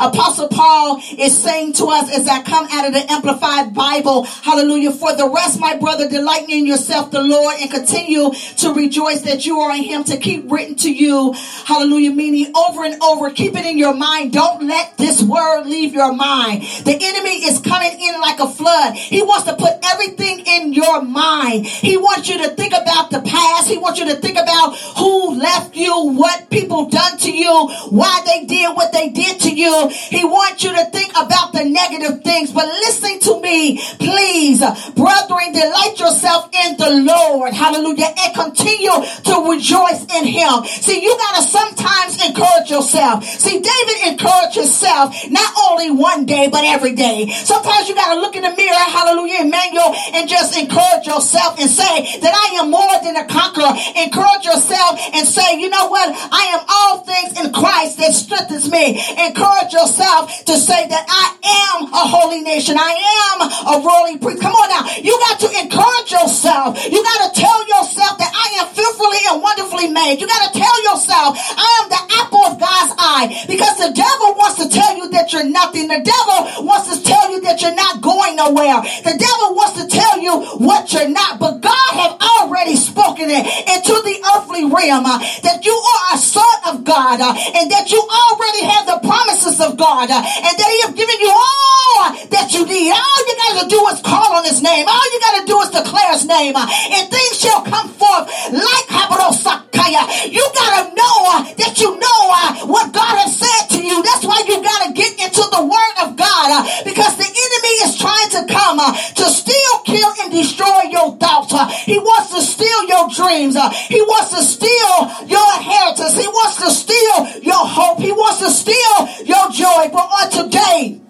Apostle 0.00 0.48
Paul 0.48 1.00
is 1.18 1.36
saying 1.36 1.74
to 1.74 1.86
us 1.86 2.10
as 2.10 2.26
I 2.28 2.42
come 2.42 2.66
out 2.70 2.86
of 2.86 2.92
the 2.92 3.10
Amplified 3.10 3.74
Bible, 3.74 4.24
hallelujah, 4.24 4.92
for 4.92 5.14
the 5.14 5.28
rest, 5.28 5.60
my 5.60 5.76
brother, 5.76 6.08
delight 6.08 6.48
in 6.48 6.66
yourself, 6.66 7.10
the 7.10 7.22
Lord, 7.22 7.56
and 7.60 7.70
continue 7.70 8.32
to 8.58 8.74
rejoice 8.74 9.22
that 9.22 9.46
you 9.46 9.60
are 9.60 9.74
in 9.74 9.82
him 9.82 10.04
to 10.04 10.16
keep 10.16 10.50
written 10.50 10.74
to 10.76 10.92
you, 10.92 11.32
hallelujah, 11.64 12.12
meaning 12.12 12.52
over 12.56 12.84
and 12.84 13.00
over, 13.02 13.30
keep 13.30 13.54
it 13.56 13.66
in 13.66 13.78
your 13.78 13.94
mind. 13.94 14.32
Don't 14.32 14.66
let 14.66 14.96
this 14.98 15.22
word 15.22 15.64
leave 15.64 15.94
your 15.94 16.12
mind. 16.12 16.62
The 16.84 16.98
enemy 17.00 17.44
is 17.44 17.60
coming 17.60 18.00
in 18.00 18.20
like 18.20 18.40
a 18.40 18.48
flood. 18.48 18.94
He 18.94 19.22
wants 19.22 19.44
to 19.44 19.54
put 19.54 19.72
everything 19.92 20.40
in 20.46 20.72
your 20.72 21.02
mind. 21.02 21.66
He 21.66 21.96
wants 21.96 22.28
you 22.28 22.38
to 22.38 22.50
think 22.54 22.72
about 22.72 23.10
the 23.10 23.20
past. 23.22 23.68
He 23.68 23.78
wants 23.78 24.00
you 24.00 24.06
to 24.06 24.16
think 24.16 24.38
about 24.38 24.76
who 24.98 25.34
left 25.34 25.76
you, 25.76 25.92
what 26.10 26.50
people 26.50 26.86
done 26.86 27.18
to 27.18 27.30
you, 27.30 27.68
why 27.90 28.22
they 28.26 28.44
did 28.46 28.74
what 28.74 28.92
they 28.92 29.08
did 29.08 29.40
to 29.40 29.50
you. 29.50 29.51
He 29.54 30.24
wants 30.24 30.64
you 30.64 30.70
to 30.70 30.84
think 30.86 31.12
about 31.12 31.52
the 31.52 31.64
negative 31.64 32.22
things. 32.22 32.52
But 32.52 32.66
listen 32.66 33.20
to 33.20 33.40
me, 33.40 33.78
please, 33.98 34.60
brethren, 34.94 35.52
delight 35.52 35.96
yourself 35.98 36.48
in 36.52 36.76
the 36.76 36.90
Lord. 37.04 37.52
Hallelujah. 37.52 38.14
And 38.18 38.34
continue 38.34 38.96
to 39.24 39.34
rejoice 39.50 40.02
in 40.16 40.24
him. 40.26 40.64
See, 40.64 41.02
you 41.02 41.16
gotta 41.16 41.42
sometimes 41.42 42.24
encourage 42.24 42.70
yourself. 42.70 43.24
See, 43.24 43.60
David 43.60 44.12
encouraged 44.12 44.56
himself 44.56 45.14
not 45.30 45.52
only 45.70 45.90
one 45.90 46.26
day, 46.26 46.48
but 46.48 46.64
every 46.64 46.94
day. 46.94 47.28
Sometimes 47.30 47.88
you 47.88 47.94
gotta 47.94 48.20
look 48.20 48.36
in 48.36 48.42
the 48.42 48.54
mirror, 48.56 48.74
hallelujah, 48.74 49.40
Emmanuel, 49.42 49.94
and 50.14 50.28
just 50.28 50.56
encourage 50.56 51.06
yourself 51.06 51.58
and 51.58 51.68
say 51.68 52.18
that 52.20 52.34
I 52.34 52.56
am 52.60 52.70
more 52.70 52.96
than 53.02 53.16
a 53.16 53.26
conqueror. 53.26 53.72
Encourage 53.96 54.44
yourself 54.44 55.00
and 55.12 55.26
say, 55.26 55.60
you 55.60 55.68
know 55.68 55.88
what? 55.88 56.08
I 56.32 56.56
am 56.56 56.64
all 56.68 56.98
things 57.04 57.38
in 57.40 57.52
Christ 57.52 57.98
that 57.98 58.12
strengthens 58.12 58.70
me. 58.70 59.00
Encourage 59.18 59.41
yourself 59.46 60.44
to 60.44 60.54
say 60.54 60.86
that 60.86 61.04
I 61.08 61.26
am 61.42 61.90
a 61.90 62.04
holy 62.06 62.42
nation. 62.42 62.76
I 62.78 62.94
am 62.94 63.36
a 63.42 63.74
royal 63.82 64.18
priest. 64.20 64.42
Come 64.42 64.54
on 64.54 64.68
now. 64.68 64.84
You 65.00 65.16
got 65.28 65.40
to 65.42 65.48
encourage 65.50 66.10
yourself. 66.12 66.78
You 66.86 67.02
got 67.02 67.18
to 67.26 67.30
tell 67.34 67.60
yourself 67.66 68.18
that 68.20 68.32
I 68.32 68.62
am 68.62 68.66
fearfully 68.70 69.22
and 69.32 69.42
wonderfully 69.42 69.88
made. 69.88 70.20
You 70.20 70.28
got 70.28 70.52
to 70.52 70.54
tell 70.54 70.78
yourself 70.86 71.34
I 71.38 71.68
am 71.82 71.86
the 71.90 72.02
apple 72.22 72.44
of 72.46 72.54
God's 72.60 72.92
eye 72.98 73.26
because 73.48 73.76
the 73.80 73.90
devil 73.90 74.38
wants 74.38 74.62
to 74.62 74.68
tell 74.68 74.94
you 74.96 75.10
that 75.10 75.32
you're 75.32 75.48
nothing. 75.48 75.88
The 75.88 76.04
devil 76.04 76.66
wants 76.68 76.92
to 76.92 77.02
tell 77.02 77.32
you 77.32 77.40
that 77.42 77.60
you're 77.62 77.74
not 77.74 78.00
going 78.00 78.36
nowhere. 78.36 78.84
The 79.02 79.16
devil 79.16 79.56
wants 79.56 79.80
to 79.82 79.88
tell 79.88 80.20
you 80.20 80.62
what 80.62 80.92
you're 80.92 81.08
not, 81.10 81.40
but 81.40 81.60
God 81.60 81.90
have 81.98 82.14
already 82.20 82.76
spoken 82.76 83.26
it 83.32 83.42
into 83.42 83.94
the 84.04 84.16
earthly 84.36 84.64
realm 84.68 85.06
uh, 85.06 85.18
that 85.42 85.64
you 85.64 85.74
are 85.74 86.14
a 86.14 86.18
son 86.18 86.56
of 86.68 86.84
God 86.84 87.20
uh, 87.20 87.34
and 87.34 87.70
that 87.70 87.90
you 87.90 88.00
already 88.00 88.62
have 88.68 88.86
the 88.86 89.00
promises 89.32 89.60
of 89.60 89.76
God 89.76 90.10
uh, 90.10 90.20
and 90.20 90.54
that 90.58 90.68
he 90.68 90.78
have 90.84 90.96
given 90.96 91.16
you 91.20 91.32
all 91.32 92.12
that 92.28 92.52
you 92.52 92.66
need. 92.66 92.92
All 92.92 93.20
you 93.24 93.34
got 93.36 93.62
to 93.62 93.68
do 93.68 93.80
is 93.88 94.00
call 94.02 94.36
on 94.36 94.44
his 94.44 94.60
name. 94.62 94.84
All 94.88 95.06
you 95.12 95.20
got 95.20 95.40
to 95.40 95.46
do 95.46 95.56
is 95.60 95.70
declare 95.70 96.12
his 96.12 96.26
name 96.26 96.54
uh, 96.56 96.68
and 96.68 97.08
things 97.08 97.40
shall 97.40 97.62
come 97.64 97.88
forth 97.88 98.28
like 98.52 98.86
Habarosakaya. 98.92 100.28
You 100.28 100.44
got 100.52 100.70
to 100.76 100.94
know 100.94 101.16
uh, 101.32 101.40
that 101.64 101.80
you 101.80 101.96
know 101.96 102.20
what 102.68 102.92
God 102.92 103.16
has 103.24 103.36
said 103.36 103.76
to 103.76 103.80
you. 103.80 104.02
That's 104.02 104.24
why 104.24 104.44
you 104.46 104.62
got 104.62 104.86
to 104.86 104.92
get 104.92 105.12
into 105.16 105.42
the 105.48 105.64
word 105.64 105.96
of 106.04 106.16
God 106.16 106.48
because 106.84 107.16
the 107.16 107.26
enemy 107.26 107.74
is 107.88 107.98
trying 107.98 108.30
to 108.36 108.42
come 108.52 108.78
to 108.78 109.24
steal, 109.32 109.72
kill, 109.84 110.10
and 110.22 110.32
destroy 110.32 110.92
your. 110.92 111.16
Uh, 111.54 111.68
he 111.68 111.98
wants 111.98 112.32
to 112.32 112.40
steal 112.40 112.88
your 112.88 113.08
dreams. 113.10 113.56
He 113.88 114.00
wants 114.00 114.30
to 114.30 114.42
steal 114.42 115.28
your 115.28 115.44
inheritance. 115.58 116.16
He 116.16 116.26
wants 116.26 116.56
to 116.62 116.70
steal 116.70 117.42
your 117.42 117.66
hope. 117.66 118.00
He 118.00 118.12
wants 118.12 118.38
to 118.40 118.50
steal 118.50 119.21
your 119.24 119.50
joy. 119.50 119.88
But 119.92 120.08
on 120.08 120.30
today, 120.30 121.00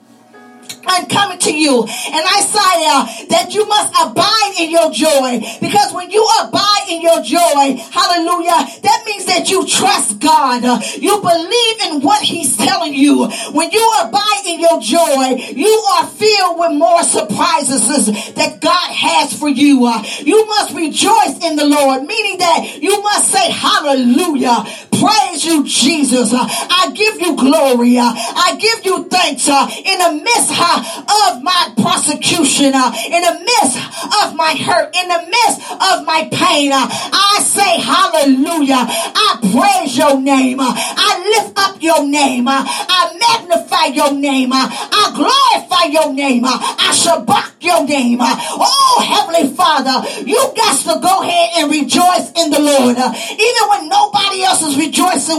I'm 0.84 1.06
coming 1.06 1.38
to 1.38 1.54
you. 1.56 1.82
And 1.82 2.24
Isaiah, 2.38 3.28
that 3.30 3.50
you 3.54 3.66
must 3.66 3.92
abide 4.02 4.54
in 4.58 4.70
your 4.70 4.90
joy. 4.90 5.40
Because 5.60 5.92
when 5.92 6.10
you 6.10 6.26
abide 6.42 6.86
in 6.88 7.00
your 7.00 7.22
joy, 7.22 7.78
hallelujah, 7.78 8.66
that 8.82 9.02
means 9.06 9.26
that 9.26 9.48
you 9.50 9.66
trust 9.66 10.18
God. 10.18 10.62
You 11.00 11.20
believe 11.20 11.80
in 11.86 12.00
what 12.02 12.22
he's 12.22 12.56
telling 12.56 12.94
you. 12.94 13.28
When 13.52 13.70
you 13.70 13.92
abide 14.02 14.42
in 14.46 14.60
your 14.60 14.80
joy, 14.80 15.38
you 15.54 15.72
are 15.94 16.06
filled 16.06 16.58
with 16.58 16.72
more 16.72 17.02
surprises 17.04 18.34
that 18.34 18.60
God 18.60 18.90
has 18.90 19.38
for 19.38 19.48
you. 19.48 19.88
You 20.18 20.46
must 20.46 20.74
rejoice 20.74 21.38
in 21.42 21.56
the 21.56 21.64
Lord, 21.64 22.02
meaning 22.02 22.38
that 22.38 22.78
you 22.82 23.00
must 23.02 23.30
say 23.30 23.50
hallelujah. 23.50 24.64
Praise 25.02 25.44
you, 25.44 25.64
Jesus. 25.66 26.30
I 26.32 26.92
give 26.94 27.20
you 27.20 27.34
glory. 27.34 27.98
I 27.98 28.54
give 28.54 28.86
you 28.86 29.02
thanks 29.08 29.48
in 29.48 29.98
the 29.98 30.22
midst 30.22 30.54
of 30.54 31.42
my 31.42 31.74
prosecution, 31.74 32.70
uh, 32.72 32.94
in 33.10 33.18
the 33.18 33.34
midst 33.42 33.82
of 34.22 34.36
my 34.36 34.54
hurt, 34.54 34.94
in 34.94 35.08
the 35.08 35.26
midst 35.26 35.58
of 35.72 36.06
my 36.06 36.30
pain. 36.30 36.70
Uh, 36.70 36.86
I 36.86 37.42
say 37.42 37.80
hallelujah. 37.82 38.86
I 38.86 39.42
praise 39.50 39.98
your 39.98 40.20
name. 40.20 40.60
Uh, 40.60 40.70
I 40.70 41.18
lift 41.34 41.58
up 41.58 41.82
your 41.82 42.06
name. 42.06 42.46
I 42.46 43.10
magnify 43.18 43.86
your 43.86 44.12
name. 44.12 44.50
I 44.52 45.10
glorify 45.18 45.90
your 45.90 46.12
name. 46.14 46.44
I 46.46 46.94
shabach 46.94 47.58
your 47.58 47.84
name. 47.84 48.18
Oh, 48.22 49.02
Heavenly 49.02 49.52
Father, 49.56 50.06
you 50.22 50.38
got 50.54 50.78
to 50.78 51.00
go 51.02 51.22
ahead 51.22 51.50
and 51.58 51.72
rejoice 51.72 52.30
in 52.38 52.50
the 52.50 52.60
Lord. 52.60 52.96
Even 52.96 53.64
when 53.68 53.88
nobody 53.88 54.44
else 54.44 54.62
is 54.62 54.76
rejoicing 54.76 54.91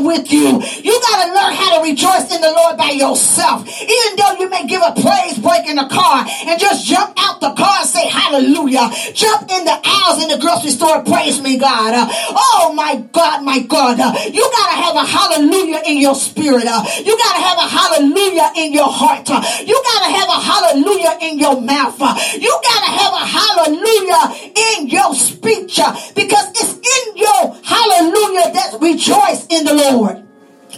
with 0.03 0.31
you, 0.31 0.61
you 0.61 1.01
got 1.01 1.25
to 1.25 1.27
learn 1.33 1.53
how 1.55 1.77
to 1.77 1.89
rejoice 1.89 2.33
in 2.33 2.41
the 2.41 2.51
Lord 2.51 2.77
by 2.77 2.91
yourself. 2.91 3.67
Even 3.67 4.15
though 4.17 4.35
you 4.39 4.49
may 4.49 4.67
give 4.67 4.81
a 4.81 4.93
praise 4.93 5.39
break 5.39 5.67
in 5.67 5.75
the 5.75 5.87
car 5.87 6.25
and 6.45 6.59
just 6.59 6.85
jump 6.85 7.13
out 7.17 7.39
the 7.39 7.53
car 7.53 7.81
and 7.81 7.89
say 7.89 8.07
hallelujah. 8.07 8.89
Jump 9.13 9.49
in 9.49 9.65
the 9.65 9.77
aisles 9.83 10.23
in 10.23 10.29
the 10.29 10.37
grocery 10.37 10.71
store, 10.71 11.03
praise 11.03 11.41
me, 11.41 11.57
God. 11.57 11.93
Uh, 11.93 12.07
oh 12.09 12.73
my 12.75 13.03
God, 13.11 13.43
my 13.43 13.59
God. 13.59 13.99
Uh, 13.99 14.13
you 14.31 14.43
gotta 14.43 14.75
have 14.75 14.95
a 14.95 15.05
hallelujah 15.05 15.81
in 15.85 15.97
your 15.97 16.15
spirit. 16.15 16.65
Uh, 16.67 16.83
you 17.03 17.17
gotta 17.17 17.41
have 17.41 17.57
a 17.57 17.67
hallelujah 17.67 18.51
in 18.57 18.73
your 18.73 18.91
heart. 18.91 19.27
You 19.29 19.81
gotta 19.83 20.11
have 20.11 20.29
a 20.29 20.39
hallelujah 20.39 21.17
in 21.21 21.39
your 21.39 21.61
mouth. 21.61 21.99
You 21.99 22.51
gotta 22.63 22.91
have 22.91 23.13
a 23.13 23.25
hallelujah 23.25 24.51
in 24.77 24.89
your 24.89 25.13
speech 25.13 25.79
because 26.15 26.49
it's 26.51 26.73
in 26.73 27.17
your 27.17 27.55
hallelujah 27.63 28.53
that 28.53 28.77
rejoice 28.81 29.42
in 29.49 29.65
the 29.65 29.73
Lord. 29.73 30.23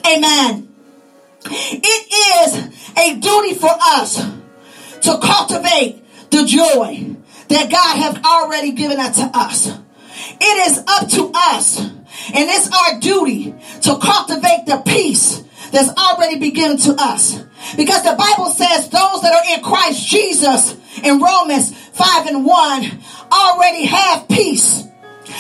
Amen. 0.06 0.70
It 1.46 2.46
is 2.46 2.94
a 2.98 3.16
duty 3.20 3.54
for 3.54 3.70
us 3.70 4.16
to 5.02 5.20
cultivate 5.22 6.04
the 6.32 6.46
joy 6.46 7.16
that 7.50 7.70
God 7.70 7.98
has 7.98 8.18
already 8.26 8.72
given 8.72 9.00
unto 9.00 9.22
us. 9.22 9.68
It 10.42 10.72
is 10.72 10.84
up 10.88 11.08
to 11.10 11.32
us 11.34 11.80
and 11.80 12.50
it's 12.50 12.70
our 12.72 13.00
duty 13.00 13.54
to 13.82 13.98
cultivate 14.00 14.66
the 14.66 14.82
peace 14.86 15.44
that's 15.72 15.90
already 15.98 16.52
given 16.52 16.78
to 16.78 16.96
us. 16.98 17.44
Because 17.76 18.04
the 18.04 18.16
Bible 18.18 18.50
says 18.52 18.90
those 18.90 19.22
that 19.22 19.34
are 19.34 19.58
in 19.58 19.64
Christ 19.64 20.08
Jesus 20.08 20.76
in 21.04 21.20
Romans 21.20 21.76
5 21.90 22.28
and 22.28 22.46
1 22.46 23.04
already 23.32 23.86
have 23.86 24.28
peace. 24.28 24.85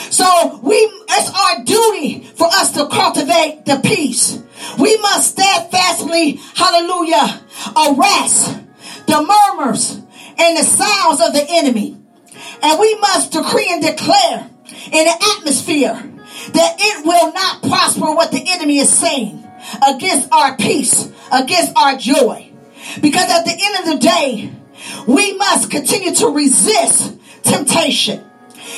So 0.09 0.59
we, 0.63 0.76
it's 0.76 1.31
our 1.31 1.63
duty 1.63 2.23
for 2.35 2.47
us 2.47 2.72
to 2.73 2.88
cultivate 2.88 3.65
the 3.65 3.81
peace. 3.84 4.41
We 4.80 4.97
must 4.97 5.31
steadfastly, 5.31 6.39
hallelujah, 6.55 7.41
arrest 7.76 8.59
the 9.07 9.22
murmurs 9.22 10.01
and 10.38 10.57
the 10.57 10.63
sounds 10.63 11.22
of 11.22 11.34
the 11.34 11.45
enemy. 11.47 11.97
And 12.61 12.80
we 12.80 12.95
must 12.99 13.31
decree 13.31 13.67
and 13.69 13.81
declare 13.81 14.49
in 14.91 15.05
the 15.05 15.35
atmosphere 15.38 15.93
that 16.53 16.76
it 16.80 17.05
will 17.05 17.34
not 17.34 17.61
prosper 17.63 18.13
what 18.13 18.31
the 18.31 18.43
enemy 18.47 18.80
is 18.80 18.91
saying 18.91 19.43
against 19.88 20.31
our 20.31 20.55
peace, 20.57 21.11
against 21.31 21.76
our 21.77 21.97
joy. 21.97 22.51
Because 23.01 23.30
at 23.30 23.45
the 23.45 23.57
end 23.59 23.80
of 23.80 23.93
the 23.93 23.99
day, 23.99 24.51
we 25.07 25.38
must 25.38 25.72
continue 25.72 26.13
to 26.15 26.27
resist 26.27 27.17
temptation. 27.43 28.24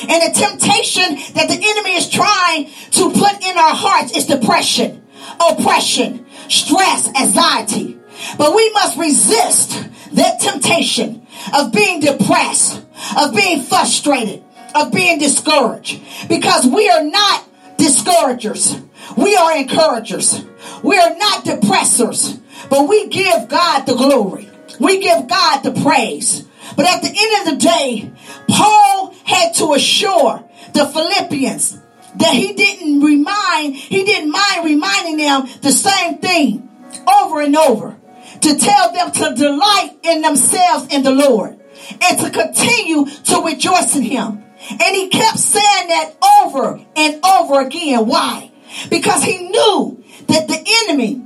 And 0.02 0.22
the 0.22 0.38
temptation 0.38 1.16
that 1.34 1.48
the 1.48 1.58
enemy 1.60 1.96
is 1.96 2.08
trying 2.08 2.66
to 2.92 3.10
put 3.10 3.42
in 3.42 3.58
our 3.58 3.74
hearts 3.74 4.16
is 4.16 4.26
depression, 4.26 5.04
oppression, 5.50 6.26
stress, 6.48 7.08
anxiety. 7.14 7.98
But 8.36 8.54
we 8.54 8.70
must 8.70 8.98
resist 8.98 9.88
that 10.12 10.40
temptation 10.40 11.26
of 11.56 11.72
being 11.72 12.00
depressed, 12.00 12.84
of 13.18 13.34
being 13.34 13.62
frustrated, 13.62 14.42
of 14.74 14.92
being 14.92 15.18
discouraged. 15.18 16.00
Because 16.28 16.66
we 16.66 16.88
are 16.88 17.04
not 17.04 17.44
discouragers. 17.76 18.76
We 19.16 19.36
are 19.36 19.56
encouragers. 19.56 20.44
We 20.82 20.98
are 20.98 21.16
not 21.16 21.44
depressors, 21.44 22.40
but 22.68 22.88
we 22.88 23.08
give 23.08 23.48
God 23.48 23.86
the 23.86 23.94
glory. 23.94 24.48
We 24.78 25.00
give 25.00 25.26
God 25.28 25.62
the 25.62 25.80
praise. 25.82 26.44
But 26.76 26.86
at 26.86 27.02
the 27.02 27.08
end 27.08 27.48
of 27.48 27.54
the 27.54 27.66
day, 27.66 28.12
Paul 28.48 29.14
had 29.24 29.54
to 29.54 29.74
assure 29.74 30.44
the 30.72 30.86
Philippians 30.86 31.78
that 32.16 32.34
he 32.34 32.52
didn't 32.54 33.00
remind, 33.00 33.76
he 33.76 34.04
didn't 34.04 34.30
mind 34.30 34.64
reminding 34.64 35.18
them 35.18 35.48
the 35.62 35.72
same 35.72 36.18
thing 36.18 36.68
over 37.06 37.40
and 37.40 37.56
over 37.56 37.96
to 38.40 38.56
tell 38.56 38.92
them 38.92 39.12
to 39.12 39.34
delight 39.34 39.98
in 40.02 40.22
themselves 40.22 40.92
in 40.92 41.02
the 41.02 41.10
Lord 41.10 41.58
and 42.02 42.18
to 42.18 42.30
continue 42.30 43.06
to 43.06 43.42
rejoice 43.44 43.96
in 43.96 44.02
him. 44.02 44.44
And 44.70 44.96
he 44.96 45.08
kept 45.08 45.38
saying 45.38 45.88
that 45.88 46.14
over 46.42 46.80
and 46.96 47.24
over 47.24 47.60
again. 47.60 48.06
Why? 48.06 48.50
Because 48.90 49.22
he 49.22 49.48
knew 49.48 50.04
that 50.26 50.48
the 50.48 50.84
enemy 50.84 51.22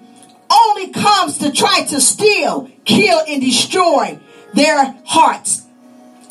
only 0.51 0.90
comes 0.90 1.39
to 1.39 1.51
try 1.51 1.85
to 1.85 2.01
steal, 2.01 2.70
kill, 2.85 3.23
and 3.27 3.40
destroy 3.40 4.19
their 4.55 4.95
hearts, 5.05 5.66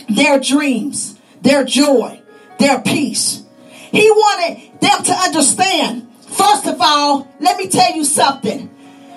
their 0.10 0.39
dreams, 0.39 1.19
their 1.41 1.64
joy, 1.64 2.22
their 2.60 2.81
peace. 2.81 3.43
He 3.91 4.10
wanted 4.10 4.80
them 4.80 5.03
to 5.03 5.14
understand. 5.14 6.07
First 6.22 6.68
of 6.68 6.77
all, 6.80 7.27
let 7.39 7.57
me 7.57 7.68
tell 7.68 7.93
you 7.93 8.06
something. 8.06 8.69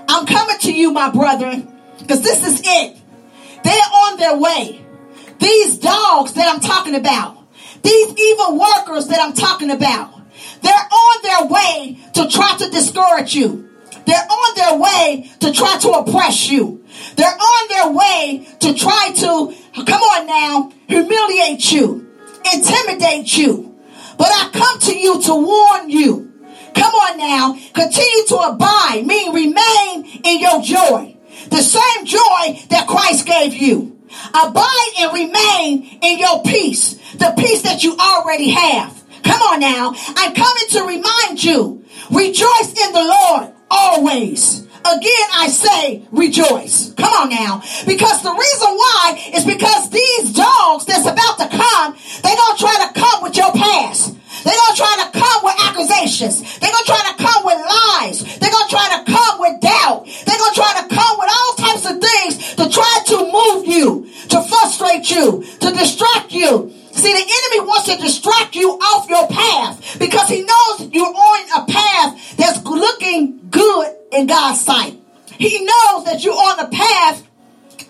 I'm 0.08 0.26
coming 0.26 0.58
to 0.60 0.72
you, 0.72 0.92
my 0.92 1.10
brethren, 1.10 1.72
because 1.98 2.22
this 2.22 2.46
is 2.46 2.60
it. 2.64 2.96
They're 3.62 3.72
on 3.72 4.18
their 4.18 4.36
way. 4.36 4.84
These 5.38 5.78
dogs 5.78 6.34
that 6.34 6.52
I'm 6.52 6.60
talking 6.60 6.94
about, 6.94 7.38
these 7.82 8.14
evil 8.18 8.58
workers 8.58 9.08
that 9.08 9.20
I'm 9.20 9.32
talking 9.32 9.70
about, 9.70 10.12
they're 10.62 10.72
on 10.72 11.22
their 11.22 11.46
way 11.48 11.98
to 12.14 12.28
try 12.28 12.56
to 12.58 12.70
discourage 12.70 13.34
you. 13.34 13.70
They're 14.06 14.16
on 14.16 14.54
their 14.54 14.78
way 14.78 15.30
to 15.40 15.52
try 15.52 15.78
to 15.78 15.88
oppress 15.90 16.48
you. 16.50 16.84
They're 17.16 17.26
on 17.26 17.68
their 17.68 17.92
way 17.92 18.48
to 18.60 18.74
try 18.74 19.12
to, 19.16 19.54
come 19.84 20.02
on 20.02 20.26
now, 20.26 20.72
humiliate 20.86 21.72
you, 21.72 22.08
intimidate 22.52 23.36
you. 23.36 23.74
But 24.16 24.28
I 24.28 24.50
come 24.52 24.78
to 24.80 24.96
you 24.96 25.20
to 25.22 25.34
warn 25.34 25.90
you 25.90 26.34
Come 26.74 26.92
on 26.92 27.18
now. 27.18 27.54
Continue 27.72 28.26
to 28.28 28.36
abide, 28.36 29.06
mean 29.06 29.32
remain 29.32 30.20
in 30.24 30.40
your 30.40 30.60
joy. 30.60 31.16
The 31.50 31.62
same 31.62 32.04
joy 32.04 32.60
that 32.70 32.86
Christ 32.88 33.26
gave 33.26 33.54
you. 33.54 33.98
Abide 34.34 34.90
and 34.98 35.12
remain 35.12 35.98
in 36.02 36.18
your 36.18 36.42
peace. 36.42 36.94
The 37.14 37.32
peace 37.38 37.62
that 37.62 37.84
you 37.84 37.96
already 37.96 38.50
have. 38.50 39.02
Come 39.22 39.40
on 39.40 39.60
now. 39.60 39.94
I'm 40.16 40.34
coming 40.34 40.68
to 40.70 40.82
remind 40.82 41.42
you. 41.42 41.84
Rejoice 42.10 42.74
in 42.86 42.92
the 42.92 43.04
Lord 43.04 43.53
always. 43.74 44.62
Again, 44.84 45.28
I 45.32 45.48
say 45.48 46.02
rejoice. 46.12 46.92
Come 46.92 47.12
on 47.12 47.28
now. 47.30 47.62
Because 47.86 48.22
the 48.22 48.32
reason 48.32 48.70
why 48.76 49.32
is 49.34 49.44
because 49.44 49.90
these 49.90 50.32
dogs 50.34 50.84
that's 50.84 51.08
about 51.08 51.38
to 51.40 51.48
come, 51.48 51.96
they 52.22 52.34
don't 52.34 52.58
try 52.58 52.86
to 52.86 53.00
come 53.00 53.22
with 53.22 53.36
your 53.36 53.50
past. 53.52 54.14
They're 54.44 54.52
going 54.52 54.74
to 54.74 54.76
try 54.76 54.94
to 55.00 55.18
come 55.18 55.40
with 55.42 55.56
accusations. 55.64 56.58
They're 56.58 56.70
going 56.70 56.84
to 56.84 56.92
try 56.92 57.00
to 57.00 57.16
come 57.16 57.44
with 57.46 57.58
lies. 57.64 58.38
They're 58.38 58.52
going 58.52 58.68
to 58.68 58.74
try 58.76 58.88
to 58.92 59.10
come 59.10 59.40
with 59.40 59.60
doubt. 59.60 60.04
They're 60.04 60.36
going 60.36 60.52
to 60.52 60.60
try 60.60 60.72
to 60.84 60.94
come 60.94 61.14
with 61.16 61.30
all 61.32 61.52
types 61.56 61.84
of 61.88 61.96
things 62.04 62.54
to 62.60 62.68
try 62.68 62.94
to 63.08 63.16
move 63.24 63.66
you, 63.66 64.04
to 64.28 64.42
frustrate 64.42 65.10
you, 65.10 65.44
to 65.60 65.70
distract 65.72 66.32
you. 66.32 66.74
See, 66.94 67.12
the 67.12 67.18
enemy 67.18 67.66
wants 67.66 67.88
to 67.88 67.96
distract 67.96 68.54
you 68.54 68.70
off 68.70 69.08
your 69.10 69.26
path 69.26 69.98
because 69.98 70.28
he 70.28 70.42
knows 70.42 70.88
you're 70.92 71.06
on 71.06 71.62
a 71.62 71.66
path 71.70 72.36
that's 72.36 72.64
looking 72.64 73.48
good 73.50 73.88
in 74.12 74.26
God's 74.26 74.60
sight. 74.60 74.98
He 75.36 75.64
knows 75.64 76.04
that 76.04 76.22
you're 76.22 76.34
on 76.34 76.56
the 76.58 76.76
path 76.76 77.26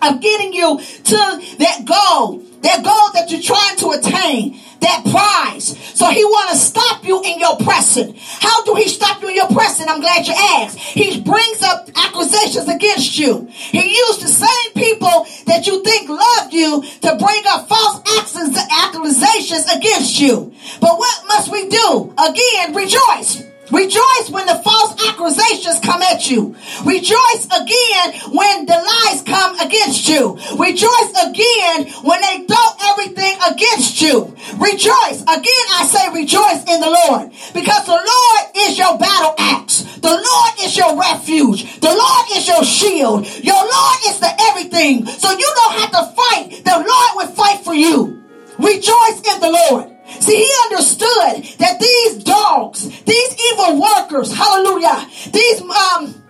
of 0.01 0.21
getting 0.21 0.53
you 0.53 0.79
to 0.79 1.41
that 1.59 1.85
goal, 1.85 2.39
that 2.65 2.83
goal 2.83 3.13
that 3.13 3.29
you're 3.29 3.41
trying 3.41 3.77
to 3.77 3.91
attain 3.91 4.59
that 4.81 5.05
prize. 5.09 5.77
So 5.93 6.09
he 6.09 6.25
want 6.25 6.49
to 6.51 6.57
stop 6.57 7.05
you 7.05 7.21
in 7.23 7.39
your 7.39 7.57
pressing. 7.57 8.15
How 8.17 8.63
do 8.65 8.75
he 8.75 8.87
stop 8.87 9.21
you 9.21 9.29
in 9.29 9.35
your 9.35 9.47
pressing? 9.47 9.87
I'm 9.87 10.01
glad 10.01 10.27
you 10.27 10.33
asked. 10.33 10.77
He 10.77 11.21
brings 11.21 11.61
up 11.61 11.89
accusations 11.95 12.67
against 12.67 13.17
you. 13.17 13.47
He 13.49 13.97
used 13.97 14.21
the 14.21 14.27
same 14.27 14.73
people 14.73 15.27
that 15.45 15.67
you 15.67 15.83
think 15.83 16.09
loved 16.09 16.53
you 16.53 16.83
to 17.01 17.15
bring 17.17 17.43
up 17.47 17.67
false 17.67 18.01
accusations 18.83 19.65
against 19.71 20.19
you. 20.19 20.53
But 20.81 20.97
what 20.97 21.27
must 21.27 21.51
we 21.51 21.69
do? 21.69 22.13
Again, 22.17 22.75
rejoice. 22.75 23.54
Rejoice 23.71 24.29
when 24.29 24.45
the 24.45 24.61
false 24.63 24.93
accusations 25.09 25.79
come 25.79 26.01
at 26.03 26.29
you. 26.29 26.55
Rejoice 26.85 27.45
again 27.45 28.13
when 28.31 28.65
the 28.65 28.77
lies 28.77 29.23
come 29.23 29.59
against 29.59 30.07
you. 30.07 30.37
Rejoice 30.57 31.11
again 31.25 31.89
when 32.03 32.21
they 32.21 32.45
throw 32.45 32.67
everything 32.83 33.35
against 33.49 34.01
you. 34.01 34.35
Rejoice. 34.57 35.21
Again, 35.23 35.65
I 35.73 35.87
say 35.89 36.13
rejoice 36.13 36.63
in 36.69 36.79
the 36.79 36.93
Lord 37.09 37.31
because 37.53 37.85
the 37.85 37.97
Lord 37.97 38.41
is 38.69 38.77
your 38.77 38.97
battle 38.99 39.33
axe. 39.39 39.81
The 39.97 40.13
Lord 40.13 40.53
is 40.61 40.77
your 40.77 40.99
refuge. 40.99 41.79
The 41.79 41.89
Lord 41.89 42.25
is 42.33 42.47
your 42.47 42.63
shield. 42.63 43.25
Your 43.43 43.55
Lord 43.55 43.97
is 44.05 44.19
the 44.19 44.29
everything. 44.49 45.07
So 45.07 45.31
you 45.31 45.51
don't 45.55 45.79
have 45.79 45.91
to 45.91 46.13
fight. 46.13 46.61
The 46.63 46.85
Lord 46.85 47.11
will 47.15 47.35
fight 47.35 47.63
for 47.63 47.73
you. 47.73 48.23
Rejoice 48.59 49.21
in 49.33 49.41
the 49.41 49.67
Lord. 49.71 49.94
See, 50.07 50.37
he 50.37 50.51
understood 50.65 51.57
that 51.59 51.79
these 51.79 52.23
dogs, 52.23 52.89
these 53.03 53.37
evil 53.51 53.81
workers, 53.81 54.33
hallelujah, 54.33 55.07
these 55.31 55.61
um, 55.61 56.23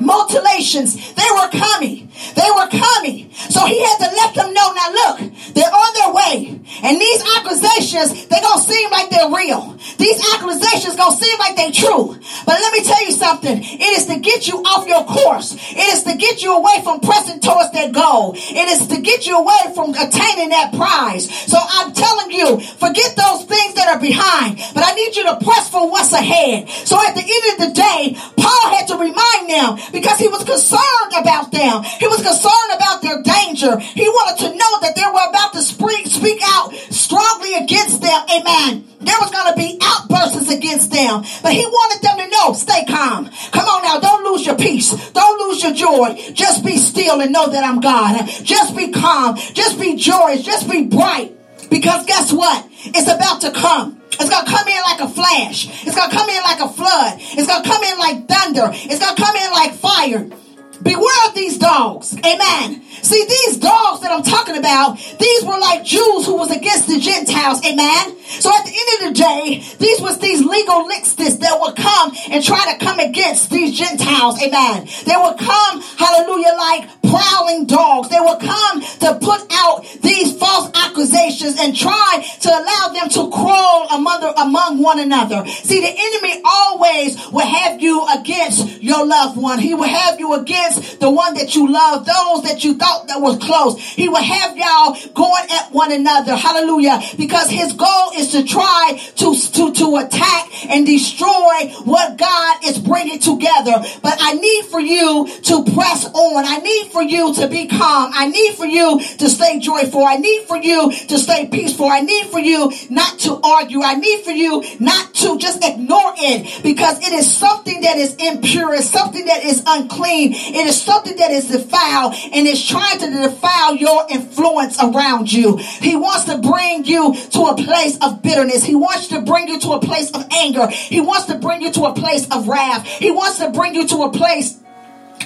mutilations, 0.00 1.14
they 1.14 1.28
were 1.32 1.48
coming. 1.48 2.03
They 2.34 2.50
were 2.50 2.68
coming. 2.68 3.32
So 3.34 3.66
he 3.66 3.80
had 3.82 3.98
to 3.98 4.10
let 4.14 4.34
them 4.34 4.54
know, 4.54 4.72
now 4.72 4.90
look, 4.90 5.18
they're 5.54 5.74
on 5.74 5.90
their 5.94 6.12
way. 6.14 6.60
And 6.82 7.00
these 7.00 7.22
accusations, 7.36 8.26
they 8.26 8.40
don't 8.40 8.62
seem 8.62 8.90
like 8.90 9.10
they're 9.10 9.30
real. 9.30 9.76
These 9.98 10.20
accusations 10.34 10.96
gonna 10.96 11.16
seem 11.16 11.38
like 11.38 11.56
they're 11.56 11.72
true. 11.72 12.18
But 12.46 12.60
let 12.60 12.72
me 12.72 12.82
tell 12.82 13.04
you 13.04 13.12
something. 13.12 13.58
It 13.62 13.92
is 13.98 14.06
to 14.06 14.18
get 14.18 14.48
you 14.48 14.58
off 14.62 14.86
your 14.86 15.04
course. 15.04 15.54
It 15.54 15.94
is 15.94 16.02
to 16.04 16.16
get 16.16 16.42
you 16.42 16.56
away 16.56 16.80
from 16.82 17.00
pressing 17.00 17.40
towards 17.40 17.72
that 17.72 17.92
goal. 17.92 18.34
It 18.36 18.68
is 18.68 18.86
to 18.88 19.00
get 19.00 19.26
you 19.26 19.38
away 19.38 19.74
from 19.74 19.90
attaining 19.90 20.50
that 20.50 20.74
prize. 20.74 21.30
So 21.30 21.58
I'm 21.60 21.92
telling 21.92 22.30
you, 22.30 22.60
forget 22.60 23.16
those 23.16 23.44
things 23.44 23.74
that 23.74 23.88
are 23.88 24.00
behind. 24.00 24.58
But 24.74 24.84
I 24.84 24.94
need 24.94 25.16
you 25.16 25.24
to 25.24 25.36
press 25.44 25.70
for 25.70 25.90
what's 25.90 26.12
ahead. 26.12 26.68
So 26.68 26.96
at 26.96 27.14
the 27.14 27.22
end 27.22 27.44
of 27.52 27.68
the 27.68 27.72
day, 27.74 28.16
Paul 28.36 28.74
had 28.74 28.88
to 28.88 28.96
remind 28.96 29.50
them 29.50 29.78
because 29.92 30.18
he 30.18 30.28
was 30.28 30.44
concerned 30.44 31.12
about 31.16 31.52
them. 31.52 31.82
He 32.04 32.08
was 32.08 32.20
concerned 32.20 32.76
about 32.76 33.00
their 33.00 33.22
danger. 33.22 33.78
He 33.80 34.06
wanted 34.06 34.36
to 34.44 34.48
know 34.52 34.72
that 34.82 34.92
they 34.94 35.08
were 35.08 35.24
about 35.26 35.54
to 35.54 35.62
speak, 35.62 36.06
speak 36.06 36.38
out 36.44 36.70
strongly 36.92 37.54
against 37.54 38.02
them. 38.02 38.26
Amen. 38.28 38.84
There 39.00 39.16
was 39.18 39.30
going 39.30 39.48
to 39.50 39.56
be 39.56 39.78
outbursts 39.80 40.52
against 40.52 40.90
them. 40.90 41.24
But 41.42 41.54
he 41.54 41.64
wanted 41.64 42.02
them 42.02 42.18
to 42.18 42.28
know, 42.28 42.52
stay 42.52 42.84
calm. 42.84 43.30
Come 43.52 43.64
on 43.64 43.84
now, 43.84 44.00
don't 44.00 44.22
lose 44.22 44.44
your 44.44 44.56
peace. 44.56 44.92
Don't 45.12 45.48
lose 45.48 45.62
your 45.62 45.72
joy. 45.72 46.20
Just 46.34 46.62
be 46.62 46.76
still 46.76 47.22
and 47.22 47.32
know 47.32 47.48
that 47.48 47.64
I'm 47.64 47.80
God. 47.80 48.28
Just 48.44 48.76
be 48.76 48.92
calm. 48.92 49.36
Just 49.36 49.80
be 49.80 49.96
joyous. 49.96 50.42
Just 50.42 50.70
be 50.70 50.84
bright. 50.84 51.32
Because 51.70 52.04
guess 52.04 52.30
what? 52.30 52.68
It's 52.84 53.08
about 53.08 53.40
to 53.40 53.50
come. 53.50 54.02
It's 54.10 54.28
going 54.28 54.44
to 54.44 54.50
come 54.50 54.68
in 54.68 54.82
like 54.82 55.00
a 55.00 55.08
flash. 55.08 55.86
It's 55.86 55.96
going 55.96 56.10
to 56.10 56.14
come 56.14 56.28
in 56.28 56.42
like 56.42 56.60
a 56.60 56.68
flood. 56.68 57.16
It's 57.18 57.46
going 57.48 57.62
to 57.62 57.68
come 57.68 57.82
in 57.82 57.98
like 57.98 58.28
thunder. 58.28 58.68
It's 58.74 59.00
going 59.00 59.16
to 59.16 59.22
come 59.22 59.36
in 59.36 59.50
like 59.52 59.72
fire. 59.72 60.43
Beware 60.84 61.28
of 61.28 61.34
these 61.34 61.56
dogs. 61.56 62.14
Amen. 62.14 62.82
See, 63.02 63.24
these 63.24 63.56
dogs 63.56 64.00
that 64.02 64.12
I'm 64.12 64.22
talking 64.22 64.56
about, 64.56 64.98
these 65.18 65.44
were 65.44 65.58
like 65.58 65.84
Jews 65.84 66.26
who 66.26 66.36
was 66.36 66.50
against 66.50 66.88
the 66.88 67.00
Gentiles. 67.00 67.64
Amen. 67.64 68.16
So 68.40 68.50
at 68.50 68.64
the 68.64 68.72
end 68.72 68.88
of 68.94 69.08
the 69.08 69.14
day, 69.20 69.64
these 69.78 70.00
was 70.00 70.18
these 70.18 70.42
legalists 70.42 71.40
that 71.40 71.58
would 71.60 71.76
come 71.76 72.12
and 72.30 72.44
try 72.44 72.72
to 72.72 72.84
come 72.84 72.98
against 72.98 73.50
these 73.50 73.76
Gentiles. 73.76 74.40
Amen. 74.42 74.88
They 75.04 75.16
would 75.16 75.38
come, 75.38 75.80
hallelujah, 75.80 76.54
like 76.56 76.88
prowling 77.02 77.66
dogs. 77.66 78.08
They 78.08 78.20
would 78.20 78.40
come 78.40 78.80
to 78.80 79.18
put 79.20 79.46
out 79.52 79.84
these 80.02 80.36
false 80.36 80.70
accusations 80.74 81.56
and 81.60 81.76
try 81.76 82.26
to 82.40 82.48
allow 82.48 82.88
them 82.92 83.08
to 83.08 83.30
crawl 83.30 83.88
among, 83.90 84.22
among 84.36 84.82
one 84.82 84.98
another. 84.98 85.46
See, 85.46 85.80
the 85.80 85.94
enemy 85.96 86.42
always 86.44 87.16
will 87.30 87.46
have 87.46 87.80
you 87.80 88.06
against 88.18 88.82
your 88.82 89.06
loved 89.06 89.36
one. 89.36 89.58
He 89.58 89.74
will 89.74 89.88
have 89.88 90.18
you 90.18 90.34
against 90.34 90.73
the 90.98 91.10
one 91.10 91.34
that 91.34 91.54
you 91.54 91.70
love, 91.70 92.06
those 92.06 92.44
that 92.44 92.64
you 92.64 92.74
thought 92.74 93.08
that 93.08 93.20
was 93.20 93.38
close. 93.38 93.80
He 93.80 94.08
will 94.08 94.22
have 94.22 94.56
y'all 94.56 94.96
going 95.14 95.44
at 95.50 95.72
one 95.72 95.92
another. 95.92 96.36
Hallelujah. 96.36 97.00
Because 97.16 97.50
his 97.50 97.72
goal 97.72 98.10
is 98.16 98.32
to 98.32 98.44
try 98.44 99.00
to, 99.16 99.34
to, 99.34 99.72
to 99.72 99.96
attack 99.96 100.70
and 100.70 100.86
destroy 100.86 101.68
what 101.84 102.16
God 102.16 102.64
is 102.64 102.78
bringing 102.78 103.18
together. 103.18 103.82
But 104.02 104.18
I 104.20 104.34
need 104.34 104.64
for 104.66 104.80
you 104.80 105.28
to 105.28 105.64
press 105.74 106.06
on. 106.06 106.44
I 106.44 106.58
need 106.58 106.92
for 106.92 107.02
you 107.02 107.34
to 107.34 107.48
be 107.48 107.66
calm. 107.68 108.10
I 108.14 108.28
need 108.28 108.54
for 108.54 108.66
you 108.66 109.00
to 109.00 109.28
stay 109.28 109.58
joyful. 109.58 110.04
I 110.04 110.16
need 110.16 110.46
for 110.46 110.56
you 110.56 110.92
to 110.92 111.18
stay 111.18 111.48
peaceful. 111.48 111.88
I 111.88 112.00
need 112.00 112.26
for 112.26 112.40
you 112.40 112.72
not 112.90 113.18
to 113.20 113.40
argue. 113.42 113.82
I 113.82 113.94
need 113.94 114.24
for 114.24 114.30
you 114.30 114.64
not 114.80 115.14
to 115.14 115.38
just 115.38 115.64
ignore 115.64 116.14
it 116.16 116.62
because 116.62 116.98
it 116.98 117.12
is 117.12 117.32
something 117.32 117.82
that 117.82 117.96
is 117.96 118.14
impure. 118.16 118.74
It's 118.74 118.88
something 118.88 119.24
that 119.26 119.44
is 119.44 119.62
unclean. 119.66 120.32
It 120.34 120.63
is 120.64 120.80
something 120.80 121.16
that 121.16 121.30
is 121.30 121.48
defiled 121.48 122.14
and 122.32 122.46
trying 122.64 122.84
trying 122.98 123.12
to 123.12 123.28
defile 123.28 123.76
your 123.76 124.06
influence 124.10 124.82
around 124.82 125.32
you. 125.32 125.56
He 125.56 125.96
wants 125.96 126.24
to 126.24 126.38
bring 126.38 126.84
you 126.84 127.14
to 127.14 127.40
a 127.42 127.56
place 127.56 127.98
of 128.00 128.22
bitterness. 128.22 128.64
He 128.64 128.74
wants 128.74 129.08
to 129.08 129.20
bring 129.22 129.48
you 129.48 129.58
to 129.60 129.72
a 129.72 129.80
place 129.80 130.10
of 130.12 130.26
anger. 130.32 130.68
He 130.68 131.00
wants 131.00 131.26
to 131.26 131.38
bring 131.38 131.62
you 131.62 131.72
to 131.72 131.84
a 131.84 131.94
place 131.94 132.26
of 132.30 132.48
wrath. 132.48 132.86
He 132.86 133.10
wants 133.10 133.38
to 133.38 133.50
bring 133.50 133.74
you 133.74 133.86
to 133.88 133.96
a 134.02 134.12
place 134.12 134.58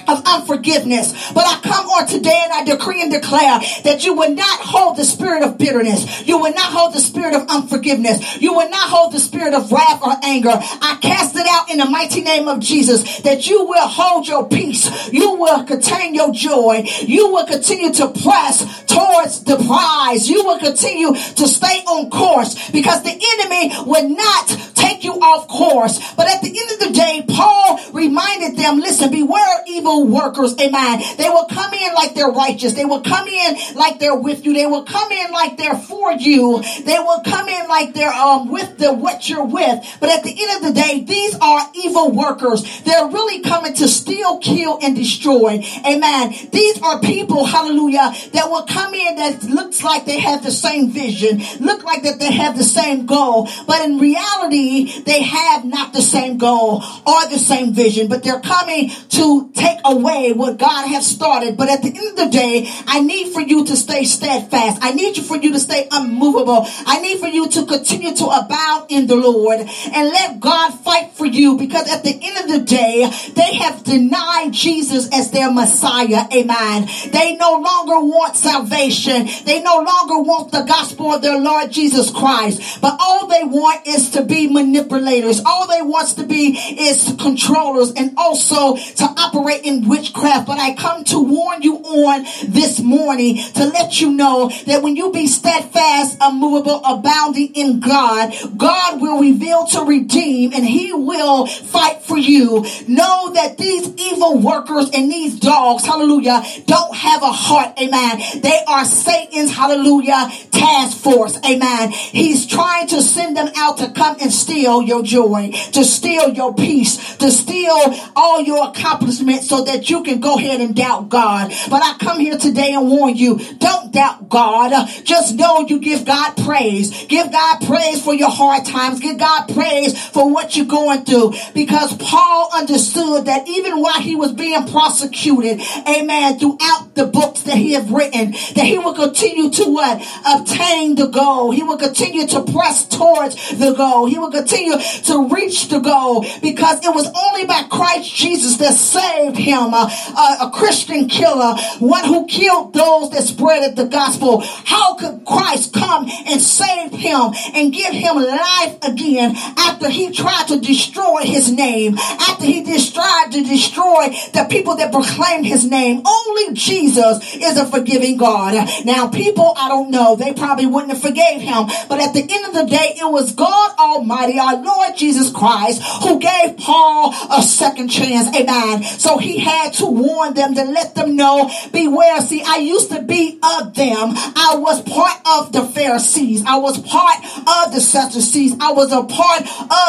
of 0.09 0.23
unforgiveness. 0.25 1.31
But 1.33 1.45
I 1.45 1.59
come 1.61 1.87
on 1.87 2.07
today 2.07 2.41
and 2.43 2.53
I 2.53 2.63
decree 2.63 3.01
and 3.01 3.11
declare 3.11 3.59
that 3.83 4.05
you 4.05 4.13
will 4.15 4.33
not 4.33 4.59
hold 4.59 4.97
the 4.97 5.05
spirit 5.05 5.43
of 5.43 5.57
bitterness. 5.57 6.27
You 6.27 6.37
will 6.37 6.53
not 6.53 6.71
hold 6.71 6.93
the 6.93 6.99
spirit 6.99 7.35
of 7.35 7.47
unforgiveness. 7.47 8.41
You 8.41 8.53
will 8.53 8.69
not 8.69 8.89
hold 8.89 9.13
the 9.13 9.19
spirit 9.19 9.53
of 9.53 9.71
wrath 9.71 10.01
or 10.03 10.13
anger. 10.23 10.53
I 10.53 10.97
cast 11.01 11.35
it 11.35 11.47
out 11.49 11.69
in 11.71 11.77
the 11.77 11.85
mighty 11.85 12.21
name 12.21 12.47
of 12.47 12.59
Jesus 12.59 13.19
that 13.19 13.47
you 13.47 13.65
will 13.65 13.87
hold 13.87 14.27
your 14.27 14.47
peace. 14.47 15.11
You 15.11 15.35
will 15.35 15.63
contain 15.63 16.15
your 16.15 16.31
joy. 16.31 16.85
You 17.01 17.31
will 17.31 17.45
continue 17.45 17.93
to 17.93 18.09
press 18.09 18.83
towards 18.85 19.43
the 19.43 19.57
prize. 19.57 20.29
You 20.29 20.43
will 20.43 20.59
continue 20.59 21.13
to 21.13 21.47
stay 21.47 21.83
on 21.87 22.09
course 22.09 22.69
because 22.71 23.03
the 23.03 23.11
enemy 23.11 23.73
will 23.85 24.09
not 24.09 24.47
take 24.75 25.03
you 25.03 25.13
off 25.13 25.47
course. 25.47 25.99
But 26.15 26.27
at 26.27 26.41
the 26.41 26.49
end 26.49 26.71
of 26.71 26.87
the 26.87 26.93
day, 26.93 27.25
Paul 27.27 27.79
reminded 27.91 28.57
them, 28.57 28.79
listen, 28.79 29.11
beware 29.11 29.63
evil 29.67 29.98
workers. 30.05 30.55
Amen. 30.59 31.01
They 31.17 31.29
will 31.29 31.45
come 31.45 31.73
in 31.73 31.93
like 31.93 32.15
they're 32.15 32.27
righteous. 32.27 32.73
They 32.73 32.85
will 32.85 33.01
come 33.01 33.27
in 33.27 33.57
like 33.75 33.99
they're 33.99 34.15
with 34.15 34.45
you. 34.45 34.53
They 34.53 34.65
will 34.65 34.83
come 34.83 35.11
in 35.11 35.31
like 35.31 35.57
they're 35.57 35.77
for 35.77 36.11
you. 36.13 36.61
They 36.85 36.99
will 36.99 37.21
come 37.23 37.47
in 37.47 37.67
like 37.67 37.93
they're 37.93 38.13
um, 38.13 38.49
with 38.51 38.77
the 38.77 38.93
what 38.93 39.29
you're 39.29 39.45
with. 39.45 39.85
But 39.99 40.09
at 40.09 40.23
the 40.23 40.35
end 40.37 40.65
of 40.65 40.73
the 40.73 40.81
day, 40.81 41.03
these 41.03 41.35
are 41.39 41.69
evil 41.73 42.11
workers. 42.11 42.81
They're 42.81 43.07
really 43.07 43.41
coming 43.41 43.73
to 43.75 43.87
steal, 43.87 44.39
kill, 44.39 44.79
and 44.81 44.95
destroy. 44.95 45.63
Amen. 45.85 46.33
These 46.51 46.81
are 46.81 46.99
people, 46.99 47.45
hallelujah, 47.45 48.13
that 48.33 48.49
will 48.49 48.63
come 48.63 48.93
in 48.93 49.15
that 49.17 49.43
looks 49.43 49.83
like 49.83 50.05
they 50.05 50.19
have 50.19 50.43
the 50.43 50.51
same 50.51 50.91
vision, 50.91 51.41
look 51.59 51.83
like 51.83 52.03
that 52.03 52.19
they 52.19 52.31
have 52.31 52.57
the 52.57 52.63
same 52.63 53.05
goal, 53.05 53.47
but 53.67 53.83
in 53.85 53.99
reality, 53.99 55.01
they 55.01 55.21
have 55.23 55.65
not 55.65 55.93
the 55.93 56.01
same 56.01 56.37
goal 56.37 56.83
or 57.05 57.27
the 57.29 57.39
same 57.39 57.73
vision, 57.73 58.07
but 58.07 58.23
they're 58.23 58.41
coming 58.41 58.89
to 59.09 59.51
take 59.53 59.78
away 59.85 60.33
what 60.33 60.57
God 60.57 60.87
has 60.87 61.05
started. 61.07 61.57
But 61.57 61.69
at 61.69 61.81
the 61.81 61.89
end 61.89 62.09
of 62.09 62.15
the 62.15 62.29
day, 62.29 62.69
I 62.87 63.01
need 63.01 63.33
for 63.33 63.41
you 63.41 63.65
to 63.65 63.75
stay 63.75 64.03
steadfast. 64.03 64.79
I 64.81 64.93
need 64.93 65.17
you 65.17 65.23
for 65.23 65.37
you 65.37 65.51
to 65.53 65.59
stay 65.59 65.87
unmovable. 65.91 66.65
I 66.85 66.99
need 67.01 67.19
for 67.19 67.27
you 67.27 67.49
to 67.49 67.65
continue 67.65 68.15
to 68.15 68.25
abound 68.25 68.87
in 68.89 69.07
the 69.07 69.15
Lord 69.15 69.59
and 69.59 70.09
let 70.09 70.39
God 70.39 70.71
fight 70.71 71.11
for 71.13 71.25
you 71.25 71.57
because 71.57 71.89
at 71.89 72.03
the 72.03 72.17
end 72.21 72.37
of 72.45 72.59
the 72.59 72.65
day, 72.65 73.09
they 73.35 73.55
have 73.57 73.83
denied 73.83 74.51
Jesus 74.51 75.09
as 75.13 75.31
their 75.31 75.51
Messiah. 75.51 76.25
Amen. 76.33 76.87
They 77.11 77.35
no 77.35 77.59
longer 77.59 77.99
want 77.99 78.35
salvation. 78.35 79.27
They 79.45 79.61
no 79.61 79.77
longer 79.77 80.19
want 80.19 80.51
the 80.51 80.61
gospel 80.61 81.13
of 81.13 81.21
their 81.21 81.39
Lord 81.39 81.71
Jesus 81.71 82.11
Christ. 82.11 82.81
But 82.81 82.97
all 82.99 83.27
they 83.27 83.43
want 83.43 83.87
is 83.87 84.11
to 84.11 84.23
be 84.23 84.47
manipulators. 84.47 85.41
All 85.45 85.67
they 85.67 85.81
want 85.81 86.09
to 86.09 86.25
be 86.25 86.57
is 86.79 87.15
controllers 87.19 87.91
and 87.93 88.13
also 88.17 88.75
to 88.75 89.03
operate 89.03 89.65
in 89.69 89.87
witchcraft. 89.87 90.47
But 90.47 90.59
I 90.59 90.73
come 90.73 91.03
to 91.05 91.19
warn 91.19 91.61
you 91.61 91.77
on 91.77 92.25
this 92.47 92.79
morning 92.79 93.37
to 93.53 93.65
let 93.65 94.01
you 94.01 94.11
know 94.11 94.49
that 94.65 94.81
when 94.81 94.95
you 94.95 95.11
be 95.11 95.27
steadfast, 95.27 96.17
unmovable, 96.19 96.81
abounding 96.83 97.53
in 97.53 97.79
God, 97.79 98.33
God 98.57 99.01
will 99.01 99.19
reveal 99.19 99.65
to 99.67 99.81
redeem 99.81 100.53
and 100.53 100.65
he 100.65 100.91
will 100.93 101.45
fight 101.45 102.01
for 102.01 102.17
you. 102.17 102.65
Know 102.87 103.31
that 103.33 103.57
these 103.57 103.87
evil 103.95 104.39
workers 104.39 104.89
and 104.93 105.11
these 105.11 105.39
dogs, 105.39 105.85
hallelujah, 105.85 106.43
don't 106.65 106.95
have 106.95 107.21
a 107.21 107.31
heart. 107.31 107.79
Amen. 107.79 108.41
They 108.41 108.63
are 108.67 108.85
Satan's, 108.85 109.53
hallelujah, 109.53 110.29
task 110.51 110.97
force. 110.97 111.37
Amen. 111.45 111.91
He's 111.91 112.45
trying 112.47 112.87
to 112.87 113.01
send 113.01 113.37
them 113.37 113.49
out 113.55 113.77
to 113.77 113.91
come 113.91 114.17
and 114.21 114.31
steal 114.31 114.81
your 114.81 115.03
joy, 115.03 115.51
to 115.73 115.83
steal 115.83 116.29
your 116.29 116.53
peace, 116.53 117.17
to 117.17 117.29
steal 117.31 117.95
all 118.15 118.41
your 118.41 118.69
accomplishments 118.69 119.49
so 119.49 119.58
that 119.65 119.89
you 119.89 120.03
can 120.03 120.19
go 120.19 120.35
ahead 120.35 120.61
and 120.61 120.75
doubt 120.75 121.09
God. 121.09 121.53
But 121.69 121.83
I 121.83 121.95
come 121.99 122.19
here 122.19 122.37
today 122.37 122.73
and 122.73 122.87
warn 122.87 123.15
you, 123.15 123.39
don't 123.57 123.91
doubt 123.91 124.29
God. 124.29 124.87
Just 125.03 125.35
know 125.35 125.65
you 125.67 125.79
give 125.79 126.05
God 126.05 126.35
praise. 126.37 127.05
Give 127.05 127.31
God 127.31 127.61
praise 127.65 128.03
for 128.03 128.13
your 128.13 128.29
hard 128.29 128.65
times. 128.65 128.99
Give 128.99 129.17
God 129.17 129.49
praise 129.53 129.97
for 130.09 130.31
what 130.31 130.55
you're 130.55 130.65
going 130.65 131.05
through. 131.05 131.33
Because 131.53 131.95
Paul 131.97 132.49
understood 132.53 133.25
that 133.25 133.47
even 133.47 133.81
while 133.81 133.99
he 133.99 134.15
was 134.15 134.33
being 134.33 134.65
prosecuted, 134.67 135.61
amen, 135.87 136.39
throughout 136.39 136.95
the 136.95 137.05
books 137.05 137.43
that 137.43 137.57
he 137.57 137.73
had 137.73 137.91
written, 137.91 138.31
that 138.31 138.65
he 138.65 138.77
will 138.77 138.93
continue 138.93 139.49
to 139.51 139.63
what? 139.65 140.01
Obtain 140.25 140.95
the 140.95 141.07
goal. 141.07 141.51
He 141.51 141.63
will 141.63 141.77
continue 141.77 142.27
to 142.27 142.43
press 142.43 142.87
towards 142.87 143.57
the 143.57 143.73
goal. 143.73 144.05
He 144.05 144.17
will 144.17 144.31
continue 144.31 144.77
to 144.77 145.29
reach 145.33 145.69
the 145.69 145.79
goal 145.79 146.25
because 146.41 146.85
it 146.85 146.93
was 146.93 147.07
only 147.15 147.45
by 147.45 147.63
Christ 147.63 148.13
Jesus 148.13 148.57
that 148.57 148.73
saved 148.73 149.37
him, 149.37 149.48
a, 149.53 149.89
a, 150.17 150.47
a 150.47 150.51
Christian 150.53 151.07
killer, 151.07 151.55
one 151.79 152.05
who 152.05 152.27
killed 152.27 152.73
those 152.73 153.11
that 153.11 153.23
spreaded 153.23 153.75
the 153.75 153.85
gospel. 153.85 154.41
How 154.41 154.95
could 154.95 155.25
Christ 155.25 155.73
come 155.73 156.09
and 156.27 156.41
save 156.41 156.91
him 156.91 157.33
and 157.53 157.73
give 157.73 157.93
him 157.93 158.15
life 158.15 158.77
again 158.83 159.33
after 159.57 159.89
he 159.89 160.11
tried 160.11 160.47
to 160.47 160.59
destroy 160.59 161.21
his 161.23 161.51
name, 161.51 161.97
after 161.97 162.45
he 162.45 162.63
tried 162.91 163.29
to 163.31 163.43
destroy 163.43 164.09
the 164.33 164.47
people 164.49 164.75
that 164.77 164.91
proclaimed 164.91 165.45
his 165.45 165.65
name? 165.65 166.01
Only 166.05 166.53
Jesus 166.53 167.35
is 167.35 167.57
a 167.57 167.65
forgiving 167.65 168.17
God. 168.17 168.53
Now, 168.85 169.07
people, 169.07 169.53
I 169.57 169.69
don't 169.69 169.91
know, 169.91 170.15
they 170.15 170.33
probably 170.33 170.65
wouldn't 170.65 170.91
have 170.91 171.01
forgave 171.01 171.41
him, 171.41 171.67
but 171.87 172.01
at 172.01 172.13
the 172.13 172.21
end 172.21 172.45
of 172.45 172.53
the 172.53 172.65
day, 172.65 172.95
it 172.97 173.11
was 173.11 173.33
God 173.33 173.71
Almighty, 173.77 174.39
our 174.39 174.61
Lord 174.61 174.95
Jesus 174.95 175.31
Christ, 175.31 175.81
who 176.03 176.19
gave 176.19 176.57
Paul 176.57 177.13
a 177.31 177.41
second 177.41 177.89
chance. 177.89 178.35
Amen. 178.35 178.83
So 178.83 179.17
he 179.17 179.38
had 179.39 179.73
to 179.73 179.85
warn 179.85 180.33
them 180.33 180.55
to 180.55 180.63
let 180.63 180.95
them 180.95 181.15
know, 181.15 181.49
beware. 181.71 182.21
See, 182.21 182.43
I 182.45 182.57
used 182.57 182.91
to 182.91 183.01
be 183.01 183.39
of 183.41 183.73
them. 183.73 184.13
I 184.15 184.55
was 184.57 184.81
part 184.81 185.19
of 185.25 185.51
the 185.51 185.63
Pharisees. 185.63 186.43
I 186.45 186.57
was 186.57 186.79
part 186.79 187.23
of 187.23 187.73
the 187.73 187.81
Sadducees. 187.81 188.55
I 188.59 188.71
was 188.71 188.91
a 188.91 189.03
part 189.03 189.41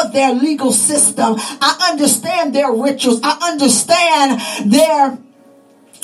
of 0.05 0.13
their 0.13 0.33
legal 0.33 0.71
system. 0.71 1.35
I 1.37 1.89
understand 1.91 2.55
their 2.55 2.71
rituals. 2.71 3.19
I 3.23 3.51
understand 3.51 4.71
their 4.71 5.17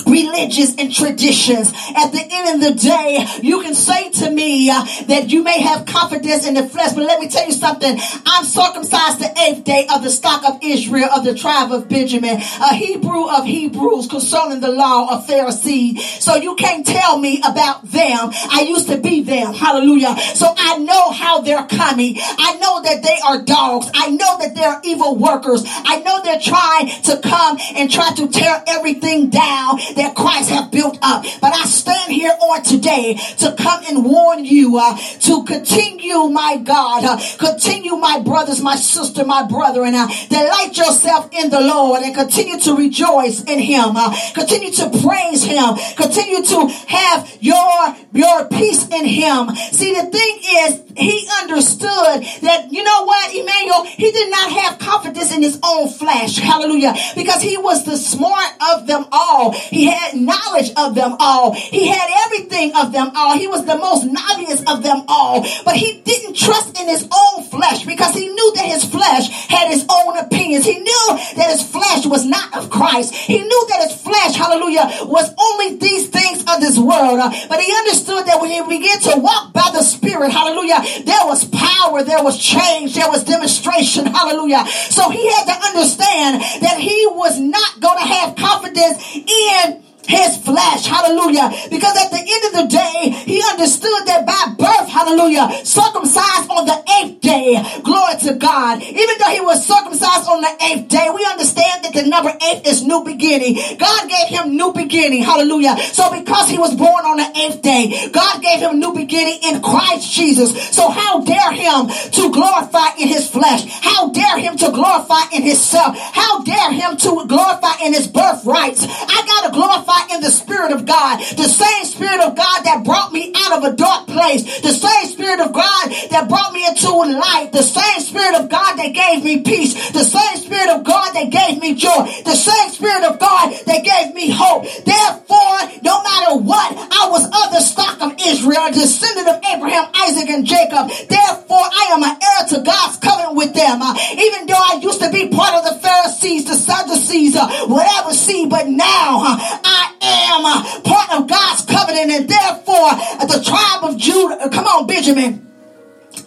religions 0.06 0.76
and 0.78 0.94
traditions. 0.94 1.74
At 1.96 2.12
the 2.12 2.26
end 2.30 2.64
of 2.64 2.70
the 2.70 2.80
day, 2.80 3.26
you 3.42 3.62
can 3.62 3.74
say 3.74 4.12
to 4.12 4.30
me 4.30 4.70
uh, 4.70 4.86
that 5.08 5.30
you 5.30 5.44
may 5.44 5.62
have 5.62 5.86
confidence 5.86 6.46
in 6.46 6.54
the 6.54 6.68
flesh, 6.68 6.94
but 6.94 7.04
let 7.04 7.20
me 7.20 7.30
tell 7.30 7.46
you 7.46 7.54
something. 7.54 7.98
I'm 8.26 8.46
circumcised 8.46 9.20
the 9.20 9.34
eighth 9.40 9.64
day 9.64 9.88
of 9.94 10.04
the 10.04 10.10
stock 10.10 10.44
of 10.46 10.60
Israel 10.62 11.10
of 11.16 11.24
the 11.24 11.34
tribe 11.34 11.72
of 11.72 11.90
Benjamin, 11.90 12.38
a 12.38 12.74
Hebrew 12.74 13.30
of 13.30 13.46
Hebrews 13.46 14.08
concerning 14.08 14.60
the 14.60 14.72
law 14.72 15.16
of 15.16 15.28
Pharisee. 15.28 16.00
So 16.00 16.36
you 16.36 16.56
can't 16.56 16.86
tell 16.86 17.18
me 17.18 17.42
about 17.46 17.84
them. 17.84 18.30
I 18.52 18.66
used 18.68 18.88
to 18.90 18.98
be 18.98 19.24
them. 19.24 19.54
Hallelujah. 19.54 20.16
So 20.36 20.54
I 20.58 20.78
know 20.78 21.12
how 21.12 21.42
they're 21.42 21.68
coming. 21.68 22.16
I 22.20 22.58
know 22.60 22.82
that 22.84 23.04
they 23.04 23.18
are 23.26 23.42
dogs. 23.42 23.90
I 23.94 24.10
know 24.12 24.38
that 24.40 24.56
they're 24.56 24.80
evil 24.84 25.16
workers. 25.16 25.64
I 25.66 26.00
know 26.02 26.22
they're 26.24 26.40
trying 26.40 26.88
to 27.04 27.20
come 27.22 27.58
and 27.76 27.92
try 27.92 28.14
to 28.16 28.28
tear 28.28 28.64
everything 28.68 29.30
down 29.30 29.80
that 29.96 30.16
Christ 30.16 30.50
have 30.50 30.72
built 30.72 30.98
up. 31.02 31.24
But 31.42 31.54
I 31.54 31.66
stand 31.66 32.12
here 32.12 32.32
on 32.32 32.64
today 32.64 33.16
to 33.40 33.56
come 33.58 33.84
and 33.88 34.04
warn 34.04 34.46
you 34.46 34.78
uh, 34.78 34.98
to 34.98 35.44
continue, 35.44 36.28
my 36.30 36.58
God, 36.58 37.04
uh, 37.04 37.20
continue, 37.38 37.96
my 37.96 38.20
brothers, 38.20 38.62
my 38.62 38.76
sister, 38.76 39.26
my 39.26 39.48
brother, 39.48 39.84
and 39.84 39.96
uh, 39.96 40.08
delight 40.30 40.78
yourself 40.78 41.30
in 41.32 41.50
the 41.50 41.62
Lord 41.62 42.04
and 42.04 42.14
continue 42.16 42.60
to 42.60 42.76
rejoice 42.76 43.44
in 43.44 43.60
Him. 43.60 43.96
Uh, 43.96 44.16
continue 44.34 44.72
to 44.72 44.90
praise 45.02 45.44
Him. 45.44 45.76
Continue 45.96 46.44
to 46.44 46.68
have 46.88 47.38
your 47.42 47.96
your 48.14 48.48
peace 48.50 48.88
in 48.90 49.06
Him. 49.06 49.56
See, 49.56 49.94
the 49.94 50.10
thing 50.10 50.40
is, 50.42 50.88
he 50.98 51.28
understood 51.42 52.24
that 52.42 52.68
you 52.72 52.84
know 52.84 53.06
what, 53.06 53.34
Emmanuel, 53.34 53.84
he 53.86 54.12
did 54.12 54.32
not 54.32 54.52
have 54.52 54.80
confidence 54.80 55.36
in 55.36 55.44
his 55.44 55.60
own 55.64 55.90
flesh. 55.90 56.38
Hallelujah, 56.38 56.96
because 57.16 57.42
he 57.42 57.58
was 57.58 57.86
the 57.86 57.98
smart 57.98 58.52
of 58.74 58.88
them 58.88 59.06
all. 59.12 59.52
He 59.52 59.77
had 59.86 60.16
knowledge 60.16 60.72
of 60.78 60.96
them 60.96 61.16
all. 61.20 61.54
He 61.54 61.88
had 61.88 62.10
everything 62.26 62.76
of 62.76 62.92
them 62.92 63.12
all. 63.16 63.38
He 63.38 63.48
was 63.48 63.66
the 63.66 63.78
most 63.78 64.06
novice 64.06 64.64
of 64.68 64.84
them 64.84 65.04
all. 65.08 65.46
But 65.66 65.76
he 65.76 66.02
didn't 66.02 66.36
trust 66.36 66.80
in 66.80 66.88
his 66.88 67.08
own 67.12 67.44
flesh 67.46 67.86
because 67.86 68.14
he 68.14 68.28
knew 68.28 68.52
that 68.56 68.66
his 68.66 68.84
flesh 68.84 69.30
had 69.48 69.70
his 69.70 69.86
own 69.90 70.18
opinions. 70.18 70.66
He 70.66 70.80
knew 70.80 71.08
that 71.36 71.50
his 71.52 71.64
flesh 71.64 72.06
was 72.06 72.26
not 72.26 72.56
of 72.56 72.70
Christ. 72.70 73.14
He 73.14 73.38
knew 73.38 73.66
that 73.70 73.90
his 73.90 74.02
flesh, 74.02 74.36
hallelujah, 74.36 74.90
was 75.06 75.34
only 75.40 75.78
these 75.78 76.10
things 76.10 76.42
of 76.42 76.60
this 76.62 76.78
world. 76.78 77.20
Uh, 77.20 77.32
but 77.50 77.60
he 77.60 77.72
understood 77.74 78.26
that 78.26 78.40
when 78.42 78.52
he 78.52 78.62
began 78.62 79.00
to 79.00 79.20
walk 79.20 79.54
by 79.54 79.70
the 79.74 79.84
Spirit, 79.84 80.32
hallelujah, 80.32 80.82
there 81.04 81.26
was 81.26 81.46
power, 81.46 82.04
there 82.04 82.24
was 82.24 82.38
change, 82.38 82.96
there 82.96 83.10
was 83.10 83.24
demonstration, 83.24 84.06
hallelujah. 84.06 84.66
So 84.90 85.10
he 85.10 85.28
had 85.32 85.46
to 85.46 85.68
understand 85.68 86.42
that 86.64 86.78
he 86.80 87.08
was 87.12 87.40
not 87.40 87.80
going 87.80 87.98
to 87.98 88.08
have 88.08 88.36
confidence 88.36 88.98
in 89.16 89.67
his 90.08 90.38
flesh. 90.38 90.88
Hallelujah. 90.88 91.52
Because 91.70 91.96
at 91.98 92.10
the 92.10 92.24
end 92.24 92.44
of 92.48 92.54
the 92.64 92.68
day, 92.72 93.12
he 93.28 93.44
understood 93.52 94.08
that 94.08 94.26
by 94.26 94.56
birth, 94.58 94.88
hallelujah, 94.88 95.52
circumcised 95.66 96.50
on 96.50 96.66
the 96.66 96.80
eighth 97.00 97.22
day. 97.22 97.60
Glory 97.84 98.16
to 98.24 98.34
God. 98.36 98.82
Even 98.82 99.16
though 99.20 99.34
he 99.36 99.42
was 99.42 99.66
circumcised 99.66 100.28
on 100.28 100.42
the 100.42 100.54
eighth 100.72 100.88
day, 100.88 101.12
we 101.14 101.26
understand 101.26 101.84
that 101.84 101.94
the 101.94 102.08
number 102.08 102.32
eight 102.32 102.66
is 102.66 102.84
new 102.84 103.04
beginning. 103.04 103.60
God 103.78 104.10
gave 104.10 104.28
him 104.32 104.56
new 104.56 104.72
beginning. 104.72 105.24
Hallelujah. 105.24 105.78
So 105.78 106.10
because 106.10 106.50
he 106.50 106.58
was 106.58 106.74
born 106.76 107.04
on 107.06 107.18
the 107.18 107.30
eighth 107.44 107.62
day, 107.62 108.10
God 108.12 108.42
gave 108.42 108.60
him 108.60 108.80
new 108.80 108.94
beginning 108.94 109.40
in 109.44 109.62
Christ 109.62 110.12
Jesus. 110.12 110.56
So 110.72 110.90
how 110.90 111.22
dare 111.22 111.52
him 111.52 111.88
to 111.88 112.32
glorify 112.32 112.96
in 112.98 113.08
his 113.08 113.30
flesh? 113.30 113.68
How 113.82 114.10
dare 114.10 114.40
him 114.40 114.56
to 114.58 114.72
glorify 114.72 115.28
in 115.34 115.44
himself? 115.44 115.98
How 115.98 116.44
dare 116.44 116.72
him 116.72 116.96
to 116.98 117.26
glorify 117.28 117.84
in 117.84 117.94
his 117.94 118.08
birthrights? 118.08 118.86
I 118.88 119.20
gotta 119.28 119.52
glorify 119.52 119.97
in 120.12 120.22
the 120.22 120.32
Spirit 120.32 120.72
of 120.72 120.86
God. 120.86 121.20
The 121.20 121.50
same 121.50 121.86
Spirit 121.86 122.22
of 122.22 122.36
God 122.36 122.60
that 122.64 122.84
brought 122.84 123.12
me 123.12 123.34
out 123.36 123.58
of 123.58 123.74
a 123.74 123.76
dark 123.76 124.08
place. 124.08 124.44
The 124.62 124.74
same 124.74 125.08
Spirit 125.10 125.40
of 125.40 125.54
God 125.54 125.86
that 126.12 126.28
brought 126.30 126.54
me 126.54 126.66
into 126.68 126.90
light. 126.90 127.50
The 127.52 127.64
same 127.64 128.00
Spirit 128.02 128.36
of 128.36 128.50
God 128.50 128.76
that 128.78 128.94
gave 128.94 129.24
me 129.24 129.42
peace. 129.42 129.74
The 129.92 130.04
same 130.04 130.38
Spirit 130.38 130.70
of 130.70 130.84
God 130.84 131.14
that 131.14 131.30
gave 131.30 131.62
me 131.62 131.76
joy. 131.76 132.06
The 132.26 132.36
same 132.36 132.70
Spirit 132.72 133.04
of 133.04 133.20
God 133.20 133.54
that 133.66 133.84
gave 133.84 134.14
me 134.14 134.30
hope. 134.30 134.64
Therefore, 134.86 135.58
no 135.84 136.04
matter 136.04 136.38
what, 136.38 136.72
I 136.78 137.10
was 137.10 137.26
of 137.26 137.48
the 137.52 137.62
stock 137.62 138.02
of 138.02 138.16
Israel, 138.26 138.72
descendant 138.72 139.28
of 139.28 139.42
Abraham, 139.46 139.90
Isaac, 139.96 140.30
and 140.30 140.46
Jacob. 140.46 140.90
Therefore, 140.90 141.66
I 141.66 141.96
am 141.96 142.04
an 142.04 142.16
heir 142.18 142.42
to 142.50 142.64
God's 142.64 142.98
covenant 142.98 143.36
with 143.36 143.54
them. 143.54 143.82
Uh, 143.82 143.96
even 144.18 144.48
though 144.48 144.60
I 144.60 144.80
used 144.82 145.02
to 145.02 145.12
be 145.12 145.30
part 145.30 145.54
of 145.56 145.64
the 145.64 145.80
Pharisees, 145.80 146.46
the 146.46 146.56
Sadducees, 146.56 147.36
uh, 147.36 147.48
whatever 147.68 148.14
see, 148.14 148.46
but 148.46 148.68
now 148.68 149.24
uh, 149.24 149.38
I 149.40 149.87
am 150.02 150.46
uh, 150.46 150.82
part 150.82 151.12
of 151.20 151.28
God's 151.28 151.66
covenant 151.66 152.12
and 152.12 152.30
Therefore, 152.30 152.92
the 153.28 153.44
tribe 153.44 153.84
of 153.84 153.98
Judah, 153.98 154.50
come 154.50 154.66
on, 154.66 154.88
Benjamin. 154.88 155.48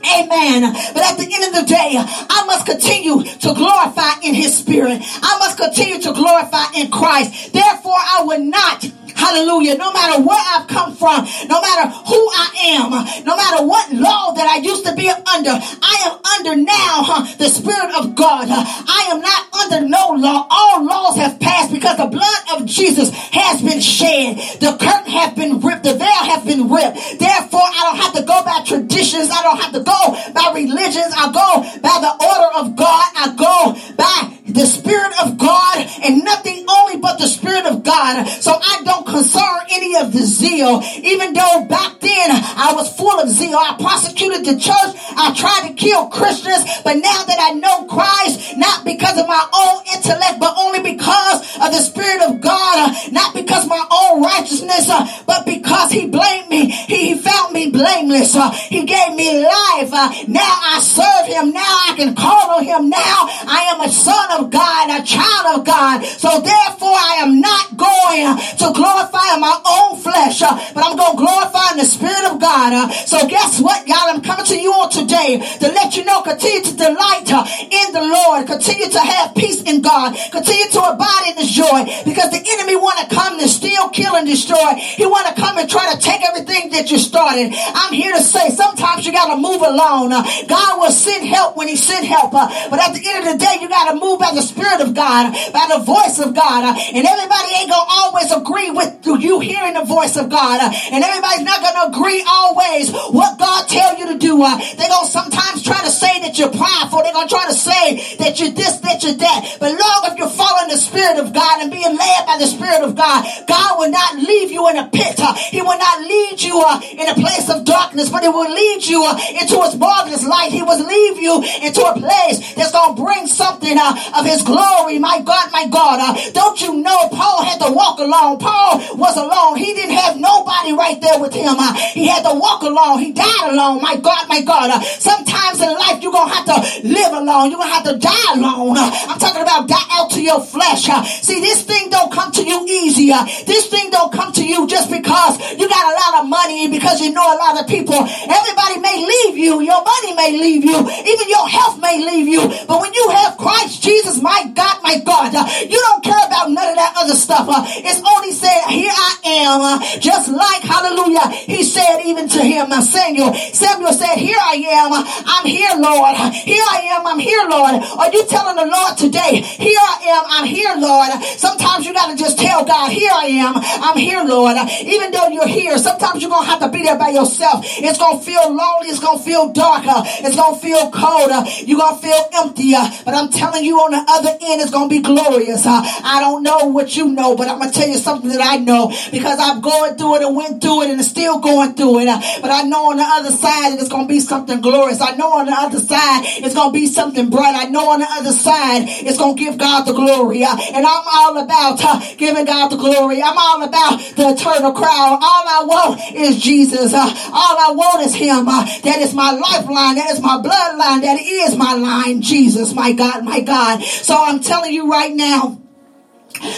Amen. 0.01 0.73
But 0.95 1.03
at 1.03 1.19
the 1.19 1.29
end 1.31 1.45
of 1.45 1.61
the 1.61 1.67
day, 1.67 1.95
I 1.97 2.45
must 2.47 2.65
continue 2.65 3.23
to 3.23 3.55
glorify 3.55 4.21
in 4.23 4.35
his 4.35 4.57
spirit. 4.57 5.01
I 5.03 5.39
must 5.39 5.59
continue 5.59 6.01
to 6.01 6.13
glorify 6.13 6.73
in 6.77 6.91
Christ. 6.91 7.53
Therefore, 7.53 7.97
I 7.97 8.23
will 8.25 8.43
not 8.45 8.85
Hallelujah. 9.17 9.77
No 9.77 9.93
matter 9.93 10.23
where 10.23 10.39
I've 10.39 10.69
come 10.69 10.95
from, 10.95 11.27
no 11.49 11.61
matter 11.61 11.89
who 11.89 12.21
I 12.33 12.49
am, 12.81 12.91
no 13.25 13.37
matter 13.37 13.65
what 13.67 13.93
law 13.93 14.33
that 14.35 14.49
I 14.49 14.59
used 14.59 14.85
to 14.87 14.95
be 14.95 15.09
under, 15.09 15.51
I 15.51 15.97
am 16.07 16.15
under 16.39 16.63
now 16.63 17.03
huh, 17.03 17.37
the 17.39 17.49
Spirit 17.49 17.95
of 17.97 18.15
God. 18.15 18.49
I 18.51 19.09
am 19.11 19.21
not 19.21 19.55
under 19.55 19.89
no 19.89 20.15
law. 20.17 20.47
All 20.51 20.85
laws 20.85 21.17
have 21.17 21.41
passed 21.41 21.73
because 21.73 21.97
the 21.97 22.07
blood 22.07 22.43
of 22.55 22.67
Jesus 22.67 23.11
has 23.11 23.63
been 23.63 23.81
shed. 23.81 24.37
The 24.61 24.77
curtain 24.79 25.13
has 25.13 25.35
been 25.35 25.61
ripped. 25.61 25.85
The 25.85 25.95
veil 25.95 26.25
has 26.31 26.45
been 26.45 26.69
ripped. 26.69 27.19
Therefore, 27.19 27.67
I 27.67 27.81
don't 27.91 28.01
have 28.01 28.15
to 28.15 28.23
go 28.23 28.45
by 28.45 28.63
traditions. 28.65 29.31
I 29.31 29.43
don't 29.43 29.61
have 29.61 29.73
to 29.73 29.83
go 29.83 30.01
by 30.35 30.53
religions. 30.55 31.13
I 31.17 31.31
go 31.33 31.63
by 31.81 31.97
the 32.01 32.13
order 32.21 32.51
of 32.59 32.77
God. 32.77 33.07
I 33.17 33.35
go 33.37 33.77
by 33.97 34.41
the 34.53 34.67
Spirit 34.67 35.13
of 35.23 35.39
God 35.39 35.87
and 36.03 36.25
nothing 36.25 36.67
only 36.69 36.99
but 36.99 37.19
the 37.19 37.27
Spirit 37.27 37.67
of 37.67 37.83
God. 37.83 38.27
So 38.27 38.53
I 38.53 38.83
don't 38.85 39.00
concern 39.05 39.61
any 39.71 39.97
of 39.97 40.13
the 40.13 40.23
zeal. 40.23 40.83
Even 41.03 41.33
though 41.33 41.67
back 41.69 42.01
then 42.01 42.31
I 42.31 42.73
was 42.75 42.95
full 42.97 43.21
of 43.21 43.29
zeal, 43.29 43.57
I 43.57 43.77
prosecuted 43.79 44.45
the 44.45 44.59
church. 44.59 44.93
I 45.17 45.35
tried 45.35 45.69
to 45.69 45.75
kill 45.75 46.09
Christians. 46.09 46.65
But 46.85 46.97
now 46.97 47.25
that 47.25 47.39
I 47.41 47.53
know 47.55 47.87
Christ, 47.87 48.57
not 48.57 48.85
because 48.85 49.19
of 49.19 49.27
my 49.27 49.45
own 49.53 49.83
intellect, 49.97 50.41
but 50.41 50.55
only 50.57 50.81
because 50.81 51.57
of 51.57 51.73
the 51.73 51.81
Spirit 51.81 52.23
of 52.23 52.41
God, 52.41 52.77
uh, 52.79 53.11
not 53.13 53.35
because 53.35 53.67
my 53.67 53.85
own 53.91 54.23
righteousness, 54.23 54.89
uh, 54.89 55.07
but 55.27 55.45
because 55.47 55.91
He 55.93 56.07
blamed 56.07 56.49
me. 56.49 56.71
He, 56.71 57.15
found 57.21 57.53
me 57.53 57.71
blameless. 57.71 58.35
Uh, 58.35 58.51
he 58.51 58.85
gave 58.85 59.15
me 59.15 59.45
life. 59.45 59.91
Now 60.29 60.55
I 60.63 60.81
serve 60.81 61.27
Him. 61.27 61.53
Now 61.53 61.61
I 61.89 61.95
can 61.97 62.15
call 62.15 62.57
on 62.57 62.65
Him. 62.65 62.89
Now 62.89 63.29
I 63.47 63.73
am 63.75 63.81
a 63.81 63.91
son 63.91 64.41
of 64.41 64.51
God, 64.51 65.01
a 65.01 65.05
child 65.05 65.61
of 65.61 65.67
God. 65.67 66.05
So 66.05 66.41
therefore, 66.41 66.97
I 66.97 67.21
am 67.21 67.41
not 67.41 67.77
going 67.77 68.37
to 68.59 68.73
glorify 68.91 69.39
my 69.39 69.55
own 69.67 69.99
flesh, 69.99 70.43
uh, 70.43 70.59
but 70.75 70.83
I'm 70.85 70.97
going 70.97 71.15
to 71.15 71.23
glorify 71.23 71.73
in 71.73 71.79
the 71.79 71.85
Spirit 71.85 72.25
of 72.27 72.41
God. 72.41 72.73
Uh. 72.73 72.89
So 72.91 73.27
guess 73.29 73.61
what, 73.61 73.87
y'all? 73.87 74.11
I'm 74.11 74.23
coming 74.23 74.47
to 74.47 74.59
you 74.59 74.73
all 74.73 74.89
today 74.89 75.39
to 75.39 75.67
let 75.69 75.97
you 75.97 76.05
know, 76.05 76.23
continue 76.23 76.63
to 76.63 76.75
delight 76.77 77.31
uh, 77.31 77.47
in 77.47 77.93
the 77.93 78.03
Lord, 78.03 78.47
continue 78.47 78.91
to 78.91 79.01
have 79.01 79.35
peace 79.35 79.63
in 79.63 79.81
God, 79.81 80.17
continue 80.33 80.69
to 80.71 80.83
abide 80.83 81.31
in 81.31 81.37
His 81.39 81.51
joy, 81.51 81.87
because 82.05 82.31
the 82.31 82.43
enemy 82.43 82.75
want 82.77 82.99
to 82.99 83.15
come 83.15 83.39
to 83.39 83.49
steal, 83.49 83.89
kill, 83.91 84.17
and 84.17 84.27
destroy. 84.27 84.75
He 84.75 85.07
want 85.07 85.27
to 85.29 85.35
come 85.41 85.59
and 85.59 85.71
try 85.71 85.95
to 85.95 85.99
take 86.01 86.23
everything 86.27 86.71
that 86.71 86.91
you 86.91 86.99
started. 86.99 87.55
I'm 87.55 87.93
here 87.93 88.13
to 88.13 88.23
say, 88.23 88.51
sometimes 88.51 89.07
you 89.07 89.13
got 89.13 89.31
to 89.31 89.37
move 89.37 89.63
alone. 89.63 90.11
God 90.11 90.81
will 90.81 90.91
send 90.91 91.27
help 91.27 91.57
when 91.57 91.69
He 91.69 91.77
send 91.77 92.07
help, 92.07 92.33
but 92.33 92.81
at 92.81 92.93
the 92.93 93.03
end 93.07 93.27
of 93.27 93.33
the 93.33 93.39
day, 93.39 93.59
you 93.61 93.69
got 93.69 93.93
to 93.93 93.97
move 93.99 94.19
by 94.19 94.33
the 94.35 94.43
Spirit 94.43 94.81
of 94.81 94.95
God, 94.95 95.33
by 95.53 95.67
the 95.71 95.85
voice 95.85 96.19
of 96.19 96.35
God. 96.35 96.65
And 96.65 97.07
everybody 97.07 97.49
ain't 97.55 97.71
going 97.71 97.87
to 97.87 97.93
always 97.93 98.33
agree 98.33 98.71
with 98.71 98.80
you 99.21 99.41
hearing 99.41 99.75
the 99.75 99.85
voice 99.85 100.17
of 100.17 100.29
God. 100.29 100.61
Uh, 100.61 100.73
and 100.93 101.05
everybody's 101.05 101.45
not 101.45 101.61
going 101.61 101.77
to 101.77 101.97
agree 101.97 102.25
always 102.27 102.91
what 103.13 103.39
God 103.39 103.69
tell 103.69 103.99
you 103.99 104.13
to 104.13 104.19
do. 104.19 104.43
Uh. 104.43 104.57
They're 104.77 104.89
going 104.89 105.07
to 105.07 105.13
sometimes 105.13 105.63
try 105.63 105.81
to 105.85 105.91
say 105.91 106.21
that 106.21 106.39
you're 106.39 106.51
prideful. 106.53 107.03
They're 107.03 107.13
going 107.13 107.29
to 107.29 107.35
try 107.35 107.47
to 107.47 107.55
say 107.55 108.17
that 108.17 108.41
you're 108.41 108.51
this, 108.51 108.79
that 108.81 109.03
you're 109.03 109.15
that. 109.15 109.57
But 109.61 109.73
long 109.73 110.01
if 110.13 110.19
you're 110.19 110.31
following 110.31 110.71
the 110.71 110.81
Spirit 110.81 111.19
of 111.19 111.33
God 111.33 111.63
and 111.63 111.71
being 111.71 111.97
led 111.97 112.27
by 112.27 112.39
the 112.39 112.47
Spirit 112.47 112.83
of 112.83 112.95
God, 112.95 113.27
God 113.47 113.79
will 113.79 113.91
not 113.91 114.17
leave 114.17 114.51
you 114.51 114.69
in 114.71 114.79
a 114.79 114.89
pit. 114.89 115.21
Uh. 115.21 115.35
He 115.35 115.61
will 115.63 115.79
not 115.79 116.01
lead 116.01 116.41
you 116.41 116.57
in 116.97 117.09
a 117.09 117.15
place 117.15 117.49
of 117.51 117.65
darkness, 117.65 118.09
but 118.09 118.23
He 118.23 118.29
will 118.29 118.51
lead 118.51 118.87
you 118.87 119.05
into 119.41 119.61
His 119.63 119.77
marvelous 119.77 120.27
light. 120.27 120.53
He 120.53 120.63
will 120.63 120.81
leave 120.81 121.19
you 121.19 121.43
into 121.63 121.83
a 121.83 121.95
place 121.99 122.55
that's 122.55 122.73
going 122.73 122.97
to 122.97 123.03
bring 123.03 123.27
something 123.27 123.77
of 123.79 124.25
His 124.25 124.43
glory. 124.43 124.99
My 124.99 125.21
God, 125.21 125.53
my 125.53 125.67
God. 125.69 125.99
Uh, 126.01 126.31
don't 126.33 126.61
you 126.61 126.83
know 126.83 127.09
Paul 127.09 127.45
had 127.45 127.61
to 127.61 127.73
walk 127.73 127.99
alone? 127.99 128.39
Paul 128.39 128.70
was 128.97 129.17
alone. 129.17 129.57
He 129.57 129.75
didn't 129.75 129.97
have 129.97 130.19
nobody 130.19 130.73
right 130.73 131.01
there 131.01 131.19
with 131.21 131.35
him. 131.35 131.57
He 131.93 132.07
had 132.07 132.23
to 132.25 132.35
walk 132.35 132.63
alone. 132.63 132.99
He 133.01 133.13
died 133.13 133.51
alone. 133.51 133.83
My 133.83 133.97
God, 133.97 134.29
my 134.29 134.43
God. 134.43 134.71
Sometimes 134.99 135.61
in 135.61 135.73
life 135.73 136.03
you're 136.03 136.13
going 136.13 136.29
to 136.29 136.35
have 136.35 136.47
to 136.47 136.89
live 136.89 137.13
alone. 137.13 137.51
You're 137.51 137.59
going 137.59 137.71
to 137.71 137.75
have 137.75 137.89
to 137.91 137.99
die 137.99 138.29
alone. 138.35 138.77
I'm 138.77 139.19
talking 139.19 139.43
about 139.43 139.69
die 139.69 139.89
out 139.93 140.11
to 140.13 140.23
your 140.23 140.41
flesh. 140.41 140.85
See, 141.23 141.41
this 141.41 141.65
thing 141.65 141.91
don't 141.91 142.13
come 142.13 142.33
to 142.33 142.43
you 142.43 142.67
easy. 142.69 143.13
Uh, 143.13 143.25
this 143.47 143.67
thing 143.69 143.91
don't 143.91 144.13
come 144.13 144.33
to 144.33 144.45
you 144.45 144.67
just 144.67 144.91
because 144.91 145.41
you 145.53 145.69
got 145.69 145.85
a 145.85 145.95
lot 145.95 146.23
of 146.23 146.29
money 146.29 146.69
because 146.69 147.01
you 147.01 147.13
know 147.13 147.25
a 147.25 147.39
lot 147.39 147.61
of 147.61 147.67
people. 147.67 147.97
Everybody 147.97 148.81
may 148.81 149.07
leave 149.07 149.39
you. 149.39 149.61
Your 149.61 149.83
money 149.83 150.15
may 150.15 150.33
leave 150.33 150.65
you. 150.65 150.79
Even 150.79 151.29
your 151.29 151.49
health 151.49 151.79
may 151.81 151.99
leave 151.99 152.29
you. 152.29 152.43
But 152.67 152.81
when 152.81 152.93
you 152.95 153.09
have 153.11 153.37
Christ 153.37 153.83
Jesus, 153.83 154.21
my 154.23 154.51
God, 154.55 154.83
my 154.83 154.99
God. 155.01 155.33
You 155.63 155.79
don't 155.79 156.05
care 156.05 156.21
about 156.27 156.51
none 156.51 156.69
of 156.69 156.77
that 156.77 156.95
other 156.97 157.15
stuff. 157.15 157.47
It's 157.49 158.03
only 158.05 158.33
said, 158.33 158.60
here 158.69 158.93
I 158.93 159.13
am. 159.25 159.61
Uh, 159.61 160.01
just 160.01 160.31
like, 160.31 160.63
hallelujah, 160.63 161.29
he 161.31 161.63
said 161.63 162.03
even 162.05 162.29
to 162.29 162.43
him, 162.43 162.73
uh, 162.73 162.81
Samuel. 162.81 163.35
Samuel 163.35 163.93
said, 163.93 164.17
here 164.17 164.39
I 164.41 164.55
am. 164.81 164.93
Uh, 164.93 165.05
I'm 165.07 165.47
here, 165.47 165.73
Lord. 165.77 166.17
Here 166.35 166.65
I 166.65 166.97
am. 166.97 167.07
I'm 167.07 167.19
here, 167.19 167.45
Lord. 167.49 167.75
Are 167.75 168.13
you 168.13 168.27
telling 168.27 168.57
the 168.57 168.67
Lord 168.67 168.97
today, 168.97 169.41
here 169.41 169.79
I 169.81 169.97
am. 170.09 170.25
I'm 170.29 170.47
here, 170.47 170.75
Lord. 170.77 171.11
Sometimes 171.39 171.87
you 171.87 171.93
got 171.93 172.11
to 172.11 172.17
just 172.17 172.39
tell 172.39 172.65
God, 172.65 172.91
here 172.93 173.13
I 173.13 173.27
am. 173.45 173.55
I'm 173.57 173.97
here, 173.97 174.23
Lord. 174.25 174.57
Even 174.83 175.11
though 175.11 175.29
you're 175.29 175.49
here, 175.49 175.79
sometimes 175.79 176.23
you're 176.23 176.31
going 176.31 176.45
to 176.45 176.51
have 176.51 176.61
to 176.61 176.69
be 176.69 176.83
there 176.83 176.99
by 176.99 177.11
yourself. 177.11 177.65
It's 177.65 177.99
going 177.99 178.19
to 178.19 178.25
feel 178.25 178.49
lonely. 178.49 178.89
It's 178.89 179.01
going 179.01 179.19
to 179.19 179.25
feel 179.25 179.53
darker. 179.53 179.91
Uh, 179.91 180.05
it's 180.07 180.37
going 180.37 180.55
to 180.55 180.61
feel 180.61 180.91
colder. 180.91 181.43
You're 181.67 181.79
going 181.79 181.97
to 181.97 182.03
feel 182.03 182.23
emptier. 182.33 182.83
But 183.05 183.15
I'm 183.15 183.31
telling 183.31 183.65
you 183.65 183.79
on 183.79 183.93
the 183.93 184.05
other 184.09 184.31
end 184.31 184.61
it's 184.61 184.71
going 184.71 184.89
to 184.89 184.95
be 184.95 185.03
glorious. 185.03 185.67
Uh, 185.67 185.83
I 185.83 186.21
don't 186.21 186.43
know 186.43 186.67
what 186.67 186.97
you 186.97 187.09
know, 187.09 187.37
but 187.37 187.49
I'm 187.49 187.59
going 187.59 187.73
to 187.73 187.79
tell 187.79 187.89
you 187.89 187.99
something 187.99 188.31
that 188.31 188.41
I 188.41 188.50
know 188.59 188.93
because 189.11 189.39
I'm 189.41 189.61
going 189.61 189.97
through 189.97 190.17
it 190.17 190.23
and 190.23 190.37
went 190.37 190.63
through 190.63 190.83
it 190.83 190.91
and 190.91 191.05
still 191.05 191.39
going 191.41 191.75
through 191.75 192.01
it. 192.01 192.07
But 192.43 192.51
I 192.51 192.63
know 192.63 192.91
on 192.91 192.97
the 192.97 193.07
other 193.07 193.31
side 193.31 193.79
it's 193.79 193.89
going 193.89 194.07
to 194.07 194.13
be 194.13 194.21
something 194.21 194.61
glorious. 194.61 195.01
I 195.01 195.17
know 195.17 195.39
on 195.39 195.47
the 195.47 195.53
other 195.53 195.79
side 195.81 196.23
it's 196.25 196.55
going 196.55 196.71
to 196.71 196.73
be 196.73 196.87
something 196.87 197.31
bright. 197.31 197.55
I 197.55 197.69
know 197.69 197.91
on 197.91 198.01
the 198.01 198.09
other 198.11 198.33
side 198.33 198.85
it's 198.89 199.19
going 199.19 199.37
to 199.37 199.43
give 199.43 199.59
God 199.59 199.85
the 199.85 199.93
glory. 199.93 200.43
And 200.45 200.87
I'm 200.87 201.05
all 201.07 201.39
about 201.39 202.19
giving 202.19 202.45
God 202.45 202.69
the 202.69 202.77
glory. 202.77 203.23
I'm 203.23 203.39
all 203.39 203.63
about 203.63 203.99
the 204.17 204.31
eternal 204.31 204.73
crown. 204.73 205.19
All 205.21 205.45
I 205.47 205.65
want 205.67 206.01
is 206.15 206.41
Jesus. 206.41 206.93
All 206.95 207.03
I 207.03 207.73
want 207.75 208.07
is 208.07 208.15
Him. 208.15 208.47
That 208.47 208.99
is 209.01 209.15
my 209.15 209.33
lifeline. 209.33 209.97
That 209.97 210.11
is 210.11 210.21
my 210.21 210.37
bloodline. 210.37 211.03
That 211.03 211.21
is 211.21 211.57
my 211.57 211.75
line. 211.75 212.23
Jesus, 212.23 212.75
my 212.75 212.93
God, 212.93 213.25
my 213.25 213.41
God. 213.41 213.83
So 213.83 214.17
I'm 214.17 214.41
telling 214.41 214.73
you 214.73 214.91
right 214.91 215.15
now, 215.15 215.60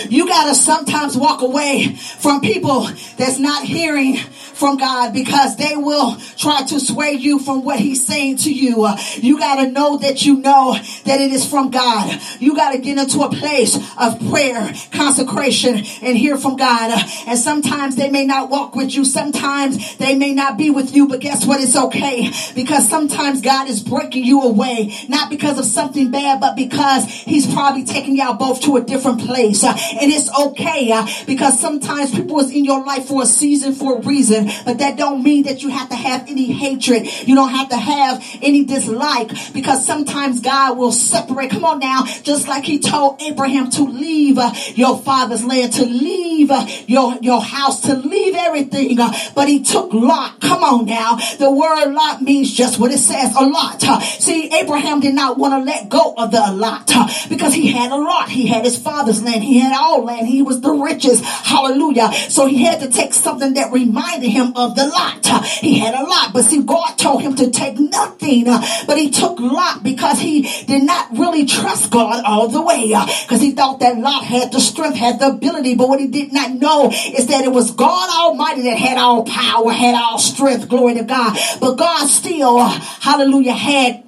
you 0.09 0.27
got 0.27 0.49
to 0.49 0.55
sometimes 0.55 1.17
walk 1.17 1.43
away 1.43 1.95
from 1.95 2.41
people 2.41 2.89
that's 3.17 3.39
not 3.39 3.65
hearing 3.65 4.17
from 4.63 4.77
God 4.77 5.13
because 5.13 5.57
they 5.57 5.75
will 5.75 6.15
try 6.37 6.63
to 6.63 6.79
sway 6.79 7.15
you 7.15 7.41
from 7.41 7.65
what 7.65 7.81
he's 7.81 8.07
saying 8.07 8.37
to 8.37 8.55
you. 8.55 8.85
Uh, 8.85 8.97
you 9.17 9.37
got 9.37 9.57
to 9.57 9.69
know 9.69 9.99
that 9.99 10.25
you 10.25 10.37
know 10.37 10.75
that 11.05 11.21
it 11.21 11.33
is 11.33 11.45
from 11.45 11.73
God. 11.73 12.21
You 12.39 12.55
got 12.55 12.71
to 12.71 12.79
get 12.79 12.97
into 12.97 13.23
a 13.23 13.31
place 13.31 13.77
of 13.99 14.21
prayer, 14.31 14.73
consecration, 14.93 15.83
and 16.03 16.17
hear 16.17 16.37
from 16.39 16.55
God. 16.55 16.93
Uh, 16.93 17.03
and 17.27 17.37
sometimes 17.37 17.97
they 17.97 18.09
may 18.09 18.25
not 18.25 18.51
walk 18.51 18.77
with 18.77 18.95
you. 18.95 19.05
Sometimes 19.05 19.97
they 19.97 20.15
may 20.15 20.33
not 20.33 20.57
be 20.57 20.71
with 20.71 20.95
you, 20.95 21.09
but 21.09 21.19
guess 21.19 21.45
what? 21.45 21.61
It's 21.61 21.75
okay 21.75 22.31
because 22.55 22.89
sometimes 22.89 23.41
God 23.41 23.69
is 23.69 23.83
breaking 23.83 24.25
you 24.25 24.43
away, 24.43 24.95
not 25.09 25.29
because 25.29 25.59
of 25.59 25.65
something 25.65 26.13
bad, 26.13 26.39
but 26.39 26.55
because 26.55 27.11
he's 27.11 27.53
probably 27.53 27.83
taking 27.83 28.17
y'all 28.17 28.35
both 28.35 28.61
to 28.61 28.77
a 28.77 28.81
different 28.81 29.23
place. 29.23 29.65
Uh, 29.65 29.77
and 30.01 30.13
it's 30.13 30.33
okay 30.39 31.05
because 31.27 31.59
sometimes 31.59 32.15
people 32.15 32.39
is 32.39 32.53
in 32.53 32.65
your 32.65 32.85
life 32.85 33.07
for 33.07 33.23
a 33.23 33.27
season, 33.27 33.73
for 33.75 33.99
a 33.99 34.01
reason. 34.03 34.52
But 34.65 34.79
that 34.79 34.97
don't 34.97 35.23
mean 35.23 35.45
that 35.45 35.63
you 35.63 35.71
have 35.71 35.89
to 35.91 35.97
have 35.97 36.29
any 36.29 36.53
hatred. 36.53 37.07
You 37.27 37.35
don't 37.35 37.51
have 37.51 37.69
to 37.71 37.77
have 37.77 38.25
any 38.43 38.65
dislike 38.65 39.31
because 39.53 39.87
sometimes 39.87 40.41
God 40.41 40.79
will 40.79 40.93
separate. 40.93 41.51
Come 41.51 41.65
on 41.65 41.79
now. 41.79 42.05
Just 42.23 42.49
like 42.49 42.65
he 42.65 42.79
told 42.79 43.21
Abraham 43.23 43.71
to 43.71 43.85
leave 43.85 44.39
uh, 44.39 44.53
your 44.75 44.99
father's 44.99 45.45
land, 45.45 45.73
to 45.75 45.85
leave 45.85 46.51
uh, 46.51 46.67
your, 46.87 47.17
your 47.21 47.43
house, 47.43 47.81
to 47.83 47.95
leave 47.95 48.35
everything. 48.35 48.99
Uh, 49.01 49.13
but 49.35 49.49
he 49.49 49.63
took 49.63 49.93
Lot. 49.93 50.41
Come 50.41 50.63
on 50.63 50.87
now. 50.87 51.17
The 51.39 51.51
word 51.51 51.93
Lot 51.93 52.23
means 52.23 52.53
just 52.53 52.79
what 52.79 52.93
it 52.93 52.99
says, 52.99 53.35
a 53.37 53.45
lot. 53.45 53.83
Uh, 53.85 54.01
see, 54.01 54.51
Abraham 54.53 55.01
did 55.01 55.15
not 55.15 55.39
want 55.39 55.55
to 55.55 55.59
let 55.65 55.89
go 55.89 56.15
of 56.17 56.31
the 56.31 56.53
lot 56.53 56.91
uh, 56.95 57.09
because 57.29 57.55
he 57.55 57.71
had 57.71 57.91
a 57.91 57.97
lot. 57.97 58.29
He 58.29 58.47
had 58.47 58.65
his 58.65 58.79
father's 58.79 59.23
land. 59.23 59.43
He 59.43 59.59
had 59.59 59.73
all 59.77 60.05
land. 60.05 60.27
He 60.27 60.43
was 60.43 60.61
the 60.61 60.73
richest. 60.73 61.25
Hallelujah. 61.25 62.13
So 62.13 62.47
he 62.47 62.65
had 62.65 62.81
to 62.81 62.91
take 62.91 63.15
something 63.15 63.55
that 63.55 63.73
reminded 63.73 64.29
him 64.29 64.42
him 64.43 64.57
of 64.57 64.75
the 64.75 64.87
lot. 64.87 65.27
He 65.61 65.79
had 65.79 65.95
a 65.95 66.03
lot, 66.03 66.33
but 66.33 66.45
see, 66.45 66.63
God 66.63 66.97
told 66.99 67.23
him 67.23 67.37
to 67.37 67.51
take 67.51 67.79
nothing, 67.79 68.49
uh, 68.49 68.63
but 68.87 68.99
he 68.99 69.11
took 69.11 69.39
Lot 69.41 69.83
because 69.83 70.19
he 70.19 70.43
did 70.67 70.83
not 70.83 71.17
really 71.17 71.47
trust 71.47 71.91
God 71.91 72.25
all 72.25 72.49
the 72.49 72.61
way 72.61 72.93
uh, 72.95 73.07
because 73.23 73.41
he 73.41 73.53
thought 73.53 73.81
that 73.81 73.99
Lot 73.99 74.25
had 74.25 74.53
the 74.53 74.61
strength, 74.61 74.97
had 74.97 75.19
the 75.19 75.29
ability, 75.29 75.75
but 75.75 75.89
what 75.89 76.01
he 76.01 76.09
did 76.09 76.33
not 76.33 76.53
know 76.53 76.91
is 76.91 77.27
that 77.29 77.45
it 77.45 77.53
was 77.53 77.71
God 77.73 78.11
Almighty 78.11 78.63
that 78.63 78.77
had 78.77 78.99
all 78.99 79.25
power, 79.25 79.73
had 79.73 79.95
all 79.95 80.19
strength, 80.19 80.69
glory 80.69 80.95
to 80.95 81.05
God. 81.05 81.37
But 81.61 81.77
God 81.77 82.07
still, 82.09 82.59
uh, 82.59 82.69
hallelujah, 82.69 83.53
had 83.53 84.05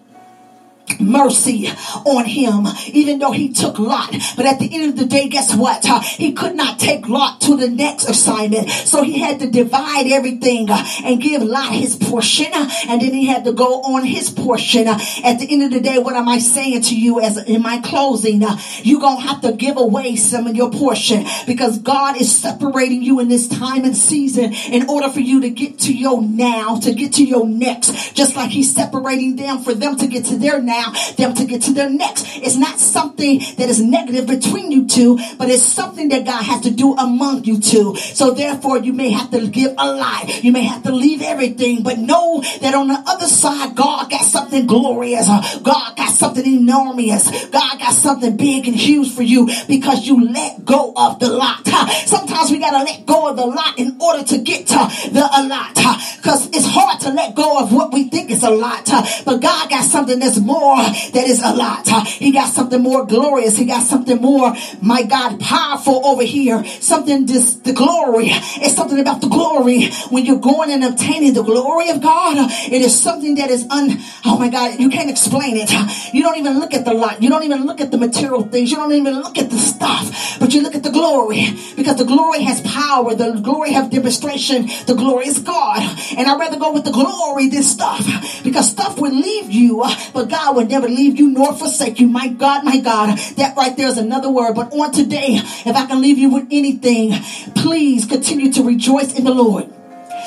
mercy 1.00 1.68
on 2.04 2.24
him, 2.24 2.66
even 2.92 3.18
though 3.18 3.32
he 3.32 3.52
took 3.52 3.78
Lot. 3.78 4.14
But 4.36 4.46
at 4.46 4.58
the 4.58 4.68
end 4.72 4.90
of 4.90 4.96
the 4.96 5.06
day, 5.06 5.28
guess 5.28 5.54
what? 5.54 5.88
Uh, 5.88 6.00
he 6.00 6.32
could 6.32 6.54
not 6.54 6.78
take 6.78 7.08
Lot 7.08 7.40
to 7.42 7.56
the 7.56 7.68
next 7.68 8.08
assignment. 8.08 8.70
So 8.70 9.02
he 9.02 9.18
had 9.18 9.40
to 9.40 9.50
divide 9.50 10.06
everything 10.06 10.70
uh, 10.70 10.84
and 11.04 11.20
give 11.20 11.42
Lot 11.42 11.72
his 11.72 11.96
portion. 11.96 12.52
Uh, 12.52 12.68
and 12.88 13.00
then 13.00 13.12
he 13.12 13.26
had 13.26 13.44
to 13.44 13.52
go 13.52 13.82
on 13.82 14.04
his 14.04 14.30
portion. 14.30 14.86
At 14.86 15.38
the 15.38 15.46
end 15.50 15.62
of 15.62 15.70
the 15.70 15.80
day, 15.80 15.98
what 15.98 16.16
am 16.16 16.28
I 16.28 16.38
saying 16.38 16.82
to 16.82 16.98
you 16.98 17.20
as 17.20 17.38
in 17.38 17.62
my 17.62 17.80
closing? 17.80 18.42
You're 18.82 19.00
going 19.00 19.20
to 19.20 19.28
have 19.28 19.40
to 19.42 19.52
give 19.52 19.76
away 19.76 20.16
some 20.16 20.46
of 20.46 20.56
your 20.56 20.70
portion 20.70 21.24
because 21.46 21.78
God 21.78 22.20
is 22.20 22.34
separating 22.34 23.02
you 23.02 23.20
in 23.20 23.28
this 23.28 23.48
time 23.48 23.84
and 23.84 23.96
season 23.96 24.52
in 24.52 24.88
order 24.88 25.08
for 25.08 25.20
you 25.20 25.40
to 25.42 25.50
get 25.50 25.78
to 25.80 25.94
your 25.94 26.22
now, 26.22 26.78
to 26.80 26.92
get 26.94 27.14
to 27.14 27.24
your 27.24 27.46
next. 27.46 28.14
Just 28.14 28.36
like 28.36 28.50
he's 28.50 28.74
separating 28.74 29.36
them 29.36 29.62
for 29.62 29.74
them 29.74 29.96
to 29.96 30.06
get 30.06 30.26
to 30.26 30.36
their 30.36 30.60
now 30.60 30.74
now 30.75 30.93
them 31.17 31.35
to 31.35 31.44
get 31.44 31.62
to 31.62 31.73
their 31.73 31.91
next. 31.91 32.25
It's 32.36 32.57
not 32.57 32.78
something 32.78 33.39
that 33.59 33.69
is 33.69 33.81
negative 33.81 34.27
between 34.27 34.70
you 34.70 34.86
two, 34.86 35.19
but 35.39 35.49
it's 35.51 35.62
something 35.62 36.09
that 36.09 36.25
God 36.25 36.43
has 36.43 36.62
to 36.62 36.70
do 36.70 36.94
among 36.94 37.44
you 37.44 37.61
two. 37.61 37.97
So 37.97 38.33
therefore, 38.33 38.78
you 38.78 38.93
may 38.93 39.11
have 39.11 39.31
to 39.31 39.47
give 39.49 39.73
a 39.78 39.93
lie. 39.93 40.41
You 40.43 40.53
may 40.53 40.65
have 40.65 40.83
to 40.85 40.93
leave 40.93 41.23
everything, 41.23 41.83
but 41.83 41.99
know 41.99 42.43
that 42.61 42.75
on 42.75 42.89
the 42.89 43.03
other 43.07 43.27
side, 43.27 43.77
God 43.77 44.11
got 44.11 44.25
something 44.25 44.67
glorious. 44.67 45.28
God 45.62 45.97
got 45.97 46.11
something 46.11 46.47
enormous. 46.47 47.25
God 47.47 47.78
got 47.78 47.93
something 47.93 48.36
big 48.36 48.67
and 48.67 48.77
huge 48.77 49.12
for 49.15 49.23
you 49.23 49.49
because 49.69 50.07
you 50.07 50.28
let 50.31 50.65
go 50.65 50.93
of 50.97 51.19
the 51.19 51.28
lot. 51.28 51.67
Sometimes 52.07 52.51
we 52.51 52.59
got 52.59 52.78
to 52.78 52.85
let 52.85 53.07
go 53.07 53.28
of 53.28 53.36
the 53.36 53.47
lot 53.47 53.78
in 53.78 53.97
order 54.01 54.25
to 54.25 54.39
get 54.39 54.67
to 54.69 55.11
the 55.12 55.28
a 55.36 55.43
lot 55.49 55.75
because 55.75 56.49
it's 56.49 56.67
hard 56.67 57.01
to 57.01 57.11
let 57.11 57.35
go 57.35 57.62
of 57.62 57.73
what 57.73 57.93
we 57.93 58.09
think 58.09 58.31
is 58.31 58.43
a 58.43 58.51
lot. 58.51 58.89
But 59.25 59.41
God 59.41 59.70
got 59.70 59.85
something 59.85 60.19
that's 60.19 60.39
more 60.39 60.64
more 60.65 60.76
that 60.76 61.26
is 61.26 61.43
a 61.43 61.52
lot. 61.52 61.86
He 62.09 62.33
got 62.33 62.49
something 62.49 62.81
more 62.81 63.07
glorious. 63.07 63.57
He 63.57 63.67
got 63.67 63.83
something 63.83 64.20
more, 64.20 64.55
my 64.81 65.02
God, 65.02 65.41
powerful 65.41 66.07
over 66.07 66.23
here. 66.23 66.65
Something 66.65 67.26
this 67.26 67.55
the 67.57 67.73
glory. 67.73 68.28
It's 68.65 68.75
something 68.75 68.99
about 68.99 69.20
the 69.20 69.28
glory. 69.28 69.91
When 70.10 70.25
you're 70.25 70.41
going 70.41 70.70
and 70.70 70.84
obtaining 70.84 71.34
the 71.34 71.43
glory 71.43 71.91
of 71.91 72.01
God, 72.01 72.51
it 72.73 72.81
is 72.83 72.99
something 72.99 73.34
that 73.36 73.51
is 73.51 73.67
un 73.70 73.99
oh 74.25 74.39
my 74.39 74.49
God, 74.49 74.81
you 74.81 74.89
can't 74.89 75.10
explain 75.10 75.57
it. 75.57 75.70
You 76.15 76.23
don't 76.23 76.39
even 76.39 76.59
look 76.59 76.75
at 76.75 76.84
the 76.84 76.94
lot. 76.94 77.23
You 77.23 77.28
don't 77.28 77.44
even 77.44 77.67
look 77.67 77.81
at 77.81 77.91
the 77.91 77.99
material 77.99 78.43
things. 78.44 78.70
You 78.70 78.76
don't 78.76 78.93
even 78.93 79.20
look 79.20 79.39
at 79.39 79.51
the 79.51 79.59
stuff. 79.59 80.39
But 80.41 80.55
you 80.55 80.62
look 80.62 80.75
at 80.75 80.83
the 80.83 80.91
glory. 80.91 81.47
Because 81.76 81.97
the 81.97 82.05
glory 82.05 82.43
has 82.43 82.60
power. 82.62 83.15
The 83.15 83.33
glory 83.41 83.73
have 83.73 83.91
demonstration. 83.91 84.67
The 84.86 84.94
glory 84.94 85.28
is 85.28 85.39
God. 85.41 85.83
And 86.17 86.26
I'd 86.26 86.39
rather 86.39 86.59
go 86.59 86.73
with 86.73 86.84
the 86.84 86.93
glory 86.93 87.49
than 87.49 87.62
stuff. 87.62 88.05
Because 88.43 88.70
stuff 88.70 88.99
will 88.99 89.15
leave 89.15 89.51
you. 89.51 89.84
But 90.12 90.28
God 90.28 90.53
would 90.55 90.70
never 90.70 90.89
leave 90.89 91.18
you 91.18 91.31
nor 91.31 91.55
forsake 91.55 92.00
you. 92.00 92.08
My 92.08 92.28
God, 92.28 92.65
my 92.65 92.78
God, 92.78 93.18
that 93.36 93.57
right 93.57 93.76
there 93.76 93.89
is 93.89 93.99
another 93.99 94.31
word. 94.31 94.55
But 94.55 94.73
on 94.73 94.92
today, 94.92 95.36
if 95.66 95.74
I 95.74 95.86
can 95.86 96.00
leave 96.00 96.18
you 96.18 96.31
with 96.31 96.47
anything, 96.50 97.12
please 97.55 98.07
continue 98.07 98.52
to 98.52 98.62
rejoice 98.62 99.15
in 99.15 99.24
the 99.24 99.34
Lord. 99.34 99.73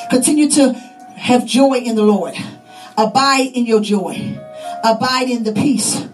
Continue 0.10 0.50
to 0.52 0.74
have 1.16 1.46
joy 1.46 1.80
in 1.80 1.96
the 1.96 2.04
Lord. 2.04 2.36
Abide 2.98 3.52
in 3.54 3.66
your 3.66 3.82
joy. 3.82 4.38
Abide 4.84 5.30
in 5.30 5.44
the 5.44 5.54
peace. 5.54 6.06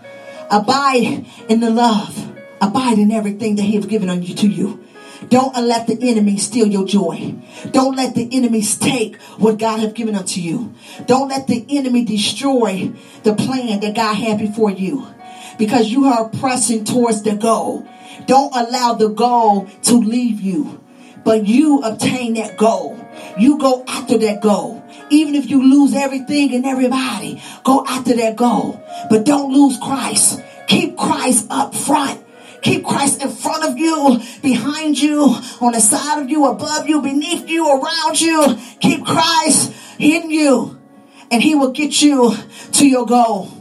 Abide 0.50 1.26
in 1.50 1.60
the 1.60 1.70
love. 1.70 2.32
Abide 2.62 3.00
in 3.00 3.12
everything 3.12 3.56
that 3.56 3.64
He 3.64 3.76
has 3.76 3.86
given 3.86 4.10
unto 4.10 4.34
to 4.34 4.48
you. 4.48 4.84
Don't 5.30 5.56
let 5.56 5.88
the 5.88 5.98
enemy 6.02 6.38
steal 6.38 6.68
your 6.68 6.86
joy. 6.86 7.36
Don't 7.72 7.96
let 7.96 8.16
the 8.16 8.28
enemies 8.32 8.78
take 8.78 9.22
what 9.38 9.58
God 9.58 9.80
have 9.80 9.94
given 9.94 10.16
unto 10.16 10.42
you. 10.42 10.74
Don't 11.06 11.30
let 11.30 11.48
the 11.48 11.66
enemy 11.70 12.04
destroy 12.06 12.92
the 13.24 13.36
plan 13.36 13.80
that 13.82 13.96
God 13.96 14.16
had 14.16 14.40
before 14.40 14.72
you 14.72 15.08
because 15.58 15.90
you 15.90 16.06
are 16.06 16.30
pressing 16.30 16.84
towards 16.84 17.24
the 17.24 17.36
goal. 17.36 17.88
Don't 18.26 18.56
allow 18.56 18.94
the 18.94 19.10
goal 19.10 19.68
to 19.84 19.96
leave 19.96 20.42
you, 20.42 20.82
but 21.24 21.46
you 21.46 21.80
obtain 21.82 22.36
that 22.36 22.58
goal. 22.58 23.00
You 23.38 23.58
go 23.58 23.84
after 23.88 24.18
that 24.20 24.42
goal. 24.42 24.84
Even 25.10 25.36
if 25.36 25.50
you 25.50 25.62
lose 25.62 25.94
everything 25.94 26.54
and 26.54 26.66
everybody, 26.66 27.42
go 27.64 27.86
after 27.88 28.16
that 28.16 28.36
goal. 28.36 28.82
But 29.10 29.26
don't 29.26 29.54
lose 29.54 29.78
Christ. 29.78 30.42
Keep 30.68 30.98
Christ 30.98 31.48
up 31.50 31.76
front. 31.76 32.23
Keep 32.64 32.86
Christ 32.86 33.22
in 33.22 33.30
front 33.30 33.66
of 33.66 33.78
you, 33.78 34.22
behind 34.42 34.98
you, 34.98 35.36
on 35.60 35.74
the 35.74 35.82
side 35.82 36.22
of 36.22 36.30
you, 36.30 36.46
above 36.46 36.88
you, 36.88 37.02
beneath 37.02 37.50
you, 37.50 37.70
around 37.70 38.20
you. 38.20 38.58
Keep 38.80 39.06
Christ 39.06 39.74
in 40.00 40.32
you, 40.32 40.80
and 41.30 41.44
He 41.44 41.56
will 41.56 41.72
get 41.72 42.02
you 42.02 42.34
to 42.72 42.88
your 42.88 43.06
goal. 43.06 43.52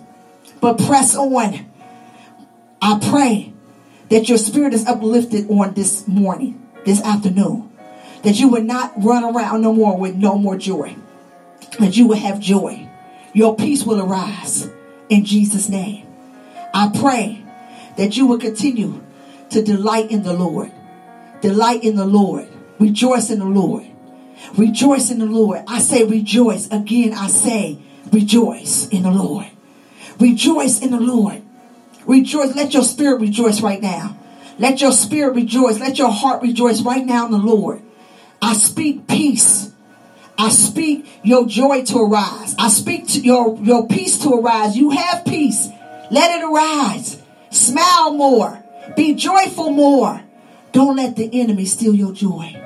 But 0.60 0.78
press 0.78 1.16
on. 1.16 1.66
I 2.80 2.98
pray 3.10 3.52
that 4.08 4.28
your 4.28 4.38
spirit 4.38 4.72
is 4.72 4.86
uplifted 4.86 5.50
on 5.50 5.74
this 5.74 6.06
morning, 6.06 6.64
this 6.84 7.02
afternoon. 7.02 7.70
That 8.22 8.38
you 8.38 8.48
would 8.50 8.64
not 8.64 8.92
run 8.96 9.24
around 9.24 9.62
no 9.62 9.72
more 9.72 9.98
with 9.98 10.14
no 10.14 10.38
more 10.38 10.56
joy. 10.56 10.94
That 11.80 11.96
you 11.96 12.06
will 12.06 12.16
have 12.16 12.38
joy. 12.38 12.88
Your 13.32 13.56
peace 13.56 13.84
will 13.84 14.00
arise 14.00 14.70
in 15.08 15.24
Jesus' 15.24 15.68
name. 15.68 16.06
I 16.72 16.92
pray 16.94 17.41
that 17.96 18.16
you 18.16 18.26
will 18.26 18.38
continue 18.38 19.02
to 19.50 19.62
delight 19.62 20.10
in 20.10 20.22
the 20.22 20.32
Lord. 20.32 20.72
Delight 21.40 21.84
in 21.84 21.96
the 21.96 22.06
Lord. 22.06 22.48
Rejoice 22.78 23.30
in 23.30 23.38
the 23.38 23.44
Lord. 23.44 23.86
Rejoice 24.56 25.10
in 25.10 25.18
the 25.18 25.26
Lord. 25.26 25.62
I 25.68 25.80
say 25.80 26.04
rejoice. 26.04 26.66
Again, 26.70 27.12
I 27.12 27.28
say 27.28 27.78
rejoice 28.12 28.88
in 28.88 29.04
the 29.04 29.10
Lord. 29.10 29.46
Rejoice 30.18 30.80
in 30.80 30.90
the 30.90 31.00
Lord. 31.00 31.42
Rejoice. 32.06 32.54
Let 32.54 32.74
your 32.74 32.82
spirit 32.82 33.20
rejoice 33.20 33.60
right 33.60 33.80
now. 33.80 34.16
Let 34.58 34.80
your 34.80 34.92
spirit 34.92 35.34
rejoice. 35.34 35.78
Let 35.78 35.98
your 35.98 36.10
heart 36.10 36.42
rejoice 36.42 36.82
right 36.82 37.04
now 37.04 37.26
in 37.26 37.32
the 37.32 37.38
Lord. 37.38 37.82
I 38.40 38.54
speak 38.54 39.06
peace. 39.06 39.70
I 40.36 40.48
speak 40.48 41.06
your 41.22 41.46
joy 41.46 41.84
to 41.84 41.98
arise. 41.98 42.54
I 42.58 42.68
speak 42.68 43.06
to 43.08 43.20
your, 43.20 43.56
your 43.58 43.86
peace 43.86 44.18
to 44.20 44.34
arise. 44.34 44.76
You 44.76 44.90
have 44.90 45.24
peace. 45.24 45.68
Let 46.10 46.40
it 46.40 46.44
arise. 46.44 47.21
Smile 47.52 48.14
more. 48.14 48.62
Be 48.96 49.14
joyful 49.14 49.70
more. 49.70 50.22
Don't 50.72 50.96
let 50.96 51.16
the 51.16 51.28
enemy 51.38 51.66
steal 51.66 51.94
your 51.94 52.12
joy. 52.12 52.56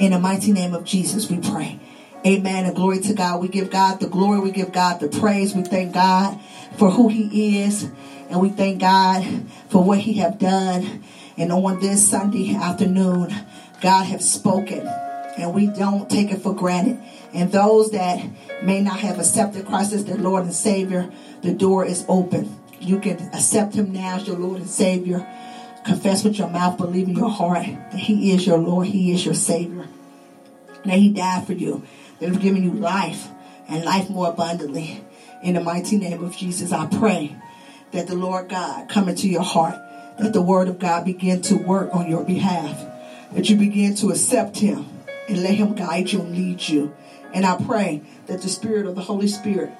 In 0.00 0.10
the 0.10 0.18
mighty 0.18 0.52
name 0.52 0.74
of 0.74 0.84
Jesus, 0.84 1.30
we 1.30 1.38
pray. 1.38 1.78
Amen. 2.26 2.66
And 2.66 2.74
glory 2.74 2.98
to 3.00 3.14
God. 3.14 3.40
We 3.40 3.48
give 3.48 3.70
God 3.70 4.00
the 4.00 4.08
glory. 4.08 4.40
We 4.40 4.50
give 4.50 4.72
God 4.72 4.98
the 4.98 5.08
praise. 5.08 5.54
We 5.54 5.62
thank 5.62 5.94
God 5.94 6.40
for 6.76 6.90
who 6.90 7.08
he 7.08 7.62
is. 7.62 7.88
And 8.30 8.40
we 8.40 8.48
thank 8.48 8.80
God 8.80 9.24
for 9.68 9.84
what 9.84 9.98
he 9.98 10.14
have 10.14 10.40
done. 10.40 11.04
And 11.36 11.52
on 11.52 11.80
this 11.80 12.08
Sunday 12.08 12.54
afternoon, 12.54 13.32
God 13.80 14.04
has 14.06 14.28
spoken. 14.28 14.86
And 15.38 15.54
we 15.54 15.68
don't 15.68 16.10
take 16.10 16.32
it 16.32 16.42
for 16.42 16.54
granted. 16.54 17.00
And 17.32 17.52
those 17.52 17.92
that 17.92 18.24
may 18.64 18.80
not 18.80 18.98
have 18.98 19.18
accepted 19.18 19.66
Christ 19.66 19.92
as 19.92 20.04
their 20.04 20.18
Lord 20.18 20.44
and 20.44 20.54
Savior, 20.54 21.10
the 21.42 21.52
door 21.52 21.84
is 21.84 22.04
open. 22.08 22.58
You 22.82 22.98
can 22.98 23.18
accept 23.32 23.74
him 23.74 23.92
now 23.92 24.16
as 24.16 24.26
your 24.26 24.36
Lord 24.36 24.60
and 24.60 24.68
Savior. 24.68 25.24
Confess 25.84 26.24
with 26.24 26.36
your 26.36 26.48
mouth, 26.48 26.78
believe 26.78 27.08
in 27.08 27.16
your 27.16 27.30
heart 27.30 27.64
that 27.64 27.94
he 27.94 28.32
is 28.32 28.44
your 28.44 28.58
Lord, 28.58 28.88
he 28.88 29.12
is 29.12 29.24
your 29.24 29.34
Savior. 29.34 29.86
That 30.84 30.98
he 30.98 31.12
died 31.12 31.46
for 31.46 31.52
you. 31.52 31.84
That 32.18 32.30
he's 32.30 32.38
given 32.38 32.64
you 32.64 32.72
life 32.72 33.28
and 33.68 33.84
life 33.84 34.10
more 34.10 34.30
abundantly. 34.30 35.04
In 35.44 35.54
the 35.54 35.60
mighty 35.60 35.96
name 35.96 36.24
of 36.24 36.36
Jesus, 36.36 36.72
I 36.72 36.86
pray 36.86 37.36
that 37.92 38.08
the 38.08 38.16
Lord 38.16 38.48
God 38.48 38.88
come 38.88 39.08
into 39.08 39.28
your 39.28 39.42
heart, 39.42 39.76
that 40.18 40.32
the 40.32 40.42
word 40.42 40.66
of 40.68 40.80
God 40.80 41.04
begin 41.04 41.40
to 41.42 41.56
work 41.56 41.94
on 41.94 42.10
your 42.10 42.24
behalf, 42.24 42.84
that 43.32 43.48
you 43.48 43.56
begin 43.56 43.94
to 43.96 44.10
accept 44.10 44.58
him 44.58 44.88
and 45.28 45.42
let 45.42 45.54
him 45.54 45.74
guide 45.74 46.10
you 46.10 46.20
and 46.20 46.36
lead 46.36 46.68
you. 46.68 46.94
And 47.32 47.46
I 47.46 47.62
pray 47.64 48.02
that 48.26 48.42
the 48.42 48.48
spirit 48.48 48.86
of 48.86 48.96
the 48.96 49.02
Holy 49.02 49.28
Spirit 49.28 49.70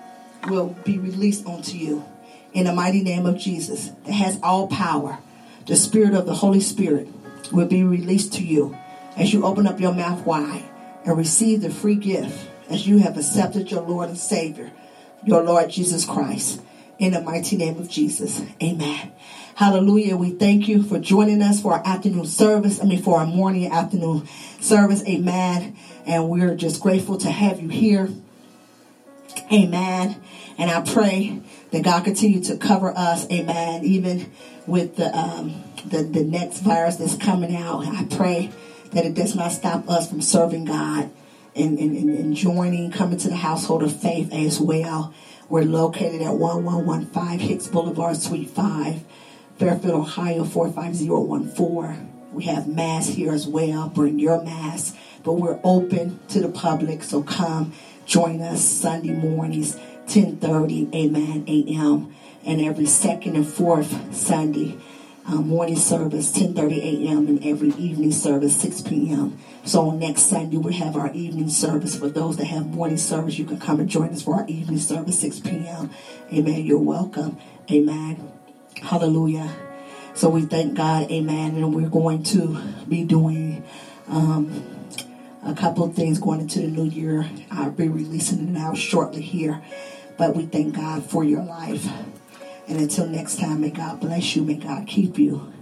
will 0.48 0.76
be 0.84 0.98
released 0.98 1.46
onto 1.46 1.76
you 1.76 2.04
in 2.52 2.64
the 2.64 2.72
mighty 2.74 3.02
name 3.02 3.26
of 3.26 3.38
Jesus 3.38 3.90
that 4.04 4.12
has 4.12 4.38
all 4.42 4.66
power. 4.68 5.18
The 5.66 5.76
Spirit 5.76 6.14
of 6.14 6.26
the 6.26 6.34
Holy 6.34 6.60
Spirit 6.60 7.08
will 7.52 7.66
be 7.66 7.82
released 7.82 8.32
to 8.34 8.44
you 8.44 8.76
as 9.16 9.32
you 9.32 9.44
open 9.44 9.66
up 9.66 9.80
your 9.80 9.94
mouth 9.94 10.24
wide 10.26 10.64
and 11.04 11.16
receive 11.16 11.62
the 11.62 11.70
free 11.70 11.94
gift 11.94 12.48
as 12.68 12.86
you 12.86 12.98
have 12.98 13.16
accepted 13.16 13.70
your 13.70 13.82
Lord 13.82 14.08
and 14.08 14.18
Savior, 14.18 14.70
your 15.24 15.42
Lord 15.42 15.70
Jesus 15.70 16.04
Christ. 16.04 16.60
in 17.02 17.12
the 17.12 17.20
mighty 17.20 17.56
name 17.56 17.78
of 17.78 17.88
Jesus. 17.88 18.42
Amen. 18.62 19.10
Hallelujah. 19.56 20.16
We 20.16 20.30
thank 20.30 20.68
you 20.68 20.84
for 20.84 21.00
joining 21.00 21.42
us 21.42 21.60
for 21.60 21.72
our 21.74 21.84
afternoon 21.84 22.26
service. 22.26 22.80
I 22.80 22.84
mean, 22.84 23.02
for 23.02 23.18
our 23.18 23.26
morning 23.26 23.66
afternoon 23.70 24.28
service. 24.60 25.02
Amen. 25.08 25.76
And 26.06 26.28
we're 26.28 26.54
just 26.54 26.80
grateful 26.80 27.18
to 27.18 27.28
have 27.28 27.60
you 27.60 27.68
here. 27.68 28.08
Amen. 29.52 30.16
And 30.58 30.70
I 30.70 30.80
pray 30.82 31.40
that 31.72 31.82
God 31.82 32.04
continue 32.04 32.40
to 32.44 32.56
cover 32.56 32.92
us. 32.96 33.28
Amen. 33.30 33.84
Even 33.84 34.30
with 34.66 34.96
the, 34.96 35.16
um, 35.16 35.64
the, 35.86 36.02
the 36.02 36.22
next 36.24 36.60
virus 36.60 36.96
that's 36.96 37.16
coming 37.16 37.56
out. 37.56 37.86
I 37.86 38.04
pray 38.04 38.50
that 38.92 39.04
it 39.04 39.14
does 39.14 39.34
not 39.34 39.52
stop 39.52 39.88
us 39.88 40.08
from 40.08 40.20
serving 40.22 40.66
God 40.66 41.10
and, 41.56 41.78
and, 41.78 41.96
and 41.96 42.36
joining, 42.36 42.90
coming 42.90 43.18
to 43.18 43.28
the 43.28 43.36
household 43.36 43.82
of 43.82 43.98
faith 43.98 44.32
as 44.32 44.60
well. 44.60 45.12
We're 45.48 45.64
located 45.64 46.22
at 46.22 46.34
1115 46.34 47.38
Hicks 47.38 47.66
Boulevard, 47.68 48.16
Suite 48.16 48.50
5, 48.50 49.02
Fairfield, 49.58 49.94
Ohio 49.94 50.44
45014. 50.44 52.08
We 52.32 52.44
have 52.44 52.66
mass 52.66 53.08
here 53.08 53.32
as 53.32 53.46
well. 53.46 53.88
Bring 53.90 54.18
your 54.18 54.42
mass, 54.42 54.94
but 55.22 55.34
we're 55.34 55.60
open 55.62 56.20
to 56.28 56.40
the 56.40 56.48
public, 56.48 57.02
so 57.02 57.22
come 57.22 57.72
join 58.06 58.40
us 58.40 58.64
Sunday 58.64 59.12
mornings, 59.12 59.78
10:30, 60.12 60.94
Amen, 60.94 61.42
a.m. 61.48 62.14
and 62.44 62.60
every 62.60 62.84
second 62.84 63.34
and 63.34 63.48
fourth 63.48 64.14
Sunday 64.14 64.76
um, 65.24 65.48
morning 65.48 65.76
service, 65.76 66.30
10:30 66.32 67.06
a.m. 67.06 67.28
and 67.28 67.42
every 67.42 67.70
evening 67.70 68.12
service, 68.12 68.54
6 68.60 68.82
p.m. 68.82 69.38
So 69.64 69.90
next 69.90 70.24
Sunday 70.24 70.58
we 70.58 70.74
have 70.74 70.96
our 70.96 71.10
evening 71.14 71.48
service. 71.48 71.96
For 71.96 72.10
those 72.10 72.36
that 72.36 72.44
have 72.44 72.66
morning 72.66 72.98
service, 72.98 73.38
you 73.38 73.46
can 73.46 73.58
come 73.58 73.80
and 73.80 73.88
join 73.88 74.10
us 74.10 74.20
for 74.20 74.34
our 74.34 74.46
evening 74.48 74.80
service, 74.80 75.18
6 75.20 75.40
p.m. 75.40 75.88
Amen. 76.30 76.66
You're 76.66 76.78
welcome. 76.78 77.38
Amen. 77.70 78.30
Hallelujah. 78.82 79.50
So 80.12 80.28
we 80.28 80.42
thank 80.42 80.74
God. 80.74 81.10
Amen. 81.10 81.56
And 81.56 81.74
we're 81.74 81.88
going 81.88 82.22
to 82.24 82.60
be 82.86 83.02
doing 83.04 83.64
um, 84.08 84.62
a 85.42 85.54
couple 85.54 85.84
of 85.84 85.94
things 85.94 86.18
going 86.18 86.40
into 86.40 86.60
the 86.60 86.68
new 86.68 86.84
year. 86.84 87.30
I'll 87.50 87.70
be 87.70 87.88
releasing 87.88 88.54
it 88.54 88.58
out 88.58 88.76
shortly 88.76 89.22
here. 89.22 89.62
But 90.22 90.36
we 90.36 90.46
thank 90.46 90.76
God 90.76 91.04
for 91.04 91.24
your 91.24 91.42
life. 91.42 91.84
And 92.68 92.78
until 92.78 93.08
next 93.08 93.40
time, 93.40 93.60
may 93.60 93.70
God 93.70 93.98
bless 93.98 94.36
you. 94.36 94.44
May 94.44 94.54
God 94.54 94.86
keep 94.86 95.18
you. 95.18 95.52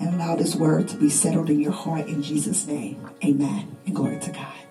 And 0.00 0.12
allow 0.12 0.34
this 0.34 0.56
word 0.56 0.88
to 0.88 0.96
be 0.96 1.08
settled 1.08 1.48
in 1.50 1.60
your 1.60 1.70
heart 1.70 2.08
in 2.08 2.20
Jesus' 2.20 2.66
name. 2.66 3.08
Amen. 3.24 3.76
And 3.86 3.94
glory 3.94 4.18
to 4.18 4.32
God. 4.32 4.67